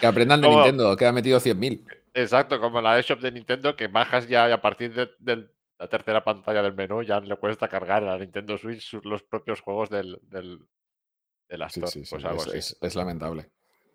Que, 0.00 0.06
aprendan 0.06 0.40
de 0.40 0.48
Como- 0.48 0.58
Nintendo, 0.58 0.96
que 0.96 1.06
ha 1.06 1.12
metido 1.12 1.38
100.000. 1.38 1.84
Exacto, 2.14 2.60
como 2.60 2.80
la 2.80 2.98
eShop 2.98 3.20
de 3.20 3.30
Nintendo, 3.30 3.76
que 3.76 3.86
bajas 3.86 4.26
ya 4.28 4.48
y 4.48 4.52
a 4.52 4.60
partir 4.60 4.92
de, 4.92 5.08
del- 5.20 5.50
la 5.78 5.88
tercera 5.88 6.22
pantalla 6.24 6.62
del 6.62 6.74
menú 6.74 7.02
ya 7.02 7.20
le 7.20 7.36
cuesta 7.36 7.68
cargar 7.68 8.02
a 8.02 8.06
la 8.12 8.18
Nintendo 8.18 8.58
Switch 8.58 8.92
los 9.04 9.22
propios 9.22 9.60
juegos 9.60 9.88
del, 9.88 10.18
del, 10.22 10.58
de 11.48 11.58
la 11.58 11.68
Sí, 11.70 11.80
sí, 11.86 12.04
sí, 12.04 12.10
pues 12.10 12.24
algo 12.24 12.42
es, 12.42 12.48
así. 12.48 12.58
es- 12.58 12.76
es 12.80 12.94
lamentable. 12.96 13.50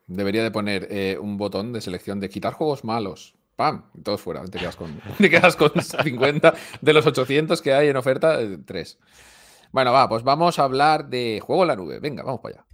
Debería 0.08 0.42
de 0.42 0.52
poner 0.52 0.88
eh, 0.90 1.18
un 1.20 1.38
botón 1.38 1.74
de 1.74 1.82
selección 1.82 2.20
de 2.22 2.30
quitar 2.30 2.54
juegos 2.54 2.84
malos. 2.86 3.36
¡Pam! 3.58 3.92
Todos 4.04 4.22
fuera. 4.22 4.44
Te 4.46 4.58
quedas 4.58 4.78
con, 4.78 5.00
te 5.18 5.30
quedas 5.30 5.56
con 5.58 5.72
50 5.82 6.54
de 6.80 6.94
los 6.94 7.06
800 7.06 7.62
que 7.62 7.74
hay 7.74 7.90
en 7.90 7.98
oferta, 7.98 8.40
3. 8.66 9.00
Bueno, 9.78 9.94
va, 9.94 10.10
pues 10.10 10.24
vamos 10.24 10.58
a 10.58 10.64
hablar 10.64 11.06
de 11.08 11.40
juego 11.40 11.62
en 11.62 11.68
la 11.68 11.76
nube. 11.76 12.00
Venga, 12.00 12.24
vamos 12.24 12.42
para 12.42 12.56
allá. 12.56 12.66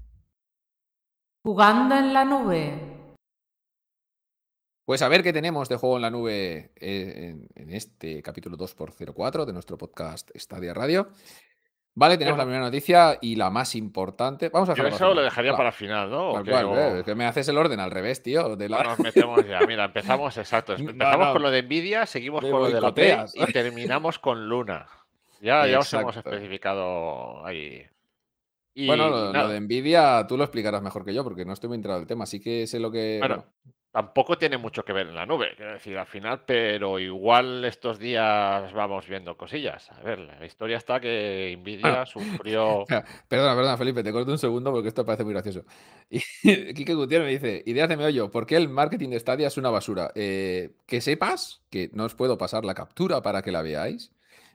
Jugando 1.44 1.98
en 1.98 2.14
la 2.14 2.24
nube. 2.24 2.74
Pues 4.86 5.02
a 5.02 5.10
ver 5.10 5.22
qué 5.22 5.34
tenemos 5.34 5.68
de 5.68 5.76
juego 5.76 5.98
en 5.98 6.02
la 6.04 6.10
nube 6.10 6.72
eh, 6.78 7.28
en, 7.30 7.50
en 7.56 7.74
este 7.74 8.22
capítulo 8.24 8.56
2x04 8.56 9.44
de 9.44 9.52
nuestro 9.52 9.78
podcast 9.78 10.32
Stadia 10.34 10.74
Radio. 10.74 11.10
Vale, 11.94 12.18
tenemos 12.18 12.38
la 12.38 12.46
primera 12.46 12.64
noticia 12.64 13.18
y 13.20 13.36
la 13.36 13.50
más 13.50 13.76
importante. 13.76 14.48
Vamos 14.48 14.70
a 14.70 14.74
Yo 14.74 14.88
eso 14.88 15.14
lo 15.14 15.24
dejaría 15.24 15.58
para 15.58 15.70
el 15.70 15.76
final, 15.76 16.10
¿no? 16.10 16.30
¿O 16.30 16.34
Tal 16.36 16.46
qué? 16.46 16.52
cual, 16.52 16.66
O- 16.68 16.78
eh, 17.00 17.04
que 17.04 17.16
me 17.16 17.26
haces 17.26 17.50
el 17.50 17.58
orden 17.58 17.82
al 17.82 17.92
revés, 17.92 18.24
tío. 18.24 18.56
de 18.56 18.70
la- 18.70 18.82
nos 18.82 19.00
metemos 19.00 19.46
ya. 19.46 19.60
Mira, 19.68 19.84
empezamos, 19.84 20.38
exacto. 20.38 20.78
No, 20.78 20.92
Empezamos 20.92 21.28
no. 21.28 21.34
con 21.34 21.42
lo 21.42 21.52
de 21.52 21.64
Nvidia, 21.64 22.06
seguimos 22.06 22.40
con 22.40 22.50
lo 22.50 22.68
de 22.68 22.76
la 22.76 22.80
boicoteas. 22.80 23.36
y 23.36 23.46
terminamos 23.52 24.20
con 24.20 24.48
Luna. 24.48 24.88
Ya, 25.44 25.68
ya 25.68 25.80
os 25.80 25.94
hemos 25.94 26.16
especificado 26.16 27.46
ahí. 27.46 27.86
Y 28.74 28.88
Bueno, 28.88 29.10
lo, 29.10 29.48
de 29.50 29.60
Nvidia 29.60 30.26
tú 30.28 30.38
lo 30.38 30.46
explicarás 30.46 30.82
mejor 30.82 31.04
que 31.04 31.14
yo 31.14 31.24
porque 31.24 31.46
no 31.46 31.54
estoy 31.54 31.68
muy 31.68 31.76
enterado 31.76 32.00
del 32.00 32.08
tema. 32.08 32.24
Así 32.24 32.40
que 32.40 32.66
sé 32.66 32.80
lo 32.80 32.90
que. 32.90 33.18
Bueno, 33.20 33.36
bueno, 33.36 33.74
tampoco 33.92 34.38
tiene 34.38 34.58
mucho 34.58 34.84
que 34.86 34.94
ver 34.94 35.08
en 35.08 35.16
la 35.16 35.26
nube, 35.26 35.54
quiero 35.56 35.74
decir, 35.74 35.98
al 35.98 36.08
final, 36.08 36.44
pero 36.48 36.98
igual 36.98 37.64
estos 37.66 38.00
días 38.00 38.72
vamos 38.72 39.06
viendo 39.08 39.36
cosillas. 39.36 39.92
A 39.92 40.02
ver, 40.02 40.20
la 40.20 40.46
historia 40.46 40.78
está 40.78 41.02
que 41.02 41.56
Nvidia 41.60 42.06
sufrió. 42.06 42.86
Perdona, 43.28 43.54
perdona, 43.54 43.78
Felipe, 43.78 44.02
te 44.02 44.14
corto 44.14 44.32
un 44.32 44.40
segundo 44.40 44.72
porque 44.72 44.88
esto 44.88 45.06
parece 45.06 45.26
muy 45.26 45.34
gracioso. 45.34 45.66
Y 46.10 46.74
Quique 46.74 46.94
Gutiérrez 46.94 47.28
me 47.28 47.32
dice, 47.34 47.64
ideas 47.66 47.90
de 47.90 47.98
meollo, 47.98 48.32
¿por 48.32 48.46
qué 48.46 48.56
el 48.56 48.70
marketing 48.70 49.10
de 49.10 49.20
Stadia 49.20 49.48
es 49.48 49.58
una 49.58 49.70
basura? 49.70 50.12
Eh, 50.16 50.72
que 50.88 51.02
sepas 51.02 51.64
que 51.70 51.90
no 51.94 52.06
os 52.06 52.16
puedo 52.16 52.38
pasar 52.38 52.66
la 52.66 52.74
captura 52.74 53.22
para 53.22 53.42
que 53.42 53.52
la 53.52 53.62
veáis, 53.62 54.12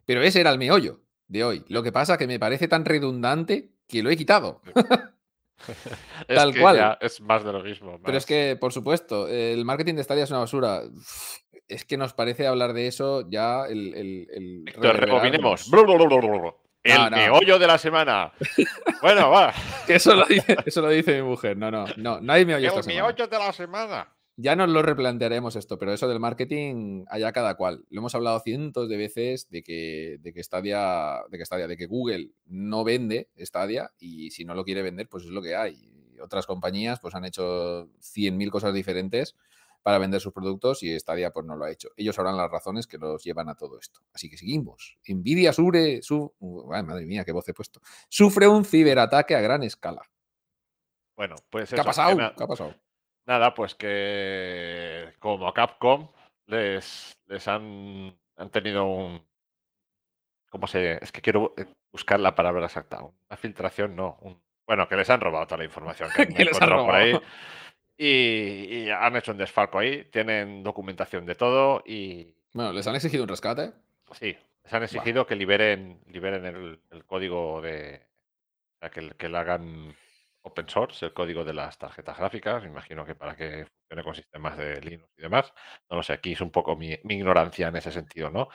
pero 0.09 0.23
ese 0.23 0.41
era 0.41 0.51
el 0.51 0.59
meollo 0.59 1.03
de 1.27 1.45
hoy. 1.45 1.65
Lo 1.69 1.83
que 1.83 1.93
pasa 1.93 2.17
que 2.17 2.27
me 2.27 2.39
parece 2.39 2.67
tan 2.67 2.87
redundante 2.87 3.69
que 3.87 4.03
lo 4.03 4.09
he 4.09 4.17
quitado. 4.17 4.63
Es 6.29 6.37
Tal 6.37 6.55
que 6.55 6.61
cual. 6.61 6.77
ya 6.77 6.99
es 7.01 7.21
más 7.21 7.45
de 7.45 7.53
lo 7.53 7.63
mismo. 7.63 8.01
Pero 8.05 8.17
es 8.17 8.25
que, 8.25 8.57
por 8.59 8.73
supuesto, 8.73 9.27
el 9.29 9.65
marketing 9.65 9.95
de 9.95 10.05
Stadia 10.05 10.23
es 10.25 10.31
una 10.31 10.39
basura. 10.39 10.83
Es 11.67 11.85
que 11.85 11.97
nos 11.97 12.15
parece 12.15 12.47
hablar 12.47 12.73
de 12.73 12.87
eso 12.87 13.29
ya 13.29 13.67
el... 13.67 13.93
el, 13.95 14.27
el 14.33 14.63
Víctor, 14.65 14.97
rebobinemos. 14.97 15.69
El 16.85 16.95
No, 16.95 17.11
no. 17.11 17.17
meollo 17.17 17.59
de 17.59 17.67
la 17.67 17.77
semana. 17.77 18.33
Bueno, 19.03 19.31
va. 19.31 19.53
Eso 19.89 20.15
lo, 20.15 20.25
dice, 20.27 20.57
eso 20.65 20.81
lo 20.81 20.89
dice 20.91 21.21
mi 21.23 21.29
mujer. 21.29 21.57
No, 21.57 21.71
no, 21.71 21.85
no, 21.97 22.21
no 22.21 22.33
hay 22.33 22.45
meollo 22.47 22.67
esta 22.69 22.79
El 22.81 22.85
semana. 22.85 23.03
meollo 23.03 23.27
de 23.29 23.39
la 23.39 23.53
semana. 23.53 24.09
Ya 24.41 24.55
nos 24.55 24.69
lo 24.69 24.83
replantearemos 24.83 25.57
esto, 25.57 25.79
pero 25.79 25.93
eso 25.93 26.07
del 26.07 26.21
marketing, 26.21 27.05
allá 27.09 27.33
cada 27.33 27.57
cual. 27.57 27.85
Lo 27.91 27.99
hemos 27.99 28.15
hablado 28.15 28.39
cientos 28.39 28.89
de 28.89 28.97
veces 28.97 29.51
de 29.51 29.65
que, 29.65 30.19
de 30.21 30.33
que 30.33 30.45
Stadia, 30.45 31.25
de 31.29 31.39
que 31.39 31.45
Stadia, 31.45 31.67
de 31.67 31.77
que 31.77 31.87
Google 31.87 32.31
no 32.47 32.85
vende 32.85 33.31
Stadia 33.37 33.91
y 33.99 34.31
si 34.31 34.45
no 34.45 34.55
lo 34.55 34.65
quiere 34.65 34.83
vender, 34.83 35.09
pues 35.09 35.25
es 35.25 35.31
lo 35.31 35.43
que 35.43 35.57
hay. 35.57 35.91
Y 36.15 36.21
otras 36.21 36.47
compañías 36.47 37.01
pues 37.01 37.17
han 37.17 37.25
hecho 37.25 37.89
100.000 37.99 38.51
cosas 38.51 38.73
diferentes 38.73 39.35
para 39.83 39.99
vender 39.99 40.21
sus 40.21 40.33
productos 40.33 40.85
y 40.85 40.97
Stadia 41.01 41.33
pues 41.33 41.45
no 41.45 41.57
lo 41.57 41.65
ha 41.65 41.73
hecho. 41.73 41.89
Ellos 41.97 42.15
sabrán 42.15 42.37
las 42.37 42.49
razones 42.49 42.87
que 42.87 42.97
los 42.97 43.25
llevan 43.25 43.49
a 43.49 43.57
todo 43.57 43.77
esto. 43.81 44.03
Así 44.13 44.31
que 44.31 44.39
seguimos. 44.39 44.99
Nvidia 45.09 45.53
sufre, 45.53 46.01
su, 46.01 46.33
uh, 46.39 46.73
ay, 46.73 46.85
madre 46.85 47.07
mía, 47.07 47.25
qué 47.25 47.33
voz 47.33 47.49
he 47.49 47.55
puesto. 47.55 47.81
Sufre 48.09 48.47
un 48.47 48.65
ciberataque 48.65 49.35
a 49.35 49.41
gran 49.41 49.65
escala. 49.65 50.03
Bueno, 51.17 51.35
pues 51.51 51.71
¿Qué 51.71 51.75
ha 51.75 51.79
eso, 51.79 51.85
pasado? 51.85 52.17
¿Qué 52.17 52.45
ha 52.45 52.47
pasado? 52.47 52.77
Nada, 53.29 53.53
pues 53.55 53.75
que 53.75 55.13
como 55.19 55.53
Capcom 55.53 56.09
les, 56.47 57.17
les 57.27 57.47
han, 57.47 58.17
han 58.37 58.51
tenido 58.51 58.85
un... 58.87 59.23
¿Cómo 60.51 60.67
se...? 60.67 60.99
Es 61.05 61.13
que 61.13 61.21
quiero 61.21 61.55
buscar 61.93 62.19
la 62.21 62.35
palabra 62.35 62.65
exacta. 62.65 63.03
Una 63.03 63.37
filtración, 63.37 63.95
no. 63.95 64.17
un- 64.23 64.41
bueno, 64.67 64.89
que 64.89 64.97
les 64.97 65.09
han 65.11 65.21
robado 65.21 65.47
toda 65.47 65.59
la 65.59 65.65
información 65.65 66.09
que, 66.17 66.27
Que 66.35 66.45
les 66.45 66.57
han 66.57 66.69
encontrado 66.71 66.87
por 66.87 66.95
ahí. 66.95 67.13
robado. 67.13 67.27
Y, 67.99 68.07
y 68.87 68.91
han 68.91 69.15
hecho 69.17 69.33
un 69.33 69.39
desfalco 69.39 69.79
ahí. 69.79 70.05
Tienen 70.05 70.63
documentación 70.63 71.27
de 71.27 71.35
todo 71.35 71.83
y 71.85 72.35
Bueno, 72.55 72.73
les 72.73 72.87
han 72.87 72.95
exigido 72.97 73.25
un 73.25 73.29
rescate. 73.29 73.73
sí, 74.13 74.35
les 74.65 74.73
han 74.73 74.83
exigido 74.85 75.27
que 75.27 75.37
liberen, 75.37 76.01
liberen 76.07 76.47
el, 76.47 76.81
el 76.91 77.05
código 77.05 77.61
de... 77.61 78.01
o 78.77 78.79
sea, 78.81 78.91
que, 78.91 79.11
que 79.11 79.29
le 79.29 79.37
hagan 79.37 79.95
open 80.49 80.69
source, 80.69 81.05
el 81.07 81.13
código 81.15 81.45
de 81.45 81.55
las 81.55 81.79
tarjetas 81.79 82.19
gráficas. 82.19 82.63
Me 82.63 82.69
imagino 82.71 83.05
que 83.07 83.15
para 83.15 83.37
que 83.37 83.67
funcione 83.67 84.05
con 84.05 84.15
sistemas 84.15 84.57
de 84.59 84.81
Linux 84.81 85.11
y 85.19 85.23
demás. 85.23 85.53
No 85.91 85.97
lo 85.99 86.03
sé, 86.03 86.13
aquí 86.15 86.33
es 86.33 86.41
un 86.41 86.51
poco 86.51 86.77
mi, 86.77 86.97
mi 87.05 87.15
ignorancia 87.17 87.69
en 87.69 87.77
ese 87.77 87.93
sentido, 87.93 88.31
¿no? 88.31 88.49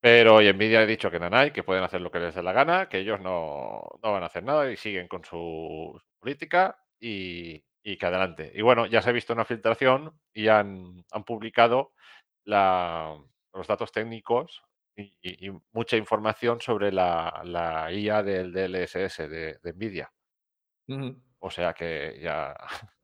Pero 0.00 0.36
hoy 0.36 0.52
Nvidia 0.52 0.80
ha 0.80 0.86
dicho 0.86 1.10
que 1.10 1.20
Nanai, 1.20 1.52
que 1.52 1.62
pueden 1.62 1.84
hacer 1.84 2.00
lo 2.00 2.10
que 2.10 2.18
les 2.20 2.34
dé 2.34 2.42
la 2.42 2.52
gana, 2.52 2.88
que 2.88 2.98
ellos 2.98 3.20
no, 3.20 3.82
no 4.02 4.12
van 4.12 4.22
a 4.24 4.26
hacer 4.26 4.42
nada 4.44 4.70
y 4.70 4.76
siguen 4.76 5.08
con 5.08 5.24
su, 5.24 6.00
política 6.20 6.78
y, 7.00 7.64
y 7.84 7.96
que 7.96 8.06
adelante. 8.06 8.50
Y 8.54 8.62
bueno, 8.62 8.86
ya 8.86 9.02
se 9.02 9.10
ha 9.10 9.12
visto 9.12 9.32
una 9.32 9.44
filtración 9.44 10.18
y 10.34 10.48
han, 10.48 11.04
han 11.12 11.24
publicado 11.24 11.92
los 13.54 13.66
datos 13.66 13.92
técnicos 13.92 14.62
y, 14.96 15.14
y- 15.22 15.48
y 15.48 15.50
mucha 15.72 15.96
información 15.96 16.60
sobre 16.60 16.92
la, 16.92 17.42
la 17.44 17.90
IA 17.92 18.22
del 18.22 18.52
DLSS 18.52 19.28
de, 19.28 19.58
de 19.62 19.72
Nvidia. 19.72 20.12
O 21.44 21.50
sea 21.50 21.72
que 21.72 22.20
ya 22.22 22.54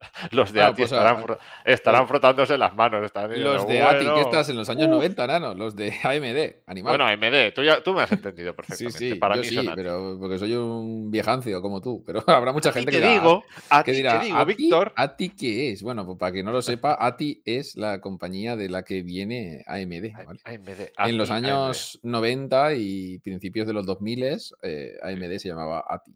los 0.30 0.52
de 0.52 0.62
ATI 0.62 0.82
pues, 0.82 0.92
estarán, 0.92 1.24
ah, 1.28 1.38
estarán 1.64 2.06
frotándose 2.06 2.56
las 2.56 2.72
manos. 2.72 3.04
estarán 3.04 3.30
diciendo, 3.30 3.54
Los 3.54 3.66
de 3.66 3.82
ATI, 3.82 4.06
que 4.14 4.20
estás 4.20 4.48
en 4.48 4.56
los 4.56 4.70
años 4.70 4.86
uf. 4.86 4.92
90, 4.94 5.26
nano. 5.26 5.54
Los 5.54 5.74
de 5.74 5.92
AMD, 6.04 6.62
animal. 6.70 6.96
Bueno, 6.96 7.04
AMD, 7.04 7.52
tú, 7.52 7.64
ya, 7.64 7.82
tú 7.82 7.94
me 7.94 8.02
has 8.02 8.12
entendido 8.12 8.52
sí, 8.52 8.56
perfectamente. 8.56 8.98
sí, 8.98 9.14
Para 9.16 9.34
yo 9.34 9.42
mí 9.42 9.48
sí, 9.48 9.68
pero 9.74 10.16
porque 10.20 10.38
soy 10.38 10.54
un 10.54 11.10
viejancio 11.10 11.60
como 11.60 11.80
tú. 11.80 12.04
Pero 12.06 12.22
habrá 12.28 12.52
mucha 12.52 12.70
gente 12.70 12.92
te 12.92 12.98
que 12.98 13.02
dirá, 13.02 13.12
digo, 13.12 13.44
a 13.70 13.82
que 13.82 13.90
dirá, 13.90 14.20
te 14.20 14.26
digo, 14.26 14.38
¿ATI? 14.38 14.54
Víctor, 14.54 14.92
¿ATI 14.94 15.28
qué 15.30 15.72
es? 15.72 15.82
Bueno, 15.82 16.06
pues 16.06 16.16
para 16.16 16.30
quien 16.30 16.46
no 16.46 16.52
lo 16.52 16.62
sepa, 16.62 16.96
ATI 17.00 17.42
es 17.44 17.74
la 17.74 18.00
compañía 18.00 18.54
de 18.54 18.68
la 18.68 18.84
que 18.84 19.02
viene 19.02 19.64
AMD. 19.66 20.12
¿vale? 20.24 20.40
AMD, 20.44 20.92
En 20.96 21.18
los 21.18 21.32
ATI, 21.32 21.44
AMD. 21.44 21.44
años 21.44 21.98
90 22.04 22.74
y 22.74 23.18
principios 23.18 23.66
de 23.66 23.72
los 23.72 23.84
2000 23.84 24.38
eh, 24.62 24.96
AMD 25.02 25.38
se 25.38 25.48
llamaba 25.48 25.84
ATI. 25.88 26.14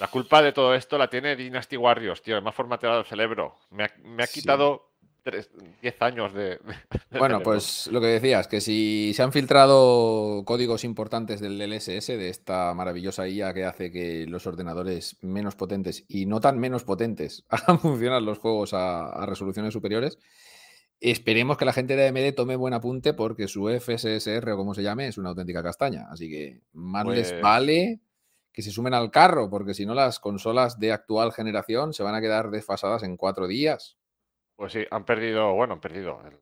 La 0.00 0.08
culpa 0.08 0.42
de 0.42 0.52
todo 0.52 0.74
esto 0.74 0.96
la 0.98 1.08
tiene 1.10 1.36
Dynasty 1.36 1.76
Warriors, 1.76 2.22
tío. 2.22 2.40
Me 2.42 2.48
ha 2.48 2.52
formateado 2.52 3.00
el 3.00 3.04
cerebro. 3.06 3.56
Me 3.70 3.84
ha, 3.84 3.90
me 4.02 4.22
ha 4.22 4.26
Sí. 4.26 4.40
quitado 4.40 4.88
tres- 5.22 5.50
10 5.82 6.00
años 6.00 6.32
de. 6.32 6.58
Bueno, 7.10 7.40
pues 7.42 7.86
lo 7.92 8.00
que 8.00 8.06
decías, 8.06 8.48
que 8.48 8.62
si 8.62 9.12
se 9.14 9.22
han 9.22 9.32
filtrado 9.32 10.42
códigos 10.46 10.84
importantes 10.84 11.40
del 11.40 11.60
LSS, 11.60 12.16
de 12.16 12.30
esta 12.30 12.72
maravillosa 12.74 13.28
IA 13.28 13.52
que 13.52 13.64
hace 13.66 13.92
que 13.92 14.26
los 14.26 14.46
ordenadores 14.46 15.18
menos 15.20 15.54
potentes 15.56 16.04
y 16.08 16.24
no 16.24 16.40
tan 16.40 16.58
menos 16.58 16.84
potentes 16.84 17.44
hagan 17.50 17.78
funcionar 17.78 18.22
los 18.22 18.38
juegos 18.38 18.72
a, 18.72 19.10
a 19.10 19.26
resoluciones 19.26 19.74
superiores, 19.74 20.18
esperemos 21.00 21.58
que 21.58 21.64
la 21.66 21.72
gente 21.74 21.96
de 21.96 22.08
AMD 22.08 22.34
tome 22.34 22.56
buen 22.56 22.72
apunte 22.74 23.12
porque 23.14 23.48
su 23.48 23.68
FSSR 23.68 24.52
o 24.52 24.56
como 24.56 24.74
se 24.74 24.82
llame 24.82 25.08
es 25.08 25.18
una 25.18 25.30
auténtica 25.30 25.62
castaña. 25.62 26.06
Así 26.10 26.30
que 26.30 26.60
más 26.72 27.06
les 27.06 27.30
Pues- 27.32 27.42
vale 27.42 28.00
que 28.52 28.62
se 28.62 28.70
sumen 28.70 28.94
al 28.94 29.10
carro, 29.10 29.48
porque 29.48 29.74
si 29.74 29.86
no 29.86 29.94
las 29.94 30.18
consolas 30.18 30.78
de 30.78 30.92
actual 30.92 31.32
generación 31.32 31.92
se 31.92 32.02
van 32.02 32.14
a 32.14 32.20
quedar 32.20 32.50
desfasadas 32.50 33.02
en 33.02 33.16
cuatro 33.16 33.46
días. 33.46 33.96
Pues 34.56 34.72
sí, 34.72 34.84
han 34.90 35.04
perdido, 35.04 35.54
bueno, 35.54 35.74
han 35.74 35.80
perdido, 35.80 36.20
han 36.20 36.40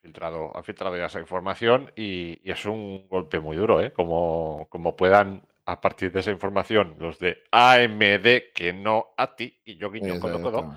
filtrado, 0.00 0.56
han 0.56 0.64
filtrado 0.64 0.96
ya 0.96 1.06
esa 1.06 1.20
información 1.20 1.92
y, 1.96 2.40
y 2.46 2.50
es 2.50 2.64
un 2.66 3.08
golpe 3.08 3.40
muy 3.40 3.56
duro, 3.56 3.80
¿eh? 3.80 3.92
Como, 3.92 4.66
como 4.70 4.96
puedan, 4.96 5.46
a 5.64 5.80
partir 5.80 6.12
de 6.12 6.20
esa 6.20 6.30
información, 6.30 6.96
los 6.98 7.18
de 7.18 7.38
AMD, 7.50 8.52
que 8.54 8.72
no 8.72 9.14
a 9.16 9.34
ti, 9.34 9.60
y 9.64 9.76
yo 9.76 9.90
guiño 9.90 10.20
con 10.20 10.42
todo, 10.42 10.74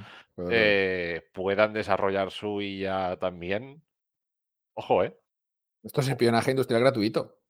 eh, 0.50 1.30
puedan 1.34 1.74
desarrollar 1.74 2.32
su 2.32 2.62
IA 2.62 3.18
también. 3.20 3.84
Ojo, 4.76 5.04
¿eh? 5.04 5.18
Esto 5.84 6.02
es 6.02 6.08
espionaje 6.08 6.52
industrial 6.52 6.82
gratuito. 6.82 7.43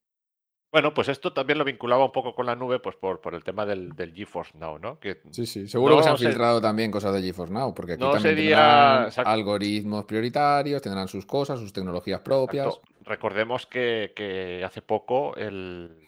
Bueno, 0.74 0.92
pues 0.94 1.08
esto 1.08 1.32
también 1.32 1.60
lo 1.60 1.64
vinculaba 1.64 2.04
un 2.04 2.12
poco 2.12 2.34
con 2.34 2.48
la 2.48 2.56
nube, 2.56 2.80
pues 2.80 2.96
por, 2.96 3.22
por 3.22 3.36
el 3.36 3.44
tema 3.44 3.64
del, 3.64 3.92
del 3.96 4.12
GeForce 4.14 4.58
Now, 4.58 4.80
¿no? 4.80 5.00
Que 5.00 5.22
Sí, 5.30 5.46
sí. 5.46 5.68
Seguro 5.68 5.98
que 5.98 6.04
se 6.04 6.10
han 6.10 6.18
se- 6.18 6.26
filtrado 6.26 6.60
también 6.60 6.90
cosas 6.90 7.14
de 7.14 7.22
GeForce 7.22 7.54
Now, 7.54 7.76
porque 7.76 7.94
aquí 7.94 8.02
No 8.02 8.12
también 8.12 8.36
sería- 8.36 9.04
algoritmos 9.24 10.06
prioritarios, 10.06 10.82
tendrán 10.82 11.08
sus 11.08 11.28
cosas, 11.28 11.60
sus 11.60 11.72
tecnologías 11.72 12.22
propias. 12.22 12.66
Exacto. 12.66 12.88
Recordemos 13.06 13.68
que, 13.68 14.14
que 14.16 14.64
hace 14.66 14.82
poco 14.82 15.36
el 15.36 16.08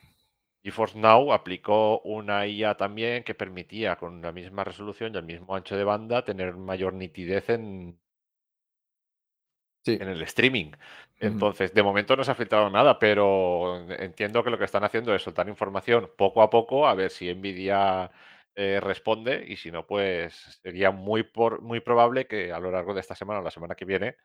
GeForce 0.63 0.97
Now 0.97 1.31
aplicó 1.31 1.99
una 2.01 2.47
IA 2.47 2.75
también 2.75 3.23
que 3.23 3.35
permitía 3.35 3.97
con 3.97 4.19
la 4.23 4.31
misma 4.31 4.63
resolución 4.63 5.13
y 5.13 5.17
el 5.19 5.25
mismo 5.25 5.55
ancho 5.55 5.77
de 5.77 5.83
banda 5.83 6.25
tener 6.25 6.55
mayor 6.55 6.95
nitidez 6.95 7.49
en, 7.51 7.99
Sí. 9.85 9.99
en 9.99 10.09
el 10.09 10.21
streaming. 10.23 10.71
Entonces, 11.19 11.73
de 11.73 11.83
momento 11.83 12.15
no 12.15 12.23
se 12.23 12.31
ha 12.31 12.35
filtrado 12.35 12.69
nada, 12.69 12.99
pero 12.99 13.89
entiendo 13.91 14.43
que 14.43 14.49
lo 14.49 14.57
que 14.57 14.65
están 14.65 14.83
haciendo 14.83 15.15
es 15.15 15.21
soltar 15.23 15.47
información 15.47 16.11
poco 16.17 16.41
a 16.41 16.49
poco, 16.49 16.87
a 16.87 16.93
ver 16.95 17.09
si 17.11 17.33
Nvidia 17.33 18.11
eh, 18.55 18.79
responde 18.81 19.45
y 19.47 19.55
si 19.57 19.71
no, 19.71 19.87
pues 19.87 20.59
sería 20.61 20.91
muy, 20.91 21.23
por, 21.23 21.61
muy 21.61 21.79
probable 21.79 22.27
que 22.27 22.51
a 22.51 22.59
lo 22.59 22.71
largo 22.71 22.93
de 22.93 22.99
esta 23.01 23.15
semana 23.15 23.39
o 23.39 23.43
la 23.43 23.51
semana 23.51 23.75
que 23.75 23.85
viene, 23.85 24.17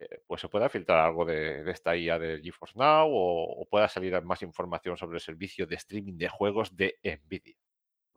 eh, 0.00 0.20
pues 0.26 0.40
se 0.42 0.48
pueda 0.48 0.68
filtrar 0.68 1.00
algo 1.06 1.24
de, 1.24 1.64
de 1.64 1.72
esta 1.72 1.96
IA 1.96 2.18
de 2.18 2.40
GeForce 2.42 2.78
Now 2.78 3.08
o, 3.10 3.62
o 3.62 3.66
pueda 3.68 3.88
salir 3.88 4.20
más 4.22 4.42
información 4.42 4.96
sobre 4.98 5.16
el 5.18 5.22
servicio 5.22 5.66
de 5.66 5.76
streaming 5.76 6.18
de 6.18 6.28
juegos 6.28 6.76
de 6.76 6.98
Nvidia. 7.04 7.56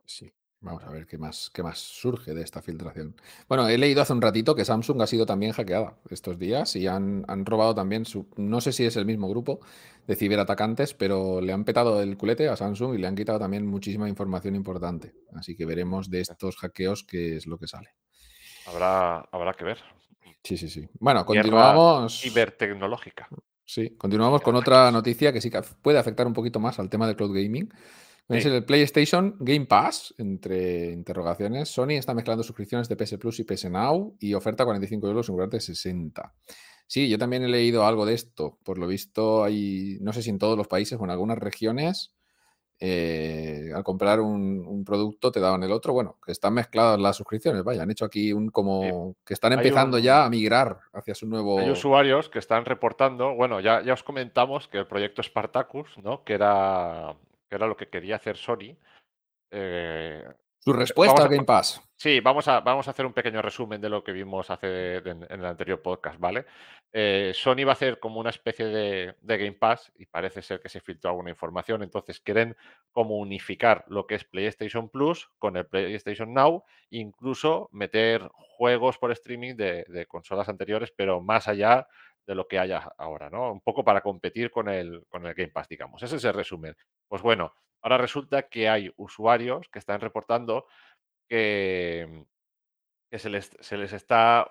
Sí. 0.06 0.32
Vamos 0.62 0.84
a 0.84 0.90
ver 0.90 1.08
qué 1.08 1.18
más, 1.18 1.50
qué 1.52 1.62
más 1.64 1.78
surge 1.78 2.34
de 2.34 2.42
esta 2.42 2.62
filtración. 2.62 3.16
Bueno, 3.48 3.66
he 3.68 3.76
leído 3.76 4.00
hace 4.00 4.12
un 4.12 4.22
ratito 4.22 4.54
que 4.54 4.64
Samsung 4.64 5.02
ha 5.02 5.08
sido 5.08 5.26
también 5.26 5.52
hackeada 5.52 5.96
estos 6.08 6.38
días 6.38 6.76
y 6.76 6.86
han, 6.86 7.24
han 7.26 7.44
robado 7.44 7.74
también 7.74 8.04
su. 8.04 8.28
No 8.36 8.60
sé 8.60 8.72
si 8.72 8.84
es 8.84 8.96
el 8.96 9.04
mismo 9.04 9.28
grupo 9.28 9.58
de 10.06 10.14
ciberatacantes, 10.14 10.94
pero 10.94 11.40
le 11.40 11.52
han 11.52 11.64
petado 11.64 12.00
el 12.00 12.16
culete 12.16 12.48
a 12.48 12.56
Samsung 12.56 12.94
y 12.94 12.98
le 12.98 13.08
han 13.08 13.16
quitado 13.16 13.40
también 13.40 13.66
muchísima 13.66 14.08
información 14.08 14.54
importante. 14.54 15.14
Así 15.34 15.56
que 15.56 15.66
veremos 15.66 16.10
de 16.10 16.20
estos 16.20 16.56
hackeos 16.56 17.02
qué 17.02 17.36
es 17.36 17.48
lo 17.48 17.58
que 17.58 17.66
sale. 17.66 17.90
Habrá, 18.66 19.18
habrá 19.32 19.54
que 19.54 19.64
ver. 19.64 19.78
Sí, 20.44 20.56
sí, 20.56 20.68
sí. 20.68 20.88
Bueno, 21.00 21.26
continuamos. 21.26 22.20
Cibertecnológica. 22.20 23.28
Sí, 23.64 23.96
continuamos 23.96 24.42
con 24.42 24.54
otra 24.54 24.90
noticia 24.92 25.32
que 25.32 25.40
sí 25.40 25.50
que 25.50 25.62
puede 25.80 25.98
afectar 25.98 26.26
un 26.26 26.32
poquito 26.32 26.60
más 26.60 26.78
al 26.78 26.88
tema 26.88 27.06
del 27.06 27.16
cloud 27.16 27.34
gaming. 27.34 27.72
Es 28.28 28.44
Sí. 28.44 28.48
el 28.48 28.64
PlayStation 28.64 29.36
Game 29.40 29.66
Pass, 29.66 30.14
entre 30.16 30.90
interrogaciones. 30.92 31.68
Sony 31.68 31.90
está 31.98 32.14
mezclando 32.14 32.42
suscripciones 32.42 32.88
de 32.88 32.96
PS 32.96 33.18
Plus 33.18 33.40
y 33.40 33.44
PS 33.44 33.68
Now 33.68 34.16
y 34.20 34.32
oferta 34.34 34.64
45 34.64 35.06
euros 35.06 35.28
en 35.28 35.34
lugar 35.34 35.50
de 35.50 35.60
60. 35.60 36.32
Sí, 36.86 37.08
yo 37.08 37.18
también 37.18 37.42
he 37.42 37.48
leído 37.48 37.84
algo 37.86 38.06
de 38.06 38.14
esto. 38.14 38.58
Por 38.64 38.78
lo 38.78 38.86
visto, 38.86 39.44
hay, 39.44 39.98
no 40.00 40.12
sé 40.12 40.22
si 40.22 40.30
en 40.30 40.38
todos 40.38 40.56
los 40.56 40.68
países 40.68 40.98
o 41.00 41.04
en 41.04 41.10
algunas 41.10 41.38
regiones, 41.38 42.14
eh, 42.84 43.70
al 43.74 43.84
comprar 43.84 44.20
un, 44.20 44.64
un 44.66 44.84
producto 44.84 45.30
te 45.30 45.38
daban 45.40 45.62
el 45.62 45.70
otro. 45.72 45.92
Bueno, 45.92 46.18
que 46.24 46.32
están 46.32 46.54
mezcladas 46.54 46.98
las 47.00 47.16
suscripciones. 47.16 47.62
Vaya, 47.64 47.82
han 47.84 47.90
hecho 47.90 48.04
aquí 48.04 48.32
un 48.32 48.48
como 48.48 49.14
que 49.24 49.34
están 49.34 49.52
empezando 49.52 49.98
un- 49.98 50.02
ya 50.02 50.24
a 50.24 50.30
migrar 50.30 50.80
hacia 50.92 51.14
su 51.14 51.26
nuevo. 51.28 51.58
Hay 51.60 51.70
usuarios 51.70 52.28
que 52.28 52.38
están 52.40 52.64
reportando, 52.64 53.34
bueno, 53.34 53.60
ya, 53.60 53.82
ya 53.82 53.92
os 53.92 54.02
comentamos 54.02 54.66
que 54.68 54.78
el 54.78 54.86
proyecto 54.86 55.22
Spartacus, 55.22 55.96
¿no? 56.02 56.24
Que 56.24 56.32
era, 56.34 57.14
que 57.52 57.56
era 57.56 57.66
lo 57.66 57.76
que 57.76 57.90
quería 57.90 58.16
hacer 58.16 58.38
Sony. 58.38 58.74
eh, 59.50 60.24
Su 60.58 60.72
respuesta 60.72 61.12
vamos 61.14 61.26
al 61.26 61.32
a- 61.32 61.36
Game 61.36 61.44
Pass. 61.46 61.82
Sí, 61.96 62.20
vamos 62.20 62.48
a, 62.48 62.60
vamos 62.60 62.88
a 62.88 62.92
hacer 62.92 63.04
un 63.04 63.12
pequeño 63.12 63.42
resumen 63.42 63.78
de 63.80 63.88
lo 63.90 64.02
que 64.02 64.12
vimos 64.12 64.50
hace 64.50 64.96
en, 64.96 65.06
en 65.28 65.40
el 65.40 65.44
anterior 65.44 65.82
podcast, 65.82 66.18
¿vale? 66.18 66.46
Eh, 66.94 67.32
Sony 67.34 67.64
va 67.64 67.70
a 67.70 67.72
hacer 67.72 67.98
como 68.00 68.20
una 68.20 68.30
especie 68.30 68.66
de, 68.66 69.14
de 69.20 69.38
Game 69.38 69.52
Pass 69.52 69.92
y 69.96 70.06
parece 70.06 70.40
ser 70.42 70.60
que 70.60 70.68
se 70.70 70.80
filtró 70.80 71.10
alguna 71.10 71.30
información, 71.30 71.82
entonces 71.82 72.20
quieren 72.20 72.56
como 72.90 73.16
unificar 73.18 73.84
lo 73.88 74.06
que 74.06 74.14
es 74.16 74.24
PlayStation 74.24 74.88
Plus 74.88 75.30
con 75.38 75.56
el 75.56 75.66
PlayStation 75.66 76.32
Now, 76.32 76.64
incluso 76.90 77.68
meter 77.72 78.28
juegos 78.56 78.96
por 78.98 79.12
streaming 79.12 79.56
de, 79.56 79.84
de 79.88 80.06
consolas 80.06 80.48
anteriores, 80.48 80.90
pero 80.96 81.20
más 81.20 81.48
allá 81.48 81.86
de 82.26 82.34
lo 82.34 82.46
que 82.46 82.58
haya 82.58 82.78
ahora, 82.98 83.30
¿no? 83.30 83.52
Un 83.52 83.60
poco 83.60 83.84
para 83.84 84.00
competir 84.00 84.50
con 84.50 84.68
el, 84.68 85.04
con 85.08 85.26
el 85.26 85.34
Game 85.34 85.50
Pass, 85.50 85.68
digamos. 85.68 86.02
Ese 86.02 86.16
es 86.16 86.24
el 86.24 86.34
resumen. 86.34 86.76
Pues 87.08 87.22
bueno, 87.22 87.54
ahora 87.82 87.98
resulta 87.98 88.48
que 88.48 88.68
hay 88.68 88.92
usuarios 88.96 89.68
que 89.68 89.78
están 89.78 90.00
reportando 90.00 90.66
que, 91.28 92.26
que 93.10 93.18
se, 93.18 93.30
les, 93.30 93.50
se 93.60 93.76
les 93.76 93.92
está, 93.92 94.48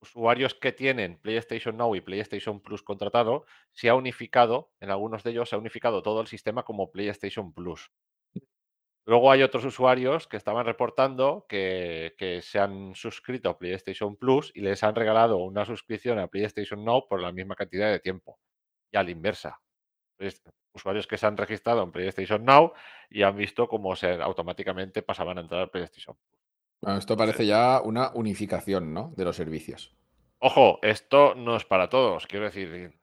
usuarios 0.00 0.54
que 0.54 0.72
tienen 0.72 1.18
PlayStation 1.18 1.76
Now 1.76 1.94
y 1.94 2.00
PlayStation 2.00 2.60
Plus 2.60 2.82
contratado, 2.82 3.46
se 3.70 3.88
ha 3.88 3.94
unificado, 3.94 4.72
en 4.80 4.90
algunos 4.90 5.22
de 5.22 5.30
ellos 5.30 5.48
se 5.48 5.56
ha 5.56 5.58
unificado 5.58 6.02
todo 6.02 6.20
el 6.20 6.26
sistema 6.26 6.64
como 6.64 6.90
PlayStation 6.90 7.52
Plus. 7.52 7.90
Luego 9.04 9.32
hay 9.32 9.42
otros 9.42 9.64
usuarios 9.64 10.28
que 10.28 10.36
estaban 10.36 10.64
reportando 10.64 11.44
que, 11.48 12.14
que 12.16 12.40
se 12.40 12.60
han 12.60 12.94
suscrito 12.94 13.50
a 13.50 13.58
PlayStation 13.58 14.16
Plus 14.16 14.52
y 14.54 14.60
les 14.60 14.82
han 14.84 14.94
regalado 14.94 15.38
una 15.38 15.64
suscripción 15.64 16.18
a 16.20 16.28
PlayStation 16.28 16.84
Now 16.84 17.08
por 17.08 17.20
la 17.20 17.32
misma 17.32 17.56
cantidad 17.56 17.90
de 17.90 17.98
tiempo. 17.98 18.38
Y 18.92 18.96
a 18.96 19.02
la 19.02 19.10
inversa. 19.10 19.60
Usuarios 20.72 21.06
que 21.06 21.18
se 21.18 21.26
han 21.26 21.36
registrado 21.36 21.82
en 21.82 21.90
PlayStation 21.90 22.44
Now 22.44 22.72
y 23.10 23.22
han 23.22 23.36
visto 23.36 23.68
cómo 23.68 23.96
se 23.96 24.22
automáticamente 24.22 25.02
pasaban 25.02 25.38
a 25.38 25.40
entrar 25.40 25.62
a 25.62 25.66
PlayStation 25.66 26.16
Plus. 26.16 26.40
Bueno, 26.80 26.98
esto 26.98 27.16
parece 27.16 27.46
ya 27.46 27.80
una 27.82 28.10
unificación, 28.14 28.94
¿no? 28.94 29.12
De 29.16 29.24
los 29.24 29.36
servicios. 29.36 29.96
Ojo, 30.38 30.78
esto 30.82 31.34
no 31.34 31.56
es 31.56 31.64
para 31.64 31.88
todos. 31.88 32.26
Quiero 32.26 32.46
decir, 32.46 32.98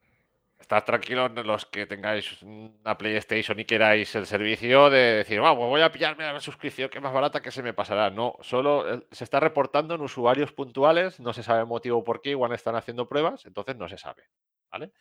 estad 0.60 0.84
tranquilos 0.84 1.32
los 1.45 1.66
que 1.66 1.86
tengáis 1.88 2.41
una 2.43 2.97
PlayStation 2.97 3.60
y 3.60 3.66
queráis 3.66 4.14
el 4.16 4.26
servicio 4.26 4.89
de 4.89 4.99
decir, 5.24 5.39
vamos, 5.39 5.68
voy 5.70 5.82
a 5.82 5.91
pillarme 5.91 6.26
la 6.32 6.39
suscripción 6.41 6.89
que 6.89 6.99
más 6.99 7.14
barata 7.14 7.41
que 7.41 7.51
se 7.51 7.64
me 7.64 7.74
pasará. 7.74 8.10
No, 8.10 8.36
solo 8.41 8.93
eh, 8.93 9.07
se 9.12 9.24
está 9.24 9.39
reportando 9.39 9.95
en 9.95 10.01
usuarios 10.01 10.51
puntuales, 10.51 11.20
no 11.20 11.34
se 11.34 11.43
sabe 11.43 11.62
el 11.62 11.68
motivo 11.68 12.03
por 12.03 12.22
qué, 12.22 12.32
igual 12.32 12.51
están 12.53 12.76
haciendo 12.76 13.07
pruebas, 13.07 13.45
entonces 13.45 13.76
no 13.78 13.88
se 13.89 13.97
sabe. 13.97 14.24
¿Vale? 14.72 14.91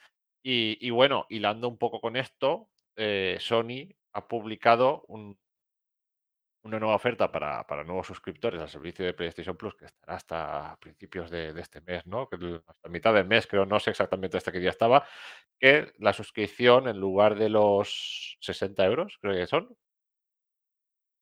Y, 0.42 0.78
y 0.86 0.90
bueno, 0.90 1.26
hilando 1.28 1.68
un 1.68 1.78
poco 1.78 2.00
con 2.00 2.16
esto, 2.16 2.68
eh, 2.96 3.36
Sony 3.40 3.94
ha 4.12 4.26
publicado 4.28 5.04
un- 5.08 5.38
una 6.68 6.78
nueva 6.78 6.94
oferta 6.96 7.30
para, 7.32 7.66
para 7.66 7.84
nuevos 7.84 8.06
suscriptores 8.06 8.60
al 8.60 8.68
servicio 8.68 9.04
de 9.04 9.14
PlayStation 9.14 9.56
Plus, 9.56 9.74
que 9.74 9.86
estará 9.86 10.14
hasta 10.14 10.76
principios 10.80 11.30
de, 11.30 11.52
de 11.52 11.60
este 11.60 11.80
mes, 11.80 12.06
¿no? 12.06 12.28
Hasta 12.66 12.88
mitad 12.88 13.12
del 13.14 13.26
mes, 13.26 13.46
creo, 13.46 13.66
no 13.66 13.80
sé 13.80 13.90
exactamente 13.90 14.36
hasta 14.36 14.52
qué 14.52 14.60
día 14.60 14.70
estaba, 14.70 15.04
que 15.58 15.92
la 15.98 16.12
suscripción, 16.12 16.88
en 16.88 16.98
lugar 17.00 17.36
de 17.36 17.48
los 17.48 18.38
60 18.40 18.84
euros, 18.84 19.18
creo 19.20 19.34
que 19.34 19.46
son, 19.46 19.76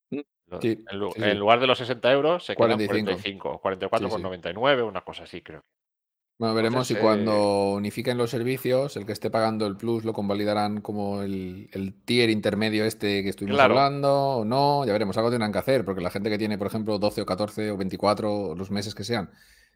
Mm, 0.09 0.21
sí, 0.61 0.85
en, 0.89 1.11
sí, 1.11 1.33
lugar 1.33 1.59
de 1.59 1.67
los 1.67 1.77
60 1.77 2.11
euros 2.11 2.45
se 2.45 2.55
quedan 2.55 2.77
45. 2.77 3.59
45, 3.59 3.89
Sí. 3.97 4.05
44,99, 4.05 4.87
una 4.87 5.01
cosa 5.01 5.23
así, 5.23 5.41
creo. 5.41 5.65
Bueno, 6.39 6.53
veremos 6.53 6.89
Entonces, 6.89 6.97
si 6.97 7.01
cuando 7.01 7.73
unifiquen 7.73 8.17
los 8.17 8.29
servicios, 8.29 8.95
el 8.95 9.05
que 9.07 9.11
esté 9.11 9.31
pagando 9.31 9.65
el 9.65 9.75
plus 9.75 10.05
lo 10.05 10.13
convalidarán 10.13 10.81
como 10.81 11.23
el, 11.23 11.67
el 11.73 11.93
tier 12.05 12.29
intermedio 12.29 12.85
este 12.85 13.23
que 13.23 13.29
estuvimos 13.29 13.57
Claro. 13.57 13.73
hablando 13.73 14.13
o 14.37 14.45
no. 14.45 14.85
Ya 14.85 14.93
veremos, 14.93 15.17
algo 15.17 15.31
tendrán 15.31 15.51
que 15.51 15.57
hacer, 15.59 15.83
porque 15.83 16.01
la 16.01 16.11
gente 16.11 16.29
que 16.29 16.37
tiene, 16.37 16.57
por 16.59 16.67
ejemplo, 16.67 16.99
12 16.99 17.21
o 17.21 17.25
14 17.25 17.71
o 17.71 17.77
24 17.77 18.31
o 18.51 18.55
los 18.55 18.69
meses 18.69 18.93
que 18.93 19.03
sean 19.03 19.31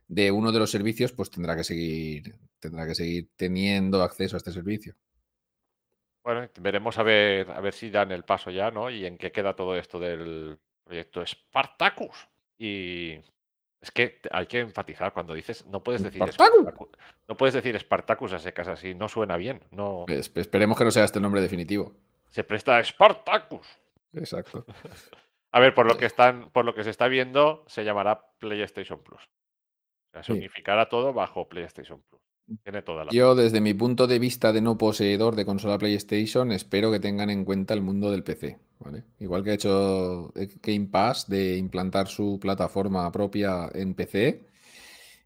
de 0.07 0.31
uno 0.31 0.51
de 0.51 0.59
los 0.59 0.69
servicios, 0.69 1.13
pues 1.13 1.31
tendrá 1.31 1.55
que 1.55 1.63
seguir, 1.63 2.35
tendrá 2.59 2.85
que 2.85 2.95
seguir 2.95 3.29
teniendo 3.35 4.03
acceso 4.03 4.35
a 4.35 4.39
este 4.39 4.51
servicio. 4.51 4.95
Bueno, 6.23 6.47
veremos 6.59 6.97
a 6.99 7.03
ver, 7.03 7.49
a 7.49 7.59
ver 7.61 7.73
si 7.73 7.89
dan 7.89 8.11
el 8.11 8.23
paso 8.23 8.51
ya, 8.51 8.69
¿no? 8.69 8.89
Y 8.91 9.05
en 9.05 9.17
qué 9.17 9.31
queda 9.31 9.55
todo 9.55 9.75
esto 9.75 9.99
del 9.99 10.59
proyecto 10.83 11.25
Spartacus. 11.25 12.27
Y 12.59 13.15
es 13.81 13.91
que 13.91 14.19
hay 14.31 14.45
que 14.47 14.59
enfatizar 14.59 15.11
cuando 15.13 15.33
dices, 15.33 15.65
no 15.65 15.83
puedes 15.83 16.03
decir 16.03 16.21
Spartacus. 16.21 16.61
Spartacus, 16.61 16.89
no 17.27 17.35
puedes 17.37 17.53
decir 17.55 17.77
Spartacus 17.79 18.33
a 18.33 18.39
secas 18.39 18.67
así, 18.67 18.93
no 18.93 19.07
suena 19.09 19.37
bien, 19.37 19.61
no 19.71 20.05
Es- 20.07 20.31
esperemos 20.35 20.77
que 20.77 20.83
no 20.85 20.91
sea 20.91 21.03
este 21.03 21.17
el 21.19 21.23
nombre 21.23 21.41
definitivo. 21.41 21.93
se 22.29 22.43
presta 22.43 22.77
a 22.77 22.83
Spartacus. 22.83 23.67
Exacto. 24.13 24.65
A 25.53 25.59
ver, 25.59 25.73
por 25.73 25.85
lo 25.85 25.97
que 25.97 26.05
están, 26.05 26.49
por 26.51 26.63
lo 26.63 26.73
que 26.73 26.83
se 26.85 26.89
está 26.89 27.09
viendo, 27.09 27.65
se 27.67 27.83
llamará 27.83 28.23
PlayStation 28.39 29.03
Plus. 29.03 29.21
O 29.21 30.11
sea, 30.13 30.23
se 30.23 30.31
Sí. 30.31 30.37
unificará 30.39 30.87
todo 30.87 31.11
bajo 31.11 31.49
PlayStation 31.49 32.01
Plus. 32.09 32.21
Tiene 32.63 32.81
toda 32.81 33.05
la 33.05 33.11
Yo, 33.11 33.33
desde 33.35 33.61
mi 33.61 33.73
punto 33.73 34.07
de 34.07 34.19
vista 34.19 34.51
de 34.51 34.61
no 34.61 34.77
poseedor 34.77 35.35
de 35.35 35.45
consola 35.45 35.77
PlayStation, 35.77 36.51
espero 36.51 36.91
que 36.91 36.99
tengan 36.99 37.29
en 37.29 37.45
cuenta 37.45 37.73
el 37.73 37.81
mundo 37.81 38.11
del 38.11 38.23
PC. 38.23 38.59
¿vale? 38.79 39.03
Igual 39.19 39.43
que 39.43 39.51
ha 39.51 39.53
hecho 39.53 40.33
eh, 40.35 40.49
Game 40.61 40.87
Pass 40.87 41.29
de 41.29 41.57
implantar 41.57 42.07
su 42.07 42.39
plataforma 42.41 43.11
propia 43.11 43.69
en 43.73 43.93
PC, 43.93 44.41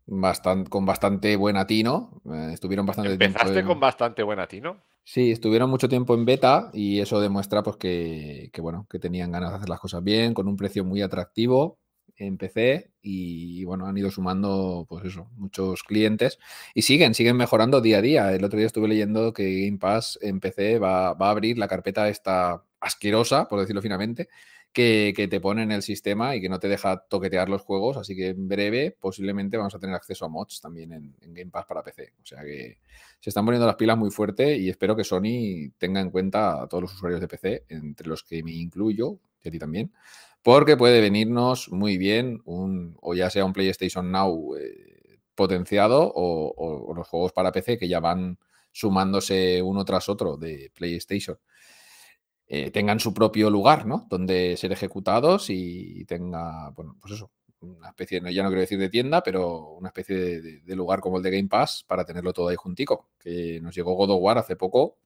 bastan- 0.08 0.66
con 0.66 0.86
bastante 0.86 1.36
buen 1.36 1.58
atino. 1.58 2.22
eh, 2.32 2.52
estuvieron 2.54 2.86
bastante 2.86 3.18
tiempo 3.18 3.26
Empezaste 3.40 3.60
en- 3.60 3.66
con 3.66 3.80
bastante 3.80 4.24
buena 4.24 4.48
tino. 4.48 4.78
Sí, 5.04 5.32
estuvieron 5.32 5.70
mucho 5.70 5.88
tiempo 5.88 6.16
en 6.16 6.26
beta 6.26 6.72
y 6.74 7.00
eso 7.00 7.20
demuestra 7.20 7.62
pues 7.64 7.78
que, 7.78 8.50
que, 8.52 8.62
bueno, 8.62 8.88
que 8.90 8.98
tenían 9.00 9.32
ganas 9.32 9.52
de 9.52 9.58
hacer 9.58 9.70
las 9.70 9.80
cosas 9.80 10.04
bien, 10.04 10.34
con 10.34 10.48
un 10.48 10.58
precio 10.58 10.84
muy 10.84 11.02
atractivo 11.02 11.78
en 12.18 12.38
PC 12.38 12.92
y 13.02 13.64
bueno, 13.66 13.88
han 13.88 13.98
ido 13.98 14.10
sumando 14.12 14.86
pues 14.88 15.06
eso, 15.06 15.30
muchos 15.36 15.84
clientes 15.84 16.40
y 16.74 16.84
siguen, 16.84 17.14
siguen 17.14 17.38
mejorando 17.38 17.82
día 17.82 18.00
a 18.00 18.02
día. 18.02 18.34
El 18.34 18.44
otro 18.44 18.58
día 18.58 18.68
estuve 18.68 18.88
leyendo 18.88 19.34
que 19.34 19.66
Game 19.66 19.78
Pass 19.78 20.18
en 20.22 20.40
PC 20.40 20.80
va, 20.80 21.14
va 21.14 21.28
a 21.28 21.32
abrir 21.32 21.58
la 21.58 21.68
carpeta 21.68 22.10
esta 22.10 22.64
asquerosa, 22.80 23.48
por 23.48 23.60
decirlo 23.60 23.82
finamente, 23.82 24.30
que, 24.76 25.14
que 25.16 25.30
te 25.30 25.40
pone 25.40 25.64
en 25.64 25.72
el 25.72 25.82
sistema 25.82 26.36
y 26.36 26.42
que 26.42 26.50
no 26.50 26.60
te 26.60 26.68
deja 26.68 27.00
toquetear 27.08 27.48
los 27.48 27.62
juegos, 27.62 27.96
así 27.96 28.14
que 28.14 28.28
en 28.28 28.48
breve 28.48 28.96
posiblemente 29.00 29.56
vamos 29.56 29.74
a 29.74 29.80
tener 29.80 29.96
acceso 29.96 30.26
a 30.26 30.30
mods 30.30 30.60
también 30.60 30.92
en, 30.92 31.16
en 31.22 31.34
Game 31.34 31.50
Pass 31.50 31.66
para 31.66 31.82
PC. 31.82 32.14
O 32.22 32.26
sea 32.26 32.44
que 32.44 32.80
se 33.22 33.30
están 33.30 33.46
poniendo 33.46 33.66
las 33.66 33.78
pilas 33.78 33.98
muy 33.98 34.12
fuerte 34.12 34.58
y 34.58 34.70
espero 34.70 34.96
que 34.96 35.06
Sony 35.06 35.72
tenga 35.78 36.02
en 36.02 36.12
cuenta 36.12 36.62
a 36.62 36.68
todos 36.68 36.84
los 36.84 36.94
usuarios 36.94 37.22
de 37.22 37.28
PC, 37.28 37.66
entre 37.70 38.08
los 38.08 38.24
que 38.24 38.44
me 38.44 38.52
incluyo, 38.52 39.18
y 39.42 39.48
a 39.48 39.52
ti 39.52 39.60
también, 39.60 39.94
porque 40.46 40.78
puede 40.78 41.02
venirnos 41.02 41.72
muy 41.72 41.98
bien 41.98 42.42
un, 42.46 42.96
o 43.02 43.16
ya 43.16 43.32
sea 43.32 43.46
un 43.46 43.54
PlayStation 43.54 44.12
Now 44.12 44.56
eh, 44.58 45.20
potenciado 45.36 46.12
o, 46.16 46.94
los 46.96 47.08
juegos 47.10 47.34
para 47.34 47.52
PC 47.52 47.80
que 47.80 47.88
ya 47.90 48.00
van 48.00 48.38
sumándose 48.72 49.62
uno 49.64 49.84
tras 49.86 50.08
otro 50.10 50.38
de 50.38 50.72
PlayStation. 50.76 51.40
eh, 52.48 52.72
tengan 52.72 53.00
su 53.00 53.14
propio 53.14 53.50
lugar, 53.50 53.86
¿no? 53.88 54.06
Donde 54.10 54.56
ser 54.58 54.72
ejecutados 54.72 55.50
y 55.50 56.06
tenga, 56.06 56.70
bueno, 56.72 56.96
pues 57.02 57.14
eso, 57.16 57.32
una 57.62 57.90
especie, 57.90 58.20
ya 58.34 58.44
no 58.44 58.50
quiero 58.50 58.62
decir 58.62 58.78
de 58.80 58.90
tienda, 58.90 59.24
pero 59.24 59.70
una 59.72 59.90
especie 59.90 60.16
de- 60.42 60.62
de 60.62 60.76
lugar 60.76 61.00
como 61.02 61.18
el 61.18 61.24
de 61.24 61.32
Game 61.32 61.48
Pass 61.50 61.84
para 61.88 62.06
tenerlo 62.06 62.34
todo 62.34 62.50
ahí 62.50 62.56
juntico. 62.56 63.10
Que 63.20 63.60
nos 63.62 63.76
llegó 63.76 63.94
God 63.96 64.12
of 64.12 64.22
War 64.22 64.38
hace 64.38 64.56
poco 64.56 64.98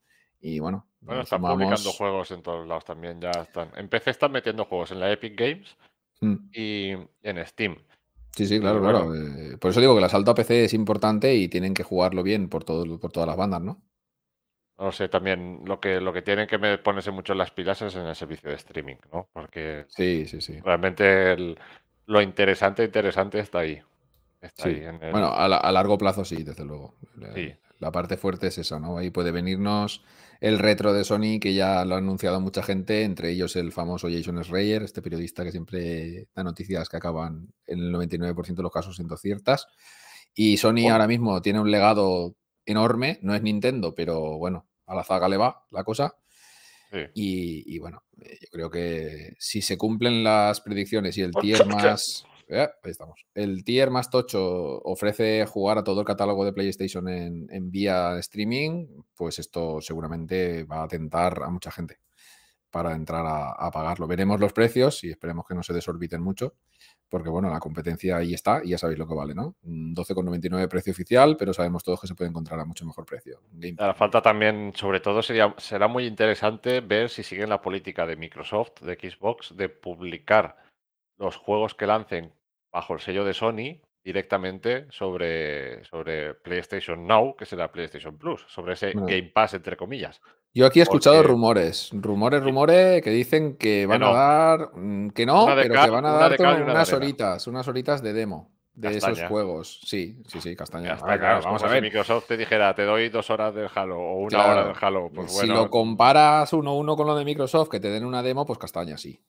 y 0.42 0.60
bueno, 0.60 0.86
Bueno, 1.02 1.22
están 1.22 1.40
sumamos- 1.40 1.58
publicando 1.64 1.92
juegos 1.92 2.32
en 2.32 2.42
todos 2.42 2.68
lados 2.68 2.86
también. 2.86 3.20
Ya 3.22 3.32
están. 3.32 3.72
En 3.76 3.88
PC 3.90 4.12
están 4.12 4.32
metiendo 4.32 4.66
juegos 4.66 4.92
en 4.92 5.00
la 5.00 5.12
Epic 5.12 5.38
Games 5.40 5.76
Mm, 6.22 6.36
y 6.54 6.90
en 7.24 7.46
Steam. 7.48 7.78
Sí, 8.36 8.46
sí, 8.46 8.60
claro, 8.60 8.82
claro. 8.82 9.16
eh, 9.16 9.58
por 9.58 9.72
eso 9.72 9.80
digo 9.80 9.94
que 9.94 10.00
el 10.00 10.06
asalto 10.06 10.32
a 10.32 10.36
PC 10.36 10.66
es 10.66 10.74
importante 10.74 11.34
y 11.36 11.48
tienen 11.48 11.74
que 11.74 11.84
jugarlo 11.84 12.24
bien 12.24 12.50
por, 12.50 12.64
todo, 12.64 13.00
por 13.00 13.12
todas 13.12 13.28
las 13.28 13.38
bandas, 13.38 13.62
¿no? 13.62 13.82
No 14.78 14.92
sé, 14.94 15.10
también 15.10 15.62
lo 15.66 15.80
que, 15.82 16.00
lo 16.00 16.14
que 16.14 16.22
tienen 16.22 16.48
que 16.48 16.58
me- 16.58 16.78
ponerse 16.78 17.12
mucho 17.12 17.34
en 17.34 17.40
las 17.40 17.52
pilas 17.52 17.82
es 17.82 17.96
en 17.96 18.06
el 18.06 18.16
servicio 18.16 18.50
de 18.50 18.56
streaming, 18.56 18.96
¿no? 19.12 19.28
Porque 19.34 19.86
Sí, 19.90 20.26
sí, 20.26 20.40
sí. 20.42 20.60
realmente 20.62 21.34
el- 21.34 21.58
lo 22.06 22.22
interesante, 22.22 22.84
interesante 22.86 23.40
está 23.40 23.60
ahí. 23.60 23.82
Está 24.42 24.64
Sí. 24.64 24.70
ahí 24.70 24.86
en 24.86 25.04
el- 25.04 25.12
Bueno, 25.12 25.34
a, 25.34 25.48
la- 25.50 25.58
a 25.58 25.72
largo 25.72 25.98
plazo 25.98 26.24
sí, 26.24 26.44
desde 26.44 26.64
luego. 26.64 26.96
La, 27.18 27.34
Sí. 27.34 27.54
la 27.80 27.92
parte 27.92 28.16
fuerte 28.16 28.48
es 28.48 28.58
esa, 28.58 28.80
¿no? 28.80 28.98
Ahí 28.98 29.10
puede 29.10 29.32
venirnos 29.32 30.02
el 30.40 30.58
retro 30.60 30.94
de 30.94 31.04
Sony, 31.04 31.40
que 31.42 31.54
ya 31.54 31.84
lo 31.86 31.96
ha 31.96 31.98
anunciado 31.98 32.40
mucha 32.40 32.64
gente, 32.64 33.04
entre 33.04 33.32
ellos 33.32 33.56
el 33.56 33.72
famoso 33.72 34.08
Jason 34.10 34.42
Schreier, 34.44 34.84
este 34.84 35.02
periodista 35.02 35.44
que 35.44 35.52
siempre 35.52 36.28
da 36.34 36.44
noticias 36.44 36.88
que 36.88 36.98
acaban 36.98 37.54
en 37.68 37.80
el 37.80 37.94
99% 37.94 38.56
de 38.56 38.64
los 38.64 38.72
casos 38.72 38.96
siendo 38.96 39.18
ciertas. 39.18 39.68
Y 40.34 40.58
Sony 40.58 40.74
Bueno. 40.84 40.92
ahora 40.94 41.08
mismo 41.08 41.42
tiene 41.42 41.60
un 41.60 41.70
legado 41.72 42.36
enorme, 42.66 43.20
no 43.22 43.36
es 43.36 43.42
Nintendo, 43.42 43.94
pero 43.94 44.38
bueno, 44.38 44.68
a 44.86 44.96
la 44.96 45.04
zaga 45.04 45.28
le 45.28 45.38
va 45.38 45.66
la 45.72 45.84
cosa. 45.84 46.16
sí. 46.92 47.00
Y, 47.14 47.76
y 47.76 47.80
bueno, 47.80 48.04
eh, 48.22 48.38
yo 48.42 48.48
creo 48.52 48.70
que 48.70 49.34
si 49.40 49.62
se 49.62 49.78
cumplen 49.78 50.24
las 50.24 50.62
predicciones 50.62 51.18
y 51.18 51.22
el 51.22 51.32
tier 51.34 51.66
más. 51.68 52.24
Ahí 52.50 52.92
estamos. 52.92 53.26
El 53.34 53.64
tier 53.64 53.92
más 53.92 54.10
tocho 54.10 54.82
ofrece 54.82 55.46
jugar 55.46 55.78
a 55.78 55.84
todo 55.84 56.02
el 56.02 56.06
catálogo 56.06 56.46
de 56.46 56.54
PlayStation 56.54 57.08
en, 57.08 57.48
en 57.52 57.72
vía 57.72 58.18
streaming, 58.20 58.88
pues 59.16 59.40
esto 59.40 59.82
seguramente 59.82 60.64
va 60.64 60.84
a 60.84 60.88
tentar 60.88 61.44
a 61.44 61.50
mucha 61.50 61.72
gente 61.72 62.00
para 62.72 62.94
entrar 62.94 63.26
a, 63.26 63.52
a 63.52 63.72
pagarlo. 63.72 64.08
Veremos 64.08 64.40
los 64.40 64.54
precios 64.54 65.04
y 65.04 65.10
esperemos 65.10 65.46
que 65.48 65.56
no 65.56 65.64
se 65.64 65.74
desorbiten 65.74 66.22
mucho, 66.22 66.54
porque 67.10 67.30
bueno, 67.30 67.50
la 67.50 67.60
competencia 67.60 68.18
ahí 68.18 68.34
está 68.34 68.62
y 68.64 68.70
ya 68.70 68.78
sabéis 68.78 69.00
lo 69.00 69.08
que 69.08 69.16
vale, 69.16 69.34
¿no? 69.34 69.56
Un 69.64 69.96
12,99 69.96 70.68
precio 70.68 70.92
oficial, 70.92 71.36
pero 71.38 71.54
sabemos 71.54 71.84
todos 71.84 72.00
que 72.00 72.08
se 72.08 72.16
puede 72.16 72.30
encontrar 72.30 72.60
a 72.60 72.66
mucho 72.66 72.86
mejor 72.86 73.06
precio. 73.06 73.42
Game 73.52 73.76
Hará 73.80 73.94
falta 73.94 74.22
también, 74.22 74.72
sobre 74.76 75.00
todo, 75.00 75.22
sería, 75.22 75.54
será 75.58 75.88
muy 75.88 76.06
interesante 76.06 76.82
ver 76.82 77.10
si 77.10 77.24
siguen 77.24 77.50
la 77.50 77.62
política 77.62 78.06
de 78.06 78.16
Microsoft, 78.16 78.82
de 78.82 78.96
Xbox, 78.96 79.56
de 79.58 79.70
publicar 79.70 80.58
los 81.18 81.36
juegos 81.36 81.74
que 81.76 81.88
lancen 81.88 82.34
bajo 82.72 82.94
el 82.94 83.00
sello 83.00 83.24
de 83.26 83.34
Sony 83.34 83.82
directamente 84.04 84.88
sobre, 84.92 85.84
sobre 85.84 86.34
PlayStation 86.36 87.06
Now, 87.06 87.36
que 87.36 87.46
será 87.46 87.72
PlayStation 87.72 88.18
Plus, 88.18 88.46
sobre 88.48 88.74
ese 88.74 88.92
Bueno. 88.94 89.08
Game 89.08 89.32
Pass, 89.34 89.54
entre 89.56 89.76
comillas. 89.78 90.22
Yo 90.54 90.66
aquí 90.66 90.80
he 90.80 90.84
escuchado 90.84 91.18
Porque- 91.18 91.28
rumores, 91.32 91.90
rumores, 91.94 92.42
rumores 92.44 93.02
que 93.04 93.12
dicen 93.12 93.56
que 93.58 93.86
van 93.86 94.00
no. 94.02 94.08
a 94.08 94.14
dar, 94.14 94.70
mm, 94.74 95.10
que 95.12 95.26
no, 95.26 95.46
pero 95.56 95.74
cal- 95.76 95.86
que 95.86 95.92
van 95.92 96.06
a 96.06 96.10
una 96.14 96.18
una 96.28 96.56
de 96.56 96.64
unas 96.64 96.94
horitas, 96.94 97.46
unas 97.48 97.68
horitas 97.68 98.02
de 98.02 98.14
demo 98.14 98.52
de 98.74 98.96
esos 98.98 99.22
juegos. 99.24 99.82
Sí, 99.86 100.24
sí, 100.28 100.40
sí, 100.42 100.56
castaña. 100.56 100.96
Ver, 100.96 101.20
claro, 101.20 101.42
vamos 101.44 101.62
a 101.64 101.68
si 101.68 101.74
ver. 101.74 101.84
Microsoft 101.84 102.28
te 102.28 102.38
dijera, 102.38 102.74
te 102.74 102.84
doy 102.84 103.10
dos 103.10 103.30
horas 103.30 103.54
del 103.54 103.70
Halo 103.76 104.00
o 104.00 104.14
una 104.22 104.30
Claro, 104.30 104.52
hora 104.54 104.68
del 104.70 104.76
Halo. 104.82 105.12
Pues 105.14 105.32
si 105.34 105.46
bueno, 105.46 105.64
lo 105.66 105.70
comparas 105.70 106.52
uno 106.54 106.72
a 106.72 106.76
uno 106.78 106.96
con 106.96 107.06
lo 107.06 107.16
de 107.16 107.26
Microsoft, 107.26 107.70
que 107.70 107.80
te 107.82 107.90
den 107.90 108.06
una 108.06 108.24
demo, 108.24 108.46
pues 108.46 108.58
castaña, 108.58 108.98
sí, 108.98 109.20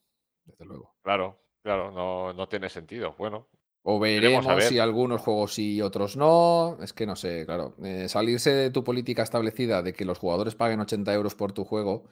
desde 0.45 0.64
luego. 0.64 0.95
claro, 1.03 1.38
claro, 1.63 1.91
no, 1.91 2.33
no 2.33 2.49
tiene 2.49 2.69
sentido. 2.69 3.15
Bueno, 3.19 3.49
O 3.83 3.99
Veremos 3.99 4.65
si 4.65 4.79
algunos 4.79 5.23
juegos 5.23 5.55
sí 5.55 5.77
y 5.77 5.83
otros 5.83 6.17
no. 6.17 6.79
Es 6.83 6.93
que 6.93 7.07
no 7.07 7.17
sé, 7.17 7.47
claro. 7.47 7.75
eh, 7.83 8.09
salirse 8.09 8.51
de 8.55 8.71
tu 8.71 8.85
política 8.85 9.23
establecida 9.23 9.83
de 9.83 9.95
que 9.95 10.05
los 10.05 10.19
jugadores 10.19 10.55
paguen 10.55 10.81
80 10.81 11.15
euros 11.15 11.35
por 11.35 11.53
tu 11.53 11.65
juego 11.65 12.05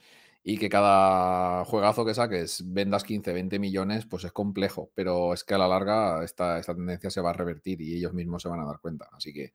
y 0.42 0.56
que 0.58 0.70
cada 0.70 1.64
juegazo 1.66 2.06
que 2.06 2.14
saques 2.14 2.62
vendas 2.72 3.04
15, 3.04 3.32
20 3.34 3.58
millones, 3.58 4.06
pues 4.06 4.24
es 4.24 4.32
complejo. 4.32 4.90
Pero 4.94 5.34
es 5.34 5.44
que 5.44 5.54
a 5.54 5.58
la 5.58 5.68
larga 5.68 6.24
esta, 6.24 6.58
esta 6.58 6.74
tendencia 6.74 7.10
se 7.10 7.20
va 7.20 7.30
a 7.30 7.32
revertir 7.34 7.80
y 7.82 7.96
ellos 7.96 8.14
mismos 8.14 8.42
se 8.42 8.48
van 8.48 8.60
a 8.60 8.66
dar 8.66 8.80
cuenta. 8.80 9.08
Así 9.12 9.32
que 9.34 9.52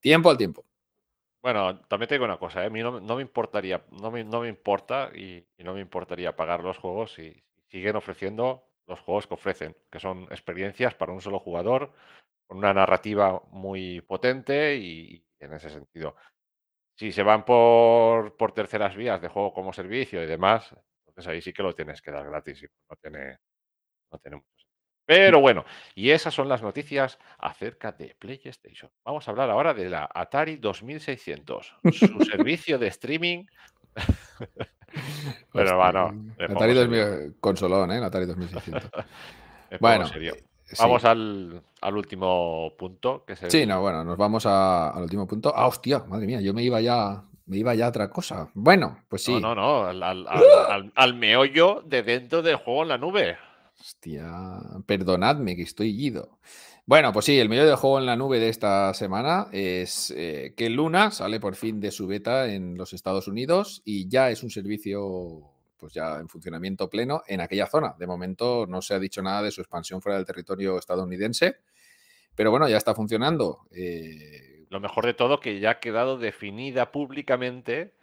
tiempo 0.00 0.30
al 0.30 0.38
tiempo. 0.38 0.66
Bueno, 1.42 1.80
también 1.88 2.08
te 2.08 2.14
digo 2.16 2.24
una 2.24 2.38
cosa, 2.38 2.62
¿eh? 2.62 2.66
a 2.66 2.70
mí 2.70 2.80
no, 2.82 3.00
no 3.00 3.16
me 3.16 3.22
importaría, 3.22 3.84
no 3.92 4.10
me, 4.10 4.24
no 4.24 4.40
me 4.40 4.48
importa 4.48 5.10
y, 5.14 5.46
y 5.56 5.64
no 5.64 5.74
me 5.74 5.80
importaría 5.80 6.36
pagar 6.36 6.62
los 6.64 6.78
juegos 6.78 7.12
si 7.14 7.44
siguen 7.68 7.96
ofreciendo 7.96 8.67
los 8.88 9.00
juegos 9.00 9.26
que 9.26 9.34
ofrecen, 9.34 9.76
que 9.90 10.00
son 10.00 10.24
experiencias 10.24 10.94
para 10.94 11.12
un 11.12 11.20
solo 11.20 11.38
jugador, 11.38 11.92
con 12.46 12.58
una 12.58 12.74
narrativa 12.74 13.40
muy 13.50 14.00
potente 14.00 14.76
y, 14.76 15.14
y 15.14 15.44
en 15.44 15.52
ese 15.52 15.70
sentido. 15.70 16.16
Si 16.96 17.12
se 17.12 17.22
van 17.22 17.44
por, 17.44 18.36
por 18.36 18.52
terceras 18.52 18.96
vías 18.96 19.20
de 19.20 19.28
juego 19.28 19.52
como 19.52 19.72
servicio 19.72 20.22
y 20.22 20.26
demás, 20.26 20.74
entonces 21.06 21.28
ahí 21.28 21.40
sí 21.40 21.52
que 21.52 21.62
lo 21.62 21.74
tienes 21.74 22.02
que 22.02 22.10
dar 22.10 22.26
gratis 22.26 22.62
y 22.62 22.66
no 22.88 22.96
tiene, 22.96 23.38
no 24.10 24.18
tiene 24.18 24.36
mucho 24.36 24.48
sentido. 24.56 24.68
Pero 25.06 25.40
bueno, 25.40 25.64
y 25.94 26.10
esas 26.10 26.34
son 26.34 26.48
las 26.48 26.62
noticias 26.62 27.18
acerca 27.38 27.92
de 27.92 28.14
PlayStation. 28.18 28.90
Vamos 29.04 29.26
a 29.26 29.30
hablar 29.30 29.48
ahora 29.48 29.72
de 29.72 29.88
la 29.88 30.10
Atari 30.12 30.56
2600, 30.56 31.76
su 31.92 32.20
servicio 32.54 32.78
de 32.78 32.88
streaming 32.88 33.46
Pero 35.52 35.76
bueno, 35.76 36.14
Atari 36.38 36.54
pongo 36.54 36.74
2000 36.74 37.04
serio. 37.04 37.34
consolón, 37.40 37.92
¿eh? 37.92 37.96
Atari 38.04 38.26
2600. 38.26 38.90
Me 39.70 39.78
pongo 39.78 39.78
Bueno, 39.80 40.06
serio. 40.08 40.34
sí. 40.64 40.76
Vamos 40.78 41.04
al, 41.04 41.62
al 41.80 41.96
último 41.96 42.72
punto, 42.78 43.24
que 43.26 43.32
es 43.34 43.42
el, 43.42 43.50
Sí, 43.50 43.66
no, 43.66 43.80
bueno, 43.80 44.04
nos 44.04 44.16
vamos 44.16 44.46
a- 44.46 44.90
al 44.90 45.02
último 45.02 45.26
punto. 45.26 45.52
Ah, 45.54 45.66
hostia, 45.66 46.00
madre 46.06 46.26
mía, 46.26 46.40
yo 46.40 46.52
me 46.54 46.62
iba 46.62 46.80
ya, 46.80 47.22
me 47.46 47.56
iba 47.58 47.74
ya 47.74 47.86
a 47.86 47.88
otra 47.90 48.10
cosa. 48.10 48.48
Bueno, 48.54 48.98
pues 49.08 49.24
sí. 49.24 49.32
No, 49.32 49.40
no, 49.40 49.54
no, 49.54 49.84
al, 49.86 50.02
al- 50.02 50.26
al- 50.28 50.44
al- 50.70 50.92
al 50.94 51.14
meollo 51.14 51.82
de 51.86 52.02
dentro 52.02 52.42
del 52.42 52.56
juego 52.56 52.82
en 52.82 52.88
la 52.88 52.98
nube. 52.98 53.36
Hostia, 53.80 54.58
perdonadme 54.86 55.54
que 55.56 55.62
estoy 55.62 55.90
ido. 55.90 56.38
Bueno, 56.88 57.12
pues 57.12 57.26
sí, 57.26 57.38
el 57.38 57.50
medio 57.50 57.66
del 57.66 57.76
juego 57.76 57.98
en 57.98 58.06
la 58.06 58.16
nube 58.16 58.40
de 58.40 58.48
esta 58.48 58.94
semana 58.94 59.48
es 59.52 60.10
eh, 60.16 60.54
que 60.56 60.70
Luna 60.70 61.10
sale 61.10 61.38
por 61.38 61.54
fin 61.54 61.80
de 61.80 61.90
su 61.90 62.06
beta 62.06 62.50
en 62.50 62.78
los 62.78 62.94
Estados 62.94 63.28
Unidos 63.28 63.82
y 63.84 64.08
ya 64.08 64.30
es 64.30 64.42
un 64.42 64.48
servicio 64.48 65.42
pues 65.76 65.92
ya 65.92 66.16
en 66.18 66.30
funcionamiento 66.30 66.88
pleno 66.88 67.22
en 67.26 67.42
aquella 67.42 67.66
zona. 67.66 67.94
De 67.98 68.06
momento 68.06 68.64
no 68.66 68.80
se 68.80 68.94
ha 68.94 68.98
dicho 68.98 69.20
nada 69.20 69.42
de 69.42 69.50
su 69.50 69.60
expansión 69.60 70.00
fuera 70.00 70.16
del 70.16 70.24
territorio 70.24 70.78
estadounidense, 70.78 71.56
pero 72.34 72.50
bueno, 72.50 72.66
ya 72.70 72.78
está 72.78 72.94
funcionando. 72.94 73.66
Eh, 73.70 74.64
Lo 74.70 74.80
mejor 74.80 75.04
de 75.04 75.12
todo 75.12 75.40
que 75.40 75.60
ya 75.60 75.72
ha 75.72 75.80
quedado 75.80 76.16
definida 76.16 76.90
públicamente 76.90 77.96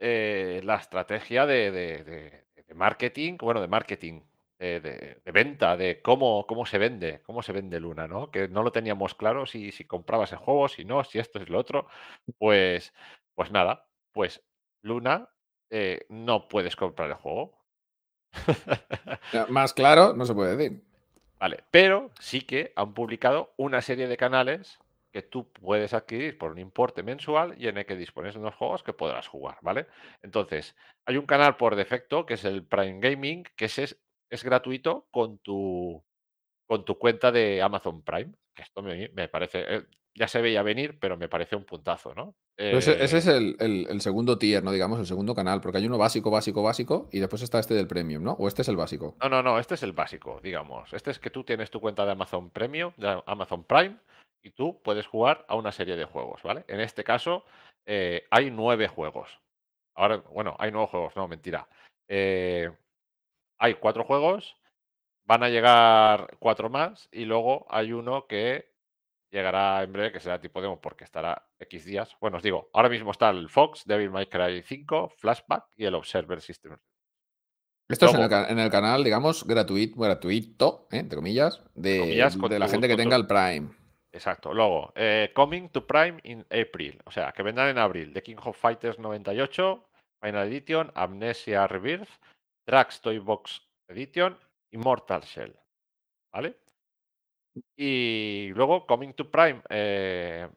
eh, 0.00 0.60
la 0.64 0.78
estrategia 0.78 1.46
de, 1.46 1.70
de- 1.70 2.02
de- 2.02 2.42
de 2.66 2.74
marketing, 2.74 3.36
bueno, 3.38 3.60
de 3.60 3.68
marketing, 3.68 4.22
de, 4.62 4.80
de- 4.80 5.20
de 5.24 5.32
venta, 5.32 5.76
de 5.76 6.00
cómo, 6.02 6.46
cómo 6.46 6.66
se 6.66 6.78
vende, 6.78 7.20
cómo 7.22 7.42
se 7.42 7.52
vende 7.52 7.80
Luna, 7.80 8.06
¿no? 8.08 8.30
Que 8.30 8.48
no 8.48 8.62
lo 8.62 8.72
teníamos 8.72 9.14
claro 9.14 9.46
si, 9.46 9.72
si 9.72 9.84
comprabas 9.84 10.32
el 10.32 10.38
juego, 10.38 10.68
si 10.68 10.84
no, 10.84 11.02
si 11.04 11.18
esto, 11.18 11.38
si 11.40 11.46
lo 11.46 11.58
otro. 11.58 11.86
Pues, 12.38 12.92
pues 13.34 13.50
nada, 13.50 13.86
pues 14.12 14.42
Luna 14.82 15.28
eh, 15.70 16.06
no 16.08 16.48
puedes 16.48 16.76
comprar 16.76 17.08
el 17.10 17.16
juego. 17.16 17.58
más 19.48 19.72
claro, 19.74 20.14
no 20.14 20.24
se 20.24 20.34
puede 20.34 20.56
decir. 20.56 20.82
Vale, 21.38 21.64
pero 21.70 22.10
sí 22.20 22.42
que 22.42 22.72
han 22.76 22.94
publicado 22.94 23.52
una 23.56 23.82
serie 23.82 24.06
de 24.06 24.16
canales 24.16 24.78
que 25.12 25.22
tú 25.22 25.50
puedes 25.52 25.92
adquirir 25.92 26.38
por 26.38 26.52
un 26.52 26.58
importe 26.58 27.02
mensual 27.02 27.54
y 27.58 27.68
en 27.68 27.76
el 27.76 27.84
que 27.84 27.96
dispones 27.96 28.34
de 28.34 28.40
unos 28.40 28.54
juegos 28.54 28.82
que 28.82 28.92
podrás 28.94 29.26
jugar, 29.28 29.58
¿vale? 29.60 29.86
Entonces, 30.22 30.74
hay 31.04 31.16
un 31.18 31.26
canal 31.26 31.56
por 31.56 31.76
defecto 31.76 32.24
que 32.24 32.34
es 32.34 32.44
el 32.44 32.64
Prime 32.64 33.00
Gaming, 33.00 33.44
que 33.56 33.66
ese 33.66 33.82
es, 33.84 34.00
es 34.32 34.42
gratuito 34.44 35.06
con 35.10 35.38
tu, 35.38 36.02
con 36.66 36.84
tu 36.84 36.98
cuenta 36.98 37.30
de 37.30 37.62
Amazon 37.62 38.02
Prime. 38.02 38.32
Que 38.54 38.62
esto 38.62 38.82
me, 38.82 39.08
me 39.10 39.28
parece, 39.28 39.64
eh, 39.66 39.82
ya 40.14 40.28
se 40.28 40.42
veía 40.42 40.62
venir, 40.62 40.98
pero 40.98 41.16
me 41.16 41.28
parece 41.28 41.56
un 41.56 41.64
puntazo, 41.64 42.14
¿no? 42.14 42.34
Ese, 42.56 43.02
ese 43.02 43.16
Eh, 43.16 43.18
es 43.18 43.26
el, 43.26 43.56
el- 43.60 43.86
el 43.88 44.00
segundo 44.02 44.36
tier, 44.36 44.62
¿no? 44.62 44.70
Digamos, 44.72 44.98
el 45.00 45.06
segundo 45.06 45.34
canal, 45.34 45.60
porque 45.60 45.78
hay 45.78 45.86
uno 45.86 45.96
básico, 45.98 46.30
básico, 46.30 46.62
básico, 46.62 47.08
y 47.12 47.18
después 47.20 47.40
está 47.42 47.58
este 47.58 47.74
del 47.74 47.86
premium, 47.86 48.22
¿no? 48.22 48.32
O 48.32 48.46
este 48.48 48.60
es 48.62 48.68
el 48.68 48.76
básico. 48.76 49.16
No, 49.22 49.28
no, 49.30 49.42
no, 49.42 49.58
este 49.58 49.74
es 49.74 49.82
el 49.82 49.92
básico, 49.92 50.40
digamos. 50.42 50.92
Este 50.92 51.10
es 51.10 51.18
que 51.18 51.30
tú 51.30 51.44
tienes 51.44 51.70
tu 51.70 51.80
cuenta 51.80 52.04
de 52.04 52.12
Amazon 52.12 52.50
Premium, 52.50 52.92
de 52.98 53.22
Amazon 53.26 53.64
Prime, 53.64 53.96
y 54.42 54.50
tú 54.50 54.80
puedes 54.82 55.06
jugar 55.06 55.44
a 55.48 55.54
una 55.54 55.72
serie 55.72 55.96
de 55.96 56.04
juegos, 56.04 56.42
¿vale? 56.42 56.64
En 56.68 56.80
este 56.80 57.04
caso, 57.04 57.44
eh, 57.86 58.24
hay 58.30 58.50
nueve 58.50 58.86
juegos. 58.88 59.30
Ahora, 59.94 60.18
bueno, 60.18 60.56
hay 60.58 60.70
nueve 60.72 60.88
juegos, 60.90 61.16
no, 61.16 61.26
mentira. 61.28 61.66
Eh, 62.08 62.70
hay 63.62 63.74
cuatro 63.74 64.02
juegos, 64.02 64.56
van 65.24 65.44
a 65.44 65.48
llegar 65.48 66.36
cuatro 66.40 66.68
más, 66.68 67.08
y 67.12 67.26
luego 67.26 67.64
hay 67.70 67.92
uno 67.92 68.26
que 68.26 68.72
llegará 69.30 69.84
en 69.84 69.92
breve, 69.92 70.10
que 70.10 70.18
será 70.18 70.40
tipo 70.40 70.60
demo, 70.60 70.80
porque 70.80 71.04
estará 71.04 71.48
X 71.60 71.84
días. 71.84 72.16
Bueno, 72.20 72.38
os 72.38 72.42
digo, 72.42 72.70
ahora 72.72 72.88
mismo 72.88 73.12
está 73.12 73.30
el 73.30 73.48
Fox, 73.48 73.84
Devil 73.86 74.10
May 74.10 74.26
Cry 74.26 74.62
5, 74.62 75.12
Flashback 75.16 75.66
y 75.76 75.84
el 75.84 75.94
Observer 75.94 76.40
System. 76.40 76.76
Esto 77.88 78.06
es 78.06 78.14
en 78.14 78.22
el, 78.22 78.58
en 78.58 78.70
canal, 78.70 79.04
digamos, 79.04 79.46
gratuito, 79.46 80.00
gratuito, 80.00 80.88
¿eh? 80.90 80.98
entre 80.98 81.16
comillas, 81.16 81.62
de, 81.74 82.00
comillas, 82.00 82.36
con 82.36 82.50
de 82.50 82.58
la 82.58 82.66
gente 82.66 82.88
que 82.88 82.96
tenga 82.96 83.14
el 83.14 83.28
Prime. 83.28 83.70
Exacto. 84.10 84.52
Luego, 84.52 84.92
eh, 84.96 85.30
Coming 85.34 85.68
to 85.68 85.86
Prime 85.86 86.18
in 86.24 86.44
April. 86.50 87.00
O 87.04 87.12
sea, 87.12 87.30
que 87.30 87.44
vendrán 87.44 87.68
en 87.68 87.78
abril. 87.78 88.12
The 88.12 88.24
King 88.24 88.36
of 88.42 88.58
Fighters 88.58 88.98
98, 88.98 89.88
Final 90.20 90.48
Edition, 90.48 90.90
Amnesia 90.96 91.68
Rebirth, 91.68 92.10
Drax 92.66 93.00
Toy 93.00 93.18
Box 93.18 93.62
Edition, 93.88 94.38
Immortal 94.70 95.22
Shell. 95.22 95.54
¿Vale? 96.32 96.56
Y 97.76 98.50
luego, 98.54 98.86
Coming 98.86 99.12
to 99.12 99.30
Prime, 99.30 99.62
eh, 99.68 100.48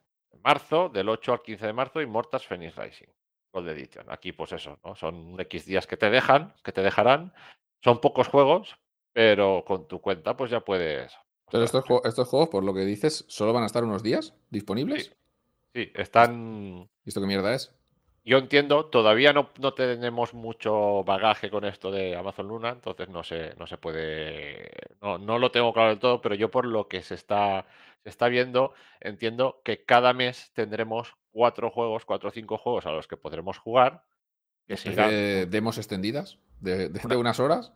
marzo, 0.44 0.90
del 0.90 1.10
8 1.10 1.34
al 1.34 1.42
15 1.42 1.66
de 1.66 1.74
marzo, 1.74 2.02
Immortals 2.02 2.48
Phoenix 2.48 2.76
Rising. 2.76 3.08
Gold 3.52 3.70
Edition. 3.70 4.06
Aquí, 4.10 4.34
pues 4.34 4.52
eso, 4.52 4.80
¿no? 4.84 4.96
Son 4.96 5.40
X 5.40 5.66
días 5.66 5.88
que 5.88 5.98
te 5.98 6.10
dejan, 6.10 6.54
que 6.64 6.72
te 6.72 6.82
dejarán. 6.82 7.34
Son 7.82 8.02
pocos 8.02 8.28
juegos, 8.28 8.78
pero 9.14 9.64
con 9.66 9.88
tu 9.88 10.02
cuenta, 10.02 10.36
pues 10.36 10.52
ya 10.52 10.60
puedes. 10.60 11.14
Pero 11.50 11.64
estos 11.64 12.28
juegos, 12.28 12.50
por 12.50 12.64
lo 12.64 12.74
que 12.74 12.82
dices, 12.82 13.24
solo 13.28 13.54
van 13.54 13.64
a 13.64 13.68
estar 13.68 13.84
unos 13.84 14.04
días 14.04 14.34
disponibles. 14.50 15.06
Sí. 15.06 15.14
Sí, 15.76 15.92
están. 15.94 16.90
¿Y 17.04 17.10
esto 17.10 17.20
qué 17.20 17.28
mierda 17.28 17.54
es? 17.54 17.74
Yo 18.28 18.40
entiendo, 18.40 18.86
todavía 18.88 19.34
no, 19.34 19.52
no 19.60 19.76
tenemos 19.76 20.34
mucho 20.34 21.04
bagaje 21.04 21.52
con 21.52 21.64
esto 21.64 21.92
de 21.92 22.16
Amazon 22.16 22.48
Luna, 22.48 22.70
entonces 22.70 23.08
no 23.08 23.24
se, 23.24 23.54
no 23.60 23.68
se 23.68 23.78
puede. 23.78 24.72
No, 25.00 25.20
no 25.20 25.38
lo 25.38 25.52
tengo 25.52 25.72
claro 25.74 25.90
del 25.90 26.00
todo, 26.00 26.22
pero 26.22 26.34
yo 26.34 26.50
por 26.50 26.66
lo 26.66 26.88
que 26.88 27.04
se 27.04 27.14
está, 27.14 27.68
se 28.04 28.10
está 28.10 28.28
viendo, 28.28 28.74
entiendo 29.00 29.62
que 29.64 29.86
cada 29.86 30.14
mes 30.14 30.52
tendremos 30.56 31.14
cuatro 31.32 31.70
juegos, 31.70 32.04
cuatro 32.06 32.30
o 32.30 32.32
cinco 32.32 32.58
juegos 32.58 32.88
a 32.88 32.92
los 32.92 33.08
que 33.08 33.16
podremos 33.16 33.60
jugar. 33.60 34.04
Que 34.68 34.76
Eh, 34.84 35.46
¿Demos 35.48 35.78
extendidas? 35.78 36.40
¿De, 36.60 36.90
de- 36.90 37.02
de 37.08 37.16
unas 37.16 37.40
horas? 37.40 37.72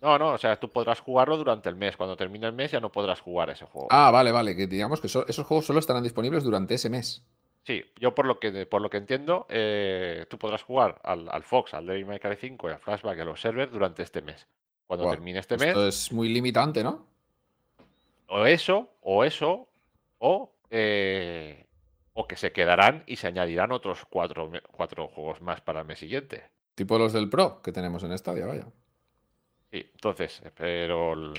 No, 0.00 0.16
no, 0.16 0.34
o 0.34 0.38
sea, 0.38 0.60
tú 0.60 0.70
podrás 0.70 1.00
jugarlo 1.00 1.36
durante 1.36 1.68
el 1.68 1.74
mes. 1.74 1.96
Cuando 1.96 2.16
termine 2.16 2.46
el 2.46 2.52
mes 2.52 2.70
ya 2.70 2.78
no 2.78 2.92
podrás 2.92 3.20
jugar 3.20 3.50
ese 3.50 3.64
juego. 3.64 3.88
Ah, 3.90 4.12
vale, 4.12 4.30
vale. 4.30 4.54
Que 4.54 4.68
digamos 4.68 5.00
que 5.00 5.08
so- 5.08 5.26
esos 5.26 5.44
juegos 5.44 5.66
solo 5.66 5.80
estarán 5.80 6.04
disponibles 6.04 6.44
durante 6.44 6.74
ese 6.74 6.88
mes. 6.88 7.24
Sí, 7.64 7.84
yo 8.00 8.14
por 8.14 8.24
lo 8.26 8.40
que, 8.40 8.66
por 8.66 8.80
lo 8.80 8.88
que 8.88 8.96
entiendo, 8.96 9.46
eh, 9.50 10.26
tú 10.30 10.38
podrás 10.38 10.62
jugar 10.62 11.00
al, 11.04 11.28
al 11.30 11.42
Fox, 11.42 11.74
al 11.74 11.86
Devil 11.86 12.06
May 12.06 12.18
Cry 12.18 12.36
5 12.36 12.68
y 12.68 12.72
al 12.72 12.78
Flashback 12.78 13.18
y 13.18 13.20
a 13.20 13.24
los 13.24 13.40
servers 13.40 13.70
durante 13.70 14.02
este 14.02 14.22
mes. 14.22 14.46
Cuando 14.86 15.10
termine 15.10 15.40
este 15.40 15.58
mes, 15.58 15.68
Esto 15.68 15.86
es 15.86 16.12
muy 16.12 16.30
limitante, 16.30 16.82
¿no? 16.82 17.06
o 18.28 18.46
eso, 18.46 18.90
o 19.02 19.24
eso, 19.24 19.68
o, 20.18 20.52
eh, 20.70 21.66
o 22.12 22.26
que 22.26 22.36
se 22.36 22.52
quedarán 22.52 23.02
y 23.06 23.16
se 23.16 23.26
añadirán 23.26 23.72
otros 23.72 24.04
cuatro, 24.08 24.50
cuatro 24.70 25.08
juegos 25.08 25.40
más 25.40 25.60
para 25.60 25.80
el 25.80 25.86
mes 25.86 25.98
siguiente. 25.98 26.44
Tipo 26.74 26.98
los 26.98 27.12
del 27.12 27.28
Pro 27.28 27.60
que 27.62 27.72
tenemos 27.72 28.02
en 28.04 28.16
Stadia, 28.16 28.46
vaya. 28.46 28.66
Sí, 29.70 29.90
entonces, 29.92 30.42
pero, 30.56 31.32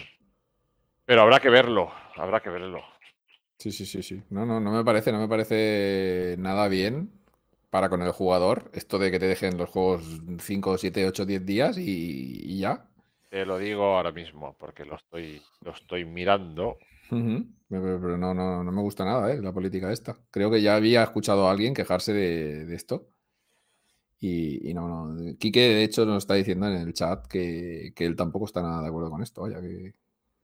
pero 1.05 1.21
habrá 1.21 1.39
que 1.39 1.49
verlo, 1.49 1.91
habrá 2.15 2.41
que 2.41 2.49
verlo. 2.49 2.83
Sí, 3.59 3.71
sí, 3.71 3.85
sí, 3.85 4.01
sí. 4.03 4.23
No, 4.29 4.45
no, 4.45 4.59
no 4.59 4.71
me 4.71 4.83
parece, 4.85 5.11
no 5.11 5.19
me 5.19 5.27
parece 5.27 6.35
nada 6.39 6.67
bien 6.69 7.11
para 7.69 7.89
con 7.89 8.01
el 8.01 8.11
jugador 8.11 8.71
esto 8.73 8.97
de 8.99 9.11
que 9.11 9.19
te 9.19 9.27
dejen 9.27 9.57
los 9.57 9.69
juegos 9.69 10.03
5, 10.41 10.77
7, 10.77 11.05
8, 11.07 11.25
10 11.25 11.45
días 11.45 11.77
y, 11.77 11.83
y 11.83 12.59
ya. 12.59 12.89
Te 13.29 13.43
lo 13.43 13.57
digo 13.57 13.85
ahora 13.95 14.11
mismo 14.11 14.55
porque 14.59 14.85
lo 14.85 14.95
estoy, 14.95 15.41
lo 15.61 15.71
estoy 15.71 16.05
mirando. 16.05 16.77
Pero, 17.69 17.99
pero 18.01 18.17
no, 18.17 18.33
no, 18.33 18.63
no 18.63 18.71
me 18.71 18.81
gusta 18.81 19.05
nada, 19.05 19.31
¿eh? 19.33 19.41
La 19.41 19.53
política 19.53 19.91
esta. 19.91 20.17
Creo 20.31 20.49
que 20.51 20.61
ya 20.61 20.75
había 20.75 21.03
escuchado 21.03 21.47
a 21.47 21.51
alguien 21.51 21.73
quejarse 21.73 22.13
de, 22.13 22.65
de 22.65 22.75
esto. 22.75 23.09
Y, 24.21 24.69
y 24.69 24.73
no, 24.73 24.87
no. 24.87 25.37
Quique, 25.37 25.59
de 25.61 25.83
hecho, 25.83 26.05
nos 26.05 26.23
está 26.23 26.33
diciendo 26.35 26.67
en 26.67 26.73
el 26.75 26.93
chat 26.93 27.25
que, 27.27 27.93
que 27.95 28.05
él 28.05 28.15
tampoco 28.15 28.45
está 28.45 28.61
nada 28.61 28.81
de 28.81 28.89
acuerdo 28.89 29.09
con 29.11 29.23
esto. 29.23 29.41
Vaya, 29.43 29.61
que, 29.61 29.93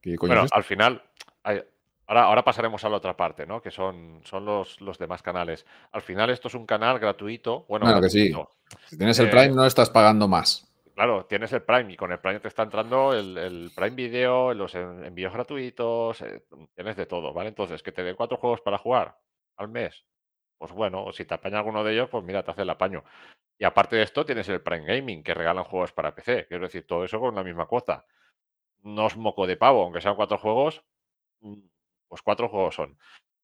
que 0.02 0.18
coño 0.18 0.38
Bueno, 0.38 0.44
es 0.44 0.46
esto? 0.46 0.58
al 0.58 0.64
final, 0.64 1.02
hay- 1.44 1.64
ahora, 2.08 2.24
ahora 2.26 2.44
pasaremos 2.44 2.84
a 2.84 2.90
la 2.90 2.98
otra 2.98 3.16
parte, 3.18 3.46
¿no? 3.46 3.62
Que 3.62 3.72
son, 3.72 4.22
son 4.24 4.46
los, 4.46 4.80
los 4.82 4.98
demás 4.98 5.22
canales. 5.22 5.66
Al 5.92 6.02
final, 6.02 6.30
esto 6.30 6.48
es 6.48 6.54
un 6.56 6.66
canal 6.66 7.00
gratuito. 7.00 7.66
Bueno, 7.68 7.86
Bueno, 7.86 8.02
que 8.02 8.10
sí. 8.10 8.34
Si 8.88 8.98
tienes 8.98 9.20
el 9.20 9.28
eh, 9.28 9.32
Prime, 9.32 9.50
no 9.50 9.66
estás 9.66 9.90
pagando 9.90 10.28
más. 10.28 10.68
Claro, 10.94 11.26
tienes 11.26 11.52
el 11.52 11.62
Prime 11.62 11.92
y 11.92 11.98
con 11.98 12.12
el 12.12 12.20
Prime 12.20 12.40
te 12.40 12.48
está 12.48 12.64
entrando 12.64 13.14
el, 13.14 13.38
el 13.38 13.72
Prime 13.76 13.92
Video, 13.96 14.54
los 14.54 14.74
en- 14.76 15.04
envíos 15.04 15.34
gratuitos, 15.34 16.22
eh, 16.22 16.46
tienes 16.74 16.96
de 16.96 17.06
todo, 17.06 17.34
¿vale? 17.34 17.50
Entonces, 17.50 17.84
que 17.84 17.92
te 17.92 18.02
den 18.04 18.16
cuatro 18.16 18.38
juegos 18.38 18.62
para 18.62 18.78
jugar 18.78 19.18
al 19.58 19.68
mes, 19.68 20.06
pues 20.58 20.72
bueno, 20.72 21.12
si 21.12 21.26
te 21.26 21.34
apaña 21.34 21.58
alguno 21.60 21.84
de 21.84 21.94
ellos, 21.94 22.10
pues 22.10 22.24
mira, 22.24 22.44
te 22.44 22.52
hace 22.52 22.62
el 22.62 22.70
apaño. 22.70 23.04
Y 23.58 23.66
aparte 23.66 23.98
de 23.98 24.04
esto, 24.04 24.26
tienes 24.26 24.48
el 24.50 24.62
Prime 24.62 24.86
Gaming, 24.86 25.24
que 25.24 25.34
regalan 25.34 25.66
juegos 25.66 25.92
para 25.94 26.16
PC. 26.16 26.48
Quiero 26.48 26.66
decir, 26.66 26.88
todo 26.88 27.04
eso 27.06 27.20
con 27.20 27.36
la 27.36 27.44
misma 27.44 27.66
cuota. 27.68 28.06
No 28.84 29.08
es 29.08 29.18
moco 29.18 29.48
de 29.48 29.58
pavo, 29.58 29.84
aunque 29.84 30.02
sean 30.02 30.16
cuatro 30.16 30.38
juegos, 30.38 30.84
pues 32.16 32.24
cuatro 32.24 32.48
juegos 32.48 32.76
son. 32.76 32.98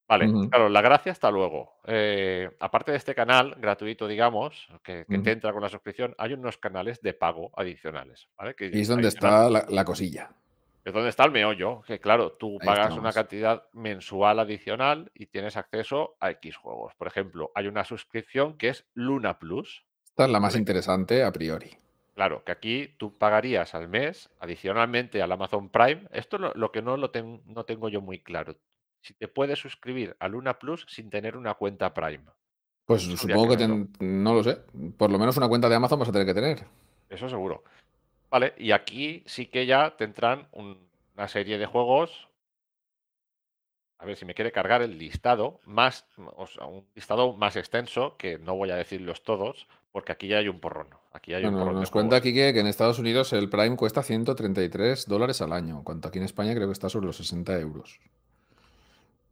Vale, 0.08 0.30
claro, 0.50 0.70
la 0.70 0.82
gracia 0.82 1.12
está 1.12 1.30
luego. 1.30 1.74
Eh, 1.86 2.50
aparte 2.60 2.92
de 2.92 2.98
este 2.98 3.14
canal 3.14 3.56
gratuito, 3.58 4.08
digamos, 4.08 4.70
que, 4.84 5.06
te 5.06 5.32
entra 5.32 5.52
con 5.52 5.62
la 5.62 5.68
suscripción, 5.68 6.16
hay 6.18 6.34
unos 6.34 6.58
canales 6.58 7.02
de 7.02 7.14
pago 7.14 7.52
adicionales, 7.56 8.30
¿vale? 8.38 8.56
Que 8.56 8.72
Y 8.74 8.82
es 8.82 8.88
donde 8.88 9.10
está 9.10 9.50
la, 9.50 9.66
la 9.70 9.86
cosilla. 9.86 10.32
Es 10.86 10.94
donde 10.94 11.10
está 11.10 11.26
el 11.26 11.32
meollo, 11.32 11.82
que 11.82 12.00
claro, 12.00 12.32
tú 12.34 12.58
Ahí 12.62 12.66
pagas 12.66 12.86
estamos. 12.88 13.00
una 13.00 13.14
cantidad 13.14 13.64
mensual 13.74 14.40
adicional 14.40 15.12
y 15.14 15.28
tienes 15.28 15.58
acceso 15.58 16.16
a 16.22 16.32
X 16.32 16.56
juegos. 16.56 16.94
Por 16.96 17.08
ejemplo, 17.08 17.52
hay 17.56 17.68
una 17.68 17.84
suscripción 17.84 18.58
que 18.58 18.70
es 18.70 18.86
Luna 18.94 19.38
Plus. 19.38 19.86
Esta 20.06 20.26
es 20.26 20.32
la 20.32 20.40
más 20.40 20.56
interesante 20.56 21.24
a 21.24 21.32
priori. 21.32 21.72
Claro, 22.14 22.44
que 22.44 22.52
aquí 22.52 22.94
tú 22.98 23.18
pagarías 23.18 23.74
al 23.74 23.88
mes, 23.88 24.30
adicionalmente 24.40 25.22
al 25.22 25.32
Amazon 25.32 25.70
Prime. 25.70 26.08
Esto 26.12 26.38
lo, 26.38 26.52
lo 26.56 26.72
que 26.72 26.82
no 26.82 26.98
lo 26.98 27.10
ten- 27.10 27.42
no 27.46 27.64
tengo 27.64 27.88
yo 27.90 28.02
muy 28.02 28.20
claro. 28.20 28.56
Si 29.02 29.14
te 29.14 29.28
puedes 29.28 29.60
suscribir 29.60 30.16
a 30.20 30.28
Luna 30.28 30.60
Plus 30.60 30.86
sin 30.90 31.10
tener 31.10 31.38
una 31.38 31.54
cuenta 31.56 31.94
Prime. 31.94 32.26
Pues 32.86 33.04
Eso 33.08 33.16
supongo 33.18 33.50
que 33.50 33.58
ten- 33.58 33.90
no 34.00 34.34
lo 34.34 34.44
sé. 34.44 34.58
Por 34.98 35.10
lo 35.10 35.18
menos 35.18 35.38
una 35.38 35.48
cuenta 35.48 35.70
de 35.70 35.76
Amazon 35.76 36.00
vas 36.00 36.10
a 36.10 36.12
tener 36.12 36.28
que 36.28 36.34
tener. 36.34 36.66
Eso 37.10 37.30
seguro. 37.30 37.64
Vale, 38.30 38.54
y 38.58 38.72
aquí 38.72 39.24
sí 39.26 39.46
que 39.48 39.66
ya 39.66 39.96
tendrán 39.96 40.48
un- 40.52 40.88
una 41.16 41.28
serie 41.28 41.58
de 41.58 41.66
juegos. 41.66 42.28
A 44.00 44.06
ver 44.06 44.18
si 44.18 44.26
me 44.26 44.34
quiere 44.34 44.52
cargar 44.52 44.82
el 44.82 44.98
listado 44.98 45.62
más, 45.64 46.06
o 46.18 46.48
sea, 46.48 46.66
un 46.66 46.88
listado 46.96 47.34
más 47.34 47.56
extenso, 47.56 48.18
que 48.18 48.40
no 48.40 48.56
voy 48.56 48.72
a 48.72 48.76
decirlos 48.76 49.24
todos, 49.24 49.68
porque 49.92 50.12
aquí 50.12 50.28
ya 50.28 50.38
hay 50.38 50.48
un 50.48 50.60
porrón. 50.60 50.88
Aquí 51.14 51.34
hay 51.34 51.46
un 51.46 51.54
porrón 51.54 51.76
nos 51.76 51.92
cuenta 51.92 52.16
aquí 52.16 52.34
que, 52.34 52.54
que 52.54 52.60
en 52.60 52.68
Estados 52.68 53.00
Unidos 53.00 53.34
el 53.34 53.50
Prime 53.50 53.76
cuesta 53.76 54.04
133 54.04 55.08
dólares 55.08 55.42
al 55.42 55.54
año, 55.54 55.84
cuanto 55.84 56.08
aquí 56.08 56.20
en 56.20 56.26
España 56.26 56.56
creo 56.56 56.68
que 56.68 56.74
está 56.74 56.90
sobre 56.90 57.08
los 57.08 57.18
60 57.18 57.60
euros. 57.60 58.00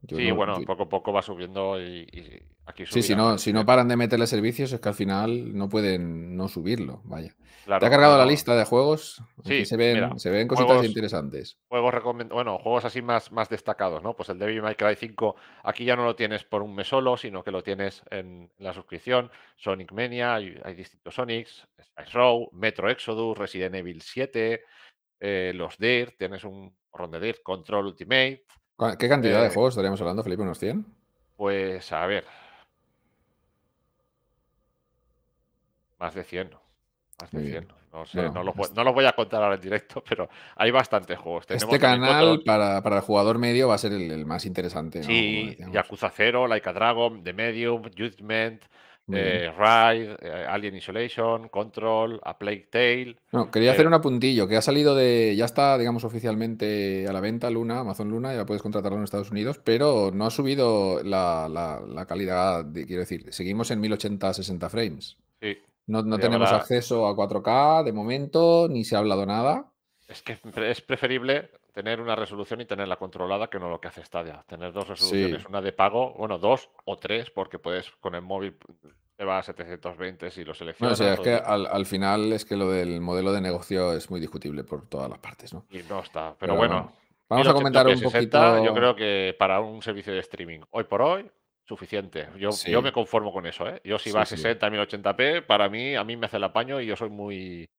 Yo 0.02 0.18
Sí, 0.18 0.30
no- 0.30 0.36
bueno, 0.36 0.60
yo- 0.60 0.66
poco 0.66 0.84
a 0.84 0.90
poco 0.90 1.12
va 1.14 1.22
subiendo 1.22 1.82
y, 1.82 2.08
y 2.12 2.40
aquí 2.66 2.86
sí, 2.86 3.02
si 3.02 3.10
subirá, 3.10 3.18
no, 3.18 3.38
si 3.38 3.52
no 3.52 3.66
paran 3.66 3.88
de 3.88 3.98
meterle 3.98 4.28
servicios 4.28 4.72
es 4.72 4.80
que 4.80 4.90
al 4.90 4.96
final 4.96 5.56
no 5.58 5.68
pueden 5.68 6.38
no 6.38 6.48
subirlo, 6.48 7.02
vaya. 7.04 7.36
claro, 7.66 7.80
¿Te 7.82 7.86
ha 7.86 7.90
cargado 7.90 8.18
la 8.18 8.26
lista 8.26 8.56
de 8.56 8.64
juegos? 8.66 9.22
Aquí 9.40 9.50
Sí, 9.60 9.66
se 9.66 9.76
ven, 9.78 9.96
mira, 9.96 10.14
se 10.18 10.30
ven 10.30 10.48
cositas 10.48 10.68
juegos- 10.68 10.86
interesantes. 10.88 11.58
Juegos 11.68 11.94
bueno, 12.30 12.58
juegos 12.60 12.86
así 12.86 13.02
más, 13.02 13.32
más 13.32 13.50
destacados, 13.50 14.02
¿no? 14.02 14.16
Pues 14.16 14.30
el 14.30 14.40
Devil 14.40 14.62
May 14.62 14.76
Cry 14.76 14.96
5, 14.96 15.36
aquí 15.64 15.84
ya 15.86 15.96
no 15.96 16.06
lo 16.06 16.16
tienes 16.16 16.44
por 16.46 16.62
un 16.64 16.74
mes 16.74 16.88
solo, 16.88 17.18
sino 17.18 17.44
que 17.44 17.52
lo 17.52 17.62
tienes 17.62 18.02
en 18.10 18.50
la 18.58 18.74
suscripción. 18.74 19.30
Sonic 19.58 19.92
Mania, 19.92 20.36
hay, 20.36 20.58
hay 20.64 20.74
distintos 20.76 21.14
Sonics, 21.16 21.68
Spice 21.82 22.12
Row, 22.14 22.50
Metro 22.54 22.90
Exodus, 22.90 23.38
Resident 23.38 23.76
Evil 23.76 24.02
7, 24.02 24.64
eh, 25.20 25.52
los 25.54 25.78
Dirt, 25.78 26.16
tienes 26.18 26.44
un 26.46 26.74
porrón 26.90 27.12
de 27.12 27.20
Dirt, 27.20 27.44
Control 27.44 27.88
Ultimate. 27.88 28.46
¿Cu- 28.80 28.96
¿Qué 28.98 29.10
cantidad 29.10 29.42
de 29.42 29.48
Eh, 29.48 29.54
juegos 29.54 29.74
estaríamos 29.74 30.00
hablando, 30.00 30.24
Felipe? 30.24 30.42
¿Unos 30.42 30.58
100? 30.58 30.86
Pues 31.36 31.92
a 31.92 32.06
ver. 32.06 32.24
Más 36.00 36.16
de 36.16 36.24
100. 36.24 36.50
Más 37.20 37.32
de 37.32 37.38
Muy 37.40 37.48
bien. 37.50 37.64
100. 37.66 37.80
No 37.92 38.06
sé, 38.06 38.18
Bueno, 38.20 38.34
no, 38.36 38.44
los, 38.44 38.56
voy- 38.56 38.64
este- 38.66 38.76
no 38.76 38.84
los 38.84 38.94
voy 38.94 39.06
a 39.06 39.14
contar 39.14 39.42
ahora 39.44 39.56
en 39.56 39.62
directo, 39.62 40.02
pero 40.08 40.30
hay 40.56 40.72
bastantes 40.72 41.18
juegos. 41.18 41.46
Tenemos 41.48 41.64
Este 41.74 41.80
canal 41.80 42.42
para, 42.46 42.82
para 42.82 42.98
el 42.98 43.02
jugador 43.02 43.38
medio 43.40 43.68
va 43.68 43.76
a 43.76 43.80
ser 43.80 43.92
el, 43.92 44.10
el 44.12 44.26
más 44.26 44.46
interesante. 44.46 45.00
¿no? 45.00 45.06
Sí, 45.06 45.48
decíamos. 45.50 45.74
Yakuza 45.74 46.10
0, 46.16 46.48
Like 46.48 46.70
a 46.70 46.74
Dragon, 46.74 47.24
The 47.24 47.34
Medium, 47.34 47.82
Judgment. 47.98 48.64
Eh, 49.14 49.52
Ride, 49.57 50.18
eh, 50.22 50.45
Alien 50.48 50.76
Isolation, 50.76 51.49
Control, 51.49 52.19
A 52.23 52.38
Plague 52.38 52.68
Tale. 52.69 53.15
No, 53.31 53.49
quería 53.52 53.69
eh, 53.69 53.73
hacer 53.73 53.88
un 53.88 53.94
apuntillo, 53.94 54.48
que 54.48 54.57
ha 54.57 54.61
salido 54.61 54.95
de, 54.95 55.36
ya 55.36 55.45
está, 55.45 55.77
digamos, 55.77 56.03
oficialmente 56.03 57.06
a 57.07 57.14
la 57.14 57.22
venta 57.22 57.49
Luna, 57.49 57.80
Amazon 57.80 58.10
Luna, 58.10 58.34
ya 58.36 58.45
puedes 58.45 58.61
contratarlo 58.64 58.98
en 58.98 59.03
Estados 59.03 59.31
Unidos, 59.31 59.60
pero 59.64 60.11
no 60.14 60.26
ha 60.26 60.30
subido 60.30 61.03
la, 61.03 61.48
la- 61.49 61.81
la 61.88 62.06
calidad, 62.06 62.64
de- 62.65 62.86
quiero 62.86 63.02
decir, 63.02 63.26
seguimos 63.31 63.72
en 63.72 63.80
1080 63.81 64.34
60 64.34 64.69
frames. 64.69 65.18
Sí, 65.41 65.57
No, 65.88 66.03
no 66.03 66.18
tenemos 66.19 66.48
habrá- 66.49 66.61
acceso 66.61 67.07
a 67.07 67.15
4K 67.15 67.84
de 67.84 67.94
momento, 67.94 68.68
ni 68.69 68.84
se 68.84 68.95
ha 68.95 68.99
hablado 68.99 69.26
nada. 69.26 69.65
es 70.07 70.22
que 70.23 70.38
es 70.69 70.81
preferible 70.81 71.49
tener 71.80 72.02
una 72.02 72.16
resolución 72.16 72.60
y 72.62 72.66
tenerla 72.66 72.98
controlada 72.98 73.48
que 73.50 73.58
no 73.60 73.70
lo 73.70 73.80
que 73.80 73.88
hace 73.88 74.04
Stadia. 74.04 74.44
Tener 74.48 74.74
dos 74.74 74.88
resoluciones, 74.88 75.42
Sí. 75.44 75.48
una 75.48 75.62
de 75.62 75.72
pago, 75.72 76.14
bueno, 76.18 76.38
dos 76.38 76.70
o 76.86 76.98
tres, 76.98 77.30
porque 77.32 77.58
puedes 77.58 77.90
con 78.02 78.16
el 78.16 78.22
móvil 78.22 78.58
te 79.16 79.24
va 79.26 79.38
a 79.40 79.44
720 79.44 80.30
si 80.32 80.42
lo 80.42 80.48
No, 80.48 80.52
o 80.52 80.56
seleccionas. 80.56 80.98
sea, 80.98 81.14
es 81.14 81.20
que 81.22 81.34
al, 81.36 81.68
al 81.68 81.86
final 81.86 82.34
es 82.34 82.44
que 82.46 82.58
lo 82.58 82.70
del 82.70 83.00
modelo 83.02 83.32
de 83.32 83.40
negocio 83.42 83.94
es 83.94 84.10
muy 84.10 84.20
discutible 84.20 84.64
por 84.66 84.88
todas 84.90 85.10
las 85.10 85.20
partes, 85.20 85.54
¿no? 85.54 85.66
Y 85.70 85.80
no 85.90 86.00
está. 86.00 86.36
Pero, 86.38 86.54
Pero 86.54 86.56
bueno, 86.56 86.92
Vamos 87.30 87.48
a 87.48 87.54
comentar 87.54 87.86
un 87.88 87.94
1080p, 87.94 88.10
60, 88.10 88.40
poquito. 88.54 88.66
Yo 88.66 88.74
creo 88.74 88.96
que 88.96 89.36
para 89.38 89.60
un 89.62 89.82
servicio 89.84 90.12
de 90.14 90.20
streaming, 90.20 90.62
hoy 90.72 90.84
por 90.86 91.02
hoy, 91.02 91.30
suficiente. 91.66 92.28
Yo, 92.38 92.52
Sí. 92.52 92.72
yo 92.72 92.82
me 92.82 92.92
conformo 92.92 93.32
con 93.32 93.46
eso, 93.46 93.68
¿eh? 93.70 93.80
Yo 93.84 94.00
si 94.00 94.10
Sí, 94.10 94.16
va 94.16 94.24
a 94.24 94.26
sí. 94.26 94.36
60, 94.36 94.68
1080p, 94.70 95.46
para 95.46 95.70
mí, 95.70 95.96
a 95.96 96.04
mí 96.04 96.18
me 96.18 96.26
hace 96.26 96.38
el 96.38 96.44
apaño 96.44 96.82
y 96.82 96.88
yo 96.88 96.96
soy 96.96 97.10
muy... 97.10 97.70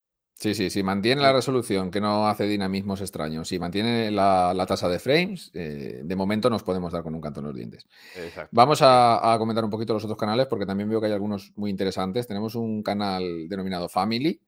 Sí, 0.40 0.54
sí, 0.54 0.70
sí, 0.70 0.82
mantiene 0.82 1.20
la 1.20 1.28
Sí. 1.28 1.34
resolución, 1.34 1.90
que 1.90 2.00
no 2.00 2.26
hace 2.26 2.44
dinamismos 2.46 3.02
extraños, 3.02 3.46
si 3.46 3.58
mantiene 3.58 4.10
la, 4.10 4.54
la 4.54 4.64
tasa 4.64 4.88
de 4.88 4.98
frames, 4.98 5.50
eh, 5.52 6.00
de 6.02 6.16
momento 6.16 6.48
nos 6.48 6.62
podemos 6.62 6.92
dar 6.94 7.02
con 7.02 7.14
un 7.14 7.20
canto 7.20 7.40
en 7.40 7.46
los 7.46 7.54
dientes. 7.54 7.86
Exacto. 8.16 8.48
Vamos 8.50 8.80
a, 8.80 9.34
a 9.34 9.38
comentar 9.38 9.62
un 9.64 9.70
poquito 9.70 9.92
los 9.92 10.02
otros 10.04 10.18
canales 10.18 10.46
porque 10.46 10.64
también 10.64 10.88
veo 10.88 10.98
que 10.98 11.08
hay 11.08 11.12
algunos 11.12 11.52
muy 11.56 11.68
interesantes. 11.70 12.26
Tenemos 12.26 12.54
un 12.54 12.82
canal 12.82 13.48
denominado 13.50 13.90
Family 13.90 14.40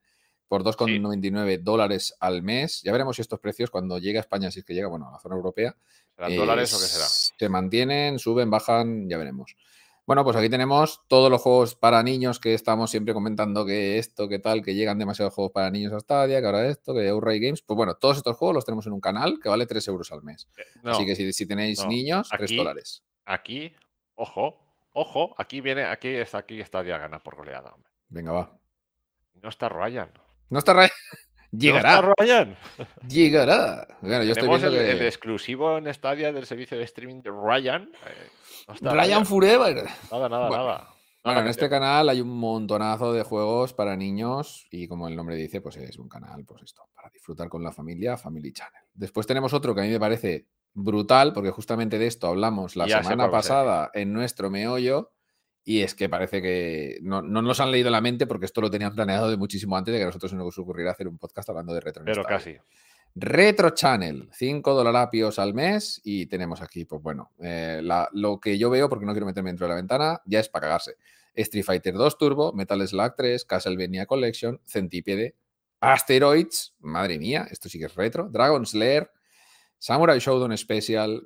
por 0.49 0.65
2,99 0.65 1.59
dólares 1.63 2.15
al 2.21 2.43
mes. 2.43 2.81
Ya 2.83 2.93
veremos 2.93 3.17
si 3.17 3.21
estos 3.23 3.39
precios 3.39 3.71
cuando 3.71 3.99
llegue 3.99 4.17
a 4.17 4.23
España, 4.23 4.51
si 4.51 4.61
es 4.61 4.65
que 4.65 4.73
llega, 4.73 4.89
bueno, 4.89 5.09
a 5.09 5.13
la 5.13 5.19
zona 5.21 5.35
europea, 5.37 5.77
¿Serán 6.17 6.33
eh, 6.33 6.37
dólares 6.37 6.73
o 6.73 6.79
qué 6.79 6.87
será? 6.87 7.05
se 7.07 7.49
mantienen, 7.51 8.19
suben, 8.19 8.51
bajan, 8.51 9.11
ya 9.11 9.19
veremos. 9.19 9.57
Bueno, 10.05 10.25
pues 10.25 10.37
aquí 10.37 10.49
tenemos 10.49 11.01
todos 11.09 11.31
los 11.31 11.41
juegos 11.41 11.77
para 11.77 12.03
niños 12.03 12.41
que 12.41 12.55
estamos 12.55 12.91
siempre 12.91 13.15
comentando 13.15 13.65
que 13.65 13.99
esto, 13.99 14.29
que 14.29 14.41
tal, 14.41 14.61
que 14.63 14.75
llegan 14.75 14.99
demasiados 14.99 15.33
juegos 15.33 15.53
para 15.53 15.71
niños 15.71 15.93
a 15.93 16.01
Stadia, 16.01 16.41
que 16.41 16.47
ahora 16.47 16.67
esto, 16.67 16.93
que 16.93 17.09
Outright 17.09 17.41
Games. 17.43 17.63
Pues 17.63 17.77
bueno, 17.77 17.95
todos 17.95 18.17
estos 18.17 18.37
juegos 18.37 18.57
los 18.57 18.65
tenemos 18.65 18.85
en 18.87 18.95
un 18.95 19.01
canal 19.01 19.39
que 19.41 19.49
vale 19.49 19.65
3 19.65 19.87
euros 19.89 20.11
al 20.11 20.23
mes. 20.25 20.49
Eh, 20.59 20.63
No, 20.83 20.91
Así 20.93 21.07
que 21.07 21.15
si, 21.15 21.33
si 21.33 21.47
tenéis 21.47 21.81
no. 21.83 21.87
niños, 21.89 22.29
3 22.31 22.43
Aquí- 22.43 22.57
dólares. 22.57 23.05
aquí, 23.27 23.73
ojo, 24.17 24.59
ojo, 24.93 25.35
aquí 25.39 25.61
viene, 25.61 25.85
aquí 25.85 26.09
está, 26.09 26.39
aquí 26.39 26.57
ya 26.59 26.99
gana 26.99 27.21
por 27.23 27.37
goleada, 27.37 27.73
hombre. 27.73 27.91
Venga, 28.09 28.33
va. 28.33 28.59
No 29.41 29.49
está 29.49 29.69
Ryan. 29.69 30.11
No 30.51 30.59
está 30.59 30.73
Ryan. 30.75 30.91
¿No 31.53 31.59
Llegará. 31.61 31.95
está 31.97 32.15
Ryan? 32.19 32.57
Llegará. 33.09 33.87
Bueno, 34.01 34.25
yo 34.25 34.33
estoy 34.33 34.49
Tenemos 34.49 34.61
viendo 34.63 34.81
el, 34.81 34.87
el 34.91 34.99
que. 34.99 35.07
exclusivo 35.07 35.77
en 35.79 35.93
Stadia 35.95 36.33
del 36.33 36.47
servicio 36.47 36.77
de 36.79 36.85
streaming 36.85 37.21
de 37.23 37.31
Ryan. 37.31 37.91
eh, 38.07 38.29
no 38.69 38.75
está 38.75 38.93
Ryan 38.95 39.27
Forever. 39.27 39.85
Nada, 40.11 40.29
nada, 40.29 40.49
Bueno. 40.49 40.65
nada. 40.67 40.89
Bueno, 41.25 41.37
Nada 41.37 41.41
en 41.47 41.51
este 41.51 41.67
te- 41.67 41.71
canal 41.71 42.09
hay 42.09 42.21
un 42.21 42.31
montonazo 42.37 43.13
de 43.13 43.23
juegos 43.23 43.73
para 43.75 43.95
niños 43.97 44.67
y 44.73 44.89
como 44.89 45.07
el 45.07 45.15
nombre 45.15 45.37
dice, 45.37 45.61
pues 45.61 45.77
es 45.77 45.97
un 45.99 46.09
canal, 46.09 46.45
pues 46.45 46.63
esto, 46.65 46.83
para 46.97 47.11
disfrutar 47.11 47.49
con 47.49 47.63
la 47.63 47.71
familia, 47.71 48.17
Family 48.17 48.53
Channel. 48.53 48.83
Después 48.93 49.27
tenemos 49.27 49.53
otro 49.55 49.73
que 49.75 49.83
a 49.83 49.85
mí 49.85 49.91
me 49.91 50.01
parece 50.01 50.49
brutal, 50.75 51.33
porque 51.33 51.51
justamente 51.51 51.99
de 52.01 52.09
esto 52.09 52.27
hablamos 52.27 52.75
la 52.75 52.89
Ya 52.89 53.03
semana 53.05 53.25
ser. 53.25 53.31
pasada 53.31 53.91
en 53.95 54.13
nuestro 54.13 54.51
meollo 54.51 55.13
y 55.65 55.83
es 55.83 55.95
que 55.95 56.09
parece 56.09 56.43
que 56.43 56.99
no, 57.03 57.23
no 57.23 57.41
nos 57.41 57.61
han 57.61 57.71
leído 57.71 57.89
la 57.91 58.01
mente 58.01 58.27
porque 58.27 58.47
esto 58.47 58.61
lo 58.61 58.69
tenían 58.69 58.93
planeado 58.93 59.31
de 59.31 59.37
muchísimo 59.37 59.77
antes 59.77 59.93
de 59.93 59.99
que 59.99 60.03
a 60.03 60.07
nosotros 60.07 60.33
se 60.33 60.37
nos 60.37 60.59
ocurriera 60.59 60.91
hacer 60.91 61.07
un 61.07 61.19
podcast 61.19 61.49
hablando 61.51 61.73
de 61.73 61.81
retro. 61.83 62.03
Pero 62.05 62.25
casi. 62.25 62.57
Retro 63.15 63.71
Channel, 63.71 64.31
5 64.33 64.75
dolarapios 64.75 65.39
al 65.39 65.53
mes 65.53 66.01
y 66.03 66.27
tenemos 66.27 66.63
aquí, 66.63 66.87
pues 66.87 67.03
bueno, 67.03 67.31
eh, 67.41 67.83
lo 68.13 68.41
que 68.41 68.57
yo 68.57 68.71
veo, 68.71 68.89
porque 68.89 69.05
no 69.05 69.13
quiero 69.13 69.27
meterme 69.27 69.51
dentro 69.51 69.67
de 69.67 69.71
la 69.71 69.77
ventana, 69.77 70.23
ya 70.25 70.41
es 70.41 70.49
para 70.49 70.67
cagarse. 70.67 70.97
Street 71.35 71.65
Fighter 71.65 71.95
2 71.95 72.19
Turbo, 72.19 72.53
Metal 72.53 72.87
Slug 72.87 73.15
3, 73.17 73.45
Castlevania 73.45 74.07
Collection, 74.07 74.61
Centipede, 74.65 75.37
Asteroids, 75.81 76.75
madre 76.81 77.19
mía, 77.19 77.47
esto 77.51 77.69
sí 77.69 77.79
que 77.79 77.87
es 77.87 77.95
retro, 77.95 78.29
Dragon 78.31 78.65
Slayer, 78.65 79.11
Samurai 79.79 80.19
Showdown 80.19 80.57
Special, 80.57 81.23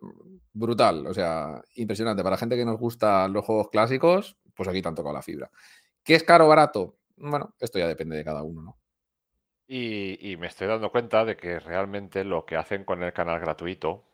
brutal, 0.53 1.07
o 1.07 1.15
sea, 1.15 1.63
impresionante. 1.75 2.23
Para 2.23 2.39
gente 2.39 2.57
que 2.57 2.65
nos 2.65 2.79
gusta 2.79 3.29
los 3.29 3.45
juegos 3.45 3.69
clásicos, 3.71 4.37
pues 4.55 4.69
aquí 4.69 4.81
te 4.81 4.89
han 4.89 4.95
tocado 4.95 5.15
la 5.15 5.23
fibra. 5.23 5.51
¿Qué 6.03 6.15
es 6.15 6.23
caro 6.23 6.47
o 6.47 6.49
barato? 6.49 6.97
Bueno, 7.17 7.55
esto 7.61 7.79
ya 7.79 7.87
depende 7.87 8.17
de 8.17 8.25
cada 8.25 8.43
uno, 8.43 8.63
¿no? 8.63 8.79
Y, 9.69 10.31
y 10.33 10.37
me 10.37 10.47
estoy 10.47 10.69
dando 10.69 10.91
cuenta 10.91 11.25
de 11.25 11.37
que 11.37 11.59
realmente 11.59 12.23
lo 12.25 12.45
que 12.45 12.57
hacen 12.57 12.85
con 12.85 13.03
el 13.03 13.13
canal 13.13 13.41
gratuito. 13.41 14.05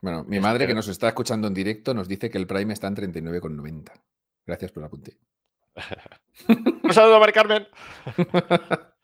Bueno, 0.00 0.24
mi 0.24 0.40
madre 0.40 0.64
que- 0.64 0.68
que 0.68 0.74
nos 0.74 0.88
está 0.88 1.08
escuchando 1.08 1.46
en 1.48 1.54
directo 1.54 1.94
nos 1.94 2.08
dice 2.08 2.28
que 2.30 2.38
el 2.38 2.46
Prime 2.46 2.72
está 2.72 2.88
en 2.88 2.96
39,90. 2.96 3.92
Gracias 4.46 4.72
por 4.72 4.82
el 4.82 4.86
apunte. 4.86 5.16
Un 6.82 6.92
saludo, 6.92 7.18
Mari 7.20 7.32
Carmen. 7.32 7.66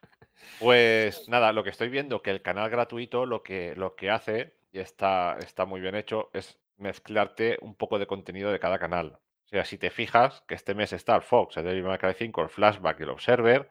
Pues 0.59 1.27
nada, 1.29 1.53
lo 1.55 1.65
que 1.65 1.71
estoy 1.71 1.89
viendo 1.89 2.21
que 2.21 2.31
el 2.31 2.43
canal 2.43 2.69
gratuito 2.69 3.25
lo 3.25 3.43
que, 3.43 3.75
lo 3.77 3.95
que 3.97 4.11
hace, 4.11 4.55
y 4.73 4.79
está, 4.79 5.39
está 5.39 5.65
muy 5.65 5.81
bien 5.81 5.95
hecho, 5.95 6.29
es 6.35 6.59
mezclarte 6.77 7.57
un 7.63 7.75
poco 7.75 7.99
de 7.99 8.07
contenido 8.07 8.53
de 8.53 8.59
cada 8.61 8.79
canal. 8.79 9.19
O 9.47 9.49
sea, 9.49 9.65
si 9.65 9.79
te 9.79 9.91
fijas 9.91 10.43
que 10.47 10.55
este 10.55 10.75
mes 10.75 10.93
está 10.93 11.17
el 11.17 11.23
Fox, 11.23 11.57
el 11.57 11.65
Devil 11.65 11.85
May 11.85 11.97
Cry 11.99 12.13
5, 12.17 12.43
el 12.43 12.49
Flashback 12.51 13.01
y 13.01 13.03
el 13.05 13.09
Observer, 13.11 13.71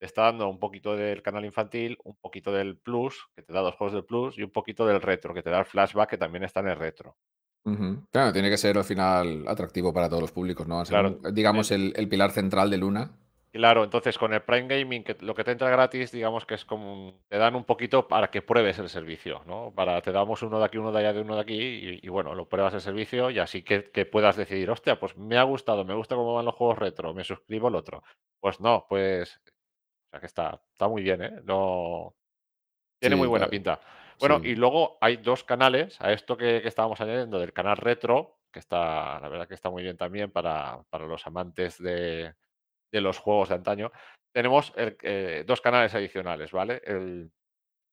está 0.00 0.22
dando 0.22 0.48
un 0.48 0.58
poquito 0.58 0.96
del 0.96 1.22
canal 1.22 1.44
infantil, 1.44 1.98
un 2.04 2.16
poquito 2.16 2.52
del 2.52 2.76
Plus, 2.78 3.28
que 3.34 3.42
te 3.42 3.52
da 3.52 3.60
dos 3.60 3.74
juegos 3.76 3.94
del 3.94 4.04
Plus, 4.04 4.38
y 4.38 4.42
un 4.42 4.50
poquito 4.50 4.86
del 4.86 5.00
retro, 5.02 5.34
que 5.34 5.42
te 5.42 5.50
da 5.50 5.58
el 5.60 5.66
Flashback, 5.66 6.10
que 6.10 6.18
también 6.18 6.44
está 6.44 6.60
en 6.60 6.68
el 6.68 6.76
retro. 6.78 7.16
Claro, 8.10 8.32
tiene 8.32 8.48
que 8.48 8.56
ser 8.56 8.78
al 8.78 8.84
final 8.84 9.44
atractivo 9.46 9.92
para 9.92 10.08
todos 10.08 10.22
los 10.22 10.32
públicos, 10.32 10.66
¿no? 10.66 10.82
Claro, 10.84 11.18
un- 11.22 11.34
digamos, 11.34 11.70
el, 11.70 11.92
el 11.96 12.08
pilar 12.08 12.30
central 12.30 12.70
de 12.70 12.78
Luna. 12.78 13.10
Claro, 13.50 13.82
entonces 13.82 14.18
con 14.18 14.34
el 14.34 14.42
Prime 14.42 14.68
Gaming, 14.68 15.02
que 15.02 15.16
lo 15.20 15.34
que 15.34 15.42
te 15.42 15.50
entra 15.52 15.70
gratis, 15.70 16.12
digamos 16.12 16.44
que 16.44 16.54
es 16.54 16.64
como 16.66 16.92
un- 16.92 17.18
te 17.28 17.38
dan 17.38 17.54
un 17.56 17.64
poquito 17.64 18.06
para 18.06 18.30
que 18.30 18.42
pruebes 18.42 18.78
el 18.78 18.88
servicio, 18.90 19.42
¿no? 19.46 19.72
Para 19.74 20.00
te 20.02 20.12
damos 20.12 20.42
uno 20.42 20.58
de 20.58 20.66
aquí, 20.66 20.76
uno 20.78 20.92
de 20.92 20.98
allá, 21.00 21.12
de 21.14 21.22
uno 21.22 21.34
de 21.34 21.40
aquí, 21.40 21.54
y, 21.54 22.00
y 22.02 22.08
bueno, 22.08 22.34
lo 22.34 22.46
pruebas 22.48 22.74
el 22.74 22.80
servicio 22.82 23.30
y 23.30 23.38
así 23.38 23.62
que, 23.62 23.84
que 23.90 24.04
puedas 24.04 24.36
decidir, 24.36 24.70
hostia, 24.70 25.00
pues 25.00 25.16
me 25.16 25.38
ha 25.38 25.42
gustado, 25.44 25.84
me 25.84 25.94
gusta 25.94 26.14
cómo 26.14 26.34
van 26.34 26.44
los 26.44 26.54
juegos 26.54 26.78
retro, 26.78 27.14
me 27.14 27.24
suscribo 27.24 27.68
al 27.68 27.74
otro. 27.74 28.02
Pues 28.38 28.60
no, 28.60 28.86
pues 28.88 29.40
O 30.08 30.10
sea 30.10 30.20
que 30.20 30.26
está, 30.26 30.60
está 30.72 30.88
muy 30.88 31.02
bien, 31.02 31.22
¿eh? 31.22 31.40
No... 31.44 32.14
Tiene 33.00 33.14
Sí, 33.14 33.18
muy 33.18 33.28
buena 33.28 33.46
claro, 33.46 33.50
pinta. 33.50 33.80
Bueno, 34.18 34.40
sí. 34.40 34.48
y 34.48 34.54
luego 34.56 34.98
hay 35.00 35.18
dos 35.18 35.44
canales 35.44 36.00
a 36.00 36.12
esto 36.12 36.36
que, 36.36 36.60
que 36.62 36.68
estábamos 36.68 37.00
añadiendo 37.00 37.38
del 37.38 37.52
canal 37.52 37.76
retro, 37.76 38.38
que 38.50 38.58
está, 38.58 39.20
la 39.20 39.28
verdad 39.28 39.46
que 39.46 39.54
está 39.54 39.70
muy 39.70 39.82
bien 39.82 39.96
también 39.96 40.32
para, 40.32 40.82
para 40.90 41.06
los 41.06 41.24
amantes 41.26 41.80
de, 41.80 42.34
de 42.90 43.00
los 43.00 43.18
juegos 43.18 43.50
de 43.50 43.54
antaño. 43.56 43.92
Tenemos 44.32 44.72
el- 44.76 44.96
eh, 45.02 45.44
dos 45.46 45.60
canales 45.60 45.94
adicionales, 45.94 46.50
¿vale? 46.50 46.80
El, 46.84 47.30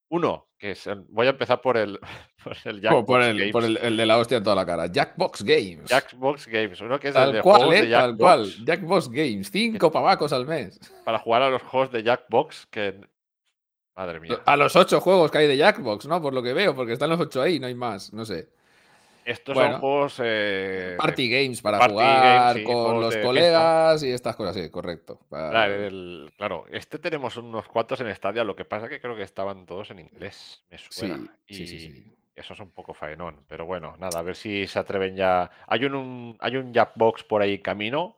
uno, 0.10 0.48
que 0.58 0.72
es 0.72 0.88
el- 0.88 1.06
voy 1.10 1.28
a 1.28 1.32
empezar 1.32 1.62
por 1.62 1.78
el, 1.78 2.00
por 2.44 2.56
el 2.66 2.82
Por, 2.82 3.06
por 3.06 3.22
Jackbox 3.22 3.26
el, 3.42 3.52
por 3.52 3.62
Games. 3.64 3.80
el, 3.82 3.86
el 3.88 3.98
de 3.98 4.06
la 4.06 4.18
hostia 4.18 4.38
en 4.38 4.44
toda 4.44 4.56
la 4.56 4.66
cara. 4.66 4.88
Jackbox 4.88 5.44
Games. 5.44 5.86
Jackbox 5.90 6.48
Games, 6.48 6.82
uno 6.82 7.00
que 7.00 7.08
es 7.10 7.16
el 7.16 7.22
tal 7.22 7.34
de 7.34 7.42
cual, 7.42 7.58
juegos 7.66 7.76
¿eh? 7.76 7.86
de 7.86 7.92
Tal 7.92 8.18
cual. 8.18 8.46
Jackbox, 8.46 8.66
Jackbox 8.66 9.10
Games. 9.10 9.52
Cinco 9.52 9.92
pavacos 9.92 10.32
al 10.34 10.46
mes. 10.46 10.80
para 11.04 11.20
jugar 11.20 11.42
a 11.44 11.50
los 11.50 11.62
juegos 11.64 11.92
de 11.92 12.04
Jackbox, 12.04 12.68
que 12.68 13.00
madre 13.96 14.20
mía. 14.20 14.42
A 14.46 14.56
los 14.58 14.76
ocho 14.76 15.00
juegos 15.02 15.32
que 15.32 15.38
hay 15.40 15.48
de 15.48 15.58
Jackbox, 15.58 16.06
¿no? 16.08 16.22
Por 16.22 16.34
lo 16.34 16.44
que 16.44 16.54
veo, 16.54 16.76
porque 16.76 16.94
están 16.94 17.10
los 17.10 17.20
ocho 17.20 17.42
ahí, 17.42 17.60
no 17.60 17.68
hay 17.68 17.76
más. 17.76 18.14
No 18.14 18.26
sé. 18.26 18.50
Estos 19.26 19.56
bueno, 19.56 19.72
son 19.74 19.80
juegos 19.82 20.22
eh, 20.24 20.96
Party 21.00 21.28
games 21.30 21.62
para 21.62 21.80
party 21.80 21.94
jugar 21.94 22.24
games, 22.54 22.54
sí, 22.54 22.64
con 22.64 23.02
los 23.02 23.18
colegas 23.18 24.04
y 24.04 24.12
estas 24.12 24.36
cosas, 24.36 24.56
sí, 24.56 24.70
correcto. 24.70 25.20
Claro, 25.30 25.52
Para- 25.52 25.88
el- 25.88 26.32
claro, 26.38 26.66
este 26.70 27.00
tenemos 27.00 27.36
unos 27.36 27.68
cuantos 27.68 28.00
en 28.02 28.14
Stadia, 28.16 28.44
lo 28.44 28.56
que 28.56 28.66
pasa 28.66 28.88
que 28.88 29.02
creo 29.02 29.16
que 29.16 29.24
estaban 29.24 29.66
todos 29.66 29.90
en 29.90 30.00
inglés, 30.00 30.64
me 30.70 30.78
suena. 30.78 31.18
Sí, 31.48 31.56
sí, 31.56 31.68
sí, 31.68 31.76
y 31.76 31.80
sí. 31.80 32.16
eso 32.36 32.54
es 32.54 32.60
un 32.60 32.70
poco 32.72 32.94
faenón, 32.94 33.44
pero 33.48 33.66
bueno, 33.66 33.98
nada, 33.98 34.20
a 34.20 34.22
ver 34.22 34.36
si 34.36 34.68
se 34.68 34.78
atreven 34.78 35.16
ya. 35.16 35.50
Hay 35.68 35.86
un, 35.86 35.96
un- 35.96 36.38
hay 36.40 36.58
un 36.58 36.72
Jackbox 36.72 37.24
por 37.24 37.42
ahí 37.42 37.60
camino 37.60 38.18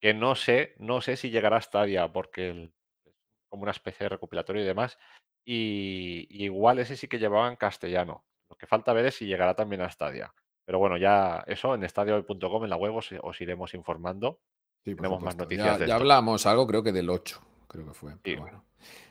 que 0.00 0.12
no 0.12 0.34
sé, 0.34 0.74
no 0.78 1.00
sé 1.00 1.16
si 1.16 1.30
llegará 1.30 1.58
a 1.58 1.62
Stadia, 1.62 2.12
porque 2.12 2.50
el- 2.50 2.72
es 3.04 3.14
como 3.48 3.62
una 3.62 3.70
especie 3.70 4.04
de 4.06 4.08
recopilatorio 4.08 4.62
y 4.62 4.66
demás. 4.66 4.98
Y, 5.44 6.26
y 6.30 6.44
igual 6.46 6.80
ese 6.80 6.96
sí 6.96 7.06
que 7.06 7.18
llevaba 7.20 7.48
en 7.48 7.54
castellano. 7.56 8.24
Lo 8.52 8.56
que 8.58 8.66
falta 8.66 8.92
ver 8.92 9.06
es 9.06 9.14
si 9.14 9.24
llegará 9.24 9.54
también 9.54 9.80
a 9.80 9.90
Stadia. 9.90 10.30
Pero 10.66 10.78
bueno, 10.78 10.98
ya 10.98 11.42
eso 11.46 11.74
en 11.74 11.82
stadiahoy.com, 11.84 12.64
en 12.64 12.68
la 12.70 12.76
web, 12.76 12.94
os, 12.94 13.08
os 13.22 13.40
iremos 13.40 13.72
informando. 13.72 14.40
Sí, 14.84 14.94
Tenemos 14.94 15.22
más 15.22 15.36
noticias 15.36 15.66
Ya, 15.66 15.78
de 15.78 15.86
ya 15.86 15.94
hablamos 15.96 16.44
algo, 16.44 16.66
creo 16.66 16.82
que 16.82 16.92
del 16.92 17.08
8, 17.08 17.40
creo 17.66 17.86
que 17.86 17.94
fue. 17.94 18.12
Sí. 18.22 18.36
Bueno. 18.36 18.62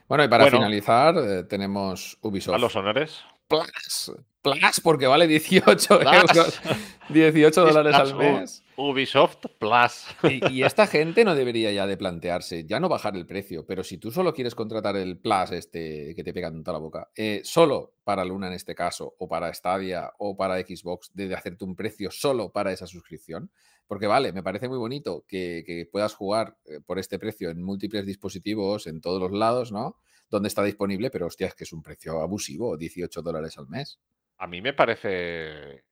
Bueno, 0.08 0.24
y 0.24 0.28
para 0.28 0.44
Bueno. 0.44 0.58
finalizar, 0.58 1.16
eh, 1.18 1.44
tenemos 1.46 2.20
Ubisoft. 2.22 2.54
A 2.54 2.60
los 2.60 2.76
honores. 2.76 3.24
Plus, 3.48 4.14
Plus, 4.44 4.80
porque 4.84 5.08
vale 5.08 5.26
18 5.28 6.00
Plus. 6.00 6.14
euros, 6.14 6.62
18 7.10 7.62
dólares 7.66 7.96
al 7.96 8.16
mes. 8.16 8.64
Ubisoft 8.90 9.46
Plus. 9.60 10.06
Y, 10.24 10.52
y 10.52 10.64
esta 10.64 10.88
gente 10.88 11.24
no 11.24 11.36
debería 11.36 11.72
ya 11.72 11.86
de 11.88 11.98
plantearse, 11.98 12.66
ya 12.66 12.80
no 12.80 12.90
bajar 12.90 13.16
el 13.16 13.26
precio, 13.26 13.66
pero 13.66 13.84
si 13.84 13.98
tú 13.98 14.12
solo 14.12 14.34
quieres 14.34 14.56
contratar 14.56 14.96
el 14.96 15.20
Plus 15.20 15.52
este 15.52 16.14
que 16.16 16.24
te 16.24 16.34
pega 16.34 16.48
en 16.48 16.64
toda 16.64 16.78
la 16.78 16.84
boca, 16.84 17.10
eh, 17.16 17.42
solo 17.44 17.96
para 18.04 18.26
Luna 18.26 18.48
en 18.48 18.54
este 18.54 18.76
caso, 18.76 19.16
o 19.20 19.28
para 19.28 19.54
Stadia, 19.54 20.12
o 20.18 20.36
para 20.36 20.60
Xbox, 20.60 21.12
de, 21.14 21.28
de 21.28 21.36
hacerte 21.36 21.66
un 21.66 21.76
precio 21.76 22.10
solo 22.12 22.52
para 22.52 22.72
esa 22.72 22.88
suscripción, 22.88 23.52
porque 23.88 24.08
vale, 24.08 24.32
me 24.32 24.42
parece 24.42 24.70
muy 24.70 24.78
bonito 24.78 25.26
que, 25.28 25.64
que 25.66 25.86
puedas 25.86 26.14
jugar 26.16 26.56
eh, 26.66 26.80
por 26.86 26.98
este 26.98 27.20
precio 27.20 27.50
en 27.50 27.62
múltiples 27.62 28.06
dispositivos, 28.06 28.88
en 28.88 29.02
todos 29.02 29.22
los 29.22 29.32
lados, 29.38 29.72
¿no? 29.72 29.98
Donde 30.30 30.48
está 30.48 30.64
disponible, 30.64 31.10
pero 31.12 31.28
hostia, 31.28 31.48
es 31.48 31.56
que 31.56 31.66
es 31.66 31.74
un 31.74 31.84
precio 31.84 32.22
abusivo, 32.22 32.78
18 32.78 33.22
dólares 33.22 33.58
al 33.58 33.68
mes. 33.68 34.00
A 34.38 34.48
mí 34.48 34.62
me 34.62 34.74
parece. 34.74 35.84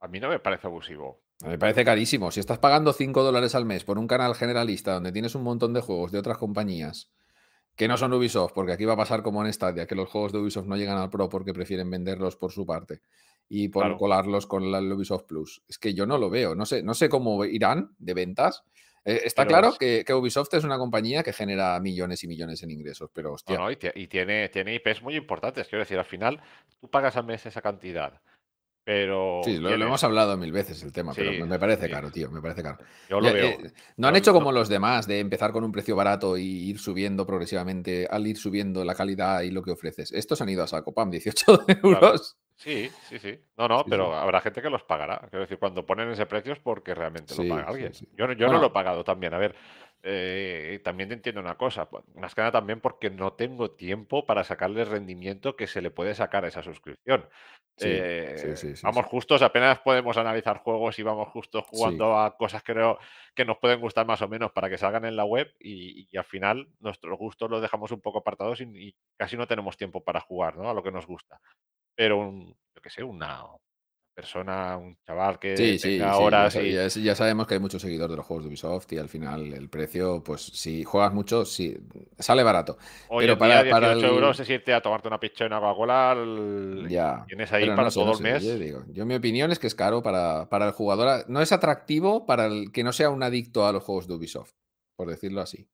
A 0.00 0.08
mí 0.08 0.20
no 0.20 0.28
me 0.28 0.40
parece 0.40 0.66
abusivo. 0.66 1.22
Me 1.44 1.56
parece 1.58 1.84
carísimo. 1.84 2.30
Si 2.32 2.40
estás 2.40 2.58
pagando 2.58 2.92
5 2.92 3.22
dólares 3.22 3.54
al 3.54 3.64
mes 3.64 3.84
por 3.84 3.98
un 3.98 4.08
canal 4.08 4.34
generalista 4.34 4.94
donde 4.94 5.12
tienes 5.12 5.34
un 5.36 5.44
montón 5.44 5.72
de 5.72 5.80
juegos 5.80 6.10
de 6.10 6.18
otras 6.18 6.36
compañías 6.38 7.10
que 7.76 7.86
no 7.86 7.96
son 7.96 8.12
Ubisoft, 8.12 8.52
porque 8.54 8.72
aquí 8.72 8.84
va 8.84 8.94
a 8.94 8.96
pasar 8.96 9.22
como 9.22 9.44
en 9.46 9.52
Stadia, 9.52 9.86
que 9.86 9.94
los 9.94 10.08
juegos 10.08 10.32
de 10.32 10.38
Ubisoft 10.40 10.66
no 10.66 10.76
llegan 10.76 10.98
al 10.98 11.10
Pro 11.10 11.28
porque 11.28 11.54
prefieren 11.54 11.88
venderlos 11.88 12.34
por 12.34 12.50
su 12.50 12.66
parte 12.66 13.02
y 13.48 13.68
por 13.68 13.84
Claro. 13.84 13.96
colarlos 13.98 14.48
con 14.48 14.72
la- 14.72 14.80
Ubisoft 14.80 15.26
Plus. 15.26 15.62
Es 15.68 15.78
que 15.78 15.94
yo 15.94 16.04
no 16.04 16.18
lo 16.18 16.28
veo. 16.28 16.56
No 16.56 16.66
sé, 16.66 16.82
no 16.82 16.92
sé 16.94 17.08
cómo 17.08 17.44
irán 17.44 17.90
de 18.00 18.14
ventas. 18.14 18.64
Eh, 19.04 19.20
está 19.24 19.42
Pero 19.42 19.48
claro 19.50 19.68
es- 19.68 19.78
que, 19.78 20.02
que 20.04 20.12
Ubisoft 20.12 20.52
es 20.54 20.64
una 20.64 20.76
compañía 20.76 21.22
que 21.22 21.32
genera 21.32 21.78
millones 21.78 22.24
y 22.24 22.26
millones 22.26 22.64
en 22.64 22.72
ingresos, 22.72 23.10
pero 23.14 23.28
No, 23.28 23.34
hostia. 23.36 23.56
no, 23.56 23.70
y, 23.70 23.76
tie- 23.76 23.92
y 23.94 24.08
tiene, 24.08 24.48
tiene 24.48 24.74
IPs 24.74 25.00
muy 25.02 25.14
importantes. 25.14 25.68
Quiero 25.68 25.84
decir, 25.84 25.98
al 26.00 26.04
final 26.04 26.40
tú 26.80 26.90
pagas 26.90 27.16
al 27.16 27.26
mes 27.26 27.46
esa 27.46 27.62
cantidad. 27.62 28.20
Pero. 28.88 29.42
Sí, 29.44 29.58
lo, 29.58 29.68
hemos 29.70 30.02
hablado 30.02 30.34
mil 30.38 30.50
veces 30.50 30.82
el 30.82 30.92
tema, 30.92 31.12
pero 31.14 31.30
Sí, 31.30 31.38
me, 31.40 31.44
me 31.44 31.58
parece 31.58 31.84
sí. 31.88 31.92
caro, 31.92 32.10
tío, 32.10 32.30
me 32.30 32.40
parece 32.40 32.62
caro. 32.62 32.78
Yo 33.10 33.20
lo 33.20 33.26
Ya, 33.26 33.34
veo. 33.34 33.48
eh, 33.50 33.72
no 33.98 34.08
han 34.08 34.16
hecho 34.16 34.32
como 34.32 34.50
los 34.50 34.70
demás, 34.70 35.06
de 35.06 35.20
empezar 35.20 35.52
con 35.52 35.62
un 35.62 35.72
precio 35.72 35.94
barato 35.94 36.38
y 36.38 36.70
ir 36.70 36.78
subiendo 36.78 37.26
progresivamente, 37.26 38.08
al 38.10 38.26
ir 38.26 38.38
subiendo 38.38 38.82
la 38.86 38.94
calidad 38.94 39.42
y 39.42 39.50
lo 39.50 39.62
que 39.62 39.72
ofreces. 39.72 40.10
Estos 40.12 40.40
han 40.40 40.48
ido 40.48 40.62
a 40.62 40.66
saco, 40.66 40.94
pam, 40.94 41.10
18 41.10 41.66
euros. 41.84 42.38
Sí, 42.60 42.98
sí, 43.02 43.20
sí. 43.20 43.38
No, 43.56 43.68
no, 43.68 43.84
Sí, 43.84 43.88
pero 43.88 44.12
sí. 44.12 44.16
habrá 44.16 44.40
gente 44.40 44.60
que 44.60 44.68
los 44.70 44.82
pagará. 44.82 45.18
Quiero 45.30 45.40
decir, 45.40 45.60
cuando 45.60 45.86
ponen 45.86 46.10
ese 46.10 46.26
precio 46.26 46.52
es 46.52 46.58
porque 46.58 46.92
realmente 46.92 47.34
Sí, 47.34 47.36
lo 47.36 47.46
paga 47.46 47.68
alguien. 47.68 47.92
Yo, 48.16 48.26
no- 48.26 48.32
yo 48.32 48.46
Bueno. 48.46 48.56
no 48.56 48.58
lo 48.58 48.66
he 48.66 48.70
pagado 48.70 49.04
también. 49.04 49.32
A 49.32 49.38
ver, 49.38 49.54
eh, 50.02 50.80
también 50.82 51.08
te 51.08 51.14
entiendo 51.14 51.40
una 51.40 51.56
cosa. 51.56 51.88
pues, 51.88 52.02
Más 52.16 52.34
que 52.34 52.40
nada 52.40 52.50
también 52.52 52.80
porque 52.80 53.10
no 53.10 53.34
tengo 53.34 53.70
tiempo 53.76 54.26
para 54.26 54.42
sacarle 54.42 54.80
el 54.82 54.88
rendimiento 54.88 55.54
que 55.54 55.68
se 55.68 55.80
le 55.82 55.92
puede 55.92 56.16
sacar 56.16 56.44
a 56.44 56.48
esa 56.48 56.62
suscripción. 56.64 57.28
Sí, 57.76 58.04
sí, 58.34 58.48
Eh, 58.50 58.74
vamos 58.82 59.06
justos, 59.06 59.40
apenas 59.42 59.78
podemos 59.78 60.16
analizar 60.16 60.58
juegos 60.58 60.98
y 60.98 61.04
vamos 61.04 61.28
justos 61.28 61.64
jugando 61.64 62.18
a 62.18 62.36
cosas 62.36 62.64
que, 62.64 62.74
no- 62.74 62.98
que 63.36 63.44
nos 63.44 63.58
pueden 63.58 63.80
gustar 63.80 64.04
más 64.04 64.20
o 64.22 64.26
menos 64.28 64.50
para 64.50 64.68
que 64.68 64.78
salgan 64.78 65.04
en 65.04 65.14
la 65.14 65.24
web 65.24 65.54
y, 65.60 66.08
y 66.10 66.16
al 66.16 66.24
final 66.24 66.66
nuestros 66.80 67.16
gustos 67.16 67.48
los 67.48 67.62
dejamos 67.62 67.92
un 67.92 68.00
poco 68.00 68.18
apartados 68.18 68.60
y, 68.60 68.64
y 68.88 68.96
casi 69.16 69.36
no 69.36 69.46
tenemos 69.46 69.76
tiempo 69.76 70.02
para 70.02 70.18
jugar 70.20 70.56
¿no? 70.56 70.68
a 70.68 70.74
lo 70.74 70.82
que 70.82 70.90
nos 70.90 71.06
gusta. 71.06 71.40
Pero 71.98 72.18
un, 72.18 72.46
yo 72.76 72.80
qué 72.80 72.90
sé, 72.90 73.02
una 73.02 73.42
persona, 74.14 74.76
un 74.76 74.96
chaval 75.04 75.38
que 75.40 75.56
Sí, 75.56 75.78
sí, 75.80 75.98
tenga 75.98 76.12
sí, 76.14 76.18
ya, 76.20 76.24
horas 76.24 76.56
y 76.56 77.02
ya- 77.02 77.14
sabemos 77.16 77.46
que 77.48 77.54
hay 77.54 77.60
muchos 77.60 77.82
seguidores 77.82 78.10
de 78.12 78.16
los 78.18 78.24
juegos 78.26 78.44
de 78.44 78.48
Ubisoft 78.50 78.92
y 78.92 78.98
al 78.98 79.08
final 79.08 79.52
el 79.52 79.68
precio, 79.68 80.22
pues 80.22 80.42
si 80.42 80.84
juegas 80.84 81.12
mucho, 81.12 81.44
sí, 81.44 81.76
sale 82.18 82.44
barato. 82.44 82.78
hoy 83.08 83.24
pero 83.24 83.36
para- 83.36 83.62
día 83.64 83.72
para 83.72 83.88
18 83.94 84.06
el- 84.06 84.14
euros 84.14 84.38
es 84.38 84.48
irte 84.50 84.72
a 84.74 84.80
tomarte 84.80 85.08
una 85.08 85.18
pizza 85.18 85.42
y 85.42 85.46
una 85.48 85.58
Coca-Cola 85.58 86.12
el- 86.16 86.86
y 86.88 86.92
Ya. 86.92 87.24
tienes 87.26 87.52
ahí 87.52 87.66
para 87.66 87.82
no 87.84 87.90
todo 87.90 88.06
no 88.06 88.12
el 88.16 88.22
mes. 88.22 88.44
Yo, 88.44 88.58
digo, 88.58 88.84
yo 88.88 89.04
mi 89.06 89.16
opinión 89.16 89.50
es 89.50 89.58
que 89.58 89.66
es 89.66 89.74
caro 89.74 90.00
para, 90.04 90.48
para 90.48 90.66
el 90.66 90.72
jugador. 90.72 91.24
No 91.28 91.40
es 91.40 91.50
atractivo 91.50 92.26
para 92.26 92.46
el 92.46 92.70
que 92.70 92.84
no 92.84 92.92
sea 92.92 93.10
un 93.10 93.24
adicto 93.24 93.66
a 93.66 93.72
los 93.72 93.82
juegos 93.82 94.06
de 94.06 94.14
Ubisoft, 94.14 94.52
por 94.96 95.08
decirlo 95.08 95.40
así. 95.40 95.68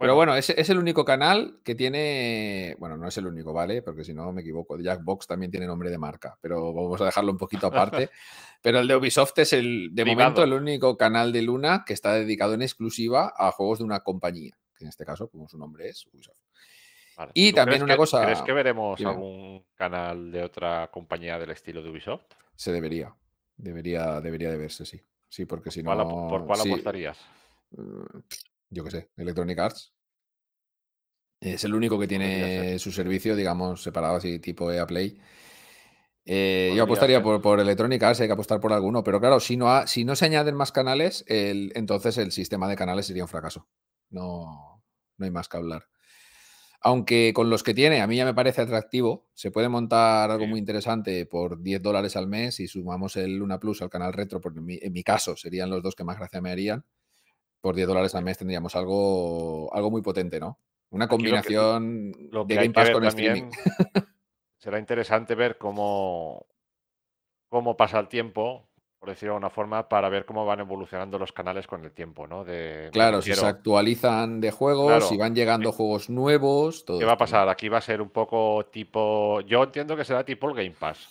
Pero 0.00 0.14
bueno, 0.14 0.34
es, 0.34 0.50
es 0.50 0.68
el 0.70 0.78
único 0.78 1.04
canal 1.04 1.60
que 1.62 1.74
tiene. 1.74 2.74
Bueno, 2.78 2.96
no 2.96 3.06
es 3.06 3.16
el 3.18 3.26
único, 3.26 3.52
¿vale? 3.52 3.82
Porque 3.82 4.02
si 4.02 4.14
no 4.14 4.32
me 4.32 4.40
equivoco. 4.40 4.78
Jackbox 4.78 5.26
también 5.26 5.50
tiene 5.50 5.66
nombre 5.66 5.90
de 5.90 5.98
marca, 5.98 6.36
pero 6.40 6.72
vamos 6.72 7.00
a 7.00 7.04
dejarlo 7.04 7.30
un 7.32 7.38
poquito 7.38 7.66
aparte. 7.66 8.08
pero 8.62 8.78
el 8.80 8.88
de 8.88 8.96
Ubisoft 8.96 9.38
es 9.38 9.52
el, 9.52 9.90
de 9.92 10.02
Privado. 10.02 10.30
momento, 10.30 10.42
el 10.42 10.52
único 10.54 10.96
canal 10.96 11.32
de 11.32 11.42
Luna 11.42 11.84
que 11.86 11.92
está 11.92 12.14
dedicado 12.14 12.54
en 12.54 12.62
exclusiva 12.62 13.32
a 13.36 13.52
juegos 13.52 13.78
de 13.80 13.84
una 13.84 14.00
compañía, 14.00 14.56
que 14.76 14.84
en 14.84 14.88
este 14.88 15.04
caso, 15.04 15.28
como 15.28 15.48
su 15.48 15.58
nombre 15.58 15.88
es, 15.90 16.06
Ubisoft. 16.12 16.38
Vale. 17.16 17.32
y 17.34 17.50
¿Tú 17.50 17.56
también 17.56 17.82
una 17.82 17.94
que- 17.94 17.98
cosa- 17.98 18.22
¿Crees 18.24 18.40
que 18.40 18.52
veremos 18.52 18.98
Dime. 18.98 19.10
algún 19.10 19.64
canal 19.74 20.32
de 20.32 20.42
otra 20.42 20.88
compañía 20.90 21.38
del 21.38 21.50
estilo 21.50 21.82
de 21.82 21.90
Ubisoft? 21.90 22.22
Se 22.56 22.72
debería. 22.72 23.14
Debería, 23.58 24.22
debería 24.22 24.50
de 24.50 24.56
verse, 24.56 24.86
sí. 24.86 25.02
Sí, 25.28 25.44
porque 25.44 25.70
si 25.70 25.82
¿Cuál 25.82 25.98
no. 25.98 26.26
¿Por 26.28 26.46
cuál 26.46 26.60
apostarías? 26.62 27.18
mm, 27.72 28.18
Yo 28.70 28.84
qué 28.84 28.90
sé, 28.90 29.10
Electronic 29.16 29.58
Arts. 29.58 29.92
Es 31.40 31.64
el 31.64 31.74
único 31.74 31.98
que 31.98 32.06
Podría 32.06 32.18
tiene 32.28 32.78
su 32.78 32.92
servicio, 32.92 33.34
digamos, 33.34 33.82
separado 33.82 34.16
así, 34.16 34.38
tipo 34.38 34.70
EA 34.70 34.86
Play. 34.86 35.18
Eh, 36.26 36.72
yo 36.76 36.82
apostaría 36.84 37.22
por, 37.22 37.40
por 37.40 37.58
Electronic 37.60 38.02
Arts, 38.02 38.20
hay 38.20 38.28
que 38.28 38.32
apostar 38.34 38.60
por 38.60 38.72
alguno, 38.72 39.02
pero 39.02 39.20
claro, 39.20 39.40
si 39.40 39.56
no, 39.56 39.70
ha- 39.72 39.86
si 39.86 40.04
no 40.04 40.14
se 40.14 40.26
añaden 40.26 40.54
más 40.54 40.70
canales, 40.70 41.24
el- 41.26 41.72
entonces 41.74 42.18
el 42.18 42.30
sistema 42.30 42.68
de 42.68 42.76
canales 42.76 43.06
sería 43.06 43.24
un 43.24 43.28
fracaso. 43.28 43.68
No, 44.10 44.82
no 45.16 45.24
hay 45.24 45.30
más 45.30 45.48
que 45.48 45.56
hablar. 45.56 45.86
Aunque 46.82 47.32
con 47.34 47.50
los 47.50 47.62
que 47.62 47.74
tiene, 47.74 48.00
a 48.00 48.06
mí 48.06 48.16
ya 48.16 48.24
me 48.24 48.34
parece 48.34 48.62
atractivo, 48.62 49.28
se 49.34 49.50
puede 49.50 49.68
montar 49.68 50.30
algo 50.30 50.44
Sí. 50.44 50.50
muy 50.50 50.58
interesante 50.60 51.26
por 51.26 51.62
10 51.62 51.82
dólares 51.82 52.16
al 52.16 52.26
mes 52.26 52.60
y 52.60 52.68
sumamos 52.68 53.16
el 53.16 53.36
Luna 53.36 53.58
Plus 53.60 53.82
al 53.82 53.90
canal 53.90 54.12
retro, 54.12 54.40
porque 54.40 54.60
en 54.60 54.64
mi, 54.66 54.78
en 54.80 54.92
mi 54.92 55.02
caso 55.02 55.36
serían 55.36 55.70
los 55.70 55.82
dos 55.82 55.94
que 55.94 56.04
más 56.04 56.18
gracia 56.18 56.40
me 56.40 56.50
harían. 56.50 56.84
Por 57.60 57.74
10 57.74 57.88
dólares 57.88 58.14
al 58.14 58.24
mes 58.24 58.38
tendríamos 58.38 58.74
algo, 58.76 59.72
algo 59.74 59.90
muy 59.90 60.02
potente, 60.02 60.40
¿no? 60.40 60.58
Una 60.90 61.04
Aquí 61.04 61.12
lo 61.14 61.18
que- 61.18 61.24
combinación 61.24 62.12
Lo 62.30 62.44
de 62.44 62.54
que 62.54 62.60
Game 62.62 62.70
Pass 62.74 62.90
con 62.90 63.04
streaming. 63.04 63.50
será 64.58 64.78
interesante 64.78 65.34
ver 65.34 65.56
cómo, 65.58 66.46
cómo 67.48 67.76
pasa 67.76 67.98
el 68.00 68.08
tiempo, 68.08 68.68
por 68.98 69.08
decirlo 69.10 69.32
de 69.32 69.36
alguna 69.36 69.50
forma, 69.50 69.88
para 69.88 70.08
ver 70.08 70.24
cómo 70.24 70.44
van 70.44 70.60
evolucionando 70.60 71.18
los 71.18 71.32
canales 71.32 71.66
con 71.66 71.84
el 71.84 71.92
tiempo, 71.92 72.26
¿no? 72.26 72.44
De, 72.44 72.90
Claro, 72.92 73.22
si 73.22 73.32
se 73.34 73.46
actualizan 73.46 74.40
de 74.40 74.50
juegos, 74.50 74.88
Claro, 74.88 75.06
si 75.06 75.16
van 75.16 75.34
llegando 75.34 75.72
juegos 75.72 76.10
nuevos, 76.10 76.84
todo 76.84 76.98
¿Qué 76.98 77.04
va 77.04 77.12
a 77.12 77.18
pasar? 77.18 77.48
Aquí 77.48 77.68
va 77.68 77.78
a 77.78 77.82
ser 77.82 78.02
un 78.02 78.10
poco 78.10 78.66
tipo. 78.72 79.40
Yo 79.42 79.62
entiendo 79.64 79.96
que 79.96 80.04
será 80.04 80.24
tipo 80.24 80.48
el 80.50 80.56
Game 80.56 80.76
Pass. 80.78 81.08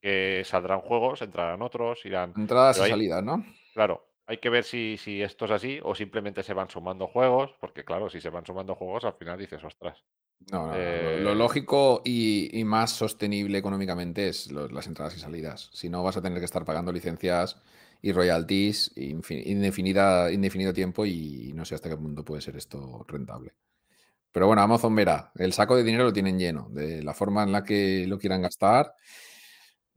Que 0.00 0.42
saldrán 0.44 0.80
juegos, 0.82 1.20
entrarán 1.22 1.60
otros, 1.62 2.04
irán. 2.06 2.32
Entradas 2.36 2.78
y 2.78 2.88
salidas, 2.88 3.24
¿no? 3.24 3.44
Claro, 3.74 4.06
hay 4.26 4.38
que 4.38 4.50
ver 4.50 4.64
si, 4.64 4.96
si 4.98 5.22
esto 5.22 5.44
es 5.46 5.50
así 5.52 5.80
o 5.82 5.94
simplemente 5.94 6.42
se 6.42 6.54
van 6.54 6.70
sumando 6.70 7.06
juegos, 7.06 7.52
porque 7.60 7.84
claro, 7.84 8.10
si 8.10 8.20
se 8.20 8.30
van 8.30 8.46
sumando 8.46 8.74
juegos, 8.74 9.04
al 9.04 9.14
final 9.14 9.38
dices, 9.38 9.62
ostras. 9.64 10.04
No, 10.52 10.76
no, 10.78 11.00
Lo, 11.00 11.16
Eh, 11.16 11.18
lo 11.18 11.34
lógico 11.34 12.02
y, 12.04 12.56
y 12.58 12.64
más 12.64 12.92
sostenible 12.92 13.58
económicamente 13.58 14.28
es 14.28 14.52
las 14.52 14.86
entradas 14.86 15.16
y 15.16 15.20
salidas. 15.20 15.70
Si 15.72 15.88
no, 15.88 16.02
vas 16.04 16.16
a 16.16 16.22
tener 16.22 16.38
que 16.38 16.44
estar 16.44 16.64
pagando 16.64 16.92
licencias 16.92 17.56
y 18.02 18.12
royalties 18.12 18.92
indefinida, 18.96 20.30
indefinido 20.30 20.72
tiempo 20.72 21.04
y 21.06 21.52
no 21.54 21.64
sé 21.64 21.74
hasta 21.74 21.88
qué 21.88 21.96
punto 21.96 22.24
puede 22.24 22.42
ser 22.42 22.56
esto 22.56 23.04
rentable. 23.08 23.54
Pero 24.32 24.46
bueno, 24.48 24.62
Amazon 24.62 24.94
verá. 24.94 25.32
El 25.36 25.52
saco 25.52 25.76
de 25.76 25.84
dinero 25.84 26.04
lo 26.04 26.12
tienen 26.12 26.38
lleno. 26.38 26.68
De 26.70 27.02
la 27.02 27.14
forma 27.14 27.44
en 27.44 27.52
la 27.52 27.64
que 27.64 28.06
lo 28.08 28.18
quieran 28.18 28.42
gastar 28.42 28.94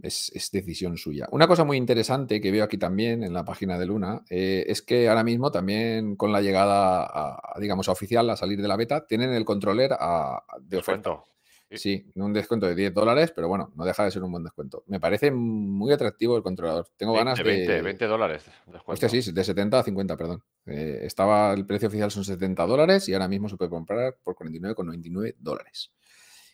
es, 0.01 0.31
es 0.34 0.51
decisión 0.51 0.97
suya. 0.97 1.27
Una 1.31 1.47
cosa 1.47 1.63
muy 1.63 1.77
interesante 1.77 2.39
que 2.41 2.51
veo 2.51 2.63
aquí 2.63 2.77
también 2.77 3.23
en 3.23 3.34
la 3.34 3.43
página 3.45 3.77
de 3.77 3.85
Luna 3.85 4.23
eh, 4.30 4.65
es 4.67 4.81
que 4.81 5.09
ahora 5.09 5.23
mismo 5.23 5.51
también 5.51 6.15
con 6.15 6.31
la 6.31 6.41
llegada, 6.41 7.03
a, 7.03 7.53
a, 7.55 7.59
digamos, 7.59 7.88
a 7.89 7.91
oficial, 7.91 8.30
a 8.30 8.35
salir 8.38 8.61
de 8.61 8.67
la 8.67 8.76
beta, 8.77 9.05
tienen 9.07 9.31
el 9.34 9.45
controller 9.45 9.91
a- 9.99 10.43
de 10.61 10.77
oferta. 10.77 11.09
descuento. 11.09 11.26
Sí. 11.71 12.03
Un 12.15 12.34
descuento 12.34 12.65
de 12.65 12.73
10 12.73 12.95
dólares, 12.95 13.31
pero 13.35 13.47
bueno, 13.47 13.71
no 13.76 13.85
deja 13.85 14.03
de 14.03 14.09
ser 14.09 14.23
un 14.23 14.31
buen 14.31 14.43
descuento. 14.43 14.84
Me 14.88 14.99
parece 14.99 15.30
muy 15.30 15.93
atractivo 15.93 16.35
el 16.35 16.41
controlador. 16.41 16.88
Tengo 16.97 17.13
ganas 17.13 17.38
20, 17.38 17.51
20, 17.57 17.73
de... 17.73 17.81
20 17.84 18.05
dólares. 18.07 18.43
de 18.65 18.71
descuento. 18.73 18.91
Hostia, 19.05 19.07
sí, 19.21 19.31
de 19.31 19.43
70 19.43 19.77
a 19.80 19.84
50, 19.84 20.17
perdón. 20.17 20.43
Eh, 20.65 21.01
estaba 21.03 21.53
el 21.53 21.67
precio 21.67 21.88
oficial 21.89 22.09
son 22.09 22.26
70 22.26 22.65
dólares 22.65 23.07
y 23.07 23.13
ahora 23.13 23.27
mismo 23.27 23.49
se 23.49 23.55
puede 23.55 23.69
comprar 23.69 24.17
por 24.23 24.35
49,99 24.35 25.35
dólares. 25.38 25.91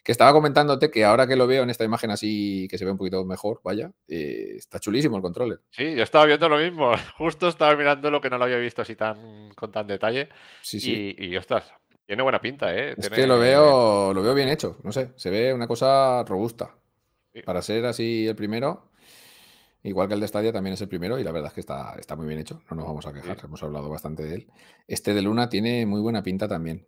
Que 0.05 0.11
estaba 0.11 0.31
comentándote 0.33 0.91
que 0.91 1.03
ahora 1.03 1.25
que 1.25 1.35
lo 1.35 1.47
veo 1.47 1.63
en 1.63 1.71
esta 1.71 1.83
imagen 1.83 2.11
así, 2.11 2.67
que 2.69 2.77
se 2.77 2.85
ve 2.85 2.91
un 2.91 2.97
poquito 2.97 3.25
mejor, 3.25 3.59
vaya, 3.63 3.91
eh, 4.07 4.53
está 4.55 4.79
chulísimo 4.79 5.15
el 5.17 5.23
controller. 5.23 5.61
Sí, 5.71 5.95
yo 5.95 6.03
estaba 6.03 6.25
viendo 6.27 6.47
lo 6.47 6.59
mismo. 6.59 6.91
Justo 7.17 7.47
estaba 7.47 7.75
mirando 7.75 8.11
lo 8.11 8.21
que 8.21 8.29
no 8.29 8.37
lo 8.37 8.43
había 8.45 8.57
visto 8.57 8.83
así 8.83 8.95
tan 8.95 9.49
con 9.55 9.71
tan 9.71 9.87
detalle. 9.87 10.29
Sí, 10.61 10.79
sí. 10.79 11.15
Y, 11.17 11.25
y, 11.33 11.37
ostras, 11.37 11.73
tiene 12.05 12.21
buena 12.21 12.39
pinta, 12.39 12.71
¿eh? 12.73 12.91
Es 12.91 12.97
Tiene- 12.97 13.15
que 13.15 13.25
lo 13.25 13.39
veo, 13.39 14.13
lo 14.13 14.21
veo 14.21 14.35
bien 14.35 14.47
hecho, 14.49 14.77
no 14.83 14.91
sé, 14.91 15.09
se 15.15 15.31
ve 15.31 15.51
una 15.51 15.65
cosa 15.67 16.23
robusta. 16.23 16.75
Sí. 17.33 17.41
Para 17.41 17.63
ser 17.63 17.83
así 17.87 18.27
el 18.27 18.35
primero, 18.35 18.91
igual 19.81 20.07
que 20.07 20.13
el 20.13 20.19
de 20.19 20.27
Stadia 20.27 20.53
también 20.53 20.75
es 20.75 20.81
el 20.81 20.87
primero 20.87 21.17
y 21.17 21.23
la 21.23 21.31
verdad 21.31 21.47
es 21.47 21.53
que 21.55 21.61
está, 21.61 21.95
está 21.99 22.15
muy 22.15 22.27
bien 22.27 22.39
hecho, 22.39 22.61
no 22.69 22.77
nos 22.77 22.85
vamos 22.85 23.07
a 23.07 23.11
quejar, 23.11 23.39
Sí. 23.39 23.45
hemos 23.47 23.63
hablado 23.63 23.89
bastante 23.89 24.21
de 24.23 24.35
él. 24.35 24.47
Este 24.87 25.15
de 25.15 25.23
Luna 25.23 25.49
tiene 25.49 25.85
muy 25.87 25.99
buena 25.99 26.21
pinta 26.21 26.47
también. 26.47 26.85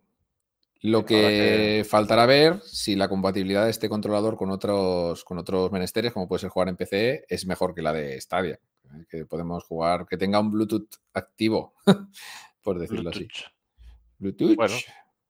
Lo 0.80 1.04
que 1.04 1.84
faltará 1.88 2.24
ver 2.26 2.60
si 2.62 2.94
la 2.94 3.08
compatibilidad 3.08 3.64
de 3.64 3.70
este 3.70 3.88
controlador 3.88 4.36
con 4.36 4.50
otros, 4.50 5.24
con 5.24 5.38
otros 5.38 5.72
menesteres, 5.72 6.12
como 6.12 6.28
puede 6.28 6.40
ser 6.40 6.50
jugar 6.50 6.68
en 6.68 6.76
PC, 6.76 7.24
es 7.28 7.46
mejor 7.46 7.74
que 7.74 7.82
la 7.82 7.92
de 7.92 8.20
Stadia. 8.20 8.60
¿eh? 8.94 9.04
Que 9.08 9.26
podemos 9.26 9.64
jugar, 9.64 10.06
que 10.06 10.16
tenga 10.16 10.38
un 10.38 10.52
Bluetooth 10.52 10.88
activo, 11.14 11.74
por 12.62 12.78
decirlo 12.78 13.10
así. 13.10 13.26
Bluetooth. 14.18 14.54
Bueno, 14.54 14.74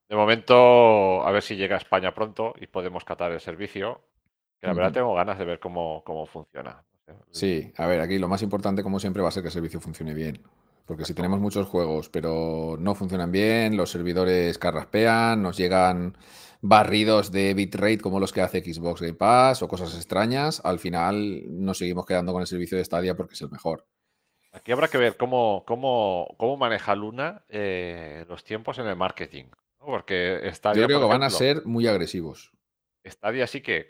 De 0.07 0.15
momento, 0.15 1.23
a 1.25 1.31
ver 1.31 1.41
si 1.41 1.55
llega 1.55 1.75
a 1.75 1.79
España 1.79 2.13
pronto 2.13 2.53
y 2.59 2.67
podemos 2.67 3.03
catar 3.03 3.31
el 3.31 3.39
servicio. 3.39 4.01
Que 4.59 4.67
la 4.67 4.73
verdad 4.73 4.91
tengo 4.91 5.15
ganas 5.15 5.39
de 5.39 5.45
ver 5.45 5.59
cómo, 5.59 6.03
cómo 6.03 6.25
funciona. 6.25 6.83
Sí, 7.31 7.71
a 7.77 7.87
ver, 7.87 8.01
aquí 8.01 8.19
lo 8.19 8.27
más 8.27 8.41
importante, 8.41 8.83
como 8.83 8.99
siempre, 8.99 9.21
va 9.21 9.29
a 9.29 9.31
ser 9.31 9.41
que 9.41 9.47
el 9.47 9.53
servicio 9.53 9.79
funcione 9.79 10.13
bien. 10.13 10.43
Porque 10.89 11.05
si 11.05 11.13
tenemos 11.13 11.39
muchos 11.39 11.67
juegos, 11.67 12.09
pero 12.09 12.75
no 12.79 12.95
funcionan 12.95 13.31
bien, 13.31 13.77
los 13.77 13.91
servidores 13.91 14.57
carraspean, 14.57 15.39
nos 15.39 15.55
llegan 15.55 16.17
barridos 16.61 17.31
de 17.31 17.53
bitrate 17.53 17.99
como 17.99 18.19
los 18.19 18.33
que 18.33 18.41
hace 18.41 18.63
Xbox 18.63 18.99
Game 18.99 19.13
Pass 19.13 19.61
o 19.61 19.67
cosas 19.67 19.93
extrañas, 19.93 20.59
al 20.65 20.79
final 20.79 21.43
nos 21.47 21.77
seguimos 21.77 22.07
quedando 22.07 22.33
con 22.33 22.41
el 22.41 22.47
servicio 22.47 22.75
de 22.75 22.83
Stadia 22.83 23.15
porque 23.15 23.35
es 23.35 23.41
el 23.43 23.51
mejor. 23.51 23.85
Aquí 24.51 24.71
habrá 24.71 24.87
que 24.87 24.97
ver 24.97 25.15
cómo, 25.15 25.63
cómo, 25.67 26.33
cómo 26.39 26.57
maneja 26.57 26.95
Luna 26.95 27.45
eh, 27.49 28.25
los 28.27 28.43
tiempos 28.43 28.79
en 28.79 28.87
el 28.87 28.95
marketing. 28.95 29.45
¿no? 29.79 29.85
Porque 29.85 30.49
Stadia, 30.55 30.81
Yo 30.81 30.87
creo 30.87 31.01
por 31.01 31.09
que 31.09 31.13
van 31.13 31.21
a 31.21 31.29
ser 31.29 31.67
muy 31.67 31.85
agresivos. 31.85 32.51
Stadia 33.05 33.47
sí 33.47 33.61
que 33.61 33.85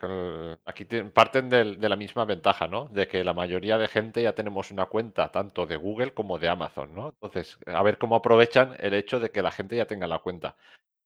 aquí 0.65 0.85
te- 0.85 1.03
parten 1.05 1.49
del- 1.49 1.79
de 1.79 1.89
la 1.89 1.95
misma 1.95 2.25
ventaja, 2.25 2.67
¿no? 2.67 2.85
De 2.89 3.07
que 3.07 3.23
la 3.23 3.33
mayoría 3.33 3.77
de 3.77 3.87
gente 3.87 4.21
ya 4.23 4.33
tenemos 4.35 4.71
una 4.71 4.85
cuenta 4.85 5.31
tanto 5.31 5.65
de 5.65 5.77
Google 5.77 6.13
como 6.13 6.37
de 6.39 6.49
Amazon, 6.49 6.93
¿no? 6.93 7.09
Entonces, 7.09 7.57
a 7.65 7.81
ver 7.83 7.97
cómo 7.97 8.15
aprovechan 8.15 8.75
el 8.79 8.93
hecho 8.93 9.19
de 9.19 9.31
que 9.31 9.41
la 9.41 9.51
gente 9.51 9.75
ya 9.75 9.85
tenga 9.87 10.07
la 10.07 10.19
cuenta. 10.19 10.55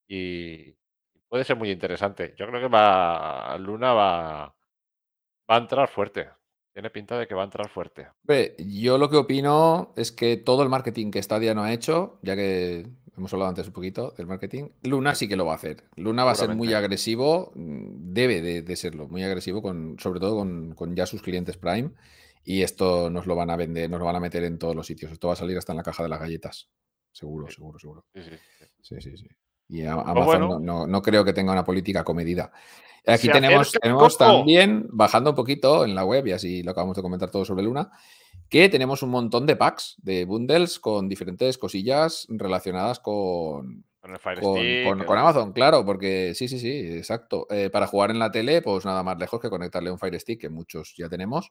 Y 0.08 0.76
puede 1.30 1.44
ser 1.46 1.58
muy 1.58 1.72
interesante. 1.72 2.36
Yo 2.38 2.48
creo 2.48 2.62
que 2.62 2.68
va 2.70 3.58
Luna 3.60 3.94
va, 3.94 4.56
va 5.50 5.56
a 5.56 5.58
entrar 5.58 5.88
fuerte. 5.90 6.30
Tiene 6.74 6.90
pinta 6.90 7.18
de 7.20 7.28
que 7.28 7.36
va 7.36 7.42
a 7.44 7.46
entrar 7.46 7.70
fuerte. 7.70 8.08
Yo 8.58 8.98
lo 8.98 9.10
que 9.10 9.18
opino 9.18 9.94
es 9.96 10.12
que 10.12 10.38
todo 10.38 10.64
el 10.64 10.70
marketing 10.70 11.12
que 11.12 11.22
Stadia 11.22 11.54
no 11.54 11.64
ha 11.64 11.72
hecho, 11.74 12.20
ya 12.24 12.36
que 12.36 12.88
hemos 13.18 13.32
hablado 13.34 13.50
antes 13.50 13.68
un 13.68 13.74
poquito 13.74 14.14
del 14.18 14.28
marketing, 14.28 14.70
Luna 14.84 15.16
sí 15.16 15.28
que 15.28 15.36
lo 15.36 15.46
va 15.46 15.54
a 15.54 15.56
hacer. 15.56 15.84
Luna 15.96 16.24
va 16.24 16.32
a 16.32 16.36
ser 16.36 16.56
muy 16.56 16.74
agresivo, 16.74 17.52
mm, 17.56 18.14
debe 18.14 18.42
de, 18.42 18.62
de 18.62 18.76
serlo, 18.76 19.08
muy 19.08 19.24
agresivo, 19.24 19.62
con, 19.62 19.98
sobre 20.00 20.20
todo 20.20 20.38
con, 20.38 20.74
con 20.76 20.96
ya 20.96 21.06
sus 21.06 21.22
clientes 21.22 21.58
Prime. 21.58 21.92
Y 22.46 22.62
esto 22.62 23.10
nos 23.10 23.26
lo 23.26 23.36
van 23.36 23.50
a 23.52 23.56
vender, 23.56 23.90
nos 23.90 24.00
lo 24.00 24.06
van 24.06 24.18
a 24.18 24.20
meter 24.20 24.44
en 24.44 24.58
todos 24.58 24.76
los 24.76 24.86
sitios. 24.86 25.12
Esto 25.12 25.28
va 25.28 25.34
a 25.34 25.38
salir 25.38 25.58
hasta 25.58 25.72
en 25.72 25.78
la 25.78 25.84
caja 25.84 26.04
de 26.04 26.10
las 26.10 26.20
galletas. 26.20 26.68
Seguro, 27.12 27.48
Sí. 27.48 27.56
seguro, 27.56 27.80
seguro. 27.80 28.06
Sí, 28.14 28.22
sí, 28.24 28.30
sí. 28.32 28.66
Sí, 28.82 29.02
sí, 29.02 29.18
sí. 29.18 29.28
Y 29.70 29.84
a- 29.84 29.94
Amazon 29.94 30.14
Pues 30.16 30.26
bueno. 30.26 30.48
no, 30.50 30.60
no- 30.60 30.88
no 30.88 31.02
creo 31.02 31.24
que 31.24 31.32
tenga 31.32 31.54
una 31.54 31.64
política 31.64 32.04
comedida. 32.04 32.52
Aquí 33.06 33.28
Se 33.28 33.32
tenemos, 33.34 33.72
también, 34.18 34.88
bajando 34.92 35.30
un 35.32 35.36
poquito 35.36 35.86
en 35.86 35.94
la 35.96 36.04
web, 36.06 36.26
y 36.28 36.32
así 36.32 36.64
lo 36.64 36.72
acabamos 36.72 36.96
de 36.96 37.02
comentar 37.02 37.30
todo 37.32 37.46
sobre 37.46 37.64
Luna, 37.64 37.92
que 38.50 38.70
tenemos 38.70 39.02
un 39.04 39.10
montón 39.10 39.46
de 39.46 39.56
packs, 39.56 39.96
de 40.02 40.26
bundles 40.26 40.80
con 40.80 41.10
diferentes 41.10 41.58
cosillas 41.58 42.26
relacionadas 42.30 43.00
con, 43.00 43.84
Con 44.00 44.12
el 44.12 44.20
Fire 44.20 44.40
con, 44.42 44.58
Stick, 44.58 44.86
con- 44.88 45.00
el- 45.02 45.06
con 45.06 45.18
Amazon, 45.18 45.54
claro, 45.54 45.86
porque 45.86 46.34
sí, 46.36 46.48
sí, 46.48 46.60
sí, 46.60 46.72
exacto. 46.98 47.48
Eh, 47.50 47.70
para 47.72 47.88
jugar 47.88 48.12
en 48.12 48.20
la 48.20 48.32
tele, 48.32 48.62
pues 48.62 48.86
nada 48.86 49.02
más 49.04 49.18
lejos 49.18 49.40
que 49.42 49.50
conectarle 49.50 49.92
un 49.92 49.98
Fire 50.00 50.20
Stick, 50.20 50.42
que 50.42 50.50
muchos 50.50 50.94
ya 50.98 51.10
tenemos, 51.10 51.50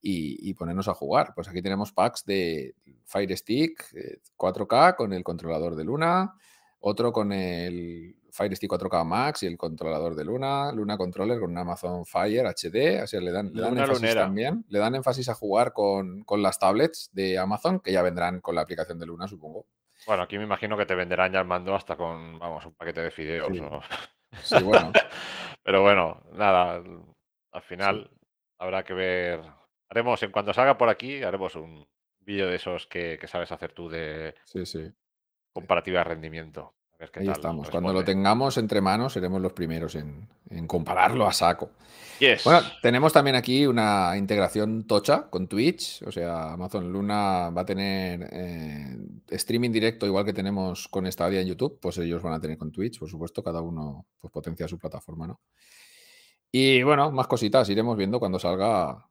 y, 0.00 0.48
y 0.48 0.54
ponernos 0.54 0.86
a 0.86 0.94
jugar. 0.94 1.32
Pues 1.34 1.48
aquí 1.48 1.60
tenemos 1.60 1.92
packs 1.92 2.24
de 2.24 2.74
Fire 3.04 3.36
Stick 3.36 3.84
eh, 3.96 4.18
4K 4.36 4.94
con 4.94 5.12
el 5.12 5.24
controlador 5.24 5.74
de 5.74 5.84
Luna, 5.84 6.34
otro 6.80 7.12
con 7.12 7.32
el 7.32 8.16
Fire 8.30 8.54
Stick 8.54 8.70
4K 8.70 9.04
Max 9.04 9.42
y 9.42 9.46
el 9.46 9.56
controlador 9.56 10.14
de 10.14 10.24
Luna, 10.24 10.72
Luna 10.72 10.96
Controller 10.96 11.40
con 11.40 11.50
un 11.50 11.58
Amazon 11.58 12.04
Fire 12.04 12.46
HD, 12.46 13.00
así 13.00 13.18
le 13.20 13.32
dan, 13.32 13.50
le 13.52 13.62
dan 13.62 13.78
énfasis 13.78 14.00
lunera. 14.00 14.22
también, 14.22 14.64
le 14.68 14.78
dan 14.78 14.94
énfasis 14.94 15.28
a 15.28 15.34
jugar 15.34 15.72
con, 15.72 16.22
con 16.24 16.42
las 16.42 16.58
tablets 16.58 17.10
de 17.12 17.38
Amazon, 17.38 17.80
que 17.80 17.92
ya 17.92 18.02
vendrán 18.02 18.40
con 18.40 18.54
la 18.54 18.60
aplicación 18.60 18.98
de 18.98 19.06
Luna, 19.06 19.26
supongo. 19.26 19.66
Bueno, 20.06 20.22
aquí 20.22 20.38
me 20.38 20.44
imagino 20.44 20.76
que 20.76 20.86
te 20.86 20.94
venderán 20.94 21.32
ya 21.32 21.40
el 21.40 21.46
mando 21.46 21.74
hasta 21.74 21.96
con, 21.96 22.38
vamos, 22.38 22.64
un 22.66 22.74
paquete 22.74 23.02
de 23.02 23.10
fideos. 23.10 23.48
Sí. 23.48 23.60
¿no? 23.60 23.80
Sí, 24.42 24.62
bueno. 24.62 24.92
Pero 25.64 25.82
bueno, 25.82 26.22
nada, 26.32 26.82
al 27.52 27.62
final 27.62 28.10
habrá 28.58 28.84
que 28.84 28.94
ver. 28.94 29.42
Haremos, 29.90 30.22
en 30.22 30.30
cuanto 30.30 30.52
salga 30.52 30.78
por 30.78 30.88
aquí, 30.88 31.22
haremos 31.22 31.56
un 31.56 31.86
vídeo 32.20 32.46
de 32.46 32.56
esos 32.56 32.86
que, 32.86 33.18
que 33.18 33.26
sabes 33.26 33.50
hacer 33.52 33.72
tú 33.72 33.88
de 33.88 34.34
Sí, 34.44 34.64
sí. 34.66 34.92
Comparativa 35.58 35.98
de 35.98 36.04
rendimiento. 36.04 36.72
A 36.94 36.98
ver 37.00 37.10
qué 37.10 37.20
Ahí 37.20 37.26
tal 37.26 37.34
estamos. 37.34 37.68
Cuando 37.68 37.92
lo 37.92 38.04
tengamos 38.04 38.56
entre 38.58 38.80
manos, 38.80 39.12
seremos 39.12 39.42
los 39.42 39.52
primeros 39.52 39.96
en, 39.96 40.28
en 40.50 40.68
compararlo 40.68 41.26
a 41.26 41.32
saco. 41.32 41.70
Yes. 42.20 42.44
Bueno, 42.44 42.60
tenemos 42.80 43.12
también 43.12 43.34
aquí 43.34 43.66
una 43.66 44.16
integración 44.16 44.86
tocha 44.86 45.28
con 45.28 45.48
Twitch. 45.48 46.02
O 46.02 46.12
sea, 46.12 46.52
Amazon 46.52 46.92
Luna 46.92 47.50
va 47.50 47.62
a 47.62 47.64
tener 47.64 48.28
eh, 48.30 48.96
streaming 49.30 49.70
directo, 49.70 50.06
igual 50.06 50.24
que 50.24 50.32
tenemos 50.32 50.86
con 50.86 51.10
Stadia 51.10 51.40
en 51.40 51.48
YouTube. 51.48 51.80
Pues 51.80 51.98
ellos 51.98 52.22
van 52.22 52.34
a 52.34 52.40
tener 52.40 52.56
con 52.56 52.70
Twitch, 52.70 53.00
por 53.00 53.08
supuesto. 53.08 53.42
Cada 53.42 53.60
uno 53.60 54.06
pues, 54.20 54.32
potencia 54.32 54.68
su 54.68 54.78
plataforma, 54.78 55.26
¿no? 55.26 55.40
Y 56.52 56.84
bueno, 56.84 57.10
más 57.10 57.26
cositas 57.26 57.68
iremos 57.68 57.96
viendo 57.96 58.20
cuando 58.20 58.38
salga. 58.38 59.07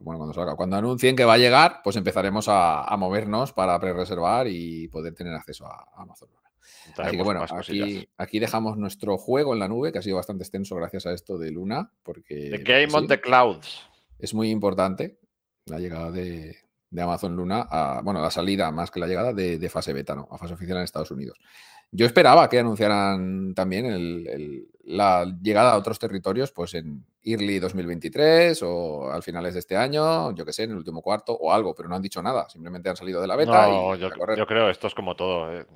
Bueno, 0.00 0.18
cuando 0.18 0.34
salga. 0.34 0.56
Cuando 0.56 0.76
anuncien 0.76 1.14
que 1.14 1.24
va 1.24 1.34
a 1.34 1.38
llegar, 1.38 1.80
pues 1.84 1.94
empezaremos 1.96 2.48
a, 2.48 2.84
a 2.84 2.96
movernos 2.96 3.52
para 3.52 3.78
pre-reservar 3.78 4.48
y 4.48 4.88
poder 4.88 5.14
tener 5.14 5.34
acceso 5.34 5.66
a 5.66 5.86
Amazon 5.94 6.30
Luna. 6.30 6.40
Así 6.96 7.16
que 7.16 7.22
bueno, 7.22 7.44
aquí, 7.50 8.08
aquí 8.16 8.38
dejamos 8.38 8.76
nuestro 8.76 9.18
juego 9.18 9.52
en 9.52 9.60
la 9.60 9.68
nube, 9.68 9.92
que 9.92 9.98
ha 9.98 10.02
sido 10.02 10.16
bastante 10.16 10.42
extenso 10.42 10.74
gracias 10.76 11.06
a 11.06 11.12
esto 11.12 11.36
de 11.38 11.50
Luna, 11.50 11.92
porque 12.02 12.50
The 12.50 12.58
Game 12.58 12.88
sí, 12.90 12.96
on 12.96 13.06
the 13.06 13.20
Clouds. 13.20 13.82
es 14.18 14.34
muy 14.34 14.50
importante 14.50 15.18
la 15.66 15.78
llegada 15.78 16.10
de, 16.10 16.56
de 16.88 17.02
Amazon 17.02 17.36
Luna, 17.36 17.66
a, 17.70 18.00
bueno, 18.02 18.20
la 18.20 18.30
salida 18.30 18.70
más 18.70 18.90
que 18.90 19.00
la 19.00 19.06
llegada 19.06 19.32
de, 19.32 19.58
de 19.58 19.68
fase 19.68 19.92
beta, 19.92 20.14
¿no? 20.14 20.26
A 20.30 20.38
fase 20.38 20.54
oficial 20.54 20.78
en 20.78 20.84
Estados 20.84 21.10
Unidos. 21.10 21.38
Yo 21.92 22.06
esperaba 22.06 22.48
que 22.48 22.58
anunciaran 22.58 23.54
también 23.54 23.86
el- 23.86 24.26
el- 24.28 24.66
la 24.84 25.24
llegada 25.42 25.72
a 25.72 25.76
otros 25.78 25.98
territorios, 25.98 26.52
pues 26.52 26.74
en 26.74 27.04
Early 27.22 27.58
2023 27.58 28.60
o 28.62 29.10
al 29.10 29.22
finales 29.22 29.54
de 29.54 29.60
este 29.60 29.76
año, 29.76 30.34
yo 30.34 30.44
que 30.44 30.52
sé, 30.52 30.64
en 30.64 30.70
el 30.70 30.76
último 30.76 31.02
cuarto 31.02 31.32
o 31.32 31.52
algo, 31.52 31.74
pero 31.74 31.88
no 31.88 31.96
han 31.96 32.02
dicho 32.02 32.22
nada, 32.22 32.48
simplemente 32.48 32.88
han 32.88 32.96
salido 32.96 33.20
de 33.20 33.26
la 33.26 33.36
beta 33.36 33.66
No, 33.68 33.94
y 33.96 33.98
yo, 33.98 34.08
yo 34.36 34.46
creo 34.46 34.70
esto 34.70 34.86
es 34.86 34.94
como 34.94 35.14
todo. 35.16 35.52
eh. 35.52 35.66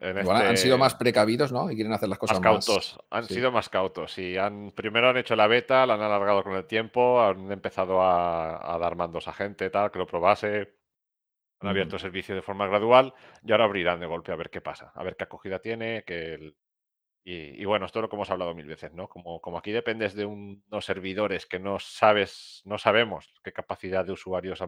Han 0.00 0.18
este- 0.18 0.56
sido 0.56 0.78
más 0.78 0.96
precavidos, 0.96 1.52
¿no? 1.52 1.70
Y 1.70 1.76
quieren 1.76 1.92
hacer 1.92 2.08
las 2.08 2.18
cosas 2.18 2.40
más 2.40 2.54
más 2.54 2.66
cautos, 2.66 2.98
han 3.08 3.24
sí. 3.28 3.34
sido 3.34 3.52
más 3.52 3.68
cautos. 3.68 4.18
Y 4.18 4.36
han, 4.36 4.72
primero 4.72 5.08
han 5.10 5.16
hecho 5.16 5.36
la 5.36 5.46
beta, 5.46 5.86
la 5.86 5.94
han 5.94 6.00
alargado 6.02 6.42
con 6.42 6.54
el 6.54 6.64
tiempo, 6.64 7.22
han 7.22 7.52
empezado 7.52 8.02
a, 8.02 8.74
a 8.74 8.78
dar 8.78 8.96
mandos 8.96 9.28
a 9.28 9.32
gente, 9.32 9.70
tal, 9.70 9.92
que 9.92 10.00
lo 10.00 10.06
probase. 10.08 10.72
Han 11.62 11.68
abierto 11.68 11.96
el 11.96 12.00
servicio 12.02 12.34
de 12.34 12.42
forma 12.42 12.66
gradual 12.66 13.14
y 13.42 13.52
ahora 13.52 13.64
abrirán 13.64 14.00
de 14.00 14.06
golpe 14.06 14.32
a 14.32 14.36
ver 14.36 14.50
qué 14.50 14.60
pasa, 14.60 14.92
a 14.94 15.02
ver 15.04 15.16
qué 15.16 15.24
acogida 15.24 15.60
tiene, 15.60 16.04
que 16.04 16.34
el, 16.34 16.56
y, 17.24 17.64
bueno, 17.66 17.86
esto 17.86 18.00
es 18.00 18.02
lo 18.02 18.08
que 18.08 18.16
hemos 18.16 18.30
hablado 18.30 18.54
mil 18.54 18.66
veces, 18.66 18.92
¿no? 18.94 19.08
Como, 19.08 19.40
como 19.40 19.58
aquí 19.58 19.70
dependes 19.72 20.14
de 20.14 20.26
unos 20.26 20.84
servidores 20.84 21.46
que 21.46 21.60
no 21.60 21.78
sabes, 21.78 22.62
no 22.64 22.78
sabemos 22.78 23.34
qué 23.44 23.52
capacidad 23.52 24.04
de 24.04 24.12
usuarios 24.12 24.62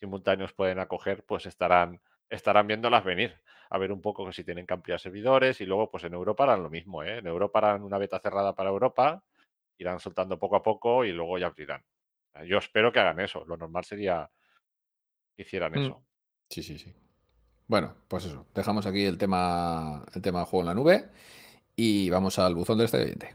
simultáneos 0.00 0.54
pueden 0.54 0.78
acoger, 0.78 1.24
pues 1.26 1.46
estarán, 1.46 2.00
estarán 2.30 2.66
viéndolas 2.66 3.04
venir, 3.04 3.42
a 3.70 3.78
ver 3.78 3.92
un 3.92 4.00
poco 4.00 4.26
que 4.26 4.32
si 4.32 4.44
tienen 4.44 4.66
que 4.66 4.74
ampliar 4.74 5.00
servidores 5.00 5.60
y 5.60 5.66
luego 5.66 5.90
pues 5.90 6.04
en 6.04 6.14
Europa 6.14 6.44
harán 6.44 6.62
lo 6.62 6.70
mismo, 6.70 7.02
¿eh? 7.02 7.18
En 7.18 7.26
Europa 7.26 7.58
harán 7.58 7.82
una 7.82 7.98
beta 7.98 8.18
cerrada 8.20 8.54
para 8.54 8.70
Europa, 8.70 9.22
irán 9.78 10.00
soltando 10.00 10.38
poco 10.38 10.56
a 10.56 10.62
poco 10.62 11.04
y 11.04 11.12
luego 11.12 11.38
ya 11.38 11.46
abrirán. 11.48 11.84
Yo 12.46 12.58
espero 12.58 12.92
que 12.92 13.00
hagan 13.00 13.20
eso, 13.20 13.44
lo 13.46 13.56
normal 13.58 13.84
sería 13.84 14.30
que 15.36 15.42
hicieran 15.42 15.74
Mm. 15.74 15.82
eso. 15.82 16.04
Sí, 16.52 16.62
sí, 16.62 16.76
sí. 16.76 16.92
Bueno, 17.66 17.94
pues 18.08 18.26
eso. 18.26 18.44
Dejamos 18.54 18.84
aquí 18.84 19.06
el 19.06 19.16
tema, 19.16 20.04
el 20.14 20.20
tema 20.20 20.44
juego 20.44 20.60
en 20.60 20.66
la 20.66 20.74
nube 20.74 21.08
y 21.74 22.10
vamos 22.10 22.38
al 22.38 22.54
buzón 22.54 22.76
del 22.76 22.84
estadio 22.84 23.06
oyente. 23.06 23.34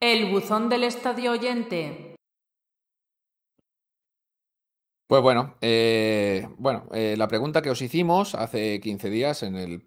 El 0.00 0.30
buzón 0.30 0.68
del 0.68 0.84
estadio 0.84 1.32
oyente. 1.32 2.14
Pues 5.08 5.20
bueno, 5.20 5.56
eh, 5.60 6.46
bueno 6.58 6.86
eh, 6.92 7.16
la 7.18 7.26
pregunta 7.26 7.60
que 7.60 7.70
os 7.70 7.82
hicimos 7.82 8.36
hace 8.36 8.78
15 8.78 9.10
días 9.10 9.42
en 9.42 9.56
el 9.56 9.82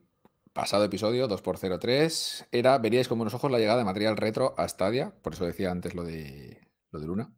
pasado 0.52 0.84
episodio 0.84 1.30
2x03 1.30 2.48
era, 2.52 2.78
¿veríais 2.80 3.08
con 3.08 3.18
buenos 3.18 3.34
ojos 3.34 3.50
la 3.50 3.60
llegada 3.60 3.78
de 3.78 3.86
material 3.86 4.18
retro 4.18 4.56
a 4.58 4.68
Stadia? 4.68 5.14
Por 5.22 5.36
eso 5.36 5.46
decía 5.46 5.72
antes 5.72 5.96
lo 5.96 6.04
de, 6.04 6.68
lo 6.92 7.00
de 7.00 7.08
Luna, 7.08 7.34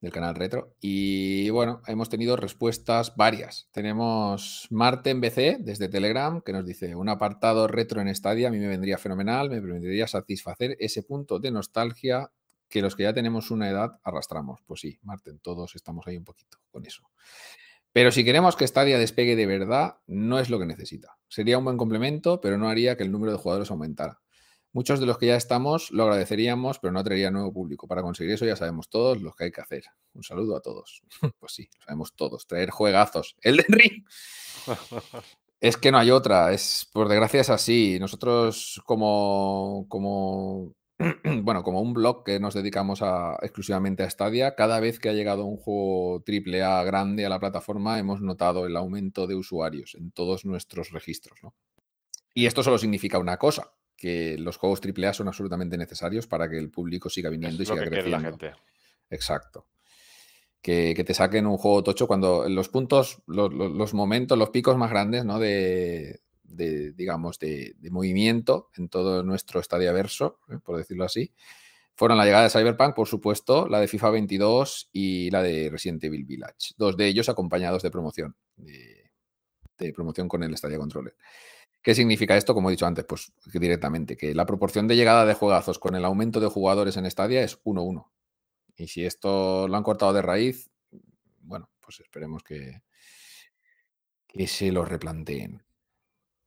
del 0.00 0.12
canal 0.12 0.34
retro. 0.34 0.74
Y 0.80 1.50
bueno, 1.50 1.82
hemos 1.86 2.08
tenido 2.08 2.36
respuestas 2.36 3.14
varias. 3.16 3.68
Tenemos 3.72 4.66
Marten 4.70 5.20
BC 5.20 5.58
desde 5.60 5.88
Telegram 5.88 6.40
que 6.40 6.52
nos 6.52 6.64
dice, 6.64 6.94
un 6.94 7.08
apartado 7.08 7.68
retro 7.68 8.00
en 8.00 8.14
Stadia 8.14 8.48
a 8.48 8.50
mí 8.50 8.58
me 8.58 8.68
vendría 8.68 8.98
fenomenal, 8.98 9.50
me 9.50 9.60
permitiría 9.60 10.06
satisfacer 10.06 10.76
ese 10.80 11.02
punto 11.02 11.38
de 11.38 11.50
nostalgia 11.50 12.30
que 12.68 12.82
los 12.82 12.96
que 12.96 13.02
ya 13.02 13.12
tenemos 13.12 13.50
una 13.50 13.68
edad 13.68 13.98
arrastramos. 14.02 14.60
Pues 14.66 14.80
sí, 14.80 14.98
Marten, 15.02 15.40
todos 15.40 15.74
estamos 15.74 16.06
ahí 16.06 16.16
un 16.16 16.24
poquito 16.24 16.58
con 16.70 16.86
eso. 16.86 17.02
Pero 17.92 18.12
si 18.12 18.24
queremos 18.24 18.54
que 18.54 18.66
Stadia 18.66 18.98
despegue 18.98 19.34
de 19.34 19.46
verdad, 19.46 19.96
no 20.06 20.38
es 20.38 20.48
lo 20.48 20.60
que 20.60 20.66
necesita. 20.66 21.18
Sería 21.28 21.58
un 21.58 21.64
buen 21.64 21.76
complemento, 21.76 22.40
pero 22.40 22.56
no 22.56 22.68
haría 22.68 22.96
que 22.96 23.02
el 23.02 23.10
número 23.10 23.32
de 23.32 23.38
jugadores 23.38 23.70
aumentara. 23.72 24.20
Muchos 24.72 25.00
de 25.00 25.06
los 25.06 25.18
que 25.18 25.26
ya 25.26 25.36
estamos 25.36 25.90
lo 25.90 26.04
agradeceríamos, 26.04 26.78
pero 26.78 26.92
no 26.92 27.02
traería 27.02 27.30
nuevo 27.30 27.52
público. 27.52 27.88
Para 27.88 28.02
conseguir 28.02 28.34
eso 28.34 28.44
ya 28.46 28.54
sabemos 28.54 28.88
todos 28.88 29.20
lo 29.20 29.32
que 29.32 29.44
hay 29.44 29.50
que 29.50 29.60
hacer. 29.60 29.84
Un 30.14 30.22
saludo 30.22 30.56
a 30.56 30.60
todos. 30.60 31.02
Pues 31.38 31.52
sí, 31.52 31.68
lo 31.76 31.84
sabemos 31.84 32.14
todos. 32.14 32.46
Traer 32.46 32.70
juegazos. 32.70 33.36
El 33.42 33.56
de 33.56 33.64
Ring. 33.68 34.04
Es 35.62 35.76
que 35.76 35.92
no 35.92 35.98
hay 35.98 36.10
otra. 36.10 36.54
Es, 36.54 36.88
por 36.90 37.06
desgracia 37.06 37.42
es 37.42 37.50
así. 37.50 37.98
Nosotros 38.00 38.80
como, 38.86 39.84
como 39.90 40.74
bueno, 41.42 41.62
como 41.62 41.80
un 41.80 41.94
blog 41.94 42.24
que 42.24 42.38
nos 42.40 42.54
dedicamos 42.54 43.02
a, 43.02 43.36
exclusivamente 43.42 44.02
a 44.02 44.10
Stadia, 44.10 44.54
cada 44.54 44.80
vez 44.80 44.98
que 44.98 45.08
ha 45.08 45.12
llegado 45.12 45.44
un 45.44 45.56
juego 45.56 46.22
AAA 46.26 46.84
grande 46.84 47.24
a 47.24 47.28
la 47.28 47.40
plataforma, 47.40 47.98
hemos 47.98 48.20
notado 48.20 48.66
el 48.66 48.76
aumento 48.76 49.26
de 49.26 49.34
usuarios 49.34 49.94
en 49.94 50.12
todos 50.12 50.44
nuestros 50.44 50.90
registros. 50.90 51.38
¿no? 51.42 51.54
Y 52.34 52.46
esto 52.46 52.62
solo 52.62 52.78
significa 52.78 53.18
una 53.18 53.38
cosa, 53.38 53.72
que 54.00 54.38
los 54.38 54.56
juegos 54.56 54.80
AAA 54.80 55.12
son 55.12 55.28
absolutamente 55.28 55.76
necesarios 55.76 56.26
para 56.26 56.48
que 56.48 56.56
el 56.56 56.70
público 56.70 57.10
siga 57.10 57.28
viniendo 57.28 57.62
Es 57.62 57.68
y 57.68 57.72
siga 57.72 57.84
que 57.84 57.90
quiere 57.90 58.08
la 58.08 58.16
creciendo. 58.18 58.38
gente. 58.48 58.60
Exacto. 59.10 59.66
Que, 60.62 60.94
que 60.96 61.04
te 61.04 61.12
saquen 61.12 61.46
un 61.46 61.58
juego 61.58 61.82
tocho 61.84 62.06
cuando 62.06 62.48
los 62.48 62.70
puntos, 62.70 63.22
los, 63.26 63.52
los- 63.52 63.70
los 63.70 63.92
momentos, 63.94 64.38
los 64.38 64.48
picos 64.48 64.76
más 64.78 64.88
grandes, 64.90 65.24
¿no? 65.26 65.38
De, 65.38 66.20
de, 66.44 66.92
digamos, 66.92 67.38
de, 67.38 67.74
de 67.78 67.90
movimiento 67.90 68.70
en 68.76 68.88
todo 68.88 69.22
nuestro 69.22 69.60
estadiaverso, 69.60 70.38
¿eh? 70.50 70.56
por 70.64 70.78
decirlo 70.78 71.04
así, 71.04 71.32
fueron 71.94 72.16
la 72.16 72.24
llegada 72.24 72.44
de 72.44 72.50
Cyberpunk, 72.50 72.94
por 72.94 73.06
supuesto, 73.06 73.68
la 73.68 73.80
de 73.80 73.86
FIFA 73.88 74.10
22 74.10 74.88
y 74.92 75.30
la 75.30 75.42
de 75.42 75.68
Resident 75.70 76.02
Evil 76.04 76.24
Village. 76.24 76.72
Dos 76.78 76.96
de 76.96 77.06
ellos 77.06 77.28
acompañados 77.28 77.82
de 77.82 77.90
promoción, 77.90 78.34
de, 78.56 79.10
de 79.78 79.92
promoción 79.92 80.26
con 80.26 80.42
el 80.42 80.56
Stadia 80.56 80.78
Controller. 80.78 81.14
¿Qué 81.82 81.94
significa 81.94 82.36
esto? 82.36 82.54
Como 82.54 82.68
he 82.68 82.72
dicho 82.72 82.86
antes, 82.86 83.04
pues 83.06 83.32
directamente, 83.52 84.16
que 84.16 84.34
la 84.34 84.46
proporción 84.46 84.86
de 84.86 84.96
llegada 84.96 85.24
de 85.24 85.34
juegazos 85.34 85.78
con 85.78 85.94
el 85.94 86.04
aumento 86.04 86.40
de 86.40 86.48
jugadores 86.48 86.96
en 86.96 87.10
Stadia 87.10 87.42
es 87.42 87.62
1-1. 87.64 88.10
Y 88.76 88.88
si 88.88 89.04
esto 89.04 89.66
lo 89.66 89.76
han 89.76 89.82
cortado 89.82 90.12
de 90.12 90.22
raíz, 90.22 90.70
bueno, 91.40 91.70
pues 91.80 92.00
esperemos 92.00 92.42
que, 92.42 92.82
que 94.26 94.46
se 94.46 94.72
lo 94.72 94.84
replanteen. 94.84 95.62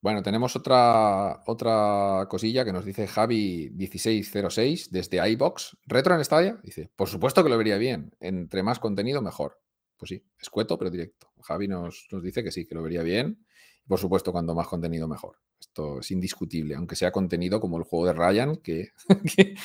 Bueno, 0.01 0.21
tenemos 0.21 0.55
otra, 0.55 1.43
otra 1.47 2.27
cosilla 2.29 2.65
que 2.65 2.73
nos 2.73 2.83
dice 2.83 3.07
Javi1606 3.07 4.89
desde 4.89 5.29
iBox. 5.29 5.77
¿Retro 5.85 6.15
en 6.15 6.25
Stadia? 6.25 6.59
Dice, 6.61 6.91
por 6.95 7.07
supuesto 7.07 7.41
que 7.41 7.49
lo 7.49 7.57
vería 7.57 7.77
bien. 7.77 8.11
Entre 8.19 8.63
más 8.63 8.79
contenido, 8.79 9.21
mejor. 9.21 9.61
Pues 9.95 10.09
sí, 10.09 10.25
escueto, 10.37 10.77
pero 10.77 10.91
directo. 10.91 11.31
Javi 11.41 11.69
nos, 11.69 12.07
nos 12.11 12.21
dice 12.21 12.43
que 12.43 12.51
sí, 12.51 12.65
que 12.65 12.75
lo 12.75 12.83
vería 12.83 13.01
bien. 13.01 13.45
Por 13.87 13.99
supuesto, 13.99 14.31
cuando 14.31 14.55
más 14.55 14.67
contenido, 14.67 15.07
mejor. 15.07 15.37
Esto 15.59 15.99
es 15.99 16.11
indiscutible, 16.11 16.75
aunque 16.75 16.95
sea 16.95 17.11
contenido 17.11 17.59
como 17.59 17.77
el 17.77 17.83
juego 17.83 18.05
de 18.07 18.13
Ryan, 18.13 18.57
que, 18.57 18.89
que, 19.35 19.55
Que 19.55 19.57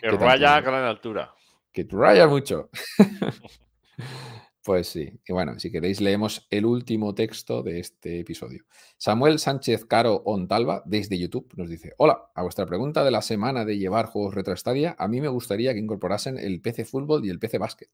que 0.00 0.10
raya 0.10 0.56
a 0.56 0.60
gran 0.60 0.84
altura. 0.84 1.34
que 1.72 1.86
raya 1.90 2.26
mucho. 2.26 2.70
Pues 4.66 4.88
sí. 4.88 5.20
Y 5.24 5.32
bueno, 5.32 5.60
si 5.60 5.70
queréis 5.70 6.00
leemos 6.00 6.48
el 6.50 6.66
último 6.66 7.14
texto 7.14 7.62
de 7.62 7.78
este 7.78 8.18
episodio. 8.18 8.64
Samuel 8.96 9.38
Sánchez 9.38 9.84
Caro 9.84 10.22
Ontalva, 10.24 10.82
desde 10.84 11.16
YouTube, 11.16 11.52
nos 11.54 11.70
dice, 11.70 11.92
hola, 11.98 12.32
a 12.34 12.42
vuestra 12.42 12.66
pregunta 12.66 13.04
de 13.04 13.12
la 13.12 13.22
semana 13.22 13.64
de 13.64 13.78
llevar 13.78 14.06
juegos 14.06 14.34
retro 14.34 14.56
Stadia, 14.56 14.96
a 14.98 15.06
mí 15.06 15.20
me 15.20 15.28
gustaría 15.28 15.72
que 15.72 15.78
incorporasen 15.78 16.36
el 16.36 16.60
PC 16.60 16.84
Fútbol 16.84 17.24
y 17.24 17.30
el 17.30 17.38
PC 17.38 17.58
Básquet. 17.58 17.90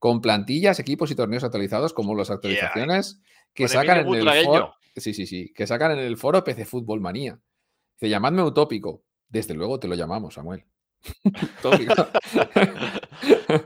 Con 0.00 0.20
plantillas, 0.20 0.80
equipos 0.80 1.12
y 1.12 1.14
torneos 1.14 1.44
actualizados 1.44 1.92
como 1.92 2.16
las 2.16 2.30
actualizaciones 2.32 3.20
que 3.54 3.66
Con 3.66 3.68
sacan 3.68 3.98
en 3.98 4.00
el 4.00 4.06
Butragueño. 4.06 4.74
Sí, 4.96 5.14
sí, 5.14 5.26
sí. 5.26 5.52
Que 5.54 5.66
sacan 5.66 5.92
en 5.92 5.98
el 6.00 6.16
foro 6.16 6.42
PC 6.44 6.64
Fútbol 6.64 7.00
Manía. 7.00 7.38
Dice, 7.94 8.08
llamadme 8.10 8.42
utópico. 8.42 9.04
Desde 9.28 9.54
luego 9.54 9.78
te 9.78 9.88
lo 9.88 9.94
llamamos, 9.94 10.34
Samuel. 10.34 10.64
Utópico. 11.60 12.08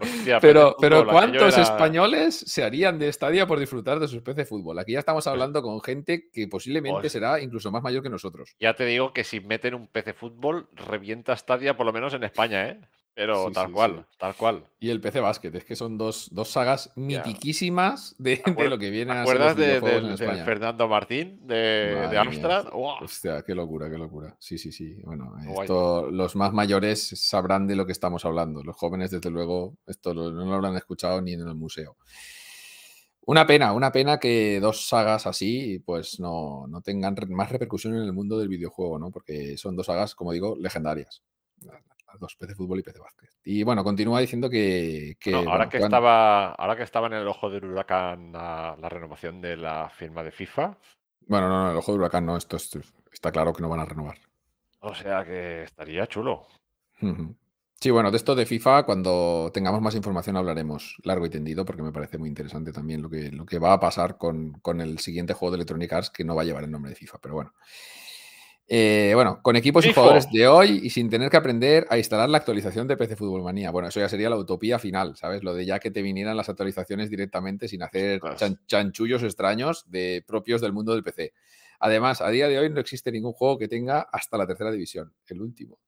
Hostia, 0.01 0.41
Pero, 0.41 0.77
pero 0.81 0.99
Fútbol, 1.01 1.13
¿cuántos 1.13 1.55
era- 1.55 1.63
españoles 1.63 2.37
se 2.47 2.63
harían 2.63 2.99
de 2.99 3.13
Stadia 3.13 3.47
por 3.47 3.59
disfrutar 3.59 3.99
de 3.99 4.09
sus 4.09 4.23
PC 4.23 4.45
fútbol? 4.45 4.79
Aquí 4.79 4.93
ya 4.93 4.99
estamos 5.01 5.27
hablando 5.27 5.63
con 5.63 5.81
gente 5.83 6.29
que 6.33 6.49
posiblemente 6.49 7.01
Pues- 7.01 7.13
será 7.13 7.41
incluso 7.41 7.71
más 7.71 7.83
mayor 7.83 8.03
que 8.03 8.09
nosotros. 8.11 8.55
Ya 8.61 8.75
te 8.75 8.85
digo 8.87 9.13
que 9.13 9.25
si 9.25 9.41
meten 9.41 9.75
un 9.75 9.89
PC 9.89 10.13
fútbol, 10.15 10.69
revienta 10.73 11.37
Stadia 11.37 11.77
por 11.77 11.87
lo 11.87 11.93
menos 11.93 12.15
en 12.15 12.25
España, 12.25 12.69
¿eh? 12.69 12.81
Pero 13.15 13.47
Sí, 13.47 13.53
tal 13.53 13.67
sí, 13.69 13.73
cual, 13.73 14.07
sí. 14.11 14.17
tal 14.19 14.35
cual. 14.35 14.65
Y 14.81 14.91
el 14.91 15.01
PC 15.01 15.21
Basket, 15.21 15.55
es 15.55 15.65
que 15.65 15.77
son 15.77 15.97
dos, 15.97 16.29
dos 16.33 16.49
sagas 16.51 16.93
mitiquísimas 16.97 18.17
de, 18.19 18.43
de 18.45 18.69
lo 18.69 18.77
que 18.77 18.91
viene 18.91 19.13
¿Te 19.13 19.19
a 19.19 19.25
ser 19.25 19.39
los 19.39 19.51
acuerdas 19.53 19.57
de, 19.57 19.99
en 19.99 20.07
España. 20.07 20.45
Fernando 20.45 20.89
Martín 20.89 21.47
de, 21.47 22.09
de. 22.11 22.19
Amstrad? 22.19 22.71
¡Guau! 22.73 23.05
Hostia, 23.05 23.43
qué 23.47 23.55
locura, 23.55 23.89
qué 23.89 23.99
locura. 23.99 24.37
Sí, 24.41 24.59
sí, 24.59 24.73
sí. 24.73 24.97
Bueno, 25.05 25.33
Guay. 25.47 25.61
esto 25.67 26.11
los 26.11 26.35
más 26.35 26.53
mayores 26.53 27.09
sabrán 27.15 27.67
de 27.69 27.77
lo 27.77 27.87
que 27.87 27.93
estamos 27.93 28.25
hablando. 28.25 28.65
Los 28.65 28.77
jóvenes, 28.77 29.13
desde 29.13 29.31
luego, 29.31 29.77
esto 29.87 30.13
no 30.13 30.31
lo 30.31 30.53
habrán 30.55 30.77
escuchado 30.77 31.23
ni 31.23 31.35
en 31.35 31.41
el 31.41 31.55
museo. 31.55 31.97
Una 33.27 33.47
pena, 33.47 33.73
una 33.73 33.91
pena 33.91 34.19
que 34.19 34.59
dos 34.61 34.87
sagas 34.87 35.27
así 35.27 35.79
pues 35.79 36.21
no, 36.21 36.67
no 36.69 36.83
tengan 36.83 37.15
más 37.31 37.51
repercusión 37.51 37.95
en 37.95 38.03
el 38.03 38.13
mundo 38.13 38.39
del 38.39 38.49
videojuego, 38.49 38.99
¿no? 38.99 39.11
Porque 39.11 39.57
son 39.57 39.77
dos 39.77 39.87
sagas, 39.87 40.15
como 40.15 40.33
digo, 40.33 40.57
legendarias. 40.59 41.23
Las 42.15 42.21
dos, 42.21 42.37
PC 42.37 42.55
Fútbol 42.55 42.79
y 42.79 42.83
PC 42.83 42.99
Básquet. 43.01 43.31
Y 43.45 43.63
bueno, 43.65 43.83
continúa 43.83 44.21
diciendo 44.21 44.49
que... 44.49 45.17
ahora, 45.33 45.43
bueno, 45.51 45.69
que 45.69 45.79
estaba, 45.79 46.53
ahora 46.53 46.77
que 46.77 46.83
estaba 46.85 47.09
en 47.09 47.15
el 47.15 47.27
ojo 47.29 47.51
del 47.51 47.65
huracán 47.65 48.33
la, 48.33 48.77
la 48.81 48.89
renovación 48.89 49.41
de 49.41 49.57
la 49.57 49.91
firma 49.91 50.23
de 50.23 50.31
FIFA, 50.31 50.77
Bueno, 51.27 51.49
no, 51.49 51.65
no, 51.65 51.71
el 51.73 51.77
ojo 51.77 51.93
de 51.93 51.99
huracán 51.99 52.25
no, 52.27 52.37
esto 52.37 52.57
es- 52.57 52.71
está 53.13 53.33
claro 53.33 53.53
que 53.53 53.63
no 53.63 53.69
van 53.69 53.81
a 53.81 53.85
renovar. 53.85 54.19
o 54.81 54.95
sea 54.95 55.25
que 55.25 55.65
estaría 55.65 56.07
chulo. 56.07 56.47
Sí, 57.81 57.91
bueno, 57.91 58.11
de 58.11 58.17
esto 58.17 58.35
de 58.35 58.47
FIFA, 58.47 58.85
cuando 58.85 59.51
tengamos 59.53 59.81
más 59.83 59.95
información 59.95 60.37
hablaremos 60.39 60.97
largo 61.03 61.27
y 61.27 61.31
tendido, 61.31 61.65
porque 61.67 61.83
me 61.83 61.93
parece 61.93 62.17
muy 62.17 62.29
interesante 62.31 62.73
también 62.73 63.03
lo 63.03 63.11
que, 63.11 63.31
lo 63.31 63.45
que 63.45 63.59
va 63.59 63.75
a 63.75 63.81
pasar 63.81 64.17
con, 64.17 64.53
con 64.61 64.81
el 64.81 64.99
siguiente 65.01 65.35
juego 65.35 65.51
de 65.53 65.57
Electronic 65.57 65.93
Arts, 65.93 66.11
que 66.11 66.25
no 66.25 66.35
va 66.35 66.43
a 66.43 66.45
llevar 66.47 66.65
el 66.65 66.71
nombre 66.71 66.91
de 66.91 66.97
FIFA, 66.97 67.19
pero 67.21 67.35
bueno. 67.35 67.53
Eh, 68.67 69.13
bueno, 69.15 69.41
con 69.43 69.57
equipos 69.57 69.85
y 69.85 69.93
jugadores 69.93 70.27
de 70.33 70.49
hoy 70.49 70.81
y 70.83 70.89
sin 70.91 71.11
tener 71.11 71.29
que 71.31 71.37
aprender 71.37 71.87
a 71.91 71.99
instalar 71.99 72.31
la 72.31 72.39
actualización 72.39 72.89
de 72.89 72.97
PC 72.97 73.15
Fútbol 73.17 73.43
Manía. 73.43 73.71
Bueno, 73.71 73.89
eso 73.89 74.01
ya 74.01 74.09
sería 74.09 74.31
la 74.31 74.37
utopía 74.39 74.79
final, 74.79 75.17
¿sabes? 75.17 75.43
Lo 75.45 75.53
de 75.55 75.67
ya 75.67 75.79
que 75.81 75.91
te 75.91 76.01
vinieran 76.01 76.37
las 76.37 76.49
actualizaciones 76.49 77.11
directamente 77.11 77.69
sin 77.69 77.83
hacer 77.83 78.21
chan- 78.37 78.61
chanchullos 78.67 79.23
extraños 79.23 79.85
de 79.91 80.25
propios 80.27 80.63
del 80.63 80.73
mundo 80.73 80.93
del 80.95 81.03
PC. 81.03 81.35
Además, 81.79 82.23
a 82.23 82.31
día 82.31 82.49
de 82.49 82.59
hoy 82.59 82.71
no 82.71 82.81
existe 82.81 83.13
ningún 83.13 83.33
juego 83.35 83.59
que 83.59 83.69
tenga 83.69 84.01
hasta 84.01 84.39
la 84.39 84.47
tercera 84.47 84.71
división, 84.71 85.13
el 85.27 85.43
último. 85.43 85.79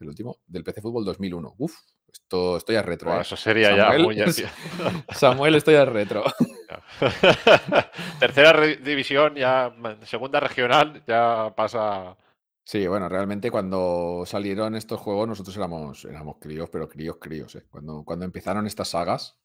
El 0.00 0.08
último 0.08 0.38
del 0.48 0.64
PC 0.64 0.80
Fútbol 0.80 1.04
2001. 1.04 1.54
Uf, 1.58 1.76
Esto, 2.12 2.56
estoy 2.56 2.76
a 2.76 2.82
retro. 2.82 3.16
¿eh? 3.16 3.20
eso 3.22 3.36
sería 3.36 3.76
Samuel, 3.76 4.16
ya 4.16 4.26
muy... 4.26 4.34
Samuel, 5.14 5.54
estoy 5.54 5.74
a 5.76 5.84
retro. 5.84 6.24
Tercera 8.20 8.52
re- 8.52 8.76
división, 8.76 9.34
ya 9.34 9.72
segunda 10.04 10.40
regional, 10.40 11.02
ya 11.06 11.52
pasa. 11.56 12.16
Sí, 12.64 12.86
bueno, 12.86 13.08
realmente 13.08 13.50
cuando 13.50 14.22
salieron 14.24 14.74
estos 14.76 15.00
juegos 15.00 15.26
nosotros 15.28 15.56
éramos, 15.56 16.04
éramos 16.04 16.36
críos, 16.38 16.70
pero 16.70 16.88
críos, 16.88 17.16
críos. 17.20 17.54
¿eh? 17.56 17.64
Cuando, 17.70 18.04
cuando 18.04 18.24
empezaron 18.24 18.66
estas 18.66 18.88
sagas, 18.88 19.38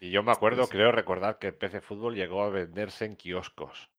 Y 0.00 0.10
yo 0.10 0.22
me 0.22 0.32
acuerdo, 0.32 0.64
Sí, 0.64 0.70
sí. 0.70 0.76
creo 0.76 0.92
recordar 0.92 1.38
que 1.38 1.48
el 1.48 1.54
PC 1.54 1.80
Fútbol 1.80 2.14
llegó 2.14 2.42
a 2.44 2.48
venderse 2.50 3.04
en 3.06 3.16
kioscos. 3.16 3.90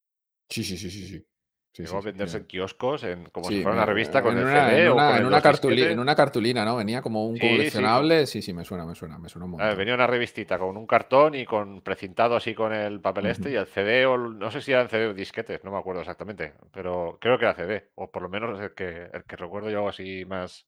sí, 0.50 0.64
sí, 0.64 0.78
sí, 0.78 0.90
sí, 0.90 1.08
sí. 1.08 1.26
Sí, 1.74 1.84
Llegó 1.84 2.00
a 2.00 2.02
venderse 2.02 2.38
en 2.38 2.46
kioscos, 2.48 3.04
en, 3.06 3.30
como 3.30 3.48
si 3.48 3.62
fuera 3.64 3.78
una 3.78 3.86
revista 3.86 4.22
con 4.22 4.34
en 4.34 4.40
el 4.40 4.44
una, 4.46 4.66
CD 4.68 4.84
en 4.84 4.90
o 4.90 4.94
una- 4.96 5.06
con 5.08 5.16
en 5.16 5.22
el 5.22 5.28
una 5.28 5.38
2 5.38 5.44
cartuli- 5.44 5.76
disquete. 5.76 5.92
en 5.94 6.00
una 6.00 6.16
cartulina, 6.16 6.66
¿no? 6.66 6.76
Venía 6.76 7.02
como 7.02 7.26
un 7.26 7.40
coleccionable. 7.40 8.28
Sí, 8.28 8.42
sí, 8.42 8.52
me 8.52 8.66
suena, 8.66 8.86
me 8.86 8.94
suena, 8.94 9.18
me 9.18 9.30
suena 9.30 9.46
un 9.46 9.52
montón. 9.52 9.78
venía 9.78 9.94
una 9.94 10.06
revistita 10.06 10.60
con 10.60 10.76
un 10.76 10.86
cartón 10.86 11.34
y 11.34 11.46
con 11.46 11.80
precintado 11.82 12.36
así 12.36 12.54
con 12.54 12.74
el 12.74 13.00
papel 13.00 13.28
este 13.28 13.52
y 13.52 13.56
el 13.56 13.68
CD, 13.68 14.06
o 14.06 14.18
no 14.18 14.52
sé 14.52 14.60
si 14.60 14.74
eran 14.74 14.90
CD 14.90 15.08
o 15.08 15.14
disquetes, 15.14 15.64
no 15.64 15.72
me 15.72 15.78
acuerdo 15.78 16.02
exactamente, 16.02 16.56
pero 16.74 17.18
creo 17.22 17.38
que 17.40 17.46
era 17.46 17.56
CD, 17.56 17.90
o 17.96 18.12
por 18.12 18.22
lo 18.24 18.28
menos 18.28 18.60
el 18.60 18.74
que, 18.74 19.10
el 19.14 19.24
que 19.24 19.36
recuerdo 19.38 19.70
yo 19.70 19.88
así 19.88 20.26
más. 20.26 20.68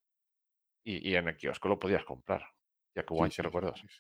Y, 0.86 1.10
y 1.10 1.16
en 1.16 1.28
el 1.28 1.36
kiosco 1.36 1.68
lo 1.70 1.80
podías 1.80 2.04
comprar, 2.06 2.44
ya 2.96 3.04
que 3.04 3.14
guay, 3.14 3.30
sí, 3.32 3.42
sí, 3.76 3.98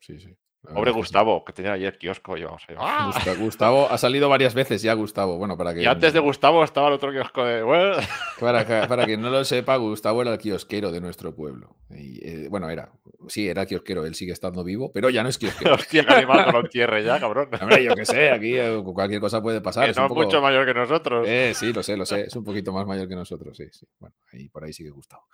sí, 0.00 0.20
sí, 0.20 0.36
Pobre 0.72 0.84
que 0.90 0.94
sí. 0.94 0.98
Gustavo, 0.98 1.44
que 1.44 1.52
tenía 1.52 1.74
el 1.74 1.98
kiosco, 1.98 2.36
yo, 2.36 2.46
vamos 2.46 2.62
a 2.68 2.74
¡Ah! 2.78 3.06
Gusta- 3.14 3.34
Gustavo 3.34 3.88
ha 3.90 3.98
salido 3.98 4.28
varias 4.28 4.54
veces 4.54 4.80
ya, 4.80 4.94
Gustavo. 4.94 5.36
Bueno, 5.36 5.56
para 5.58 5.74
que, 5.74 5.82
Y 5.82 5.86
antes 5.86 6.12
de 6.12 6.20
Gustavo 6.20 6.64
estaba 6.64 6.88
el 6.88 6.94
otro 6.94 7.12
kiosco 7.12 7.44
de. 7.44 7.62
Bueno, 7.62 7.96
para, 8.40 8.66
que- 8.66 8.88
para 8.88 9.04
quien 9.04 9.20
no 9.20 9.28
lo 9.30 9.44
sepa, 9.44 9.76
Gustavo 9.76 10.22
era 10.22 10.32
el 10.32 10.38
kiosquero 10.38 10.90
de 10.90 11.00
nuestro 11.00 11.34
pueblo. 11.34 11.76
Y, 11.90 12.26
eh, 12.26 12.48
bueno, 12.48 12.70
era. 12.70 12.90
Sí, 13.28 13.48
era 13.48 13.64
kiosquero, 13.66 14.04
él 14.06 14.14
sigue 14.14 14.32
estando 14.32 14.64
vivo, 14.64 14.90
pero 14.92 15.10
ya 15.10 15.22
no 15.22 15.28
es 15.28 15.38
kiosquero. 15.38 15.74
hostia, 15.74 16.04
que 16.04 16.12
animal 16.14 16.46
no 16.46 16.52
lo 16.52 16.60
entierre 16.64 17.04
ya, 17.04 17.20
cabrón. 17.20 17.48
Hombre, 17.60 17.84
yo 17.84 17.94
qué 17.94 18.04
sé, 18.06 18.30
aquí 18.30 18.56
eh, 18.56 18.82
cualquier 18.84 19.20
cosa 19.20 19.42
puede 19.42 19.60
pasar. 19.60 19.84
Que 19.84 19.90
es 19.90 19.96
no 19.96 20.04
un 20.04 20.08
poco- 20.08 20.22
mucho 20.22 20.40
mayor 20.40 20.64
que 20.66 20.74
nosotros. 20.74 21.26
Eh, 21.28 21.52
sí, 21.54 21.72
lo 21.72 21.82
sé, 21.82 21.96
lo 21.96 22.06
sé. 22.06 22.22
Es 22.22 22.36
un 22.36 22.44
poquito 22.44 22.72
más 22.72 22.86
mayor 22.86 23.06
que 23.08 23.14
nosotros, 23.16 23.56
sí, 23.56 23.64
sí. 23.70 23.86
Bueno, 23.98 24.14
ahí 24.32 24.48
por 24.48 24.64
ahí 24.64 24.72
sigue 24.72 24.90
Gustavo. 24.90 25.24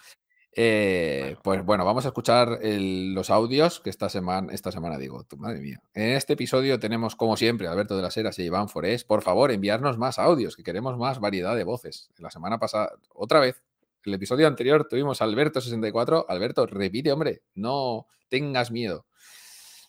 Eh, 0.57 1.37
pues 1.45 1.65
bueno, 1.65 1.85
vamos 1.85 2.05
a 2.05 2.09
escuchar 2.09 2.59
el- 2.63 3.15
los 3.15 3.31
audios 3.31 3.79
que 3.81 3.89
esta 3.89 4.09
semana, 4.09 4.53
esta 4.53 4.73
semana 4.73 4.99
digo, 4.99 5.23
tu 5.25 5.37
madre 5.37 5.61
mía. 5.61 5.81
En 5.95 6.11
este 6.11 6.33
episodio 6.33 6.81
tenemos, 6.81 7.15
como 7.15 7.37
siempre, 7.37 7.69
Alberto 7.69 7.97
de 7.97 8.03
las 8.03 8.17
Heras 8.17 8.39
y 8.41 8.43
Iván 8.43 8.69
Forés. 8.69 9.05
Por 9.05 9.23
favor, 9.23 9.53
enviarnos 9.53 9.97
más 9.97 10.19
audios, 10.19 10.57
que 10.57 10.65
queremos 10.65 10.99
más 10.99 11.21
variedad 11.21 11.55
de 11.55 11.65
voces. 11.65 12.11
La 12.19 12.31
semana 12.31 12.59
pasada, 12.59 12.91
otra 13.15 13.39
vez, 13.39 13.63
el 14.05 14.15
episodio 14.15 14.49
anterior 14.49 14.87
tuvimos 14.89 15.23
a 15.23 15.27
Alberto64. 15.27 16.25
Alberto, 16.29 16.67
repite, 16.67 17.13
hombre, 17.13 17.43
no 17.55 18.07
tengas 18.29 18.71
miedo. 18.73 19.07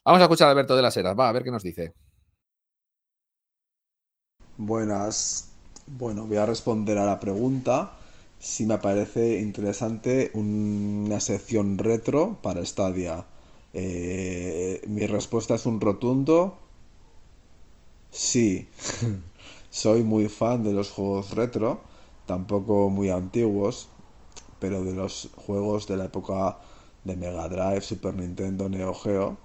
Vamos 0.06 0.20
a 0.22 0.26
escuchar 0.26 0.48
a 0.48 0.52
Alberto 0.52 0.76
de 0.76 0.82
las 0.84 0.96
Heras, 0.96 1.18
va, 1.18 1.30
a 1.30 1.32
ver 1.32 1.44
qué 1.44 1.52
nos 1.52 1.64
dice. 1.64 1.94
Buenas. 4.58 5.52
Bueno, 5.88 6.26
voy 6.26 6.38
a 6.38 6.46
responder 6.46 6.98
a 6.98 7.06
la 7.06 7.20
pregunta 7.20 7.94
si 8.42 8.66
me 8.66 8.78
parece 8.80 9.40
interesante 9.40 10.32
una 10.34 11.20
sección 11.22 11.78
retro 11.78 12.38
para 12.42 12.66
Stadia. 12.66 13.26
Eh, 13.74 14.82
mi 14.88 15.06
respuesta 15.08 15.56
es 15.56 15.66
un 15.66 15.80
rotundo 15.80 16.58
sí. 18.12 18.68
Soy 19.70 20.04
muy 20.04 20.28
fan 20.28 20.64
de 20.64 20.74
los 20.74 20.92
juegos 20.92 21.32
retro, 21.32 21.82
tampoco 22.26 22.90
muy 22.90 23.10
antiguos, 23.10 23.88
pero 24.60 24.84
de 24.84 24.94
los 24.94 25.30
juegos 25.36 25.88
de 25.88 25.98
la 25.98 26.06
época 26.06 26.60
de 27.06 27.16
Mega 27.16 27.48
Drive, 27.48 27.82
Super 27.82 28.14
Nintendo, 28.16 28.68
Neo 28.70 28.94
Geo, 28.94 29.38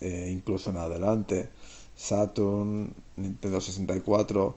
eh, 0.00 0.30
incluso 0.32 0.70
en 0.70 0.76
adelante, 0.76 1.48
Saturn, 1.96 2.94
Nintendo 3.16 3.60
64, 3.60 4.56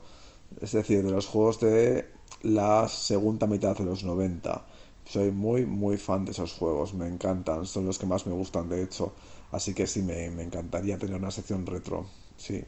es 0.61 0.71
decir, 0.73 1.03
de 1.03 1.11
los 1.11 1.27
juegos 1.27 1.59
de 1.61 2.05
la 2.45 2.87
segunda 2.87 3.47
mitad 3.47 3.75
de 3.75 3.85
los 3.85 4.03
90. 4.03 4.65
Soy 5.05 5.31
muy, 5.31 5.65
muy 5.65 5.97
fan 5.97 6.25
de 6.25 6.31
esos 6.31 6.53
juegos, 6.53 6.93
me 6.93 7.07
encantan, 7.07 7.65
son 7.65 7.85
los 7.85 7.99
que 7.99 8.05
más 8.05 8.25
me 8.27 8.33
gustan, 8.33 8.69
de 8.69 8.83
hecho. 8.83 9.13
Así 9.51 9.73
que 9.73 9.87
sí, 9.87 10.01
me, 10.01 10.25
encantaría 10.25 10.97
tener 10.97 11.15
una 11.17 11.31
sección 11.31 11.65
retro, 11.65 12.07
sí. 12.37 12.63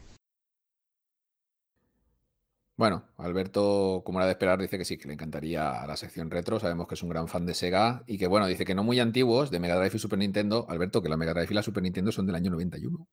Bueno, 2.76 3.04
Alberto, 3.16 4.02
como 4.04 4.20
era 4.20 4.26
de 4.26 4.32
esperar, 4.32 4.60
dice 4.60 4.78
que 4.78 4.84
sí, 4.84 4.98
que 4.98 5.08
le 5.08 5.14
encantaría 5.14 5.84
la 5.84 5.96
sección 5.96 6.30
retro. 6.30 6.60
Sabemos 6.60 6.86
que 6.86 6.94
es 6.94 7.02
un 7.02 7.08
gran 7.08 7.26
fan 7.26 7.44
de 7.44 7.54
Sega 7.54 8.04
y 8.06 8.18
que, 8.18 8.28
bueno, 8.28 8.46
dice 8.46 8.64
que 8.64 8.76
no 8.76 8.84
muy 8.84 9.00
antiguos, 9.00 9.50
de 9.50 9.58
Mega 9.58 9.76
Drive 9.76 9.96
y 9.96 9.98
Super 9.98 10.20
Nintendo. 10.20 10.64
Alberto, 10.68 11.02
que 11.02 11.08
la 11.08 11.16
Mega 11.16 11.34
Drive 11.34 11.48
y 11.50 11.54
la 11.54 11.62
Super 11.64 11.82
Nintendo 11.82 12.12
son 12.12 12.26
del 12.26 12.36
año 12.36 12.52
91. 12.52 13.08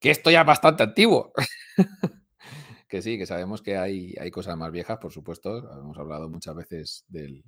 Que 0.00 0.10
esto 0.10 0.30
ya 0.30 0.40
es 0.40 0.46
bastante 0.46 0.82
antiguo. 0.84 1.32
que 2.88 3.02
sí, 3.02 3.18
que 3.18 3.26
sabemos 3.26 3.62
que 3.62 3.76
hay, 3.76 4.14
hay 4.20 4.30
cosas 4.30 4.56
más 4.56 4.72
viejas, 4.72 4.98
por 4.98 5.12
supuesto. 5.12 5.58
Hemos 5.78 5.98
hablado 5.98 6.28
muchas 6.28 6.54
veces 6.54 7.04
del. 7.08 7.44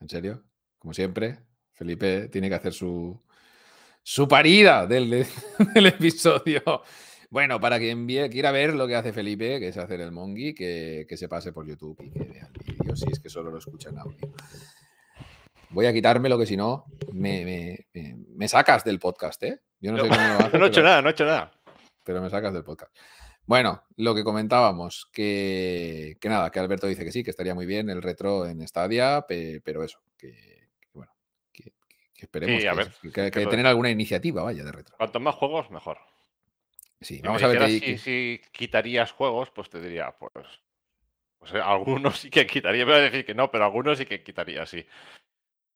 ¿En 0.00 0.08
serio? 0.08 0.44
Como 0.78 0.94
siempre, 0.94 1.40
Felipe 1.72 2.28
tiene 2.28 2.48
que 2.48 2.54
hacer 2.54 2.72
su, 2.72 3.20
su 4.02 4.26
parida 4.28 4.86
del, 4.86 5.26
del 5.74 5.86
episodio. 5.86 6.62
Bueno, 7.30 7.60
para 7.60 7.78
quien 7.78 8.06
quiera 8.06 8.50
ver 8.50 8.74
lo 8.74 8.86
que 8.88 8.96
hace 8.96 9.12
Felipe, 9.12 9.60
que 9.60 9.68
es 9.68 9.76
hacer 9.76 10.00
el 10.00 10.10
mongi, 10.10 10.52
que, 10.54 11.06
que 11.08 11.16
se 11.16 11.28
pase 11.28 11.52
por 11.52 11.66
YouTube 11.66 12.00
y 12.02 12.10
que 12.10 12.24
vea 12.24 12.48
el 12.52 12.74
vídeo, 12.74 12.96
si 12.96 13.06
es 13.10 13.20
que 13.20 13.28
solo 13.28 13.50
lo 13.50 13.58
escucha 13.58 13.90
en 13.90 13.98
audio. 13.98 14.32
Voy 15.70 15.86
a 15.86 15.92
quitármelo, 15.92 16.36
que 16.36 16.46
si 16.46 16.56
no, 16.56 16.86
me, 17.12 17.44
me- 17.44 17.86
me- 17.94 18.16
me 18.34 18.48
sacas 18.48 18.82
del 18.82 18.98
podcast, 18.98 19.40
¿eh? 19.44 19.60
Yo 19.80 19.92
no 19.92 20.02
sé 20.02 20.08
cómo 20.08 20.20
lo 20.20 20.38
haces, 20.40 20.52
no 20.58 20.64
he 20.64 20.68
hecho 20.68 20.74
pero- 20.80 20.86
nada, 20.88 21.02
no 21.02 21.08
he 21.08 21.12
hecho 21.12 21.24
nada. 21.24 21.52
pero 22.04 22.20
me 22.20 22.30
sacas 22.30 22.52
del 22.52 22.64
podcast. 22.64 22.92
Bueno, 23.50 23.82
lo 23.96 24.14
que 24.14 24.22
comentábamos, 24.22 25.08
que, 25.12 26.16
que 26.20 26.28
nada, 26.28 26.52
que 26.52 26.60
Alberto 26.60 26.86
dice 26.86 27.04
que 27.04 27.10
sí, 27.10 27.24
que 27.24 27.30
estaría 27.30 27.52
muy 27.52 27.66
bien 27.66 27.90
el 27.90 28.00
retro 28.00 28.46
en 28.46 28.64
Stadia, 28.68 29.22
pe- 29.26 29.60
pero 29.64 29.82
eso, 29.82 29.98
que, 30.16 30.68
que 30.80 30.88
bueno, 30.92 31.10
que, 31.52 31.72
esperemos 32.14 32.62
Sí, 32.62 32.68
a 32.68 32.74
que, 32.74 33.16
ver, 33.40 33.48
tener 33.48 33.66
alguna 33.66 33.90
iniciativa, 33.90 34.44
vaya, 34.44 34.62
de 34.62 34.70
retro. 34.70 34.94
Cuantos 34.96 35.20
más 35.20 35.34
juegos, 35.34 35.68
mejor. 35.72 35.98
Sí, 37.00 37.16
Si 37.16 37.22
vamos 37.22 37.42
me 37.42 37.48
a 37.48 37.50
ver 37.50 37.68
dijeras 37.70 37.80
si, 37.80 37.98
si 37.98 38.40
quitarías 38.52 39.10
juegos, 39.10 39.50
pues 39.50 39.68
te 39.68 39.80
diría, 39.80 40.14
pues. 40.16 40.32
pues 41.40 41.52
eh, 41.52 41.60
algunos 41.60 42.20
sí 42.20 42.30
que 42.30 42.46
quitaría. 42.46 42.84
Voy 42.84 42.94
a 42.94 42.98
decir 42.98 43.24
que 43.26 43.34
no, 43.34 43.50
pero 43.50 43.64
algunos 43.64 43.98
sí 43.98 44.06
que 44.06 44.22
quitaría, 44.22 44.64
sí. 44.64 44.86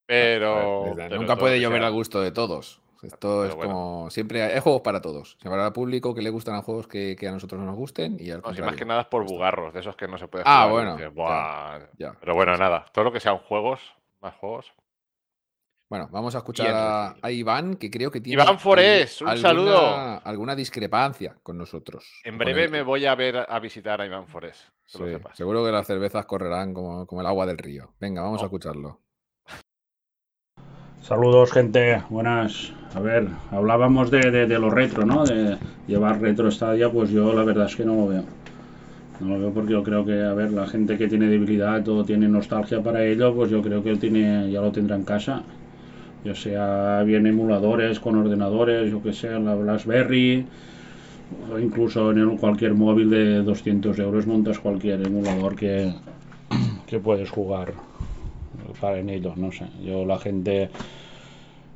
Pero. 0.06 0.94
Nunca 1.10 1.34
puede 1.36 1.60
llover 1.60 1.80
sea- 1.80 1.88
al 1.88 1.92
gusto 1.92 2.20
de 2.20 2.30
todos. 2.30 2.80
Esto 3.06 3.18
pero 3.40 3.44
es 3.44 3.54
bueno. 3.54 3.72
como 3.72 4.10
siempre 4.10 4.42
hay, 4.42 4.52
hay 4.52 4.60
juegos 4.60 4.82
para 4.82 5.00
todos. 5.00 5.36
Se 5.40 5.48
habrá 5.48 5.72
público 5.72 6.14
que 6.14 6.22
le 6.22 6.30
gustan 6.30 6.54
a 6.54 6.62
juegos 6.62 6.86
que, 6.86 7.16
que 7.18 7.28
a 7.28 7.32
nosotros 7.32 7.60
no 7.60 7.66
nos 7.66 7.76
gusten 7.76 8.16
y 8.18 8.30
al 8.30 8.38
No, 8.38 8.42
si 8.42 8.42
contrario. 8.46 8.64
más 8.66 8.76
que 8.76 8.84
nada 8.84 9.00
es 9.02 9.06
por 9.08 9.24
bugarros, 9.24 9.72
de 9.74 9.80
esos 9.80 9.96
que 9.96 10.08
no 10.08 10.18
se 10.18 10.28
puede 10.28 10.44
Ah, 10.46 10.66
jugar 10.68 10.84
y 11.00 11.14
bueno. 11.14 12.16
Pero 12.20 12.34
bueno, 12.34 12.56
nada. 12.56 12.86
Todo 12.92 13.04
lo 13.04 13.12
que 13.12 13.20
sean 13.20 13.38
juegos, 13.38 13.80
más 14.20 14.34
juegos. 14.36 14.72
Bueno, 15.90 16.08
vamos 16.10 16.34
a 16.34 16.38
escuchar 16.38 17.14
a, 17.22 17.30
Iván, 17.30 17.76
que 17.76 17.90
creo 17.90 18.10
que 18.10 18.20
tiene 18.20 18.42
Iván 18.42 18.58
Forés, 18.58 19.20
un 19.20 19.36
saludo. 19.38 19.78
alguna- 19.78 20.16
alguna 20.16 20.56
discrepancia 20.56 21.36
con 21.42 21.56
nosotros. 21.58 22.20
En 22.24 22.38
breve 22.38 22.64
el- 22.64 22.70
me 22.70 22.82
voy 22.82 23.06
a 23.06 23.14
ver 23.14 23.46
a 23.48 23.58
visitar 23.60 24.00
a 24.00 24.06
Iván 24.06 24.26
Forés. 24.26 24.72
Que 24.90 24.98
lo 24.98 25.06
Sí, 25.06 25.12
sepas. 25.12 25.36
seguro 25.36 25.64
que 25.64 25.70
las 25.70 25.86
cervezas 25.86 26.24
correrán 26.26 26.74
como, 26.74 27.06
como 27.06 27.20
el 27.20 27.26
agua 27.26 27.46
del 27.46 27.58
río. 27.58 27.92
Venga, 28.00 28.22
vamos 28.22 28.40
a 28.42 28.46
escucharlo. 28.46 29.02
Saludos, 31.06 31.52
gente. 31.52 32.02
Buenas. 32.08 32.72
A 32.94 33.00
ver, 33.00 33.28
hablábamos 33.50 34.10
de, 34.10 34.30
de, 34.30 34.58
lo 34.58 34.70
retro, 34.70 35.04
¿no? 35.04 35.26
De 35.26 35.58
llevar 35.86 36.18
retro 36.18 36.50
Stadia, 36.50 36.90
pues 36.90 37.10
yo 37.10 37.34
la 37.34 37.44
verdad 37.44 37.66
es 37.66 37.76
que 37.76 37.84
no 37.84 37.94
lo 37.94 38.06
veo. 38.08 38.24
No 39.20 39.28
lo 39.28 39.38
veo 39.38 39.50
porque 39.52 39.72
yo 39.72 39.82
creo 39.82 40.06
que, 40.06 40.22
a 40.22 40.32
ver, 40.32 40.52
la 40.52 40.66
gente 40.66 40.96
que 40.96 41.06
tiene 41.06 41.26
debilidad 41.26 41.86
o 41.88 42.06
tiene 42.06 42.26
nostalgia 42.26 42.82
para 42.82 43.04
ello, 43.04 43.34
pues 43.34 43.50
yo 43.50 43.60
creo 43.60 43.82
que 43.82 43.96
tiene, 43.96 44.50
ya 44.50 44.62
lo 44.62 44.72
tendrá 44.72 44.96
en 44.96 45.04
casa. 45.04 45.42
Ya 46.24 46.34
sea 46.34 47.02
bien 47.02 47.26
emuladores 47.26 48.00
con 48.00 48.16
ordenadores, 48.16 48.90
yo 48.90 49.02
que 49.02 49.12
sé, 49.12 49.38
la 49.38 49.54
BlackBerry, 49.54 50.46
o 51.52 51.58
incluso 51.58 52.12
en 52.12 52.38
cualquier 52.38 52.72
móvil 52.72 53.10
de 53.10 53.42
200 53.42 53.98
euros 53.98 54.26
montas 54.26 54.58
cualquier 54.58 55.06
emulador 55.06 55.54
que, 55.54 55.92
que 56.86 56.98
puedes 56.98 57.28
jugar 57.28 57.74
para 58.80 58.98
en 58.98 59.10
ello, 59.10 59.34
no 59.36 59.52
sé. 59.52 59.66
Yo 59.84 60.04
la 60.04 60.18
gente 60.18 60.70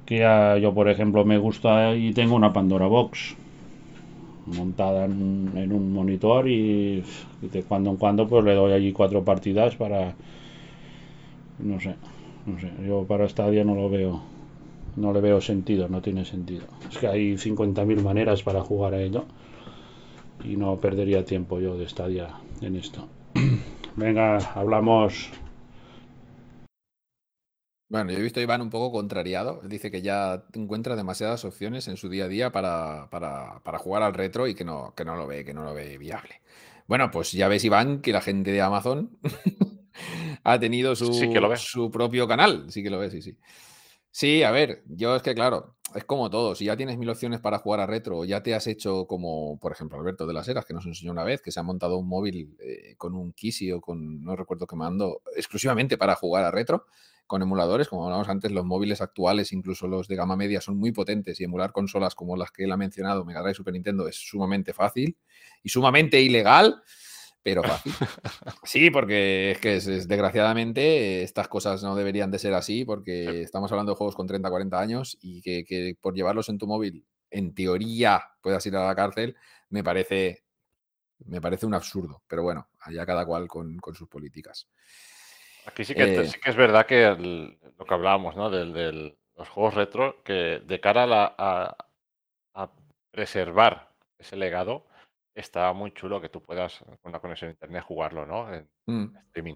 que 0.06 0.18
yo 0.62 0.72
por 0.72 0.88
ejemplo 0.88 1.24
me 1.24 1.38
gusta 1.38 1.94
y 1.94 2.12
tengo 2.12 2.34
una 2.34 2.52
Pandora 2.52 2.86
Box 2.86 3.36
montada 4.46 5.04
en, 5.04 5.52
en 5.54 5.72
un 5.72 5.92
monitor 5.92 6.48
y 6.48 7.04
de 7.42 7.62
cuando 7.62 7.90
en 7.90 7.96
cuando 7.96 8.26
pues 8.26 8.44
le 8.44 8.54
doy 8.54 8.72
allí 8.72 8.92
cuatro 8.92 9.22
partidas 9.22 9.76
para 9.76 10.14
no 11.58 11.78
sé, 11.78 11.96
no 12.46 12.58
sé, 12.58 12.70
yo 12.86 13.04
para 13.04 13.28
Stadia 13.28 13.64
no 13.64 13.74
lo 13.74 13.90
veo 13.90 14.22
no 14.98 15.12
le 15.12 15.20
veo 15.20 15.40
sentido, 15.40 15.88
no 15.88 16.02
tiene 16.02 16.24
sentido. 16.24 16.64
Es 16.90 16.98
que 16.98 17.06
hay 17.06 17.36
50.000 17.36 18.02
maneras 18.02 18.42
para 18.42 18.62
jugar 18.62 18.94
a 18.94 19.00
ello 19.00 19.24
y 20.44 20.56
no 20.56 20.76
perdería 20.76 21.24
tiempo 21.24 21.60
yo 21.60 21.76
de 21.76 21.88
Stadia 21.88 22.30
en 22.60 22.76
esto. 22.76 23.06
Venga, 23.96 24.38
hablamos. 24.54 25.30
Bueno, 27.88 28.12
yo 28.12 28.18
he 28.18 28.22
visto 28.22 28.38
a 28.38 28.42
Iván 28.42 28.60
un 28.60 28.68
poco 28.70 28.92
contrariado. 28.92 29.60
Él 29.62 29.68
dice 29.70 29.90
que 29.90 30.02
ya 30.02 30.44
encuentra 30.52 30.94
demasiadas 30.94 31.44
opciones 31.46 31.88
en 31.88 31.96
su 31.96 32.08
día 32.10 32.26
a 32.26 32.28
día 32.28 32.52
para, 32.52 33.08
para- 33.10 33.60
para 33.64 33.78
jugar 33.78 34.02
al 34.02 34.12
retro 34.14 34.46
y 34.46 34.54
que 34.54 34.64
no, 34.64 34.94
que 34.94 35.04
no 35.04 35.16
lo 35.16 35.26
ve, 35.26 35.44
que 35.44 35.54
no 35.54 35.64
lo 35.64 35.72
ve 35.72 35.96
viable. 35.96 36.42
Bueno, 36.86 37.10
pues 37.10 37.32
ya 37.32 37.48
ves, 37.48 37.64
Iván, 37.64 38.00
que 38.02 38.12
la 38.12 38.20
gente 38.20 38.50
de 38.52 38.60
Amazon 38.60 39.18
ha 40.44 40.58
tenido 40.58 40.94
Sí 40.96 41.28
que 41.32 41.40
lo 41.40 41.54
su, 41.56 41.66
su 41.66 41.90
propio 41.90 42.28
canal. 42.28 42.70
Sí 42.70 42.82
que 42.82 42.90
lo 42.90 42.98
ve, 42.98 43.10
sí, 43.10 43.22
sí. 43.22 43.36
Sí, 44.10 44.42
a 44.42 44.50
ver, 44.50 44.82
yo 44.88 45.16
es 45.16 45.22
que 45.22 45.34
claro, 45.34 45.76
es 45.94 46.04
como 46.04 46.28
todo. 46.30 46.54
Si 46.54 46.64
ya 46.66 46.76
tienes 46.76 46.98
mil 46.98 47.08
opciones 47.08 47.40
para 47.40 47.58
jugar 47.58 47.80
a 47.80 47.86
retro, 47.86 48.18
o 48.18 48.24
ya 48.24 48.42
te 48.42 48.54
has 48.54 48.66
hecho 48.66 49.06
como, 49.06 49.58
por 49.60 49.72
ejemplo, 49.72 49.98
Alberto 49.98 50.26
de 50.26 50.32
las 50.34 50.48
Heras, 50.48 50.64
que 50.66 50.74
nos 50.74 50.86
enseñó 50.86 51.12
una 51.12 51.24
vez, 51.24 51.40
que 51.42 51.52
se 51.52 51.60
ha 51.60 51.62
montado 51.62 51.98
un 51.98 52.08
móvil 52.08 52.56
eh, 52.60 52.94
con 52.96 53.14
un 53.14 53.32
Kisi 53.32 53.70
o 53.72 53.80
con, 53.80 54.22
no 54.24 54.34
recuerdo 54.36 54.66
qué 54.66 54.76
mando, 54.76 55.22
exclusivamente 55.36 55.96
para 55.98 56.14
jugar 56.16 56.44
a 56.44 56.50
retro, 56.50 56.86
con 57.28 57.42
emuladores. 57.42 57.88
Como 57.88 58.06
hablamos 58.06 58.28
antes, 58.28 58.50
los 58.52 58.66
móviles 58.66 59.00
actuales, 59.02 59.52
incluso 59.52 59.86
los 59.88 60.08
de 60.08 60.16
gama 60.16 60.36
media, 60.36 60.60
son 60.60 60.78
muy 60.78 60.92
potentes 60.92 61.40
y 61.40 61.44
emular 61.44 61.72
consolas 61.72 62.16
como 62.16 62.36
las 62.36 62.50
que 62.50 62.64
él 62.64 62.72
ha 62.72 62.78
mencionado, 62.78 63.24
Mega 63.24 63.40
Drive 63.42 63.52
y 63.52 63.56
Super 63.56 63.74
Nintendo, 63.74 64.08
es 64.08 64.16
sumamente 64.16 64.72
fácil 64.74 65.16
y 65.62 65.68
sumamente 65.68 66.20
ilegal, 66.20 66.82
pero 67.42 67.62
fácil. 67.62 67.92
Sí, 68.64 68.90
porque 68.90 69.52
es 69.52 69.58
que 69.60 69.76
es, 69.76 69.86
es- 69.86 70.08
desgraciadamente 70.08 71.22
estas 71.22 71.48
cosas 71.48 71.82
no 71.82 71.94
deberían 71.96 72.30
de 72.30 72.38
ser 72.38 72.54
así 72.54 72.84
porque 72.84 73.42
estamos 73.42 73.70
hablando 73.72 73.92
de 73.92 73.96
juegos 73.96 74.14
con 74.16 74.26
30, 74.26 74.50
40 74.50 74.80
años 74.80 75.16
y 75.22 75.40
que, 75.42 75.64
que 75.64 75.96
por 76.00 76.14
llevarlos 76.14 76.48
en 76.50 76.58
tu 76.58 76.66
móvil, 76.66 77.06
en 77.30 77.54
teoría, 77.54 78.22
puedas 78.42 78.64
ir 78.66 78.76
a 78.76 78.86
la 78.86 78.94
cárcel, 78.94 79.36
me 79.70 79.82
parece, 79.84 80.44
me 81.26 81.40
parece 81.40 81.66
un 81.66 81.74
absurdo. 81.74 82.22
Pero 82.28 82.42
bueno, 82.42 82.68
allá 82.80 83.06
cada 83.06 83.26
cual 83.26 83.48
con, 83.48 83.78
con 83.78 83.94
sus 83.94 84.08
políticas. 84.08 84.68
Aquí 85.68 85.84
sí 85.84 85.94
que, 85.94 86.06
te- 86.06 86.22
Eh, 86.22 86.24
sí 86.24 86.40
que 86.40 86.50
es 86.50 86.56
verdad 86.56 86.86
que 86.86 87.04
el- 87.06 87.58
lo 87.78 87.84
que 87.84 87.94
hablábamos, 87.94 88.36
¿no? 88.36 88.50
Del, 88.50 88.72
del- 88.72 89.18
los 89.36 89.48
juegos 89.48 89.74
retro, 89.74 90.22
que 90.24 90.60
de 90.64 90.80
cara 90.80 91.04
a, 91.04 91.06
la- 91.06 91.34
a- 91.38 91.76
a 92.54 92.70
preservar 93.10 93.90
ese 94.18 94.36
legado, 94.36 94.86
está 95.34 95.72
muy 95.72 95.92
chulo 95.92 96.20
que 96.20 96.28
tú 96.28 96.42
puedas, 96.42 96.78
con 97.02 97.10
una 97.12 97.20
conexión 97.20 97.48
a 97.48 97.52
internet, 97.52 97.84
jugarlo, 97.84 98.26
¿no? 98.26 98.52
En 98.52 98.68
mm, 98.86 99.16
streaming. 99.28 99.54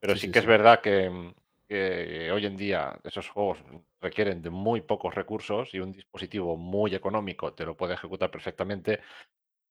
Pero 0.00 0.14
Sí, 0.14 0.20
sí, 0.20 0.26
sí, 0.26 0.32
que 0.32 0.38
es 0.40 0.46
verdad 0.46 0.80
que, 0.80 1.10
mm, 1.10 1.34
que 1.68 2.30
hoy 2.32 2.46
en 2.46 2.56
día 2.56 2.98
esos 3.04 3.28
juegos 3.28 3.58
requieren 4.00 4.40
de 4.42 4.50
muy 4.50 4.80
pocos 4.80 5.14
recursos 5.14 5.74
y 5.74 5.80
un 5.80 5.92
dispositivo 5.92 6.56
muy 6.56 6.94
económico 6.94 7.52
te 7.54 7.66
lo 7.66 7.76
puede 7.76 7.94
ejecutar 7.94 8.30
perfectamente. 8.30 9.00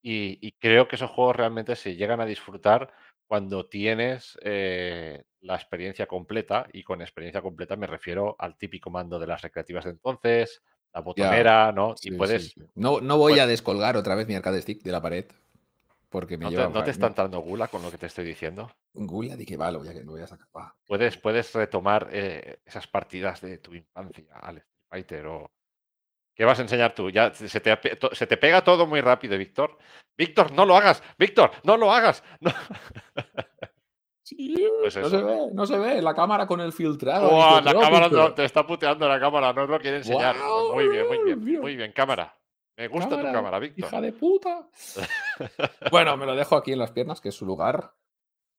Y, 0.01 0.37
y 0.45 0.51
creo 0.53 0.87
que 0.87 0.95
esos 0.95 1.11
juegos 1.11 1.35
realmente 1.35 1.75
se 1.75 1.95
llegan 1.95 2.21
a 2.21 2.25
disfrutar 2.25 2.91
cuando 3.27 3.67
tienes 3.67 4.37
eh, 4.41 5.23
la 5.41 5.55
experiencia 5.55 6.07
completa. 6.07 6.67
Y 6.73 6.83
con 6.83 7.01
experiencia 7.01 7.41
completa 7.41 7.75
me 7.75 7.87
refiero 7.87 8.35
al 8.39 8.57
típico 8.57 8.89
mando 8.89 9.19
de 9.19 9.27
las 9.27 9.41
recreativas 9.41 9.85
de 9.85 9.91
entonces, 9.91 10.63
la 10.93 11.01
ya, 11.01 11.03
botonera, 11.03 11.71
¿no? 11.71 11.93
Y 11.93 11.97
sí, 11.97 12.09
sí, 12.09 12.15
puedes. 12.15 12.45
sí. 12.51 12.61
No, 12.75 13.01
no 13.01 13.17
voy 13.17 13.33
pues, 13.33 13.43
a 13.43 13.47
descolgar 13.47 13.97
otra 13.97 14.15
vez 14.15 14.27
mi 14.27 14.35
arcade 14.35 14.61
stick 14.61 14.81
de 14.81 14.91
la 14.91 15.01
pared 15.01 15.25
porque 16.09 16.37
me 16.37 16.45
¿no, 16.45 16.51
te, 16.51 16.69
no 16.69 16.83
te 16.83 16.91
está 16.91 17.07
entrando 17.07 17.39
gula 17.41 17.67
con 17.67 17.81
lo 17.81 17.91
que 17.91 17.97
te 17.97 18.05
estoy 18.05 18.25
diciendo? 18.25 18.71
Gula 18.93 19.35
de 19.35 19.45
que 19.45 19.57
va, 19.57 19.71
lo 19.71 19.79
voy 19.79 19.89
a, 19.89 19.93
lo 19.93 20.11
voy 20.13 20.21
a 20.21 20.27
sacar. 20.27 20.47
va. 20.55 20.73
Puedes, 20.85 21.17
puedes 21.17 21.53
retomar 21.53 22.09
eh, 22.11 22.59
esas 22.65 22.87
partidas 22.87 23.41
de 23.41 23.57
tu 23.57 23.73
infancia 23.73 24.23
al 24.33 24.57
Street 24.57 24.83
Fighter 24.89 25.25
o. 25.27 25.51
¿Qué 26.37 26.45
vas 26.45 26.59
a 26.59 26.61
enseñar 26.61 26.93
tú? 26.93 27.09
Ya 27.09 27.33
se 27.33 27.59
te, 27.59 27.75
se 28.11 28.27
pega 28.37 28.63
todo 28.63 28.85
muy 28.85 29.01
rápido, 29.01 29.35
Víctor. 29.39 29.75
Víctor, 30.15 30.51
no 30.51 30.65
lo 30.67 30.77
hagas. 30.77 31.01
Víctor, 31.17 31.49
no 31.63 31.77
lo 31.77 31.91
hagas. 31.91 32.23
No. 32.39 32.51
Sí, 34.21 34.55
Pues 34.81 34.97
no 34.97 35.09
se 35.09 35.23
ve, 35.23 35.39
no 35.53 35.65
se 35.65 35.77
ve. 35.79 36.01
La 36.01 36.13
cámara 36.13 36.45
con 36.45 36.59
el 36.59 36.73
filtrado. 36.73 37.61
La 37.61 37.73
cámara 37.73 38.09
no, 38.09 38.33
te 38.33 38.43
está 38.43 38.67
puteando 38.67 39.07
la 39.07 39.21
cámara, 39.21 39.53
no 39.53 39.63
os 39.63 39.69
lo 39.69 39.79
quiere 39.79 39.97
enseñar. 39.97 40.35
¡Guau! 40.37 40.73
Muy 40.73 40.89
bien, 40.89 41.07
muy 41.07 41.23
bien, 41.23 41.43
Mira, 41.43 41.61
muy 41.61 41.75
bien, 41.77 41.93
cámara. 41.93 42.37
Me 42.75 42.89
gusta 42.89 43.09
tu 43.09 43.15
cámara, 43.15 43.31
cámara, 43.31 43.59
Víctor. 43.59 43.85
hija 43.85 44.01
de 44.01 44.11
puta. 44.11 44.67
Bueno, 45.91 46.17
me 46.17 46.25
lo 46.25 46.35
dejo 46.35 46.57
aquí 46.57 46.73
en 46.73 46.79
las 46.79 46.91
piernas, 46.91 47.21
que 47.21 47.29
es 47.29 47.35
su 47.35 47.45
lugar 47.45 47.93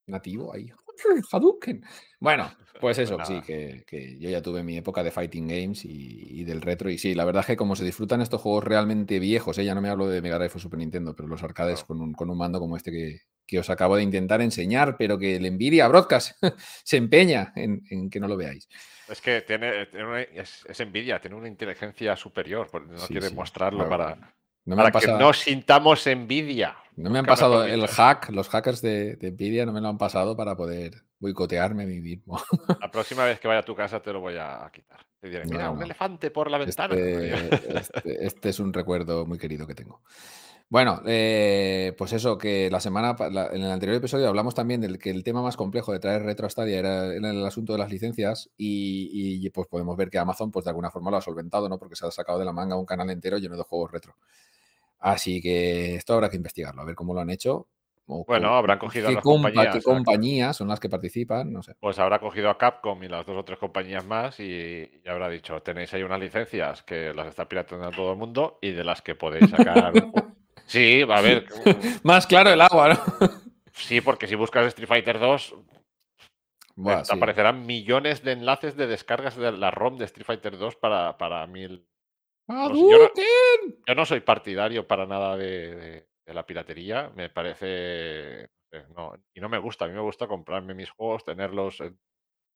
nativo 0.07 0.55
ahí. 0.55 0.73
Hadouken. 1.33 1.83
Bueno, 2.21 2.51
pues 2.81 2.99
Pues 2.99 2.99
eso, 2.99 3.25
sí, 3.25 3.43
que, 3.43 3.85
que 3.87 4.19
yo 4.21 4.31
ya 4.31 4.41
tuve 4.41 4.63
mi 4.63 4.77
época 4.77 5.03
de 5.03 5.11
fighting 5.11 5.49
games 5.49 5.85
y, 5.85 6.41
y 6.41 6.45
del 6.45 6.61
retro. 6.61 6.91
Y 6.91 6.99
sí, 6.99 7.15
la 7.15 7.25
verdad 7.25 7.41
es 7.41 7.47
que 7.49 7.57
como 7.57 7.75
se 7.75 7.85
disfrutan 7.85 8.21
estos 8.21 8.41
juegos 8.41 8.65
realmente 8.65 9.19
viejos, 9.19 9.59
¿eh? 9.59 9.65
ya 9.65 9.75
no 9.75 9.81
me 9.81 9.89
hablo 9.89 10.09
de 10.09 10.23
Mega 10.23 10.39
Drive 10.39 10.53
o 10.55 10.59
Super 10.61 10.79
Nintendo, 10.79 11.15
pero 11.17 11.29
los 11.29 11.43
arcades 11.43 11.83
con 11.85 12.01
un, 12.01 12.13
con 12.15 12.31
un 12.31 12.39
mando 12.39 12.61
como 12.61 12.77
este 12.77 12.93
que, 12.93 13.21
que 13.47 13.59
os 13.59 13.69
acabo 13.71 13.97
de 13.97 14.05
intentar 14.05 14.41
enseñar, 14.43 14.97
pero 14.97 15.19
que 15.19 15.41
le 15.41 15.49
envidia 15.49 15.87
a 15.87 15.89
Broadcast 15.89 16.37
se 16.85 16.97
empeña 16.99 17.53
en, 17.57 17.83
en 17.91 18.11
que 18.11 18.21
no 18.21 18.29
lo 18.29 18.37
veáis. 18.37 18.69
Es 19.07 19.21
que 19.23 19.41
tiene, 19.43 19.87
tiene 19.87 20.07
una- 20.07 20.23
es, 20.23 20.65
es 20.67 20.81
envidia, 20.81 21.21
tiene 21.21 21.37
una 21.37 21.49
inteligencia 21.49 22.15
superior, 22.17 22.69
porque 22.71 22.93
no 22.93 23.09
Sí, 23.09 23.09
quiere 23.11 23.31
sí, 23.31 23.31
mostrarlo 23.31 23.87
claro. 23.87 23.89
para, 23.89 24.37
No 24.69 24.77
me 24.77 24.91
para 24.91 25.01
que 25.01 25.13
no 25.13 25.33
sintamos 25.33 26.07
envidia. 26.07 26.77
no 26.97 27.11
me 27.11 27.19
han 27.19 27.27
pasado 27.27 27.65
el 27.65 27.87
hack, 27.87 28.31
los 28.31 28.49
hackers 28.49 28.83
de, 28.83 29.17
de 29.17 29.31
Nvidia 29.33 29.65
no 29.67 29.73
me 29.73 29.81
lo 29.81 29.89
han 29.89 29.99
pasado 29.99 30.37
para 30.37 30.57
poder 30.57 31.05
boicotearme 31.21 31.85
a 31.85 31.87
mí 31.87 32.01
mismo. 32.01 32.41
La 32.81 32.91
próxima 32.91 33.25
vez 33.25 33.41
que 33.41 33.49
vaya 33.49 33.61
a 33.61 33.65
tu 33.65 33.75
casa 33.75 34.01
te 34.01 34.13
lo 34.13 34.21
voy 34.21 34.35
a 34.39 34.71
quitar. 34.73 34.99
Te 35.21 35.29
diré, 35.31 35.45
mira, 35.47 35.65
No, 35.65 35.73
un 35.73 35.79
no. 35.79 35.85
elefante 35.85 36.31
por 36.31 36.51
la 36.51 36.59
ventana. 36.59 36.95
Este, 36.99 37.79
este- 37.79 38.27
este 38.27 38.49
es 38.51 38.61
un 38.61 38.73
recuerdo 38.73 39.27
muy 39.27 39.39
querido 39.39 39.67
que 39.67 39.75
tengo. 39.75 40.03
Bueno, 40.71 41.01
eh, 41.07 41.95
pues 41.97 42.13
eso, 42.13 42.37
que 42.37 42.69
la 42.71 42.79
semana, 42.79 43.17
la- 43.31 43.47
en 43.47 43.63
el 43.63 43.71
anterior 43.71 43.97
episodio 43.97 44.29
hablamos 44.29 44.55
también 44.55 44.83
del 44.83 44.99
que 44.99 45.09
el 45.11 45.25
tema 45.25 45.41
más 45.41 45.57
complejo 45.57 45.93
de 45.93 45.99
traer 45.99 46.23
retro 46.25 46.47
a 46.47 46.51
Stadia 46.51 46.79
era, 46.79 47.07
era 47.15 47.31
el 47.31 47.47
asunto 47.47 47.73
de 47.73 47.79
las 47.79 47.91
licencias 47.91 48.51
y, 48.59 49.09
y, 49.45 49.49
pues 49.51 49.67
podemos 49.67 49.97
ver 49.97 50.11
que 50.11 50.19
Amazon 50.19 50.51
pues 50.51 50.65
de 50.67 50.71
alguna 50.71 50.91
forma 50.91 51.11
lo 51.11 51.17
ha 51.17 51.23
solventado, 51.23 51.71
¿no? 51.71 51.79
Porque 51.79 51.97
se 51.97 52.07
ha 52.07 52.11
sacado 52.11 52.39
de 52.39 52.45
la 52.45 52.53
manga 52.53 52.77
un 52.77 52.85
canal 52.85 53.09
entero 53.09 53.39
lleno 53.39 53.57
de 53.57 53.63
juegos 53.63 53.91
retro. 53.93 54.15
Así 55.01 55.41
que 55.41 55.95
esto 55.97 56.15
habrá 56.15 56.29
que 56.29 56.37
investigarlo, 56.37 56.83
a 56.83 56.85
ver 56.85 56.95
cómo 56.95 57.15
lo 57.15 57.21
han 57.21 57.31
hecho. 57.31 57.69
o 58.07 58.25
Bueno, 58.27 58.57
habrán 58.57 58.79
cogido 58.79 59.09
a 59.09 59.13
las 59.13 59.25
compa- 59.25 59.43
compañías, 59.43 59.75
qué 59.77 59.83
compañías 59.83 60.57
son 60.57 60.69
las 60.69 60.81
que 60.81 60.89
participan, 60.89 61.53
no 61.53 61.63
sé. 61.63 61.75
Pues 61.81 61.99
habrá 61.99 62.19
cogido 62.19 62.51
a 62.51 62.59
Capcom 62.59 63.03
y 63.05 63.09
las 63.09 63.25
dos 63.25 63.37
o 63.37 63.45
tres 63.45 63.59
compañías 63.59 64.05
más 64.05 64.41
y, 64.41 64.91
y 65.05 65.09
habrá 65.09 65.29
dicho, 65.29 65.61
tenéis 65.63 65.95
ahí 65.95 66.03
unas 66.03 66.19
licencias 66.21 66.83
que 66.83 67.13
las 67.15 67.29
está 67.29 67.49
pirateando 67.49 67.91
todo 67.91 68.13
el 68.13 68.19
mundo 68.19 68.59
y 68.61 68.73
de 68.73 68.83
las 68.85 69.01
que 69.03 69.15
podéis 69.15 69.51
sacar... 69.51 69.93
sí, 70.67 71.03
a 71.09 71.21
ver, 71.21 71.47
Más 72.03 72.27
claro 72.27 72.51
el 72.51 72.61
agua, 72.61 72.89
¿no? 72.95 72.99
sí, 73.73 74.01
porque 74.01 74.27
si 74.27 74.35
buscas 74.35 74.67
Street 74.67 74.89
Fighter 74.89 75.19
2 75.21 75.55
Buah, 76.77 77.03
te 77.03 77.05
sí. 77.13 77.17
aparecerán 77.17 77.67
millones 77.67 78.23
de 78.23 78.33
enlaces 78.33 78.77
de 78.77 78.87
descargas 78.87 79.37
de 79.37 79.53
la 79.53 79.71
ROM 79.71 79.97
de 79.99 80.05
Street 80.07 80.27
Fighter 80.27 80.59
2 80.59 80.77
para, 80.77 81.17
para 81.19 81.47
mil... 81.47 81.87
Yo, 82.91 82.99
no, 82.99 83.11
yo 83.87 83.95
no 83.95 84.05
soy 84.07 84.21
partidario 84.21 84.87
para 84.87 85.07
nada 85.07 85.37
de, 85.37 85.75
de- 85.77 86.09
de 86.27 86.35
la 86.35 86.45
piratería, 86.45 87.11
me 87.17 87.31
parece... 87.31 88.49
no 88.73 88.81
sé, 88.81 88.87
no, 88.95 89.13
y 89.35 89.41
no 89.41 89.49
me 89.49 89.59
gusta, 89.59 89.87
a 89.87 89.89
mí 89.89 89.95
me 89.95 90.01
gusta 90.03 90.27
comprarme 90.27 90.75
mis 90.75 90.91
juegos, 90.91 91.25
tenerlos 91.25 91.81
en 91.81 91.99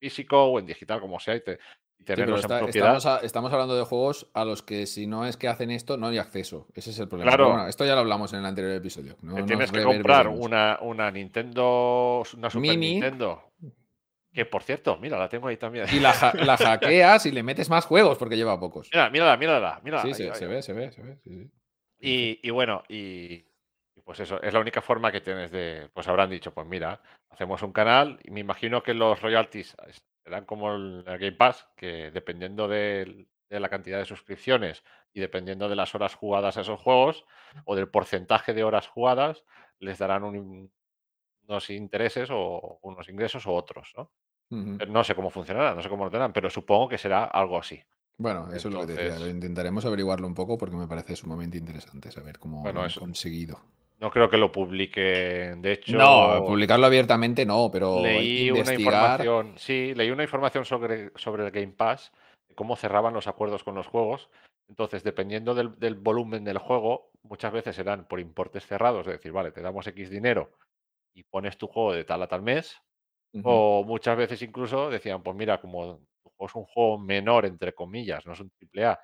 físico 0.01 0.45
o 0.45 0.59
en 0.59 0.67
digital, 0.67 1.01
como 1.01 1.19
sea, 1.21 1.37
y, 1.37 1.41
te- 1.41 1.53
y 1.53 1.57
Sí, 1.57 2.05
pero 2.05 2.17
tenerlos 2.17 2.41
está- 2.41 2.59
en 2.59 2.65
propiedad. 2.65 2.97
estamos, 2.97 3.07
a- 3.07 3.25
estamos 3.25 3.53
hablando 3.53 3.77
de 3.77 3.85
juegos 3.85 4.29
a 4.35 4.45
los 4.45 4.63
que 4.63 4.87
si 4.87 5.07
no 5.07 5.25
es 5.25 5.37
que 5.39 5.49
hacen 5.49 5.71
esto, 5.71 5.97
no 5.97 6.09
hay 6.09 6.19
acceso. 6.19 6.67
Ese 6.75 6.91
es 6.91 6.99
el 6.99 7.09
problema. 7.09 7.31
Claro. 7.31 7.49
Bueno, 7.51 7.67
esto 7.69 7.87
ya 7.87 7.95
lo 7.95 8.01
hablamos 8.01 8.33
en 8.35 8.41
el 8.41 8.47
anterior 8.47 8.75
episodio. 8.75 9.17
No 9.23 9.43
tienes 9.47 9.71
que 9.73 9.83
comprar 9.85 10.29
una, 10.29 10.79
una 10.83 11.11
Nintendo, 11.11 12.23
una 12.37 12.51
Super 12.51 12.61
Mini. 12.61 12.91
Nintendo. 12.93 13.53
Que 14.33 14.47
por 14.47 14.63
cierto, 14.63 14.97
mira, 14.97 15.19
la 15.19 15.29
tengo 15.29 15.49
ahí 15.49 15.57
también. 15.59 15.87
Y 15.93 16.01
la, 16.01 16.13
ja- 16.13 16.33
la 16.45 16.57
hackeas 16.57 17.27
y 17.27 17.33
le 17.33 17.43
metes 17.43 17.69
más 17.69 17.85
juegos 17.85 18.17
porque 18.19 18.37
lleva 18.37 18.59
pocos. 18.59 18.89
Mira, 18.93 19.11
mírala, 19.11 19.37
mírala, 19.37 19.81
mírala. 19.85 20.03
Sí, 20.03 20.09
ahí, 20.09 20.15
se, 20.15 20.23
ahí, 20.31 20.35
se 20.39 20.45
ahí. 20.47 20.51
ve, 20.51 20.63
se 20.63 20.73
ve, 20.73 20.93
se 20.93 21.03
ve. 21.03 21.19
sí, 21.23 21.31
sí. 21.45 21.51
Y, 22.01 22.41
y 22.43 22.51
bueno, 22.51 22.83
y, 22.89 23.45
y 23.95 24.01
pues 24.05 24.19
eso, 24.21 24.41
es 24.43 24.53
la 24.53 24.61
única 24.61 24.81
forma 24.81 25.13
que 25.13 25.21
tienes 25.21 25.51
de. 25.51 25.89
Pues 25.93 26.09
habrán 26.09 26.31
dicho, 26.31 26.53
pues 26.55 26.67
mira, 26.67 27.01
hacemos 27.31 27.63
un 27.63 27.73
canal 27.73 28.19
y 28.25 28.31
me 28.31 28.41
imagino 28.41 28.83
que 28.83 28.95
los 28.95 29.21
royalties 29.21 29.77
serán 30.25 30.45
como 30.47 30.75
el, 30.75 31.05
el 31.07 31.19
Game 31.19 31.33
Pass, 31.33 31.69
que 31.77 32.11
dependiendo 32.11 32.69
del- 32.69 33.29
de 33.51 33.61
la 33.61 33.69
cantidad 33.69 33.99
de 33.99 34.07
suscripciones 34.07 34.83
y 35.13 35.21
dependiendo 35.21 35.69
de 35.69 35.77
las 35.77 35.95
horas 35.95 36.15
jugadas 36.15 36.57
a 36.57 36.63
esos 36.63 36.81
juegos 36.81 37.27
o 37.67 37.77
del 37.77 37.87
porcentaje 37.91 38.55
de 38.55 38.65
horas 38.65 38.89
jugadas, 38.89 39.45
les 39.79 39.99
darán 39.99 40.25
un- 40.25 40.73
unos 41.47 41.69
intereses 41.69 42.31
o 42.33 42.79
unos 42.83 43.09
ingresos 43.11 43.47
o 43.47 43.53
otros, 43.53 43.93
¿no? 43.97 44.11
No 44.89 45.03
sé 45.05 45.15
cómo 45.15 45.31
funcionará, 45.31 45.75
no 45.75 45.83
sé 45.83 45.89
cómo 45.89 46.05
lo 46.05 46.11
tendrán, 46.11 46.33
pero 46.33 46.51
supongo 46.51 46.89
que 46.89 46.99
será 46.99 47.25
algo 47.25 47.59
así. 47.59 47.83
Bueno, 48.19 48.49
eso 48.53 48.69
es 48.69 48.75
lo 48.75 48.81
que 48.81 48.87
te 48.95 49.03
decía. 49.03 49.19
Lo 49.19 49.29
intentaremos 49.29 49.85
averiguarlo 49.87 50.27
un 50.27 50.35
poco 50.35 50.59
porque 50.59 50.77
me 50.77 50.87
parece 50.87 51.17
sumamente 51.17 51.57
interesante 51.59 52.11
saber 52.13 52.39
cómo 52.39 52.61
Bueno, 52.63 52.81
lo 52.81 52.85
han 52.85 52.91
eso- 52.91 53.01
conseguido. 53.01 53.61
No 53.99 54.11
creo 54.11 54.29
que 54.29 54.37
lo 54.37 54.51
publiquen. 54.51 55.63
De 55.63 55.73
hecho, 55.73 55.97
No, 55.97 56.45
publicarlo 56.45 56.87
abiertamente 56.87 57.47
no, 57.47 57.71
pero 57.73 58.03
leí 58.03 58.51
una 58.51 58.75
información, 58.75 59.55
sí, 59.57 59.95
leí 59.95 60.11
una 60.11 60.25
información 60.25 60.65
sobre, 60.65 61.13
sobre 61.15 61.45
el 61.45 61.51
Game 61.53 61.73
Pass, 61.73 62.13
de 62.49 62.55
cómo 62.57 62.75
cerraban 62.77 63.15
los 63.15 63.29
acuerdos 63.29 63.63
con 63.63 63.75
los 63.77 63.87
juegos. 63.87 64.29
Entonces, 64.69 65.05
dependiendo 65.05 65.55
del, 65.55 65.79
del 65.79 65.95
volumen 65.95 66.43
del 66.45 66.59
juego, 66.59 67.11
muchas 67.23 67.53
veces 67.53 67.77
serán 67.77 68.07
por 68.07 68.19
importes 68.21 68.67
cerrados, 68.67 69.07
es 69.07 69.13
decir, 69.13 69.31
vale, 69.33 69.53
te 69.53 69.63
damos 69.63 69.87
X 69.87 70.11
dinero 70.11 70.51
y 71.15 71.23
pones 71.25 71.57
tu 71.57 71.67
juego 71.69 71.93
de 71.93 72.05
tal 72.05 72.23
a 72.23 72.27
tal 72.27 72.43
mes, 72.43 72.81
O 73.43 73.85
muchas 73.85 74.17
veces 74.17 74.43
incluso 74.43 74.91
decían, 74.91 75.23
pues 75.23 75.37
mira, 75.37 75.61
como 75.61 76.01
es 76.39 76.55
un 76.55 76.65
juego 76.65 76.99
menor, 76.99 77.47
entre 77.47 77.75
comillas, 77.75 78.27
no 78.27 78.33
es 78.35 78.41
un 78.41 78.51
triple 78.51 78.85
A, 78.87 79.01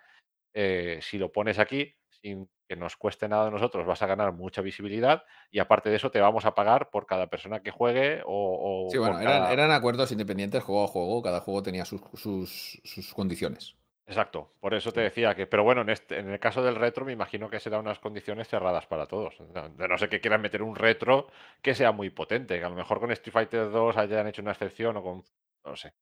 eh, 0.54 0.98
si 1.02 1.18
lo 1.18 1.32
pones 1.32 1.58
aquí, 1.58 1.94
sin 2.10 2.50
que 2.68 2.76
nos 2.76 2.96
cueste 2.96 3.28
nada 3.28 3.48
a 3.48 3.50
nosotros, 3.50 3.86
vas 3.86 4.02
a 4.02 4.06
ganar 4.06 4.32
mucha 4.32 4.62
visibilidad 4.62 5.24
y 5.50 5.58
aparte 5.60 5.90
de 5.90 5.96
eso 5.96 6.10
te 6.10 6.20
vamos 6.20 6.44
a 6.46 6.54
pagar 6.54 6.90
por 6.90 7.06
cada 7.06 7.28
persona 7.28 7.62
que 7.62 7.70
juegue 7.72 8.22
o... 8.26 8.94
o 8.94 8.94
Sí, 8.94 8.98
bueno, 8.98 9.20
eran, 9.20 9.44
cada- 9.44 9.52
eran 9.52 9.70
acuerdos 9.70 10.10
independientes 10.12 10.62
juego 10.64 10.82
a 10.84 10.88
juego, 10.88 11.22
cada 11.22 11.40
juego 11.40 11.62
tenía 11.62 11.84
sus, 11.84 12.00
sus, 12.14 12.80
sus 12.84 13.14
condiciones. 13.14 13.76
Exacto, 14.08 14.52
por 14.60 14.72
eso 14.72 14.90
te 14.90 15.02
decía 15.02 15.34
que, 15.34 15.46
pero 15.46 15.64
bueno, 15.64 15.82
en, 15.82 15.90
este, 15.90 16.18
en 16.18 16.30
el 16.30 16.40
caso 16.40 16.62
del 16.62 16.76
retro 16.76 17.04
me 17.04 17.12
imagino 17.12 17.50
que 17.50 17.60
será 17.60 17.78
unas 17.78 17.98
condiciones 17.98 18.48
cerradas 18.48 18.86
para 18.86 19.04
todos. 19.04 19.36
De 19.76 19.86
no 19.86 19.98
sé 19.98 20.08
que 20.08 20.20
quieran 20.20 20.40
meter 20.40 20.62
un 20.62 20.76
retro 20.76 21.28
que 21.60 21.74
sea 21.74 21.92
muy 21.92 22.08
potente, 22.08 22.58
que 22.58 22.64
a 22.64 22.70
lo 22.70 22.74
mejor 22.74 23.00
con 23.00 23.10
Street 23.12 23.34
Fighter 23.34 23.70
2 23.70 23.96
hayan 23.98 24.26
hecho 24.26 24.40
una 24.40 24.52
excepción 24.52 24.96
o 24.96 25.02
con... 25.02 25.24
No 25.62 25.76
sé. 25.76 25.92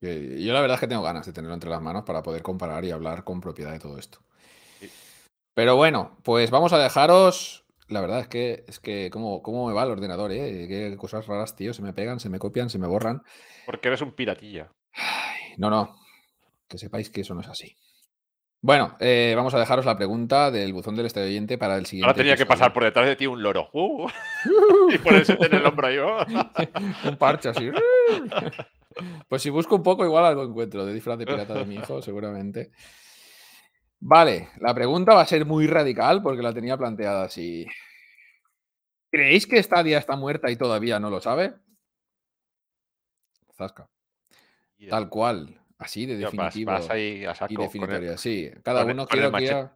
Yo 0.00 0.52
la 0.52 0.60
verdad 0.60 0.74
es 0.74 0.80
que 0.80 0.88
tengo 0.88 1.02
ganas 1.02 1.26
de 1.26 1.32
tenerlo 1.32 1.54
entre 1.54 1.70
las 1.70 1.80
manos 1.80 2.02
para 2.02 2.24
poder 2.24 2.42
comparar 2.42 2.84
y 2.84 2.90
hablar 2.90 3.22
con 3.22 3.40
propiedad 3.40 3.70
de 3.70 3.78
todo 3.78 3.98
esto. 3.98 4.18
Sí. 4.80 4.90
Pero 5.54 5.76
bueno, 5.76 6.18
pues 6.24 6.50
vamos 6.50 6.72
a 6.72 6.78
dejaros. 6.78 7.66
La 7.86 8.00
verdad 8.00 8.18
es 8.18 8.28
que 8.28 8.64
es 8.66 8.80
que 8.80 9.10
cómo, 9.12 9.42
cómo 9.42 9.68
me 9.68 9.74
va 9.74 9.84
el 9.84 9.90
ordenador, 9.90 10.32
¿eh? 10.32 10.66
Qué 10.68 10.96
cosas 10.96 11.28
raras, 11.28 11.54
tío. 11.54 11.72
Se 11.72 11.82
me 11.82 11.92
pegan, 11.92 12.18
se 12.18 12.30
me 12.30 12.40
copian, 12.40 12.68
se 12.68 12.78
me 12.78 12.88
borran. 12.88 13.22
Porque 13.64 13.88
eres 13.88 14.02
un 14.02 14.12
piratilla. 14.12 14.72
Ay, 14.92 15.54
no, 15.56 15.70
no. 15.70 16.07
Que 16.68 16.78
sepáis 16.78 17.10
que 17.10 17.22
eso 17.22 17.34
no 17.34 17.40
es 17.40 17.48
así. 17.48 17.76
Bueno, 18.60 18.96
eh, 18.98 19.34
vamos 19.36 19.54
a 19.54 19.58
dejaros 19.58 19.86
la 19.86 19.96
pregunta 19.96 20.50
del 20.50 20.72
buzón 20.72 20.96
del 20.96 21.06
oyente 21.06 21.58
para 21.58 21.76
el 21.76 21.86
siguiente. 21.86 22.06
Ahora 22.06 22.16
tenía 22.16 22.36
que 22.36 22.44
pasar 22.44 22.72
por 22.72 22.82
detrás 22.82 23.06
de 23.06 23.14
ti 23.14 23.26
un 23.26 23.42
loro. 23.42 23.70
¡Uh! 23.72 24.08
y 24.92 24.98
ponerse 24.98 25.38
en 25.40 25.54
el 25.54 25.64
hombro. 25.64 25.88
¡oh! 26.04 26.26
un 27.08 27.16
parche 27.16 27.50
así. 27.50 27.70
Pues 29.28 29.42
si 29.42 29.50
busco 29.50 29.76
un 29.76 29.82
poco, 29.82 30.04
igual 30.04 30.24
algo 30.24 30.42
encuentro 30.42 30.84
de 30.84 30.92
disfraz 30.92 31.18
de 31.18 31.26
pirata 31.26 31.54
de 31.54 31.64
mi 31.66 31.76
hijo, 31.76 32.02
seguramente. 32.02 32.72
Vale, 34.00 34.50
la 34.60 34.74
pregunta 34.74 35.14
va 35.14 35.22
a 35.22 35.26
ser 35.26 35.44
muy 35.44 35.66
radical 35.66 36.20
porque 36.22 36.42
la 36.42 36.52
tenía 36.52 36.76
planteada 36.76 37.24
así. 37.24 37.64
¿Creéis 39.10 39.46
que 39.46 39.62
Stadia 39.62 39.98
está 39.98 40.16
muerta 40.16 40.50
y 40.50 40.56
todavía 40.56 40.98
no 40.98 41.10
lo 41.10 41.20
sabe? 41.20 41.54
Zasca. 43.56 43.88
Tal 44.88 45.08
cual, 45.08 45.60
así 45.78 46.06
de 46.06 46.14
vas, 46.14 46.32
definitivo 46.32 46.72
vas 46.72 46.90
ahí 46.90 47.24
a 47.24 47.34
saco. 47.34 47.52
y 47.52 47.56
el- 47.56 47.62
definitoria. 47.62 48.18
Sí, 48.18 48.50
cada 48.62 48.82
con 48.82 48.90
uno 48.92 49.06
con 49.06 49.12
quiero 49.18 49.32
que 49.32 49.44
ya- 49.46 49.74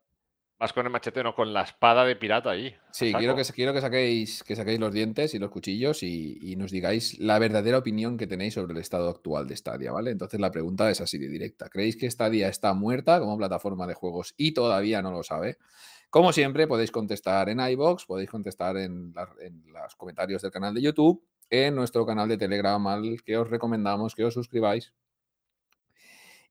vas 0.58 0.72
con 0.72 0.86
el 0.86 0.92
machete, 0.92 1.22
no 1.24 1.34
con 1.34 1.52
la 1.52 1.62
espada 1.62 2.04
de 2.04 2.14
pirata 2.14 2.50
ahí. 2.50 2.72
Sí, 2.92 3.12
quiero 3.12 3.34
que, 3.34 3.42
quiero 3.52 3.72
que 3.72 3.80
saquéis, 3.80 4.44
que 4.44 4.54
saquéis 4.54 4.78
los 4.78 4.92
dientes 4.92 5.34
y 5.34 5.38
los 5.40 5.50
cuchillos 5.50 6.02
y, 6.04 6.38
y 6.40 6.54
nos 6.56 6.70
digáis 6.70 7.18
la 7.18 7.38
verdadera 7.40 7.78
opinión 7.78 8.16
que 8.16 8.26
tenéis 8.28 8.54
sobre 8.54 8.72
el 8.74 8.78
estado 8.78 9.08
actual 9.08 9.48
de 9.48 9.56
Stadia, 9.56 9.90
¿vale? 9.90 10.10
Entonces 10.12 10.38
la 10.38 10.50
pregunta 10.52 10.88
es 10.90 11.00
así 11.00 11.18
de 11.18 11.28
directa. 11.28 11.68
¿Creéis 11.68 11.96
que 11.96 12.08
Stadia 12.10 12.46
está 12.48 12.74
muerta 12.74 13.18
como 13.18 13.36
plataforma 13.38 13.86
de 13.88 13.94
juegos 13.94 14.34
y 14.36 14.52
todavía 14.52 15.02
no 15.02 15.10
lo 15.10 15.22
sabe? 15.24 15.56
Como 16.10 16.32
siempre, 16.32 16.66
podéis 16.66 16.90
contestar 16.92 17.48
en 17.48 17.58
iBox, 17.58 18.04
podéis 18.04 18.28
contestar 18.30 18.76
en, 18.76 19.12
la- 19.14 19.30
en 19.40 19.64
los 19.72 19.96
comentarios 19.96 20.42
del 20.42 20.50
canal 20.52 20.74
de 20.74 20.82
YouTube, 20.82 21.24
en 21.48 21.74
nuestro 21.74 22.04
canal 22.06 22.28
de 22.28 22.36
Telegram 22.36 22.86
al 22.86 23.22
que 23.24 23.36
os 23.38 23.48
recomendamos 23.50 24.14
que 24.14 24.24
os 24.24 24.34
suscribáis. 24.34 24.92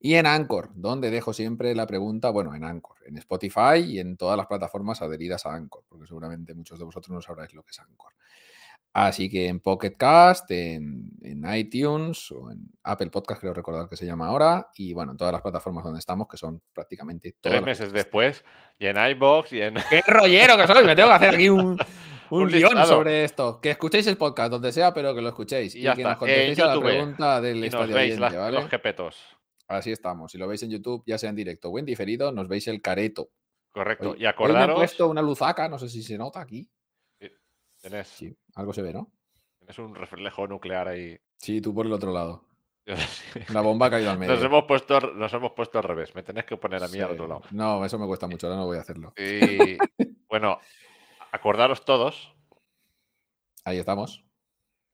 Y 0.04 0.16
en 0.16 0.26
Anchor, 0.26 0.70
donde 0.74 1.12
dejo 1.12 1.32
siempre 1.32 1.76
la 1.76 1.86
pregunta, 1.86 2.32
bueno, 2.32 2.56
en 2.56 2.64
Anchor, 2.64 2.98
en 3.06 3.18
Spotify 3.18 3.78
y 3.86 4.00
en 4.00 4.18
todas 4.18 4.36
las 4.36 4.48
plataformas 4.48 5.02
adheridas 5.04 5.46
a 5.46 5.54
Anchor, 5.54 5.84
porque 5.88 6.08
seguramente 6.08 6.56
muchos 6.56 6.80
de 6.80 6.86
vosotros 6.86 7.12
no 7.12 7.22
sabréis 7.22 7.54
lo 7.54 7.62
que 7.64 7.70
es 7.70 7.80
Anchor. 7.80 8.12
Así 8.94 9.30
que 9.30 9.48
en 9.48 9.62
Pocket 9.62 9.96
Cast, 9.96 10.52
en, 10.52 11.12
en 11.22 11.46
iTunes 11.56 12.30
o 12.32 12.52
en 12.52 12.60
Apple 12.84 13.10
Podcast, 13.10 13.40
creo 13.40 13.54
recordar 13.54 13.88
que 13.88 13.96
se 13.96 14.06
llama 14.06 14.28
ahora, 14.28 14.68
y 14.76 14.92
bueno, 14.92 15.12
en 15.14 15.18
todas 15.18 15.32
las 15.32 15.42
plataformas 15.42 15.84
donde 15.86 16.00
estamos, 16.00 16.28
que 16.28 16.36
son 16.36 16.62
prácticamente 16.74 17.34
todas. 17.40 17.58
Tres 17.58 17.64
meses 17.66 17.94
después, 17.94 18.44
y 18.80 18.88
en 18.88 18.98
iBox 18.98 19.54
y 19.54 19.62
en. 19.62 19.76
¡Qué 19.90 20.02
rollero 20.08 20.58
que 20.58 20.68
soy! 20.68 20.84
Me 20.84 20.94
tengo 20.96 21.08
que 21.10 21.16
hacer 21.16 21.36
aquí 21.36 21.48
un, 21.48 21.60
un, 22.32 22.42
Un 22.42 22.48
guion 22.50 22.86
sobre 22.86 23.24
esto. 23.24 23.62
Que 23.62 23.70
escuchéis 23.72 24.08
el 24.08 24.18
podcast 24.18 24.52
donde 24.52 24.74
sea, 24.74 24.94
pero 24.94 25.16
que 25.16 25.22
lo 25.22 25.30
escuchéis. 25.30 25.74
Y 25.76 25.88
Y, 25.88 25.94
que 25.94 26.04
nos 26.04 26.18
contestéis 26.18 26.60
a 26.60 26.76
la 26.76 26.82
pregunta 26.82 27.40
del 27.40 27.58
y 27.58 27.60
nos 27.62 27.68
estadio 27.68 27.96
veis 27.96 28.14
oyente, 28.16 28.22
las- 28.22 28.36
¿vale? 28.36 28.60
los 28.60 28.70
jepetos. 28.70 29.38
Así 29.72 29.92
estamos. 29.92 30.32
Si 30.32 30.38
lo 30.38 30.48
veis 30.48 30.62
en 30.64 30.70
YouTube, 30.72 31.04
ya 31.06 31.18
sea 31.18 31.30
en 31.30 31.36
directo 31.36 31.70
o 31.70 31.80
en 31.80 31.86
diferido, 31.86 32.32
nos 32.32 32.48
veis 32.48 32.68
el 32.68 32.82
careto. 32.82 33.30
Correcto. 33.72 34.12
Hoy- 34.12 34.18
y 34.18 34.18
hoy 34.18 34.20
me 34.20 34.26
he 34.26 34.30
acordaros. 34.30 34.76
puesto 34.76 35.08
una 35.08 35.22
luzaca, 35.22 35.68
no 35.70 35.80
sé 35.80 35.88
si 35.90 36.04
se 36.04 36.18
nota 36.18 36.42
aquí. 36.42 36.70
Tenés, 37.82 38.08
Sí, 38.10 38.36
algo 38.56 38.74
se 38.74 38.82
ve, 38.84 38.94
¿no? 38.94 39.12
tenés 39.60 39.80
un 39.80 39.96
reflejo 39.96 40.46
nuclear 40.48 40.88
ahí. 40.88 41.18
Sí, 41.38 41.62
tú 41.62 41.74
por 41.74 41.86
el 41.88 41.94
otro 41.94 42.12
lado. 42.12 42.46
La 43.54 43.62
bomba 43.62 43.88
ha 43.88 43.90
caído 43.90 44.12
al 44.12 44.20
medio. 44.20 44.34
Nos 44.36 44.44
hemos, 44.44 44.66
puesto, 44.66 45.00
nos 45.00 45.32
hemos 45.34 45.52
puesto 45.54 45.78
al 45.80 45.84
revés. 45.86 46.14
Me 46.14 46.22
tenés 46.24 46.46
que 46.46 46.58
poner 46.58 46.84
a 46.84 46.88
mí 46.88 47.00
al 47.00 47.12
otro 47.12 47.28
lado. 47.28 47.42
No, 47.52 47.84
eso 47.86 47.98
me 47.98 48.06
cuesta 48.08 48.28
mucho, 48.28 48.48
ahora 48.48 48.60
no 48.60 48.66
voy 48.66 48.78
a 48.78 48.82
hacerlo. 48.82 49.14
Y 49.18 49.78
bueno, 50.30 50.60
acordaros 51.32 51.84
todos. 51.86 52.34
Ahí 53.64 53.78
estamos. 53.78 54.24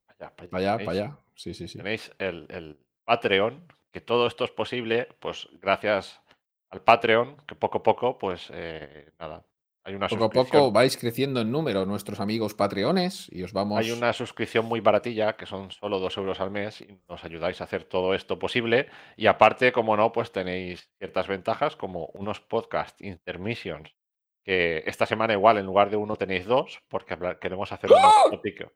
Allá, 0.07 0.33
para 0.35 0.49
Para 0.49 0.59
allá, 0.63 0.77
tenéis- 0.77 0.85
para 0.85 0.91
allá. 0.97 1.17
Sí, 1.35 1.53
sí, 1.53 1.67
sí. 1.67 1.77
Tenéis 1.77 2.11
el, 2.19 2.45
el 2.49 2.79
Patreon, 3.05 3.65
que 3.97 4.01
todo 4.01 4.27
esto 4.27 4.43
es 4.43 4.51
posible, 4.51 5.07
pues 5.19 5.49
gracias 5.59 6.21
al 6.69 6.83
Patreon, 6.83 7.35
que 7.47 7.55
poco 7.55 7.79
a 7.79 7.83
poco, 7.83 8.19
pues 8.19 8.51
eh, 8.53 9.09
nada, 9.17 9.43
hay 9.83 9.95
una 9.95 10.07
Poco 10.07 10.25
a 10.25 10.29
poco 10.29 10.71
vais 10.71 10.95
creciendo 10.97 11.41
en 11.41 11.51
número 11.51 11.83
nuestros 11.83 12.19
amigos 12.19 12.53
patreones 12.53 13.27
y 13.31 13.41
os 13.41 13.53
vamos. 13.53 13.79
Hay 13.79 13.89
una 13.89 14.13
suscripción 14.13 14.65
muy 14.65 14.81
baratilla, 14.81 15.35
que 15.35 15.47
son 15.47 15.71
solo 15.71 15.97
dos 15.97 16.15
euros 16.15 16.39
al 16.39 16.51
mes, 16.51 16.81
y 16.81 16.99
nos 17.09 17.23
ayudáis 17.23 17.59
a 17.59 17.63
hacer 17.63 17.85
todo 17.85 18.13
esto 18.13 18.37
posible. 18.37 18.87
Y 19.15 19.25
aparte, 19.25 19.71
como 19.71 19.97
no, 19.97 20.11
pues 20.11 20.31
tenéis 20.31 20.91
ciertas 20.99 21.27
ventajas, 21.27 21.75
como 21.75 22.11
unos 22.13 22.39
podcast 22.39 23.01
intermissions, 23.01 23.95
que 24.43 24.83
esta 24.85 25.07
semana 25.07 25.33
igual 25.33 25.57
en 25.57 25.65
lugar 25.65 25.89
de 25.89 25.97
uno 25.97 26.17
tenéis 26.17 26.45
dos, 26.45 26.83
porque 26.87 27.17
queremos 27.41 27.71
hacer 27.71 27.91
un 27.91 27.97
off 27.97 28.29
topic. 28.29 28.69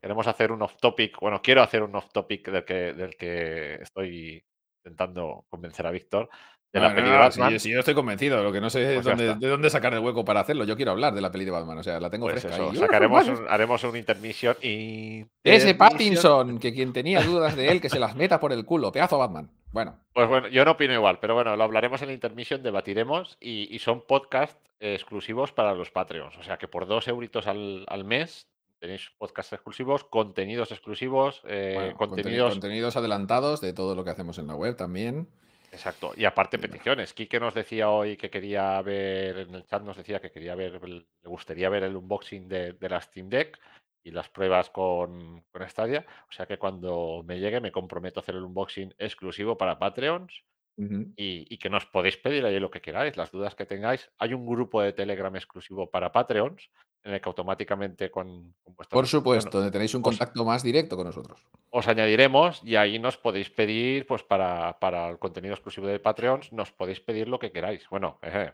Queremos 0.00 0.26
hacer 0.26 0.50
un 0.50 0.62
off 0.62 0.76
topic, 0.80 1.20
bueno, 1.20 1.42
quiero 1.42 1.62
hacer 1.62 1.84
un 1.84 1.94
off 1.94 2.10
topic 2.12 2.50
del 2.50 2.64
que, 2.64 2.92
del 2.92 3.16
que 3.16 3.74
estoy 3.82 4.44
intentando 4.88 5.44
convencer 5.48 5.86
a 5.86 5.90
Víctor, 5.90 6.28
de 6.72 6.80
la 6.80 6.90
No, 6.90 6.94
peli 6.96 7.08
de 7.10 7.16
Batman. 7.16 7.50
sí, 7.52 7.58
sí, 7.60 7.70
yo 7.70 7.78
estoy 7.78 7.94
convencido. 7.94 8.42
Lo 8.42 8.52
que 8.52 8.60
no 8.60 8.68
sé 8.68 8.82
es 8.82 8.94
Pues 9.02 9.06
dónde- 9.06 9.34
de 9.36 9.48
dónde 9.48 9.70
sacar 9.70 9.94
el 9.94 10.00
hueco 10.00 10.22
para 10.24 10.40
hacerlo. 10.40 10.64
Yo 10.64 10.76
quiero 10.76 10.90
hablar 10.90 11.14
de 11.14 11.22
la 11.22 11.30
peli 11.32 11.46
de 11.46 11.50
Batman. 11.50 11.78
O 11.78 11.82
sea, 11.82 11.98
la 11.98 12.10
tengo 12.10 12.26
Pues 12.26 12.42
fresca. 12.42 12.56
eso, 12.62 12.74
sacaremos 12.74 13.26
¡Uh, 13.26 13.32
un- 13.32 13.46
haremos 13.48 13.82
un 13.84 13.96
intermission 13.96 14.54
y. 14.62 15.24
Ese 15.42 15.74
Pattinson, 15.74 16.58
que 16.58 16.74
quien 16.74 16.92
tenía 16.92 17.22
dudas 17.22 17.56
de 17.56 17.68
él, 17.70 17.80
que 17.80 17.88
se 17.88 17.98
las 17.98 18.14
meta 18.16 18.38
por 18.38 18.52
el 18.52 18.64
culo. 18.66 18.92
Pedazo 18.92 19.16
Batman. 19.18 19.50
Bueno, 19.72 19.98
Pues 20.12 20.28
bueno, 20.28 20.48
yo 20.48 20.64
no 20.64 20.72
opino 20.72 20.92
igual, 20.94 21.18
pero 21.20 21.34
bueno, 21.34 21.54
lo 21.56 21.62
hablaremos 21.64 22.00
en 22.02 22.08
la 22.08 22.14
intermission, 22.14 22.62
debatiremos 22.62 23.36
y, 23.40 23.74
y 23.74 23.78
son 23.80 24.02
podcasts 24.06 24.58
eh, 24.80 24.94
exclusivos 24.94 25.52
para 25.52 25.74
los 25.74 25.90
Patreons. 25.90 26.36
O 26.38 26.42
sea 26.42 26.56
que 26.58 26.68
por 26.68 26.86
dos 26.86 27.06
euritos 27.08 27.46
al, 27.46 27.84
al 27.88 28.04
mes 28.04 28.46
tenéis 28.78 29.10
podcasts 29.18 29.52
exclusivos, 29.52 30.04
contenidos 30.04 30.72
exclusivos, 30.72 31.42
eh, 31.46 31.72
bueno, 31.74 31.96
contenidos. 31.96 32.52
contenidos 32.52 32.96
adelantados 32.96 33.60
de 33.60 33.72
todo 33.72 33.94
lo 33.94 34.04
que 34.04 34.10
hacemos 34.10 34.38
en 34.38 34.46
la 34.46 34.54
web 34.54 34.76
también. 34.76 35.28
Exacto. 35.70 36.12
Y 36.16 36.24
aparte 36.24 36.58
peticiones. 36.58 37.12
Quique 37.12 37.38
nos 37.38 37.54
decía 37.54 37.90
hoy 37.90 38.16
que 38.16 38.30
quería 38.30 38.80
ver, 38.82 39.38
en 39.38 39.54
el 39.54 39.66
chat 39.66 39.82
nos 39.82 39.96
decía 39.96 40.20
que 40.20 40.30
quería 40.30 40.54
ver, 40.54 40.82
le 40.82 41.04
gustaría 41.24 41.68
ver 41.68 41.82
el 41.84 41.96
unboxing 41.96 42.48
de, 42.48 42.72
de 42.72 42.88
la 42.88 43.00
Steam 43.00 43.28
Deck 43.28 43.58
y 44.02 44.10
las 44.10 44.28
pruebas 44.30 44.70
con, 44.70 45.42
con 45.50 45.68
Stadia. 45.68 46.06
O 46.28 46.32
sea 46.32 46.46
que 46.46 46.58
cuando 46.58 47.22
me 47.26 47.38
llegue 47.38 47.60
me 47.60 47.72
comprometo 47.72 48.20
a 48.20 48.22
hacer 48.22 48.36
el 48.36 48.44
unboxing 48.44 48.94
exclusivo 48.98 49.58
para 49.58 49.78
Patreons. 49.78 50.44
Y, 50.80 51.52
y 51.52 51.58
que 51.58 51.70
nos 51.70 51.86
podéis 51.86 52.16
pedir 52.18 52.44
ahí 52.44 52.60
lo 52.60 52.70
que 52.70 52.80
queráis, 52.80 53.16
las 53.16 53.32
dudas 53.32 53.56
que 53.56 53.66
tengáis. 53.66 54.12
Hay 54.16 54.32
un 54.32 54.46
grupo 54.46 54.80
de 54.80 54.92
Telegram 54.92 55.34
exclusivo 55.34 55.90
para 55.90 56.12
Patreons, 56.12 56.70
en 57.08 57.14
el 57.14 57.20
que 57.20 57.28
automáticamente 57.28 58.10
con, 58.10 58.54
con 58.62 58.74
Por 58.88 59.06
supuesto, 59.06 59.58
donde 59.58 59.72
tenéis 59.72 59.94
un 59.94 60.00
os- 60.00 60.04
contacto 60.04 60.44
más 60.44 60.62
directo 60.62 60.94
con 60.96 61.06
nosotros. 61.06 61.40
os 61.70 61.88
añadiremos 61.88 62.62
y 62.62 62.76
ahí 62.76 62.98
nos 62.98 63.16
podéis 63.16 63.50
pedir, 63.50 64.06
pues 64.06 64.22
para, 64.22 64.78
para 64.78 65.08
el 65.08 65.18
contenido 65.18 65.54
exclusivo 65.54 65.86
de 65.86 65.98
Patreons, 65.98 66.52
nos 66.52 66.70
podéis 66.70 67.00
pedir 67.00 67.26
lo 67.28 67.38
que 67.38 67.50
queráis. 67.50 67.88
Bueno, 67.90 68.18
eh, 68.22 68.52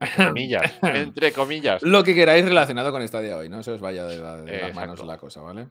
entre 0.00 0.26
comillas, 0.32 0.78
entre 0.82 1.32
comillas. 1.32 1.82
Lo 1.82 2.02
que 2.02 2.14
queráis 2.14 2.44
relacionado 2.44 2.90
con 2.90 3.02
esta 3.02 3.20
de 3.20 3.32
hoy, 3.34 3.48
no 3.48 3.62
se 3.62 3.72
os 3.72 3.80
vaya 3.80 4.04
de, 4.06 4.18
la- 4.18 4.36
de 4.42 4.60
las 4.60 4.74
manos 4.74 4.94
Exacto. 5.00 5.04
la 5.06 5.18
cosa, 5.18 5.40
¿vale? 5.42 5.68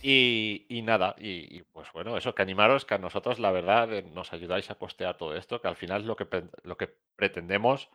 Y, 0.00 0.64
y 0.68 0.82
nada, 0.82 1.16
y, 1.18 1.58
y, 1.58 1.62
pues 1.72 1.88
bueno, 1.92 2.16
eso, 2.16 2.32
que 2.34 2.42
animaros, 2.42 2.84
que 2.84 2.94
a 2.94 2.98
nosotros 2.98 3.40
la 3.40 3.50
verdad 3.50 3.92
eh, 3.92 4.02
nos 4.14 4.32
ayudáis 4.32 4.70
a 4.70 4.76
costear 4.76 5.16
todo 5.16 5.34
esto, 5.34 5.60
que 5.60 5.66
al 5.66 5.74
final 5.74 6.02
es 6.02 6.06
lo 6.06 6.14
que, 6.14 6.26
lo 6.62 6.76
que 6.76 6.88
pretendemos 7.16 7.90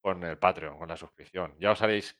con 0.00 0.24
el 0.24 0.38
Patreon, 0.38 0.78
con 0.78 0.88
la 0.88 0.96
suscripción. 0.96 1.54
Ya 1.60 1.72
os 1.72 1.82
haréis 1.82 2.16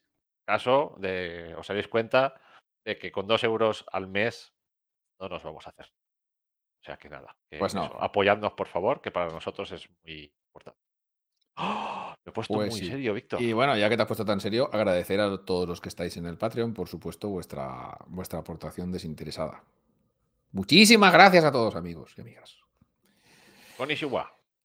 caso, 0.47 0.95
de, 0.97 1.53
os 1.55 1.69
haréis 1.69 1.87
cuenta 1.87 2.39
de 2.85 2.97
que 2.97 3.11
con 3.11 3.27
dos 3.27 3.43
euros 3.43 3.85
al 3.91 4.07
mes 4.07 4.53
no 5.19 5.27
nos 5.27 5.43
vamos 5.43 5.67
a 5.67 5.71
hacer. 5.71 5.85
O 6.81 6.83
sea 6.85 6.97
que 6.97 7.09
nada, 7.09 7.35
que 7.51 7.57
Pues 7.59 7.75
no. 7.75 7.85
eso, 7.85 8.01
apoyadnos 8.01 8.53
por 8.53 8.67
favor, 8.67 9.01
que 9.01 9.11
para 9.11 9.29
nosotros 9.31 9.71
es 9.73 9.89
muy 10.05 10.33
importante. 10.47 10.79
Me 11.57 12.29
he 12.29 12.31
puesto 12.31 12.53
Pues 12.53 12.69
muy 12.71 12.79
sí. 12.79 12.87
serio, 12.87 13.13
Víctor. 13.13 13.41
Y 13.41 13.51
bueno, 13.51 13.75
ya 13.77 13.89
que 13.89 13.97
te 13.97 14.03
has 14.03 14.07
puesto 14.07 14.23
tan 14.25 14.39
serio, 14.39 14.69
agradecer 14.71 15.19
a 15.19 15.43
todos 15.43 15.67
los 15.67 15.81
que 15.81 15.89
estáis 15.89 16.15
en 16.17 16.25
el 16.25 16.37
Patreon, 16.37 16.73
por 16.73 16.87
supuesto, 16.87 17.27
vuestra, 17.29 17.97
vuestra 18.07 18.39
aportación 18.39 18.91
desinteresada. 18.91 19.63
Muchísimas 20.51 21.11
gracias 21.11 21.43
a 21.43 21.51
todos, 21.51 21.75
amigos 21.75 22.13
y 22.17 22.21
amigas. 22.21 22.57
Con 23.75 23.91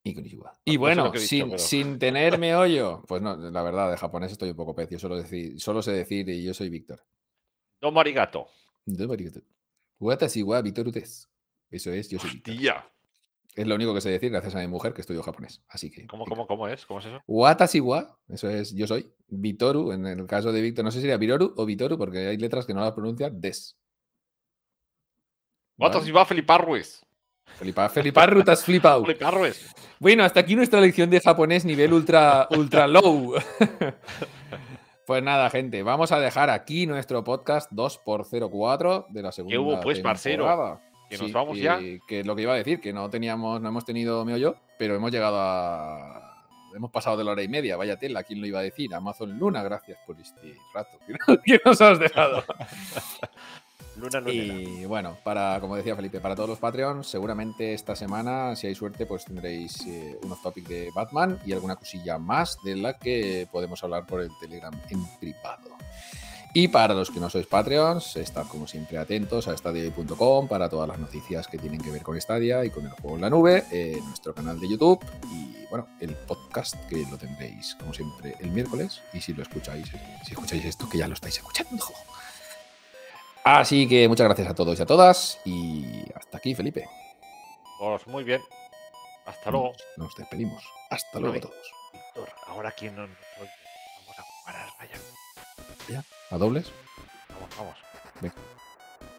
Y. 0.05 0.15
No 0.15 0.51
Y 0.65 0.73
sé 0.73 0.79
bueno, 0.79 1.13
sin, 1.17 1.47
pero- 1.47 1.59
sin 1.59 1.99
tener 1.99 2.39
meollo, 2.39 3.03
pues 3.07 3.23
no, 3.23 3.37
la 3.37 3.63
verdad, 3.63 3.91
de 3.91 3.97
japonés 3.97 4.33
estoy 4.33 4.51
un 4.51 4.57
poco 4.57 4.75
pecio. 4.75 4.99
Solo, 4.99 5.17
decir, 5.17 5.61
solo 5.61 5.81
sé 5.83 5.93
decir, 5.93 6.29
y 6.29 6.43
yo 6.43 6.53
soy 6.55 6.69
Víctor. 6.69 7.05
Domo 7.81 8.01
arigato. 8.01 8.49
Domo 8.85 9.13
arigato. 9.13 9.41
Watashi 10.01 10.43
wa 10.43 10.61
desu. 10.63 11.29
Eso 11.71 11.93
es, 11.93 12.09
yo 12.11 12.19
soy 12.19 12.43
Víctor. 12.45 12.85
Es 13.55 13.67
lo 13.67 13.75
único 13.75 13.93
que 13.95 14.01
sé 14.01 14.09
decir 14.11 14.31
gracias 14.31 14.55
a 14.55 14.61
mi 14.61 14.67
mujer 14.67 14.95
que 14.95 15.03
estudió 15.03 15.23
japonés. 15.23 15.63
Así 15.69 15.91
que. 15.91 16.07
¿Cómo, 16.07 16.25
Víctor. 16.25 16.37
cómo, 16.39 16.47
cómo 16.49 16.69
es? 16.69 16.85
¿Cómo 16.87 17.01
es 17.01 17.07
eso? 17.07 17.21
Watashi 17.27 17.81
wa, 17.81 18.19
eso 18.29 18.49
es, 18.49 18.75
yo 18.75 18.87
soy. 18.87 19.13
Vitoru, 19.29 19.93
en 19.93 20.07
el 20.07 20.27
caso 20.27 20.51
de 20.53 20.61
Víctor, 20.61 20.85
no 20.85 20.91
sé 20.91 20.99
si 20.99 21.03
sería 21.03 21.17
Viroru 21.17 21.55
o 21.57 21.65
Vitoru, 21.65 21.97
porque 21.97 22.27
hay 22.27 22.37
letras 22.39 22.67
que 22.67 22.75
no 22.75 22.81
las 22.81 22.93
pronuncian 22.93 23.41
des. 23.41 23.79
¿Vale? 25.77 25.95
Watashi 25.95 26.13
wa 26.13 26.25
fliparruis. 26.25 27.05
Flipa, 27.59 27.89
Feliparru, 27.89 28.43
te 28.43 28.51
has 28.51 28.65
flipado. 28.65 29.05
Fliparruis. 29.05 29.73
Bueno, 29.99 30.25
hasta 30.25 30.41
aquí 30.41 30.57
nuestra 30.57 30.81
lección 30.81 31.11
de 31.11 31.21
japonés 31.21 31.65
nivel 31.65 31.93
ultra, 31.93 32.49
ultra 32.51 32.89
low. 32.89 33.35
pues 35.07 35.23
nada, 35.23 35.49
gente, 35.51 35.83
vamos 35.83 36.11
a 36.11 36.19
dejar 36.19 36.51
aquí 36.51 36.87
nuestro 36.87 37.23
podcast 37.23 37.71
2x04 37.71 39.07
de 39.11 39.23
la 39.23 39.31
segunda 39.31 39.61
hubo, 39.61 39.81
pues, 39.81 40.01
parcero? 40.01 40.45
temporada. 40.45 40.81
¿Que 41.09 41.19
nos 41.19 41.33
vamos 41.33 41.59
ya? 41.59 41.79
Que 42.09 42.21
es 42.21 42.27
lo 42.27 42.35
que 42.35 42.43
iba 42.43 42.55
a 42.55 42.57
decir, 42.57 42.81
que 42.81 42.93
no 42.93 43.11
teníamos, 43.11 43.61
no 43.61 43.69
hemos 43.69 43.85
tenido 43.85 44.27
yo, 44.37 44.57
pero 44.79 44.97
hemos 44.97 45.13
llegado 45.13 45.37
a. 45.39 46.47
Hemos 46.75 46.91
pasado 46.91 47.19
de 47.19 47.25
la 47.25 47.33
hora 47.33 47.43
y 47.43 47.49
media, 47.49 47.77
vaya 47.77 47.99
tela, 47.99 48.25
¿quién 48.25 48.41
lo 48.41 48.47
iba 48.47 48.61
a 48.61 48.63
decir? 48.63 48.95
Amazon 48.95 49.39
Luna, 49.39 49.63
gracias 49.63 49.99
por 50.07 50.19
este 50.19 50.57
rato 50.75 50.99
que 51.45 51.61
nos 51.63 51.81
has 51.83 51.99
dejado. 51.99 52.43
Luna. 53.97 54.23
Y 54.31 54.85
bueno, 54.85 55.17
para, 55.23 55.61
como 55.61 55.77
decía 55.77 55.97
Felipe, 55.97 56.21
para 56.21 56.35
todos 56.35 56.49
los 56.49 56.59
Patreons, 56.59 57.07
seguramente 57.07 57.75
esta 57.75 57.95
semana, 57.95 58.57
si 58.57 58.67
hay 58.67 58.75
suerte, 58.75 59.07
pues 59.07 59.25
tendréis 59.25 59.87
eh, 59.87 60.19
unos 60.23 60.41
topics 60.43 60.69
de 60.69 60.91
Batman 60.95 61.39
y 61.45 61.53
alguna 61.53 61.77
cosilla 61.77 62.19
más 62.19 62.59
de 62.65 62.77
la 62.77 62.99
que 62.99 63.49
podemos 63.51 63.83
hablar 63.85 64.07
por 64.07 64.21
el 64.21 64.31
Telegram 64.41 64.73
en 64.91 65.05
privado. 65.19 65.77
Y 66.55 66.69
para 66.69 66.93
los 66.93 67.11
que 67.11 67.19
no 67.19 67.31
sois 67.31 67.47
Patreons, 67.47 68.17
estad 68.17 68.47
como 68.47 68.67
siempre 68.67 68.99
atentos 68.99 69.49
a 69.49 69.57
stadia.com 69.57 70.49
para 70.49 70.69
todas 70.69 70.87
las 70.87 70.99
noticias 70.99 71.49
que 71.49 71.57
tienen 71.57 71.81
que 71.81 71.91
ver 71.91 72.03
con 72.03 72.21
Stadia 72.21 72.63
y 72.67 72.71
con 72.71 72.85
el 72.85 72.93
juego 72.93 73.17
en 73.17 73.23
la 73.23 73.31
nube, 73.31 73.65
eh, 73.71 73.99
nuestro 74.05 74.35
canal 74.35 74.61
de 74.61 74.69
YouTube 74.69 75.01
y 75.31 75.65
bueno, 75.71 75.89
el 76.01 76.15
podcast 76.15 76.75
que 76.91 77.07
lo 77.11 77.17
tendréis 77.17 77.75
como 77.77 77.95
siempre 77.95 78.37
el 78.41 78.51
miércoles. 78.51 79.01
Y 79.15 79.23
si 79.23 79.33
lo 79.33 79.43
escucháis, 79.43 79.87
eh, 79.95 80.19
si 80.27 80.33
escucháis 80.33 80.67
esto, 80.67 80.87
que 80.87 80.99
ya 80.99 81.09
lo 81.09 81.15
estáis 81.15 81.39
escuchando. 81.39 81.83
Así 83.45 83.89
que 83.89 84.09
muchas 84.09 84.27
gracias 84.27 84.49
a 84.49 84.55
todos 84.55 84.79
y 84.79 84.83
a 84.83 84.87
todas. 84.87 85.41
Y 85.45 86.05
hasta 86.15 86.39
aquí, 86.39 86.55
Felipe. 86.55 86.85
Pues 87.79 88.07
muy 88.07 88.23
bien. 88.25 88.41
Hasta 89.27 89.51
luego. 89.51 89.73
Nos 89.97 90.15
despedimos. 90.17 90.63
Hasta 90.91 91.19
luego 91.19 91.35
de- 91.35 91.41
todos. 91.41 91.57
Víctor, 91.93 92.29
ahora 92.47 92.71
quién 92.73 92.95
no 92.97 93.07
nos 93.07 93.17
oye. 93.41 93.51
Vamos 94.01 94.19
a 94.19 94.23
jugar 94.23 94.57
a 94.57 94.75
Ryan. 94.81 96.05
¿A 96.31 96.37
dobles? 96.39 96.73
Vamos, 97.29 97.57
vamos. 97.59 97.77
Venga. 98.21 98.35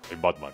Soy 0.08 0.18
Batman. 0.18 0.54